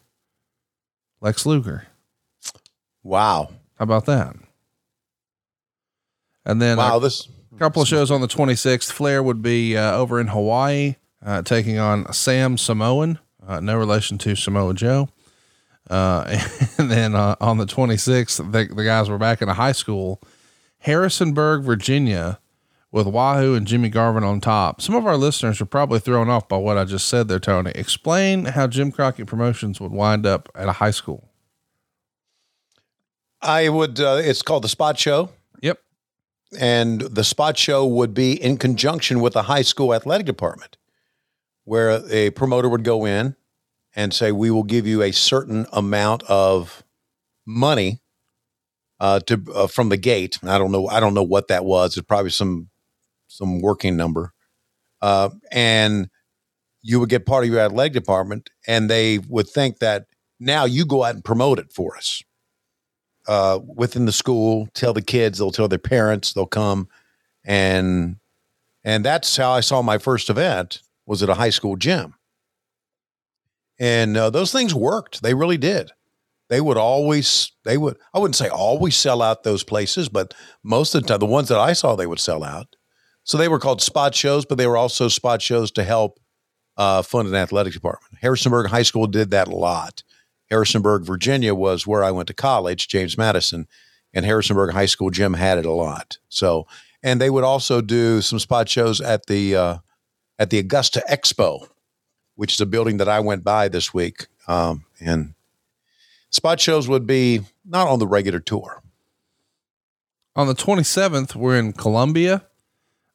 Lex 1.21 1.47
Luger. 1.47 1.87
Wow. 3.01 3.49
How 3.79 3.83
about 3.83 4.05
that? 4.05 4.35
And 6.45 6.61
then 6.61 6.77
Wow, 6.77 6.97
a 6.97 6.99
this- 6.99 7.27
couple 7.57 7.81
of 7.81 7.87
shows 7.87 8.11
on 8.11 8.21
the 8.21 8.27
26th. 8.27 8.91
Flair 8.91 9.23
would 9.23 9.41
be 9.41 9.75
uh, 9.75 9.95
over 9.95 10.19
in 10.19 10.27
Hawaii, 10.27 10.97
uh, 11.25 11.41
taking 11.41 11.79
on 11.79 12.13
Sam 12.13 12.59
Samoan, 12.59 13.17
uh, 13.43 13.59
no 13.59 13.75
relation 13.75 14.19
to 14.19 14.35
Samoa 14.35 14.75
Joe. 14.75 15.09
Uh, 15.89 16.37
and 16.77 16.91
then 16.91 17.15
uh, 17.15 17.37
on 17.41 17.57
the 17.57 17.65
26th, 17.65 18.51
the, 18.51 18.71
the 18.71 18.83
guys 18.83 19.09
were 19.09 19.17
back 19.17 19.41
in 19.41 19.49
a 19.49 19.55
high 19.55 19.71
school, 19.71 20.21
Harrisonburg, 20.79 21.63
Virginia, 21.63 22.39
with 22.91 23.05
Wahoo 23.05 23.53
and 23.53 23.67
Jimmy 23.67 23.89
Garvin 23.89 24.23
on 24.23 24.41
top. 24.41 24.81
Some 24.81 24.95
of 24.95 25.05
our 25.05 25.17
listeners 25.17 25.61
are 25.61 25.65
probably 25.65 25.99
thrown 25.99 26.29
off 26.29 26.47
by 26.47 26.57
what 26.57 26.77
I 26.77 26.85
just 26.85 27.07
said 27.07 27.27
there, 27.27 27.39
Tony. 27.39 27.71
Explain 27.75 28.45
how 28.45 28.67
Jim 28.67 28.91
Crockett 28.91 29.27
Promotions 29.27 29.79
would 29.79 29.91
wind 29.91 30.25
up 30.25 30.49
at 30.55 30.67
a 30.67 30.73
high 30.73 30.91
school. 30.91 31.29
I 33.41 33.69
would. 33.69 33.99
Uh, 33.99 34.19
it's 34.23 34.41
called 34.41 34.63
the 34.63 34.69
Spot 34.69 34.97
Show. 34.97 35.29
Yep. 35.61 35.79
And 36.59 37.01
the 37.01 37.23
Spot 37.23 37.57
Show 37.57 37.85
would 37.85 38.13
be 38.13 38.33
in 38.33 38.57
conjunction 38.57 39.21
with 39.21 39.33
the 39.33 39.43
high 39.43 39.61
school 39.61 39.93
athletic 39.93 40.25
department, 40.25 40.77
where 41.63 42.03
a 42.09 42.31
promoter 42.31 42.67
would 42.67 42.83
go 42.83 43.05
in 43.05 43.35
and 43.95 44.13
say, 44.13 44.31
"We 44.31 44.51
will 44.51 44.63
give 44.63 44.87
you 44.87 45.01
a 45.01 45.11
certain 45.11 45.67
amount 45.71 46.23
of 46.23 46.83
money 47.45 48.01
uh, 48.99 49.19
to 49.21 49.41
uh, 49.53 49.67
from 49.67 49.89
the 49.89 49.97
gate." 49.97 50.39
I 50.43 50.57
don't 50.57 50.71
know. 50.71 50.87
I 50.87 50.99
don't 50.99 51.13
know 51.13 51.23
what 51.23 51.47
that 51.47 51.65
was. 51.65 51.97
It's 51.97 52.05
probably 52.05 52.31
some 52.31 52.69
some 53.27 53.61
working 53.61 53.95
number, 53.95 54.33
uh, 55.01 55.29
and 55.51 56.09
you 56.81 56.99
would 56.99 57.09
get 57.09 57.25
part 57.25 57.43
of 57.43 57.49
your 57.49 57.59
athletic 57.59 57.93
department, 57.93 58.49
and 58.67 58.89
they 58.89 59.19
would 59.19 59.47
think 59.49 59.79
that 59.79 60.05
now 60.39 60.65
you 60.65 60.85
go 60.85 61.03
out 61.03 61.15
and 61.15 61.23
promote 61.23 61.59
it 61.59 61.71
for 61.71 61.97
us 61.97 62.23
uh, 63.27 63.59
within 63.75 64.05
the 64.05 64.11
school. 64.11 64.67
Tell 64.73 64.93
the 64.93 65.01
kids. 65.01 65.37
They'll 65.37 65.51
tell 65.51 65.67
their 65.67 65.77
parents. 65.77 66.33
They'll 66.33 66.45
come, 66.45 66.87
and 67.43 68.17
and 68.83 69.05
that's 69.05 69.35
how 69.37 69.51
I 69.51 69.59
saw 69.59 69.81
my 69.81 69.97
first 69.97 70.29
event. 70.29 70.81
Was 71.05 71.23
at 71.23 71.29
a 71.29 71.35
high 71.35 71.49
school 71.49 71.75
gym, 71.75 72.15
and 73.79 74.15
uh, 74.15 74.29
those 74.29 74.51
things 74.51 74.75
worked. 74.75 75.21
They 75.21 75.33
really 75.33 75.57
did. 75.57 75.91
They 76.49 76.61
would 76.61 76.77
always. 76.77 77.51
They 77.63 77.77
would. 77.77 77.97
I 78.13 78.19
wouldn't 78.19 78.35
say 78.35 78.49
always 78.49 78.95
sell 78.95 79.21
out 79.21 79.43
those 79.43 79.63
places, 79.63 80.09
but 80.09 80.33
most 80.63 80.95
of 80.95 81.03
the 81.03 81.07
time, 81.07 81.19
the 81.19 81.25
ones 81.25 81.47
that 81.49 81.59
I 81.59 81.73
saw, 81.73 81.95
they 81.95 82.07
would 82.07 82.19
sell 82.19 82.43
out. 82.43 82.75
So 83.23 83.37
they 83.37 83.47
were 83.47 83.59
called 83.59 83.81
spot 83.81 84.15
shows, 84.15 84.45
but 84.45 84.57
they 84.57 84.65
were 84.65 84.77
also 84.77 85.07
spot 85.07 85.41
shows 85.41 85.69
to 85.71 85.83
help 85.83 86.19
uh, 86.77 87.03
fund 87.03 87.27
an 87.27 87.35
athletic 87.35 87.73
department. 87.73 88.15
Harrisonburg 88.21 88.67
High 88.67 88.81
School 88.81 89.05
did 89.05 89.29
that 89.31 89.47
a 89.47 89.55
lot. 89.55 90.03
Harrisonburg, 90.49 91.03
Virginia 91.03 91.53
was 91.53 91.85
where 91.85 92.03
I 92.03 92.09
went 92.09 92.27
to 92.27 92.33
college, 92.33 92.87
James 92.87 93.17
Madison, 93.17 93.67
and 94.13 94.25
Harrisonburg 94.25 94.73
High 94.73 94.87
School 94.87 95.11
gym 95.11 95.35
had 95.35 95.59
it 95.59 95.65
a 95.65 95.71
lot. 95.71 96.17
So, 96.29 96.65
and 97.03 97.21
they 97.21 97.29
would 97.29 97.43
also 97.43 97.81
do 97.81 98.21
some 98.21 98.39
spot 98.39 98.67
shows 98.67 98.99
at 98.99 99.27
the 99.27 99.55
uh, 99.55 99.77
at 100.39 100.49
the 100.49 100.57
Augusta 100.57 101.03
Expo, 101.07 101.67
which 102.35 102.53
is 102.53 102.61
a 102.61 102.65
building 102.65 102.97
that 102.97 103.09
I 103.09 103.19
went 103.19 103.43
by 103.43 103.67
this 103.67 103.93
week. 103.93 104.27
Um, 104.47 104.85
and 104.99 105.35
spot 106.29 106.59
shows 106.59 106.87
would 106.87 107.05
be 107.05 107.41
not 107.65 107.87
on 107.87 107.99
the 107.99 108.07
regular 108.07 108.39
tour. 108.39 108.81
On 110.35 110.47
the 110.47 110.55
27th, 110.55 111.35
we're 111.35 111.57
in 111.57 111.73
Columbia, 111.73 112.45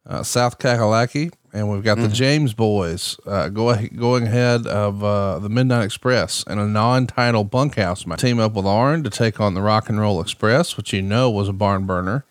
uh, 0.06 0.22
South 0.22 0.58
Kakalaki, 0.58 1.32
and 1.52 1.70
we've 1.70 1.84
got 1.84 1.98
the 1.98 2.08
James 2.08 2.52
Boys 2.52 3.16
uh, 3.26 3.48
go, 3.48 3.74
going 3.96 4.24
ahead 4.24 4.66
of 4.66 5.04
uh, 5.04 5.38
the 5.38 5.48
Midnight 5.48 5.84
Express 5.84 6.42
in 6.48 6.58
a 6.58 6.66
non-title 6.66 7.44
bunkhouse 7.44 8.04
match. 8.04 8.20
Team 8.20 8.40
up 8.40 8.54
with 8.54 8.66
Arn 8.66 9.04
to 9.04 9.10
take 9.10 9.40
on 9.40 9.54
the 9.54 9.62
Rock 9.62 9.88
and 9.88 10.00
Roll 10.00 10.20
Express, 10.20 10.76
which 10.76 10.92
you 10.92 11.00
know 11.00 11.30
was 11.30 11.48
a 11.48 11.52
barn 11.52 11.86
burner. 11.86 12.24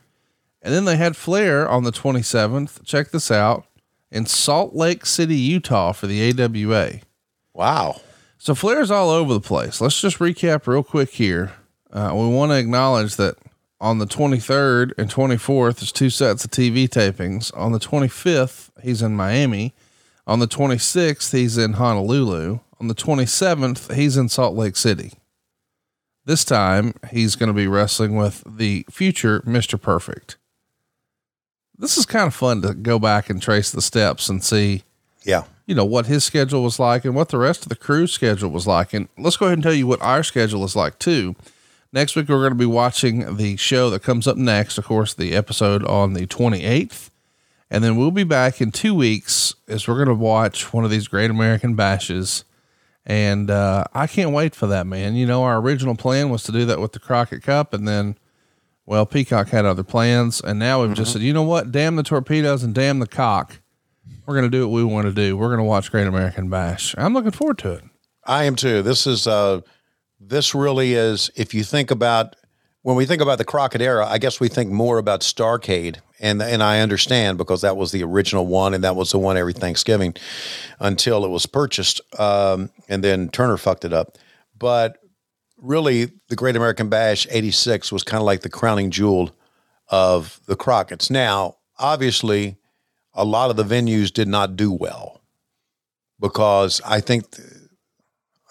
And 0.61 0.73
then 0.73 0.85
they 0.85 0.97
had 0.97 1.15
Flair 1.15 1.67
on 1.67 1.83
the 1.83 1.91
27th. 1.91 2.85
Check 2.85 3.11
this 3.11 3.31
out 3.31 3.65
in 4.11 4.25
Salt 4.25 4.75
Lake 4.75 5.05
City, 5.05 5.35
Utah 5.35 5.93
for 5.93 6.05
the 6.05 6.29
AWA. 6.29 6.99
Wow. 7.53 8.01
So 8.43 8.53
Flair's 8.53 8.91
all 8.91 9.09
over 9.09 9.33
the 9.33 9.39
place. 9.39 9.79
Let's 9.79 10.01
just 10.01 10.19
recap 10.19 10.67
real 10.67 10.83
quick 10.83 11.11
here. 11.11 11.53
Uh, 11.93 12.11
we 12.13 12.27
want 12.27 12.51
to 12.51 12.57
acknowledge 12.57 13.15
that 13.15 13.37
on 13.79 13.99
the 13.99 14.05
23rd 14.05 14.91
and 14.97 15.09
24th, 15.09 15.75
there's 15.77 15.93
two 15.93 16.09
sets 16.09 16.43
of 16.43 16.51
TV 16.51 16.89
tapings. 16.89 17.57
On 17.57 17.71
the 17.71 17.79
25th, 17.79 18.71
he's 18.81 19.01
in 19.01 19.15
Miami. 19.15 19.73
On 20.27 20.39
the 20.39 20.47
26th, 20.47 21.31
he's 21.31 21.57
in 21.57 21.73
Honolulu. 21.73 22.59
On 22.81 22.89
the 22.89 22.93
27th, 22.93 23.95
he's 23.95 24.17
in 24.17 24.27
Salt 24.27 24.57
Lake 24.57 24.75
City. 24.75 25.13
This 26.25 26.43
time, 26.43 26.95
he's 27.11 27.37
going 27.37 27.47
to 27.47 27.53
be 27.53 27.67
wrestling 27.67 28.17
with 28.17 28.43
the 28.45 28.85
future 28.91 29.39
Mr. 29.47 29.81
Perfect. 29.81 30.35
This 31.77 31.97
is 31.97 32.05
kind 32.05 32.27
of 32.27 32.35
fun 32.35 32.61
to 32.63 32.73
go 32.73 32.99
back 32.99 33.29
and 33.29 33.41
trace 33.41 33.71
the 33.71 33.81
steps 33.81 34.27
and 34.27 34.43
see 34.43 34.83
Yeah. 35.23 35.43
You 35.65 35.75
know, 35.75 35.85
what 35.85 36.07
his 36.07 36.23
schedule 36.23 36.63
was 36.63 36.79
like 36.79 37.05
and 37.05 37.15
what 37.15 37.29
the 37.29 37.37
rest 37.37 37.63
of 37.63 37.69
the 37.69 37.75
crew's 37.75 38.11
schedule 38.11 38.49
was 38.49 38.67
like. 38.67 38.93
And 38.93 39.07
let's 39.17 39.37
go 39.37 39.45
ahead 39.45 39.57
and 39.57 39.63
tell 39.63 39.73
you 39.73 39.87
what 39.87 40.01
our 40.01 40.23
schedule 40.23 40.63
is 40.63 40.75
like 40.75 40.99
too. 40.99 41.35
Next 41.91 42.15
week, 42.15 42.27
we're 42.27 42.39
going 42.39 42.51
to 42.51 42.55
be 42.55 42.65
watching 42.65 43.37
the 43.37 43.55
show 43.55 43.91
that 43.91 44.01
comes 44.01 44.27
up 44.27 44.35
next, 44.35 44.79
of 44.79 44.85
course, 44.85 45.13
the 45.13 45.35
episode 45.35 45.85
on 45.85 46.13
the 46.13 46.25
28th. 46.25 47.11
And 47.69 47.83
then 47.83 47.95
we'll 47.95 48.11
be 48.11 48.23
back 48.23 48.61
in 48.61 48.71
two 48.71 48.95
weeks 48.95 49.55
as 49.67 49.87
we're 49.87 49.95
going 49.95 50.07
to 50.07 50.15
watch 50.15 50.73
one 50.73 50.83
of 50.85 50.91
these 50.91 51.07
great 51.07 51.29
American 51.29 51.75
bashes. 51.75 52.45
And 53.05 53.51
uh, 53.51 53.83
I 53.93 54.07
can't 54.07 54.31
wait 54.31 54.55
for 54.55 54.67
that, 54.67 54.87
man. 54.87 55.15
You 55.15 55.25
know, 55.25 55.43
our 55.43 55.59
original 55.59 55.95
plan 55.95 56.29
was 56.29 56.43
to 56.43 56.51
do 56.51 56.65
that 56.65 56.79
with 56.79 56.93
the 56.93 56.99
Crockett 56.99 57.43
Cup. 57.43 57.73
And 57.73 57.87
then, 57.87 58.17
well, 58.85 59.05
Peacock 59.05 59.49
had 59.49 59.65
other 59.65 59.83
plans. 59.83 60.41
And 60.41 60.57
now 60.57 60.81
we've 60.81 60.95
just 60.95 61.13
said, 61.13 61.21
you 61.21 61.33
know 61.33 61.43
what? 61.43 61.71
Damn 61.71 61.95
the 61.95 62.03
torpedoes 62.03 62.63
and 62.63 62.73
damn 62.73 62.99
the 62.99 63.07
cock. 63.07 63.59
We're 64.25 64.35
going 64.35 64.49
to 64.49 64.57
do 64.57 64.67
what 64.67 64.75
we 64.75 64.83
want 64.83 65.07
to 65.07 65.13
do. 65.13 65.35
We're 65.35 65.49
going 65.49 65.57
to 65.57 65.65
watch 65.65 65.91
Great 65.91 66.07
American 66.07 66.49
Bash. 66.49 66.95
I'm 66.97 67.13
looking 67.13 67.31
forward 67.31 67.57
to 67.59 67.73
it. 67.73 67.83
I 68.25 68.45
am 68.45 68.55
too. 68.55 68.81
This 68.81 69.05
is 69.05 69.27
uh 69.27 69.61
this 70.19 70.55
really 70.55 70.93
is 70.93 71.29
if 71.35 71.53
you 71.53 71.63
think 71.63 71.91
about 71.91 72.37
when 72.83 72.95
we 72.95 73.05
think 73.05 73.21
about 73.21 73.37
the 73.37 73.45
Crockett 73.45 73.81
era, 73.81 74.05
I 74.07 74.17
guess 74.17 74.39
we 74.39 74.47
think 74.47 74.71
more 74.71 74.97
about 74.97 75.21
Starrcade. 75.21 75.97
And 76.21 76.41
and 76.41 76.63
I 76.63 76.79
understand 76.79 77.37
because 77.37 77.61
that 77.61 77.75
was 77.75 77.91
the 77.91 78.03
original 78.03 78.47
one 78.47 78.73
and 78.73 78.83
that 78.85 78.95
was 78.95 79.11
the 79.11 79.19
one 79.19 79.35
every 79.35 79.51
Thanksgiving 79.51 80.15
until 80.79 81.25
it 81.25 81.29
was 81.29 81.45
purchased. 81.45 81.99
Um, 82.17 82.69
and 82.87 83.03
then 83.03 83.27
Turner 83.27 83.57
fucked 83.57 83.83
it 83.83 83.91
up. 83.91 84.17
But 84.57 84.99
really 85.57 86.11
the 86.29 86.37
Great 86.37 86.55
American 86.55 86.87
Bash 86.87 87.27
86 87.29 87.91
was 87.91 88.03
kind 88.03 88.21
of 88.21 88.25
like 88.25 88.41
the 88.41 88.49
crowning 88.49 88.89
jewel 88.89 89.35
of 89.89 90.39
the 90.45 90.55
Crockett's. 90.55 91.09
Now, 91.09 91.57
obviously, 91.77 92.57
a 93.13 93.23
lot 93.25 93.49
of 93.49 93.55
the 93.57 93.63
venues 93.63 94.11
did 94.11 94.27
not 94.27 94.55
do 94.55 94.71
well 94.71 95.21
because 96.19 96.81
I 96.85 96.99
think 97.01 97.25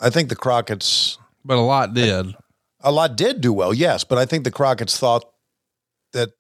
I 0.01 0.11
think 0.11 0.29
the 0.29 0.37
Crockett's 0.37 1.19
But 1.45 1.57
a 1.57 1.61
lot 1.61 1.95
did. 1.95 2.35
a 2.81 2.91
lot 2.93 3.17
did 3.17 3.41
do 3.41 3.53
well, 3.53 3.73
yes, 3.75 4.05
but 4.05 4.19
I 4.19 4.27
think 4.27 4.45
the 4.45 4.51
Crockett's 4.51 4.99
thought 4.99 5.25
that 6.13 6.31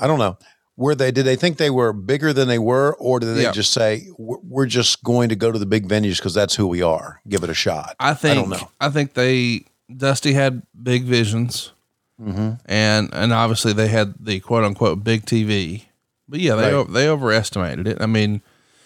I 0.00 0.06
don't 0.06 0.18
know. 0.18 0.38
Were 0.76 0.94
they 0.94 1.10
did 1.12 1.24
they 1.24 1.36
think 1.36 1.56
they 1.58 1.70
were 1.70 1.92
bigger 1.92 2.32
than 2.32 2.48
they 2.48 2.58
were 2.58 2.94
or 2.96 3.20
did 3.20 3.36
they 3.36 3.42
Yeah. 3.44 3.52
just 3.52 3.72
say 3.72 4.08
"We're- 4.18 4.68
just 4.68 5.02
going 5.04 5.28
to 5.28 5.36
go 5.36 5.52
to 5.52 5.58
the 5.58 5.66
big 5.66 5.88
venues 5.88 6.16
because 6.16 6.34
that's 6.34 6.54
who 6.56 6.66
we 6.66 6.82
are. 6.82 7.20
Give 7.28 7.44
it 7.44 7.50
a 7.50 7.54
shot. 7.54 7.94
I 8.00 8.14
think, 8.14 8.32
I, 8.38 8.40
don't 8.40 8.50
know. 8.50 8.70
I 8.80 8.88
think 8.90 9.14
they, 9.14 9.66
Dusty 9.94 10.32
had 10.32 10.62
big 10.80 11.04
visions 11.04 11.72
Mhm. 12.20 12.58
and, 12.66 13.10
and 13.12 13.32
obviously 13.32 13.72
they 13.72 13.88
had 13.88 14.14
the 14.20 14.40
quote 14.40 14.64
unquote 14.64 15.02
big 15.04 15.26
TV, 15.26 15.84
but 16.28 16.40
yeah, 16.40 16.54
they, 16.54 16.72
Right. 16.74 16.92
they 16.92 17.08
overestimated 17.08 17.86
it. 17.86 17.98
I 18.00 18.06
mean, 18.06 18.40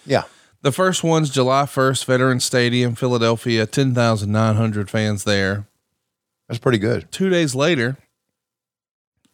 Yeah. 0.07 0.25
the 0.63 0.73
first 0.73 1.03
one's 1.05 1.31
July 1.31 1.65
1st, 1.67 2.05
Veterans 2.05 2.45
Stadium, 2.45 2.95
Philadelphia, 2.95 3.67
10,900 3.67 4.91
fans 4.91 5.25
there. 5.25 5.67
That's 6.49 6.59
pretty 6.59 6.79
good. 6.79 7.11
Two 7.13 7.29
days 7.29 7.55
later, 7.55 7.99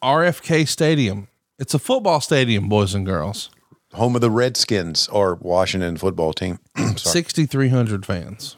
RFK 0.03 0.67
Stadium. 0.67 1.29
It's 1.59 1.75
a 1.75 1.79
football 1.79 2.21
stadium, 2.21 2.69
boys 2.69 2.95
and 2.95 3.07
girls. 3.07 3.51
Home 3.95 4.17
of 4.17 4.21
the 4.21 4.31
Redskins 4.31 5.07
or 5.09 5.37
Washington 5.37 5.97
football 5.97 6.33
team. 6.33 6.59
6,300 6.97 8.05
fans. 8.05 8.57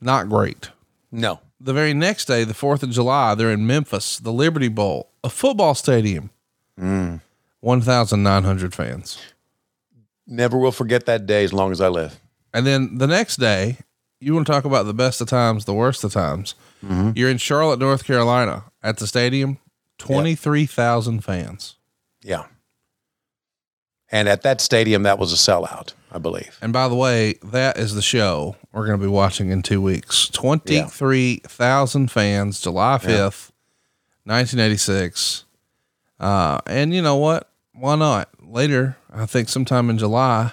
Not 0.00 0.28
great. 0.28 0.70
No. 1.10 1.40
the 1.60 1.72
very 1.72 1.94
next 1.94 2.26
day, 2.26 2.44
the 2.44 2.52
4th 2.52 2.82
of 2.82 2.90
July, 2.90 3.34
they're 3.34 3.50
in 3.50 3.66
Memphis, 3.66 4.18
the 4.18 4.32
Liberty 4.32 4.68
Bowl, 4.68 5.08
a 5.22 5.30
football 5.30 5.74
stadium, 5.74 6.28
Mm. 6.78 7.22
1,900 7.64 8.74
fans. 8.74 9.18
Never 10.26 10.58
will 10.58 10.70
forget 10.70 11.06
that 11.06 11.24
day 11.24 11.44
as 11.44 11.52
long 11.54 11.72
as 11.72 11.80
I 11.80 11.88
live. 11.88 12.20
And 12.52 12.66
then 12.66 12.98
the 12.98 13.06
next 13.06 13.36
day, 13.36 13.78
you 14.20 14.34
want 14.34 14.46
to 14.46 14.52
talk 14.52 14.66
about 14.66 14.84
the 14.84 14.92
best 14.92 15.22
of 15.22 15.28
times, 15.28 15.64
the 15.64 15.72
worst 15.72 16.04
of 16.04 16.12
times. 16.12 16.54
You're 17.14 17.30
in 17.30 17.38
Charlotte, 17.38 17.80
North 17.80 18.04
Carolina 18.04 18.64
at 18.82 18.98
the 18.98 19.06
stadium, 19.06 19.56
23,000 19.96 21.24
fans. 21.24 21.76
Yeah. 22.22 22.44
And 24.10 24.28
at 24.28 24.42
that 24.42 24.60
stadium, 24.60 25.02
that 25.04 25.18
was 25.18 25.32
a 25.32 25.36
sellout, 25.36 25.94
I 26.12 26.18
believe. 26.18 26.58
And 26.60 26.74
by 26.74 26.88
the 26.88 26.94
way, 26.94 27.36
that 27.42 27.78
is 27.78 27.94
the 27.94 28.02
show 28.02 28.56
we're 28.72 28.86
going 28.86 29.00
to 29.00 29.04
be 29.04 29.10
watching 29.10 29.48
in 29.48 29.62
two 29.62 29.80
weeks. 29.80 30.28
23,000 30.28 32.10
fans, 32.10 32.60
July 32.60 32.98
5th, 32.98 33.50
1986. 34.24 35.46
Uh, 36.20 36.60
and 36.66 36.92
you 36.94 37.00
know 37.00 37.16
what? 37.16 37.48
Why 37.74 37.96
not? 37.96 38.28
Later, 38.42 38.96
I 39.12 39.26
think 39.26 39.48
sometime 39.48 39.90
in 39.90 39.98
July, 39.98 40.52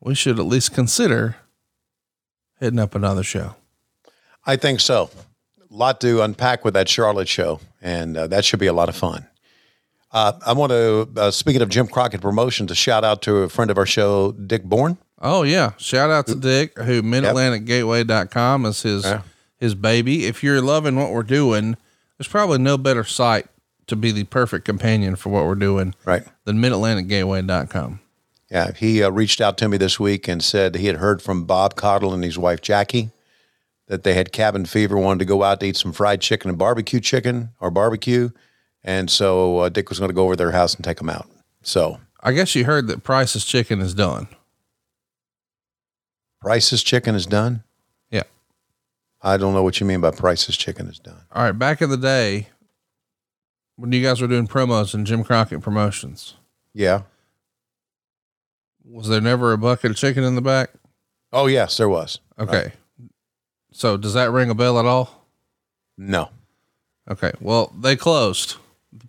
we 0.00 0.14
should 0.14 0.38
at 0.38 0.46
least 0.46 0.74
consider 0.74 1.36
hitting 2.60 2.78
up 2.78 2.94
another 2.94 3.22
show. 3.22 3.54
I 4.44 4.56
think 4.56 4.80
so. 4.80 5.10
A 5.70 5.74
lot 5.74 6.00
to 6.00 6.22
unpack 6.22 6.64
with 6.64 6.74
that 6.74 6.88
Charlotte 6.88 7.28
show, 7.28 7.60
and 7.82 8.16
uh, 8.16 8.26
that 8.28 8.44
should 8.44 8.58
be 8.60 8.66
a 8.66 8.72
lot 8.72 8.88
of 8.88 8.96
fun. 8.96 9.26
Uh, 10.10 10.32
I 10.44 10.54
want 10.54 10.70
to, 10.70 11.08
uh, 11.16 11.30
speaking 11.30 11.60
of 11.60 11.68
Jim 11.68 11.86
Crockett 11.86 12.22
promotion, 12.22 12.66
to 12.68 12.74
shout 12.74 13.04
out 13.04 13.20
to 13.22 13.36
a 13.38 13.48
friend 13.48 13.70
of 13.70 13.76
our 13.76 13.84
show, 13.86 14.32
Dick 14.32 14.64
Bourne. 14.64 14.96
Oh 15.20 15.42
yeah. 15.42 15.72
Shout 15.78 16.10
out 16.10 16.26
to 16.28 16.34
Dick 16.36 16.78
who 16.78 17.02
midatlanticgateway.com 17.02 18.64
is 18.66 18.82
his 18.82 19.04
Yeah. 19.04 19.22
his 19.58 19.74
baby. 19.74 20.26
If 20.26 20.42
you're 20.42 20.62
loving 20.62 20.96
what 20.96 21.10
we're 21.12 21.24
doing, 21.24 21.76
there's 22.16 22.28
probably 22.28 22.58
no 22.58 22.78
better 22.78 23.04
site 23.04 23.46
to 23.88 23.96
be 23.96 24.12
the 24.12 24.24
perfect 24.24 24.64
companion 24.64 25.16
for 25.16 25.30
what 25.30 25.44
we're 25.44 25.54
doing 25.54 25.94
right. 26.04 26.24
than 26.44 26.58
midatlanticgateway.com. 26.58 28.00
Yeah, 28.50 28.72
he 28.72 29.02
uh, 29.02 29.10
reached 29.10 29.40
out 29.40 29.58
to 29.58 29.68
me 29.68 29.76
this 29.76 30.00
week 30.00 30.26
and 30.26 30.42
said 30.42 30.74
he 30.74 30.86
had 30.86 30.96
heard 30.96 31.20
from 31.20 31.44
Bob 31.44 31.74
Caudle 31.74 32.14
and 32.14 32.24
his 32.24 32.38
wife 32.38 32.62
Jackie 32.62 33.10
that 33.88 34.04
they 34.04 34.14
had 34.14 34.32
cabin 34.32 34.64
fever, 34.64 34.96
wanted 34.96 35.20
to 35.20 35.24
go 35.24 35.42
out 35.42 35.60
to 35.60 35.66
eat 35.66 35.76
some 35.76 35.92
fried 35.92 36.20
chicken 36.20 36.50
and 36.50 36.58
barbecue 36.58 37.00
chicken 37.00 37.50
or 37.60 37.70
barbecue, 37.70 38.30
and 38.84 39.10
so 39.10 39.58
uh, 39.58 39.68
Dick 39.68 39.88
was 39.88 39.98
going 39.98 40.10
to 40.10 40.14
go 40.14 40.24
over 40.24 40.34
to 40.34 40.36
their 40.36 40.52
house 40.52 40.74
and 40.74 40.84
take 40.84 40.98
them 40.98 41.10
out. 41.10 41.28
So 41.62 41.98
I 42.22 42.32
guess 42.32 42.54
you 42.54 42.64
heard 42.64 42.86
that 42.88 43.02
Price's 43.02 43.44
chicken 43.44 43.80
is 43.80 43.94
done. 43.94 44.28
Price's 46.40 46.82
chicken 46.82 47.14
is 47.14 47.26
done. 47.26 47.64
Yeah. 48.10 48.22
I 49.20 49.36
don't 49.36 49.54
know 49.54 49.62
what 49.62 49.80
you 49.80 49.86
mean 49.86 50.00
by 50.00 50.12
Price's 50.12 50.56
chicken 50.56 50.86
is 50.86 50.98
done. 50.98 51.22
All 51.32 51.42
right, 51.42 51.52
back 51.52 51.82
in 51.82 51.90
the 51.90 51.96
day 51.96 52.48
when 53.78 53.92
you 53.92 54.02
guys 54.02 54.20
were 54.20 54.26
doing 54.26 54.46
promos 54.46 54.92
and 54.92 55.06
Jim 55.06 55.22
Crockett 55.24 55.60
promotions, 55.62 56.34
Yeah. 56.74 57.02
was 58.84 59.08
there 59.08 59.20
never 59.20 59.52
a 59.52 59.58
bucket 59.58 59.90
of 59.92 59.96
chicken 59.96 60.24
in 60.24 60.34
the 60.34 60.40
back? 60.42 60.70
Oh 61.32 61.46
yes, 61.46 61.76
there 61.76 61.88
was. 61.88 62.18
Okay. 62.38 62.72
So 63.72 63.96
does 63.96 64.14
that 64.14 64.30
ring 64.30 64.50
a 64.50 64.54
bell 64.54 64.78
at 64.78 64.86
all? 64.86 65.24
No. 65.96 66.30
Okay. 67.10 67.32
Well, 67.40 67.72
they 67.78 67.96
closed. 67.96 68.56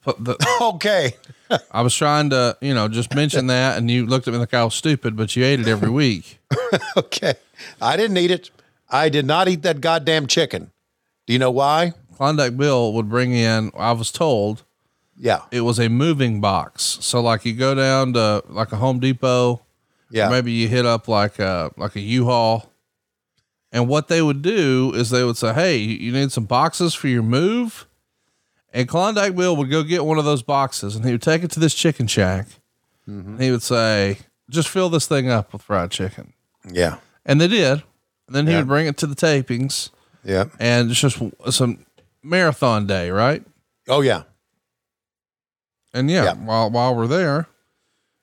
The- 0.06 0.16
the- 0.20 0.58
okay. 0.76 1.16
I 1.72 1.82
was 1.82 1.96
trying 1.96 2.30
to, 2.30 2.58
you 2.62 2.74
know, 2.74 2.88
just 2.88 3.16
mention 3.16 3.48
that, 3.48 3.78
and 3.78 3.90
you 3.90 4.06
looked 4.06 4.28
at 4.28 4.34
me 4.34 4.40
like 4.40 4.54
I 4.54 4.64
was 4.64 4.76
stupid, 4.76 5.16
but 5.16 5.36
you 5.36 5.44
ate 5.44 5.60
it 5.60 5.68
every 5.68 5.90
week. 5.90 6.40
okay. 6.98 7.34
I 7.82 7.98
didn't 7.98 8.18
eat 8.18 8.30
it. 8.32 8.52
I 8.90 9.10
did 9.10 9.26
not 9.26 9.48
eat 9.48 9.64
that 9.64 9.82
goddamn 9.82 10.28
chicken. 10.28 10.72
Do 11.26 11.34
you 11.34 11.40
know 11.40 11.52
why? 11.52 11.94
Klondike 12.20 12.58
Bill 12.58 12.92
would 12.92 13.08
bring 13.08 13.32
in. 13.34 13.72
I 13.78 13.94
was 13.94 14.12
told. 14.12 14.64
Yeah. 15.16 15.44
It 15.52 15.62
was 15.62 15.80
a 15.80 15.88
moving 15.88 16.42
box. 16.42 16.98
So 17.00 17.22
like 17.22 17.46
you 17.46 17.54
go 17.54 17.74
down 17.76 18.12
to 18.12 18.44
like 18.50 18.74
a 18.74 18.76
Home 18.76 19.00
Depot. 19.00 19.62
Yeah. 20.12 20.28
or 20.28 20.32
maybe 20.32 20.52
you 20.52 20.68
hit 20.68 20.86
up 20.86 21.08
like 21.08 21.40
a 21.40 21.72
like 21.78 21.96
a 21.96 22.02
U-Haul. 22.02 22.70
And 23.72 23.88
what 23.88 24.10
they 24.10 24.22
would 24.22 24.42
do 24.42 24.92
is 24.96 25.12
they 25.12 25.24
would 25.24 25.38
say, 25.38 25.54
"Hey, 25.54 25.78
you 25.78 26.12
need 26.12 26.34
some 26.34 26.44
boxes 26.44 26.94
for 26.94 27.08
your 27.08 27.24
move." 27.24 27.88
And 28.74 28.86
Klondike 28.90 29.34
Bill 29.36 29.56
would 29.56 29.70
go 29.70 29.82
get 29.84 30.04
one 30.04 30.18
of 30.18 30.26
those 30.26 30.42
boxes, 30.44 30.96
and 30.96 31.06
he 31.06 31.12
would 31.14 31.22
take 31.22 31.44
it 31.44 31.52
to 31.52 31.60
this 31.62 31.74
chicken 31.74 32.08
shack. 32.08 32.48
And 33.08 33.40
he 33.42 33.50
would 33.50 33.64
say, 33.64 34.18
"Just 34.50 34.68
fill 34.68 34.90
this 34.90 35.06
thing 35.08 35.30
up 35.30 35.54
with 35.54 35.62
fried 35.62 35.92
chicken." 35.92 36.34
Yeah. 36.70 36.98
And 37.26 37.40
they 37.40 37.48
did. 37.48 37.84
And 38.28 38.36
then 38.36 38.46
he 38.48 38.54
Yeah. 38.54 38.60
would 38.60 38.68
bring 38.68 38.88
it 38.88 38.98
to 38.98 39.08
the 39.08 39.16
tapings. 39.16 39.90
Yeah. 40.26 40.46
And 40.60 40.92
it's 40.92 41.00
just 41.00 41.18
some 41.52 41.86
marathon 42.24 42.88
day, 42.88 43.12
right? 43.12 43.44
Oh 43.88 44.02
yeah. 44.02 44.24
And 45.94 46.10
yeah, 46.10 46.34
while 46.34 46.70
while 46.70 46.96
we're 46.96 47.08
there, 47.08 47.48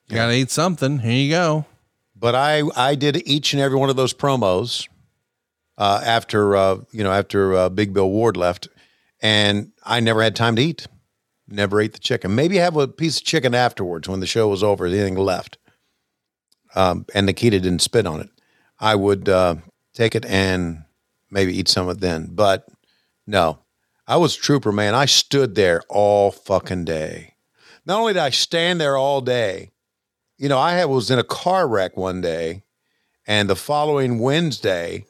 you 0.09 0.15
gotta 0.15 0.35
eat 0.35 0.51
something. 0.51 1.01
Here 1.01 1.13
you 1.13 1.31
go. 1.31 1.67
But 2.15 2.35
I 2.35 2.63
I 2.77 2.95
did 2.95 3.27
each 3.27 3.53
and 3.53 3.61
every 3.61 3.77
one 3.77 3.91
of 3.91 3.97
those 3.97 4.15
promos 4.15 4.89
uh, 5.79 6.01
after 6.05 6.57
uh, 6.57 6.79
you 6.93 7.03
know 7.03 7.13
after 7.13 7.55
uh, 7.55 7.69
Big 7.69 7.93
Bill 7.93 8.09
Ward 8.09 8.37
left, 8.37 8.69
and 9.21 9.73
I 9.85 10.01
never 10.01 10.23
had 10.23 10.37
time 10.37 10.57
to 10.57 10.63
eat. 10.63 10.87
Never 11.49 11.81
ate 11.81 11.93
the 11.93 11.99
chicken. 11.99 12.35
Maybe 12.35 12.57
have 12.57 12.77
a 12.77 12.89
piece 12.89 13.19
of 13.19 13.25
chicken 13.25 13.55
afterwards 13.55 14.09
when 14.09 14.21
the 14.21 14.27
show 14.27 14.49
was 14.49 14.63
over. 14.63 14.87
Anything 14.87 15.17
left, 15.17 15.59
um, 16.75 17.07
and 17.15 17.27
Nikita 17.27 17.61
didn't 17.61 17.83
spit 17.83 18.07
on 18.07 18.21
it. 18.21 18.31
I 18.79 18.95
would 18.95 19.29
uh, 19.29 19.57
take 19.95 20.15
it 20.15 20.25
and 20.27 20.85
maybe 21.31 21.57
eat 21.57 21.69
some 21.69 21.89
of 21.89 21.97
it 21.97 22.01
then. 22.01 22.31
But 22.33 22.67
no, 23.27 23.59
I 24.09 24.17
was 24.19 24.37
trooper 24.37 24.71
man. 24.71 24.95
I 24.95 25.07
stood 25.07 25.57
there 25.57 25.83
all 25.89 26.31
fucking 26.31 26.85
day. 26.85 27.35
Not 27.85 27.99
only 27.99 28.13
did 28.13 28.23
I 28.23 28.31
stand 28.31 28.81
there 28.81 28.97
all 28.97 29.21
day, 29.21 29.73
you 30.39 30.49
know, 30.49 30.59
I 30.59 30.73
had, 30.73 30.85
was 30.85 31.11
in 31.11 31.19
a 31.19 31.25
car 31.25 31.67
wreck 31.67 31.97
one 31.97 32.21
day, 32.21 32.63
and 33.27 33.51
the 33.51 33.57
following 33.57 34.21
Wednesday, 34.21 35.07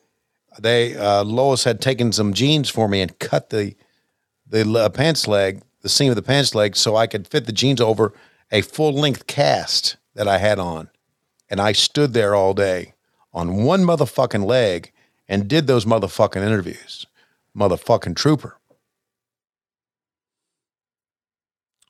they 0.58 0.96
uh, 0.96 1.24
Lois 1.24 1.64
had 1.64 1.80
taken 1.80 2.12
some 2.12 2.32
jeans 2.32 2.70
for 2.70 2.88
me 2.88 3.02
and 3.02 3.18
cut 3.18 3.50
the 3.50 3.74
the 4.48 4.64
le- 4.64 4.88
pants 4.88 5.26
leg, 5.26 5.62
the 5.82 5.88
seam 5.88 6.10
of 6.10 6.16
the 6.16 6.22
pants 6.22 6.54
leg, 6.54 6.76
so 6.76 6.96
I 6.96 7.06
could 7.06 7.26
fit 7.26 7.46
the 7.46 7.52
jeans 7.52 7.80
over 7.80 8.14
a 8.50 8.62
full 8.62 8.92
length 8.92 9.26
cast 9.26 9.96
that 10.14 10.28
I 10.28 10.38
had 10.38 10.58
on, 10.58 10.88
and 11.50 11.60
I 11.60 11.72
stood 11.72 12.14
there 12.14 12.34
all 12.34 12.54
day 12.54 12.94
on 13.32 13.64
one 13.64 13.84
motherfucking 13.84 14.46
leg 14.46 14.92
and 15.28 15.48
did 15.48 15.66
those 15.66 15.84
motherfucking 15.84 16.36
interviews, 16.36 17.06
motherfucking 17.54 18.16
trooper. 18.16 18.55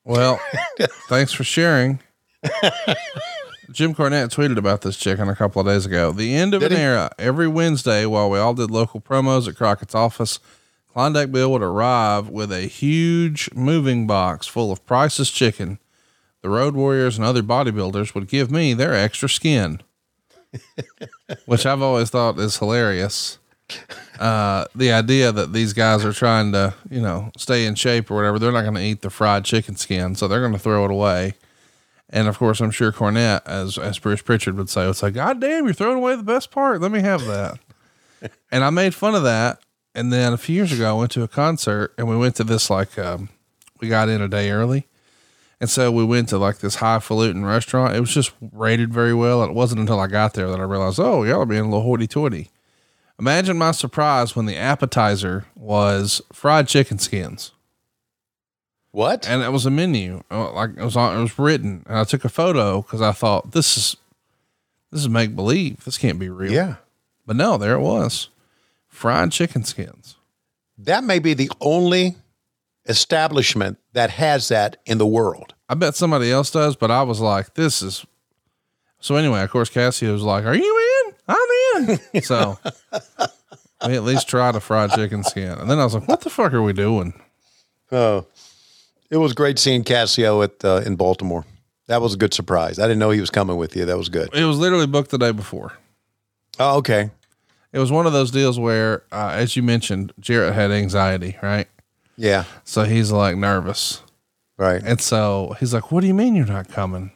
Well, 0.07 0.39
thanks 1.09 1.33
for 1.33 1.43
sharing. 1.43 1.99
Jim 3.71 3.93
Cornette 3.93 4.33
tweeted 4.33 4.57
about 4.57 4.81
this 4.81 4.95
chicken 4.95 5.27
a 5.27 5.35
couple 5.35 5.59
of 5.59 5.67
days 5.67 5.85
ago. 5.85 6.11
The 6.13 6.33
end 6.33 6.53
of 6.53 6.61
Did 6.61 6.71
an 6.71 6.77
he? 6.77 6.83
era. 6.83 7.11
Every 7.19 7.47
Wednesday, 7.47 8.05
while 8.05 8.29
we 8.29 8.39
all 8.39 8.53
did 8.53 8.71
local 8.71 9.01
promos 9.01 9.47
at 9.49 9.55
Crockett's 9.55 9.93
office, 9.93 10.39
Klondike 10.93 11.31
Bill 11.31 11.51
would 11.51 11.61
arrive 11.61 12.29
with 12.29 12.51
a 12.53 12.61
huge 12.61 13.49
moving 13.53 14.07
box 14.07 14.47
full 14.47 14.71
of 14.71 14.85
Price's 14.85 15.29
chicken. 15.29 15.77
The 16.41 16.49
Road 16.49 16.73
Warriors 16.75 17.17
and 17.17 17.25
other 17.25 17.43
bodybuilders 17.43 18.15
would 18.15 18.29
give 18.29 18.49
me 18.49 18.73
their 18.73 18.93
extra 18.93 19.27
skin, 19.27 19.81
which 21.45 21.65
I've 21.65 21.81
always 21.81 22.09
thought 22.09 22.39
is 22.39 22.57
hilarious. 22.57 23.39
Uh, 24.17 24.65
the 24.73 24.91
idea 24.91 25.31
that 25.31 25.53
these 25.53 25.73
guys 25.73 26.03
are 26.03 26.11
trying 26.11 26.51
to, 26.51 26.73
you 26.89 26.99
know, 26.99 27.29
stay 27.37 27.67
in 27.67 27.75
shape 27.75 28.09
or 28.09 28.15
whatever, 28.15 28.39
they're 28.39 28.51
not 28.51 28.63
going 28.63 28.73
to 28.73 28.81
eat 28.81 29.03
the 29.03 29.11
fried 29.11 29.45
chicken 29.45 29.75
skin, 29.75 30.15
so 30.15 30.27
they're 30.27 30.39
going 30.39 30.53
to 30.53 30.57
throw 30.57 30.85
it 30.85 30.89
away. 30.89 31.35
And 32.09 32.27
of 32.27 32.39
course, 32.39 32.59
I'm 32.59 32.71
sure 32.71 32.91
Cornette, 32.91 33.43
as 33.45 33.77
as 33.77 33.99
Bruce 33.99 34.23
Prichard 34.23 34.57
would 34.57 34.71
say, 34.71 34.87
would 34.87 34.95
say, 34.95 35.11
"God 35.11 35.39
damn, 35.39 35.65
you're 35.65 35.73
throwing 35.75 35.97
away 35.97 36.15
the 36.15 36.23
best 36.23 36.49
part. 36.49 36.81
Let 36.81 36.91
me 36.91 37.01
have 37.01 37.25
that." 37.25 37.59
and 38.51 38.63
I 38.63 38.71
made 38.71 38.95
fun 38.95 39.13
of 39.13 39.21
that. 39.21 39.59
And 39.93 40.11
then 40.11 40.33
a 40.33 40.37
few 40.37 40.55
years 40.55 40.71
ago, 40.71 40.89
I 40.89 40.99
went 40.99 41.11
to 41.11 41.21
a 41.21 41.27
concert, 41.27 41.93
and 41.95 42.07
we 42.07 42.17
went 42.17 42.35
to 42.37 42.43
this 42.43 42.71
like 42.71 42.97
um, 42.97 43.29
we 43.79 43.87
got 43.87 44.09
in 44.09 44.19
a 44.19 44.27
day 44.27 44.49
early, 44.49 44.87
and 45.59 45.69
so 45.69 45.91
we 45.91 46.03
went 46.03 46.29
to 46.29 46.37
like 46.37 46.59
this 46.59 46.75
highfalutin 46.75 47.45
restaurant. 47.45 47.95
It 47.95 47.99
was 47.99 48.13
just 48.13 48.31
rated 48.51 48.93
very 48.93 49.13
well. 49.13 49.41
And 49.41 49.51
it 49.51 49.55
wasn't 49.55 49.81
until 49.81 49.99
I 49.99 50.07
got 50.07 50.33
there 50.33 50.49
that 50.49 50.59
I 50.59 50.63
realized, 50.63 50.99
oh, 50.99 51.23
y'all 51.23 51.41
are 51.41 51.45
being 51.45 51.61
a 51.61 51.65
little 51.65 51.81
hoity-toity. 51.81 52.49
Imagine 53.19 53.57
my 53.57 53.71
surprise 53.71 54.35
when 54.35 54.45
the 54.45 54.55
appetizer 54.57 55.45
was 55.55 56.21
fried 56.31 56.67
chicken 56.67 56.99
skins. 56.99 57.51
What? 58.91 59.27
And 59.27 59.43
it 59.43 59.51
was 59.51 59.65
a 59.65 59.71
menu, 59.71 60.23
uh, 60.31 60.51
like 60.53 60.71
it 60.77 60.83
was 60.83 60.95
on, 60.95 61.17
it 61.17 61.21
was 61.21 61.37
written, 61.37 61.83
and 61.87 61.97
I 61.97 62.03
took 62.03 62.25
a 62.25 62.29
photo 62.29 62.81
because 62.81 63.01
I 63.01 63.11
thought 63.11 63.51
this 63.51 63.77
is 63.77 63.95
this 64.91 65.01
is 65.01 65.09
make 65.09 65.35
believe. 65.35 65.83
This 65.83 65.97
can't 65.97 66.19
be 66.19 66.29
real. 66.29 66.51
Yeah. 66.51 66.75
but 67.25 67.35
no, 67.35 67.57
there 67.57 67.73
it 67.75 67.81
was, 67.81 68.29
fried 68.87 69.31
chicken 69.31 69.63
skins. 69.63 70.15
That 70.77 71.03
may 71.03 71.19
be 71.19 71.33
the 71.33 71.51
only 71.59 72.15
establishment 72.87 73.77
that 73.93 74.11
has 74.11 74.47
that 74.47 74.77
in 74.85 74.97
the 74.97 75.05
world. 75.07 75.53
I 75.67 75.73
bet 75.75 75.95
somebody 75.95 76.31
else 76.31 76.49
does, 76.51 76.75
but 76.75 76.89
I 76.89 77.03
was 77.03 77.19
like, 77.19 77.55
this 77.55 77.81
is. 77.81 78.05
So 78.99 79.15
anyway, 79.15 79.41
of 79.41 79.51
course, 79.51 79.69
Cassie 79.69 80.07
was 80.07 80.23
like, 80.23 80.45
"Are 80.45 80.55
you 80.55 80.77
in? 80.79 80.86
I'm 81.27 81.89
in." 81.89 82.21
So 82.21 82.57
we 83.85 83.95
at 83.95 84.03
least 84.03 84.27
tried 84.27 84.55
a 84.55 84.59
fried 84.59 84.91
chicken 84.91 85.23
skin. 85.23 85.51
And 85.51 85.69
then 85.69 85.79
I 85.79 85.83
was 85.83 85.93
like, 85.93 86.07
what 86.07 86.21
the 86.21 86.29
fuck 86.29 86.53
are 86.53 86.61
we 86.61 86.73
doing? 86.73 87.13
Oh, 87.91 88.25
it 89.09 89.17
was 89.17 89.33
great 89.33 89.59
seeing 89.59 89.83
Cassio 89.83 90.41
at 90.41 90.63
uh, 90.65 90.81
in 90.85 90.95
Baltimore. 90.95 91.45
That 91.87 92.01
was 92.01 92.13
a 92.13 92.17
good 92.17 92.33
surprise. 92.33 92.79
I 92.79 92.83
didn't 92.83 92.99
know 92.99 93.11
he 93.11 93.21
was 93.21 93.29
coming 93.29 93.55
with 93.55 93.75
you. 93.75 93.85
That 93.85 93.97
was 93.97 94.09
good. 94.09 94.33
It 94.33 94.43
was 94.43 94.57
literally 94.57 94.87
booked 94.87 95.11
the 95.11 95.17
day 95.17 95.31
before. 95.31 95.73
Oh, 96.59 96.77
okay. 96.79 97.11
It 97.71 97.79
was 97.79 97.91
one 97.91 98.05
of 98.05 98.13
those 98.13 98.31
deals 98.31 98.59
where, 98.59 99.03
uh, 99.11 99.31
as 99.33 99.55
you 99.55 99.63
mentioned, 99.63 100.11
Jarrett 100.19 100.53
had 100.53 100.71
anxiety, 100.71 101.37
right? 101.41 101.67
Yeah. 102.17 102.45
So 102.63 102.83
he's 102.83 103.11
like 103.11 103.37
nervous. 103.37 104.01
Right. 104.57 104.81
And 104.83 104.99
so 104.99 105.55
he's 105.59 105.73
like, 105.73 105.91
what 105.91 106.01
do 106.01 106.07
you 106.07 106.13
mean 106.13 106.35
you're 106.35 106.45
not 106.45 106.67
coming? 106.67 107.11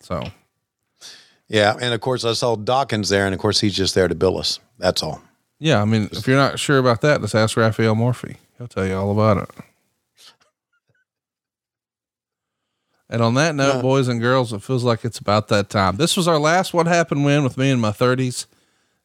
So, 0.00 0.22
Yeah, 1.48 1.76
and 1.80 1.94
of 1.94 2.00
course 2.00 2.24
I 2.24 2.34
saw 2.34 2.56
Dawkins 2.56 3.08
there, 3.08 3.24
and 3.24 3.34
of 3.34 3.40
course 3.40 3.60
he's 3.60 3.74
just 3.74 3.94
there 3.94 4.08
to 4.08 4.14
bill 4.14 4.38
us. 4.38 4.60
That's 4.78 5.02
all. 5.02 5.22
yeah, 5.58 5.80
I 5.82 5.84
mean, 5.86 6.08
if 6.12 6.26
you're 6.28 6.36
not 6.36 6.58
sure 6.58 6.78
about 6.78 7.00
that, 7.00 7.20
just 7.20 7.34
ask 7.34 7.56
Rafael 7.56 7.94
Morffi. 7.94 8.36
He'll 8.58 8.68
tell 8.68 8.86
you 8.86 8.94
all 8.94 9.10
about 9.10 9.38
it. 9.38 9.50
And 13.10 13.22
on 13.22 13.34
that 13.34 13.54
note, 13.54 13.76
Yeah. 13.76 13.82
boys 13.82 14.08
and 14.08 14.20
girls, 14.20 14.52
it 14.52 14.62
feels 14.62 14.84
like 14.84 15.04
it's 15.04 15.18
about 15.18 15.48
that 15.48 15.70
time. 15.70 15.96
This 15.96 16.16
was 16.16 16.28
our 16.28 16.38
last 16.38 16.74
What 16.74 16.86
Happened 16.86 17.24
When 17.24 17.42
with 17.42 17.56
me 17.56 17.70
in 17.70 17.80
my 17.80 17.90
30s. 17.92 18.46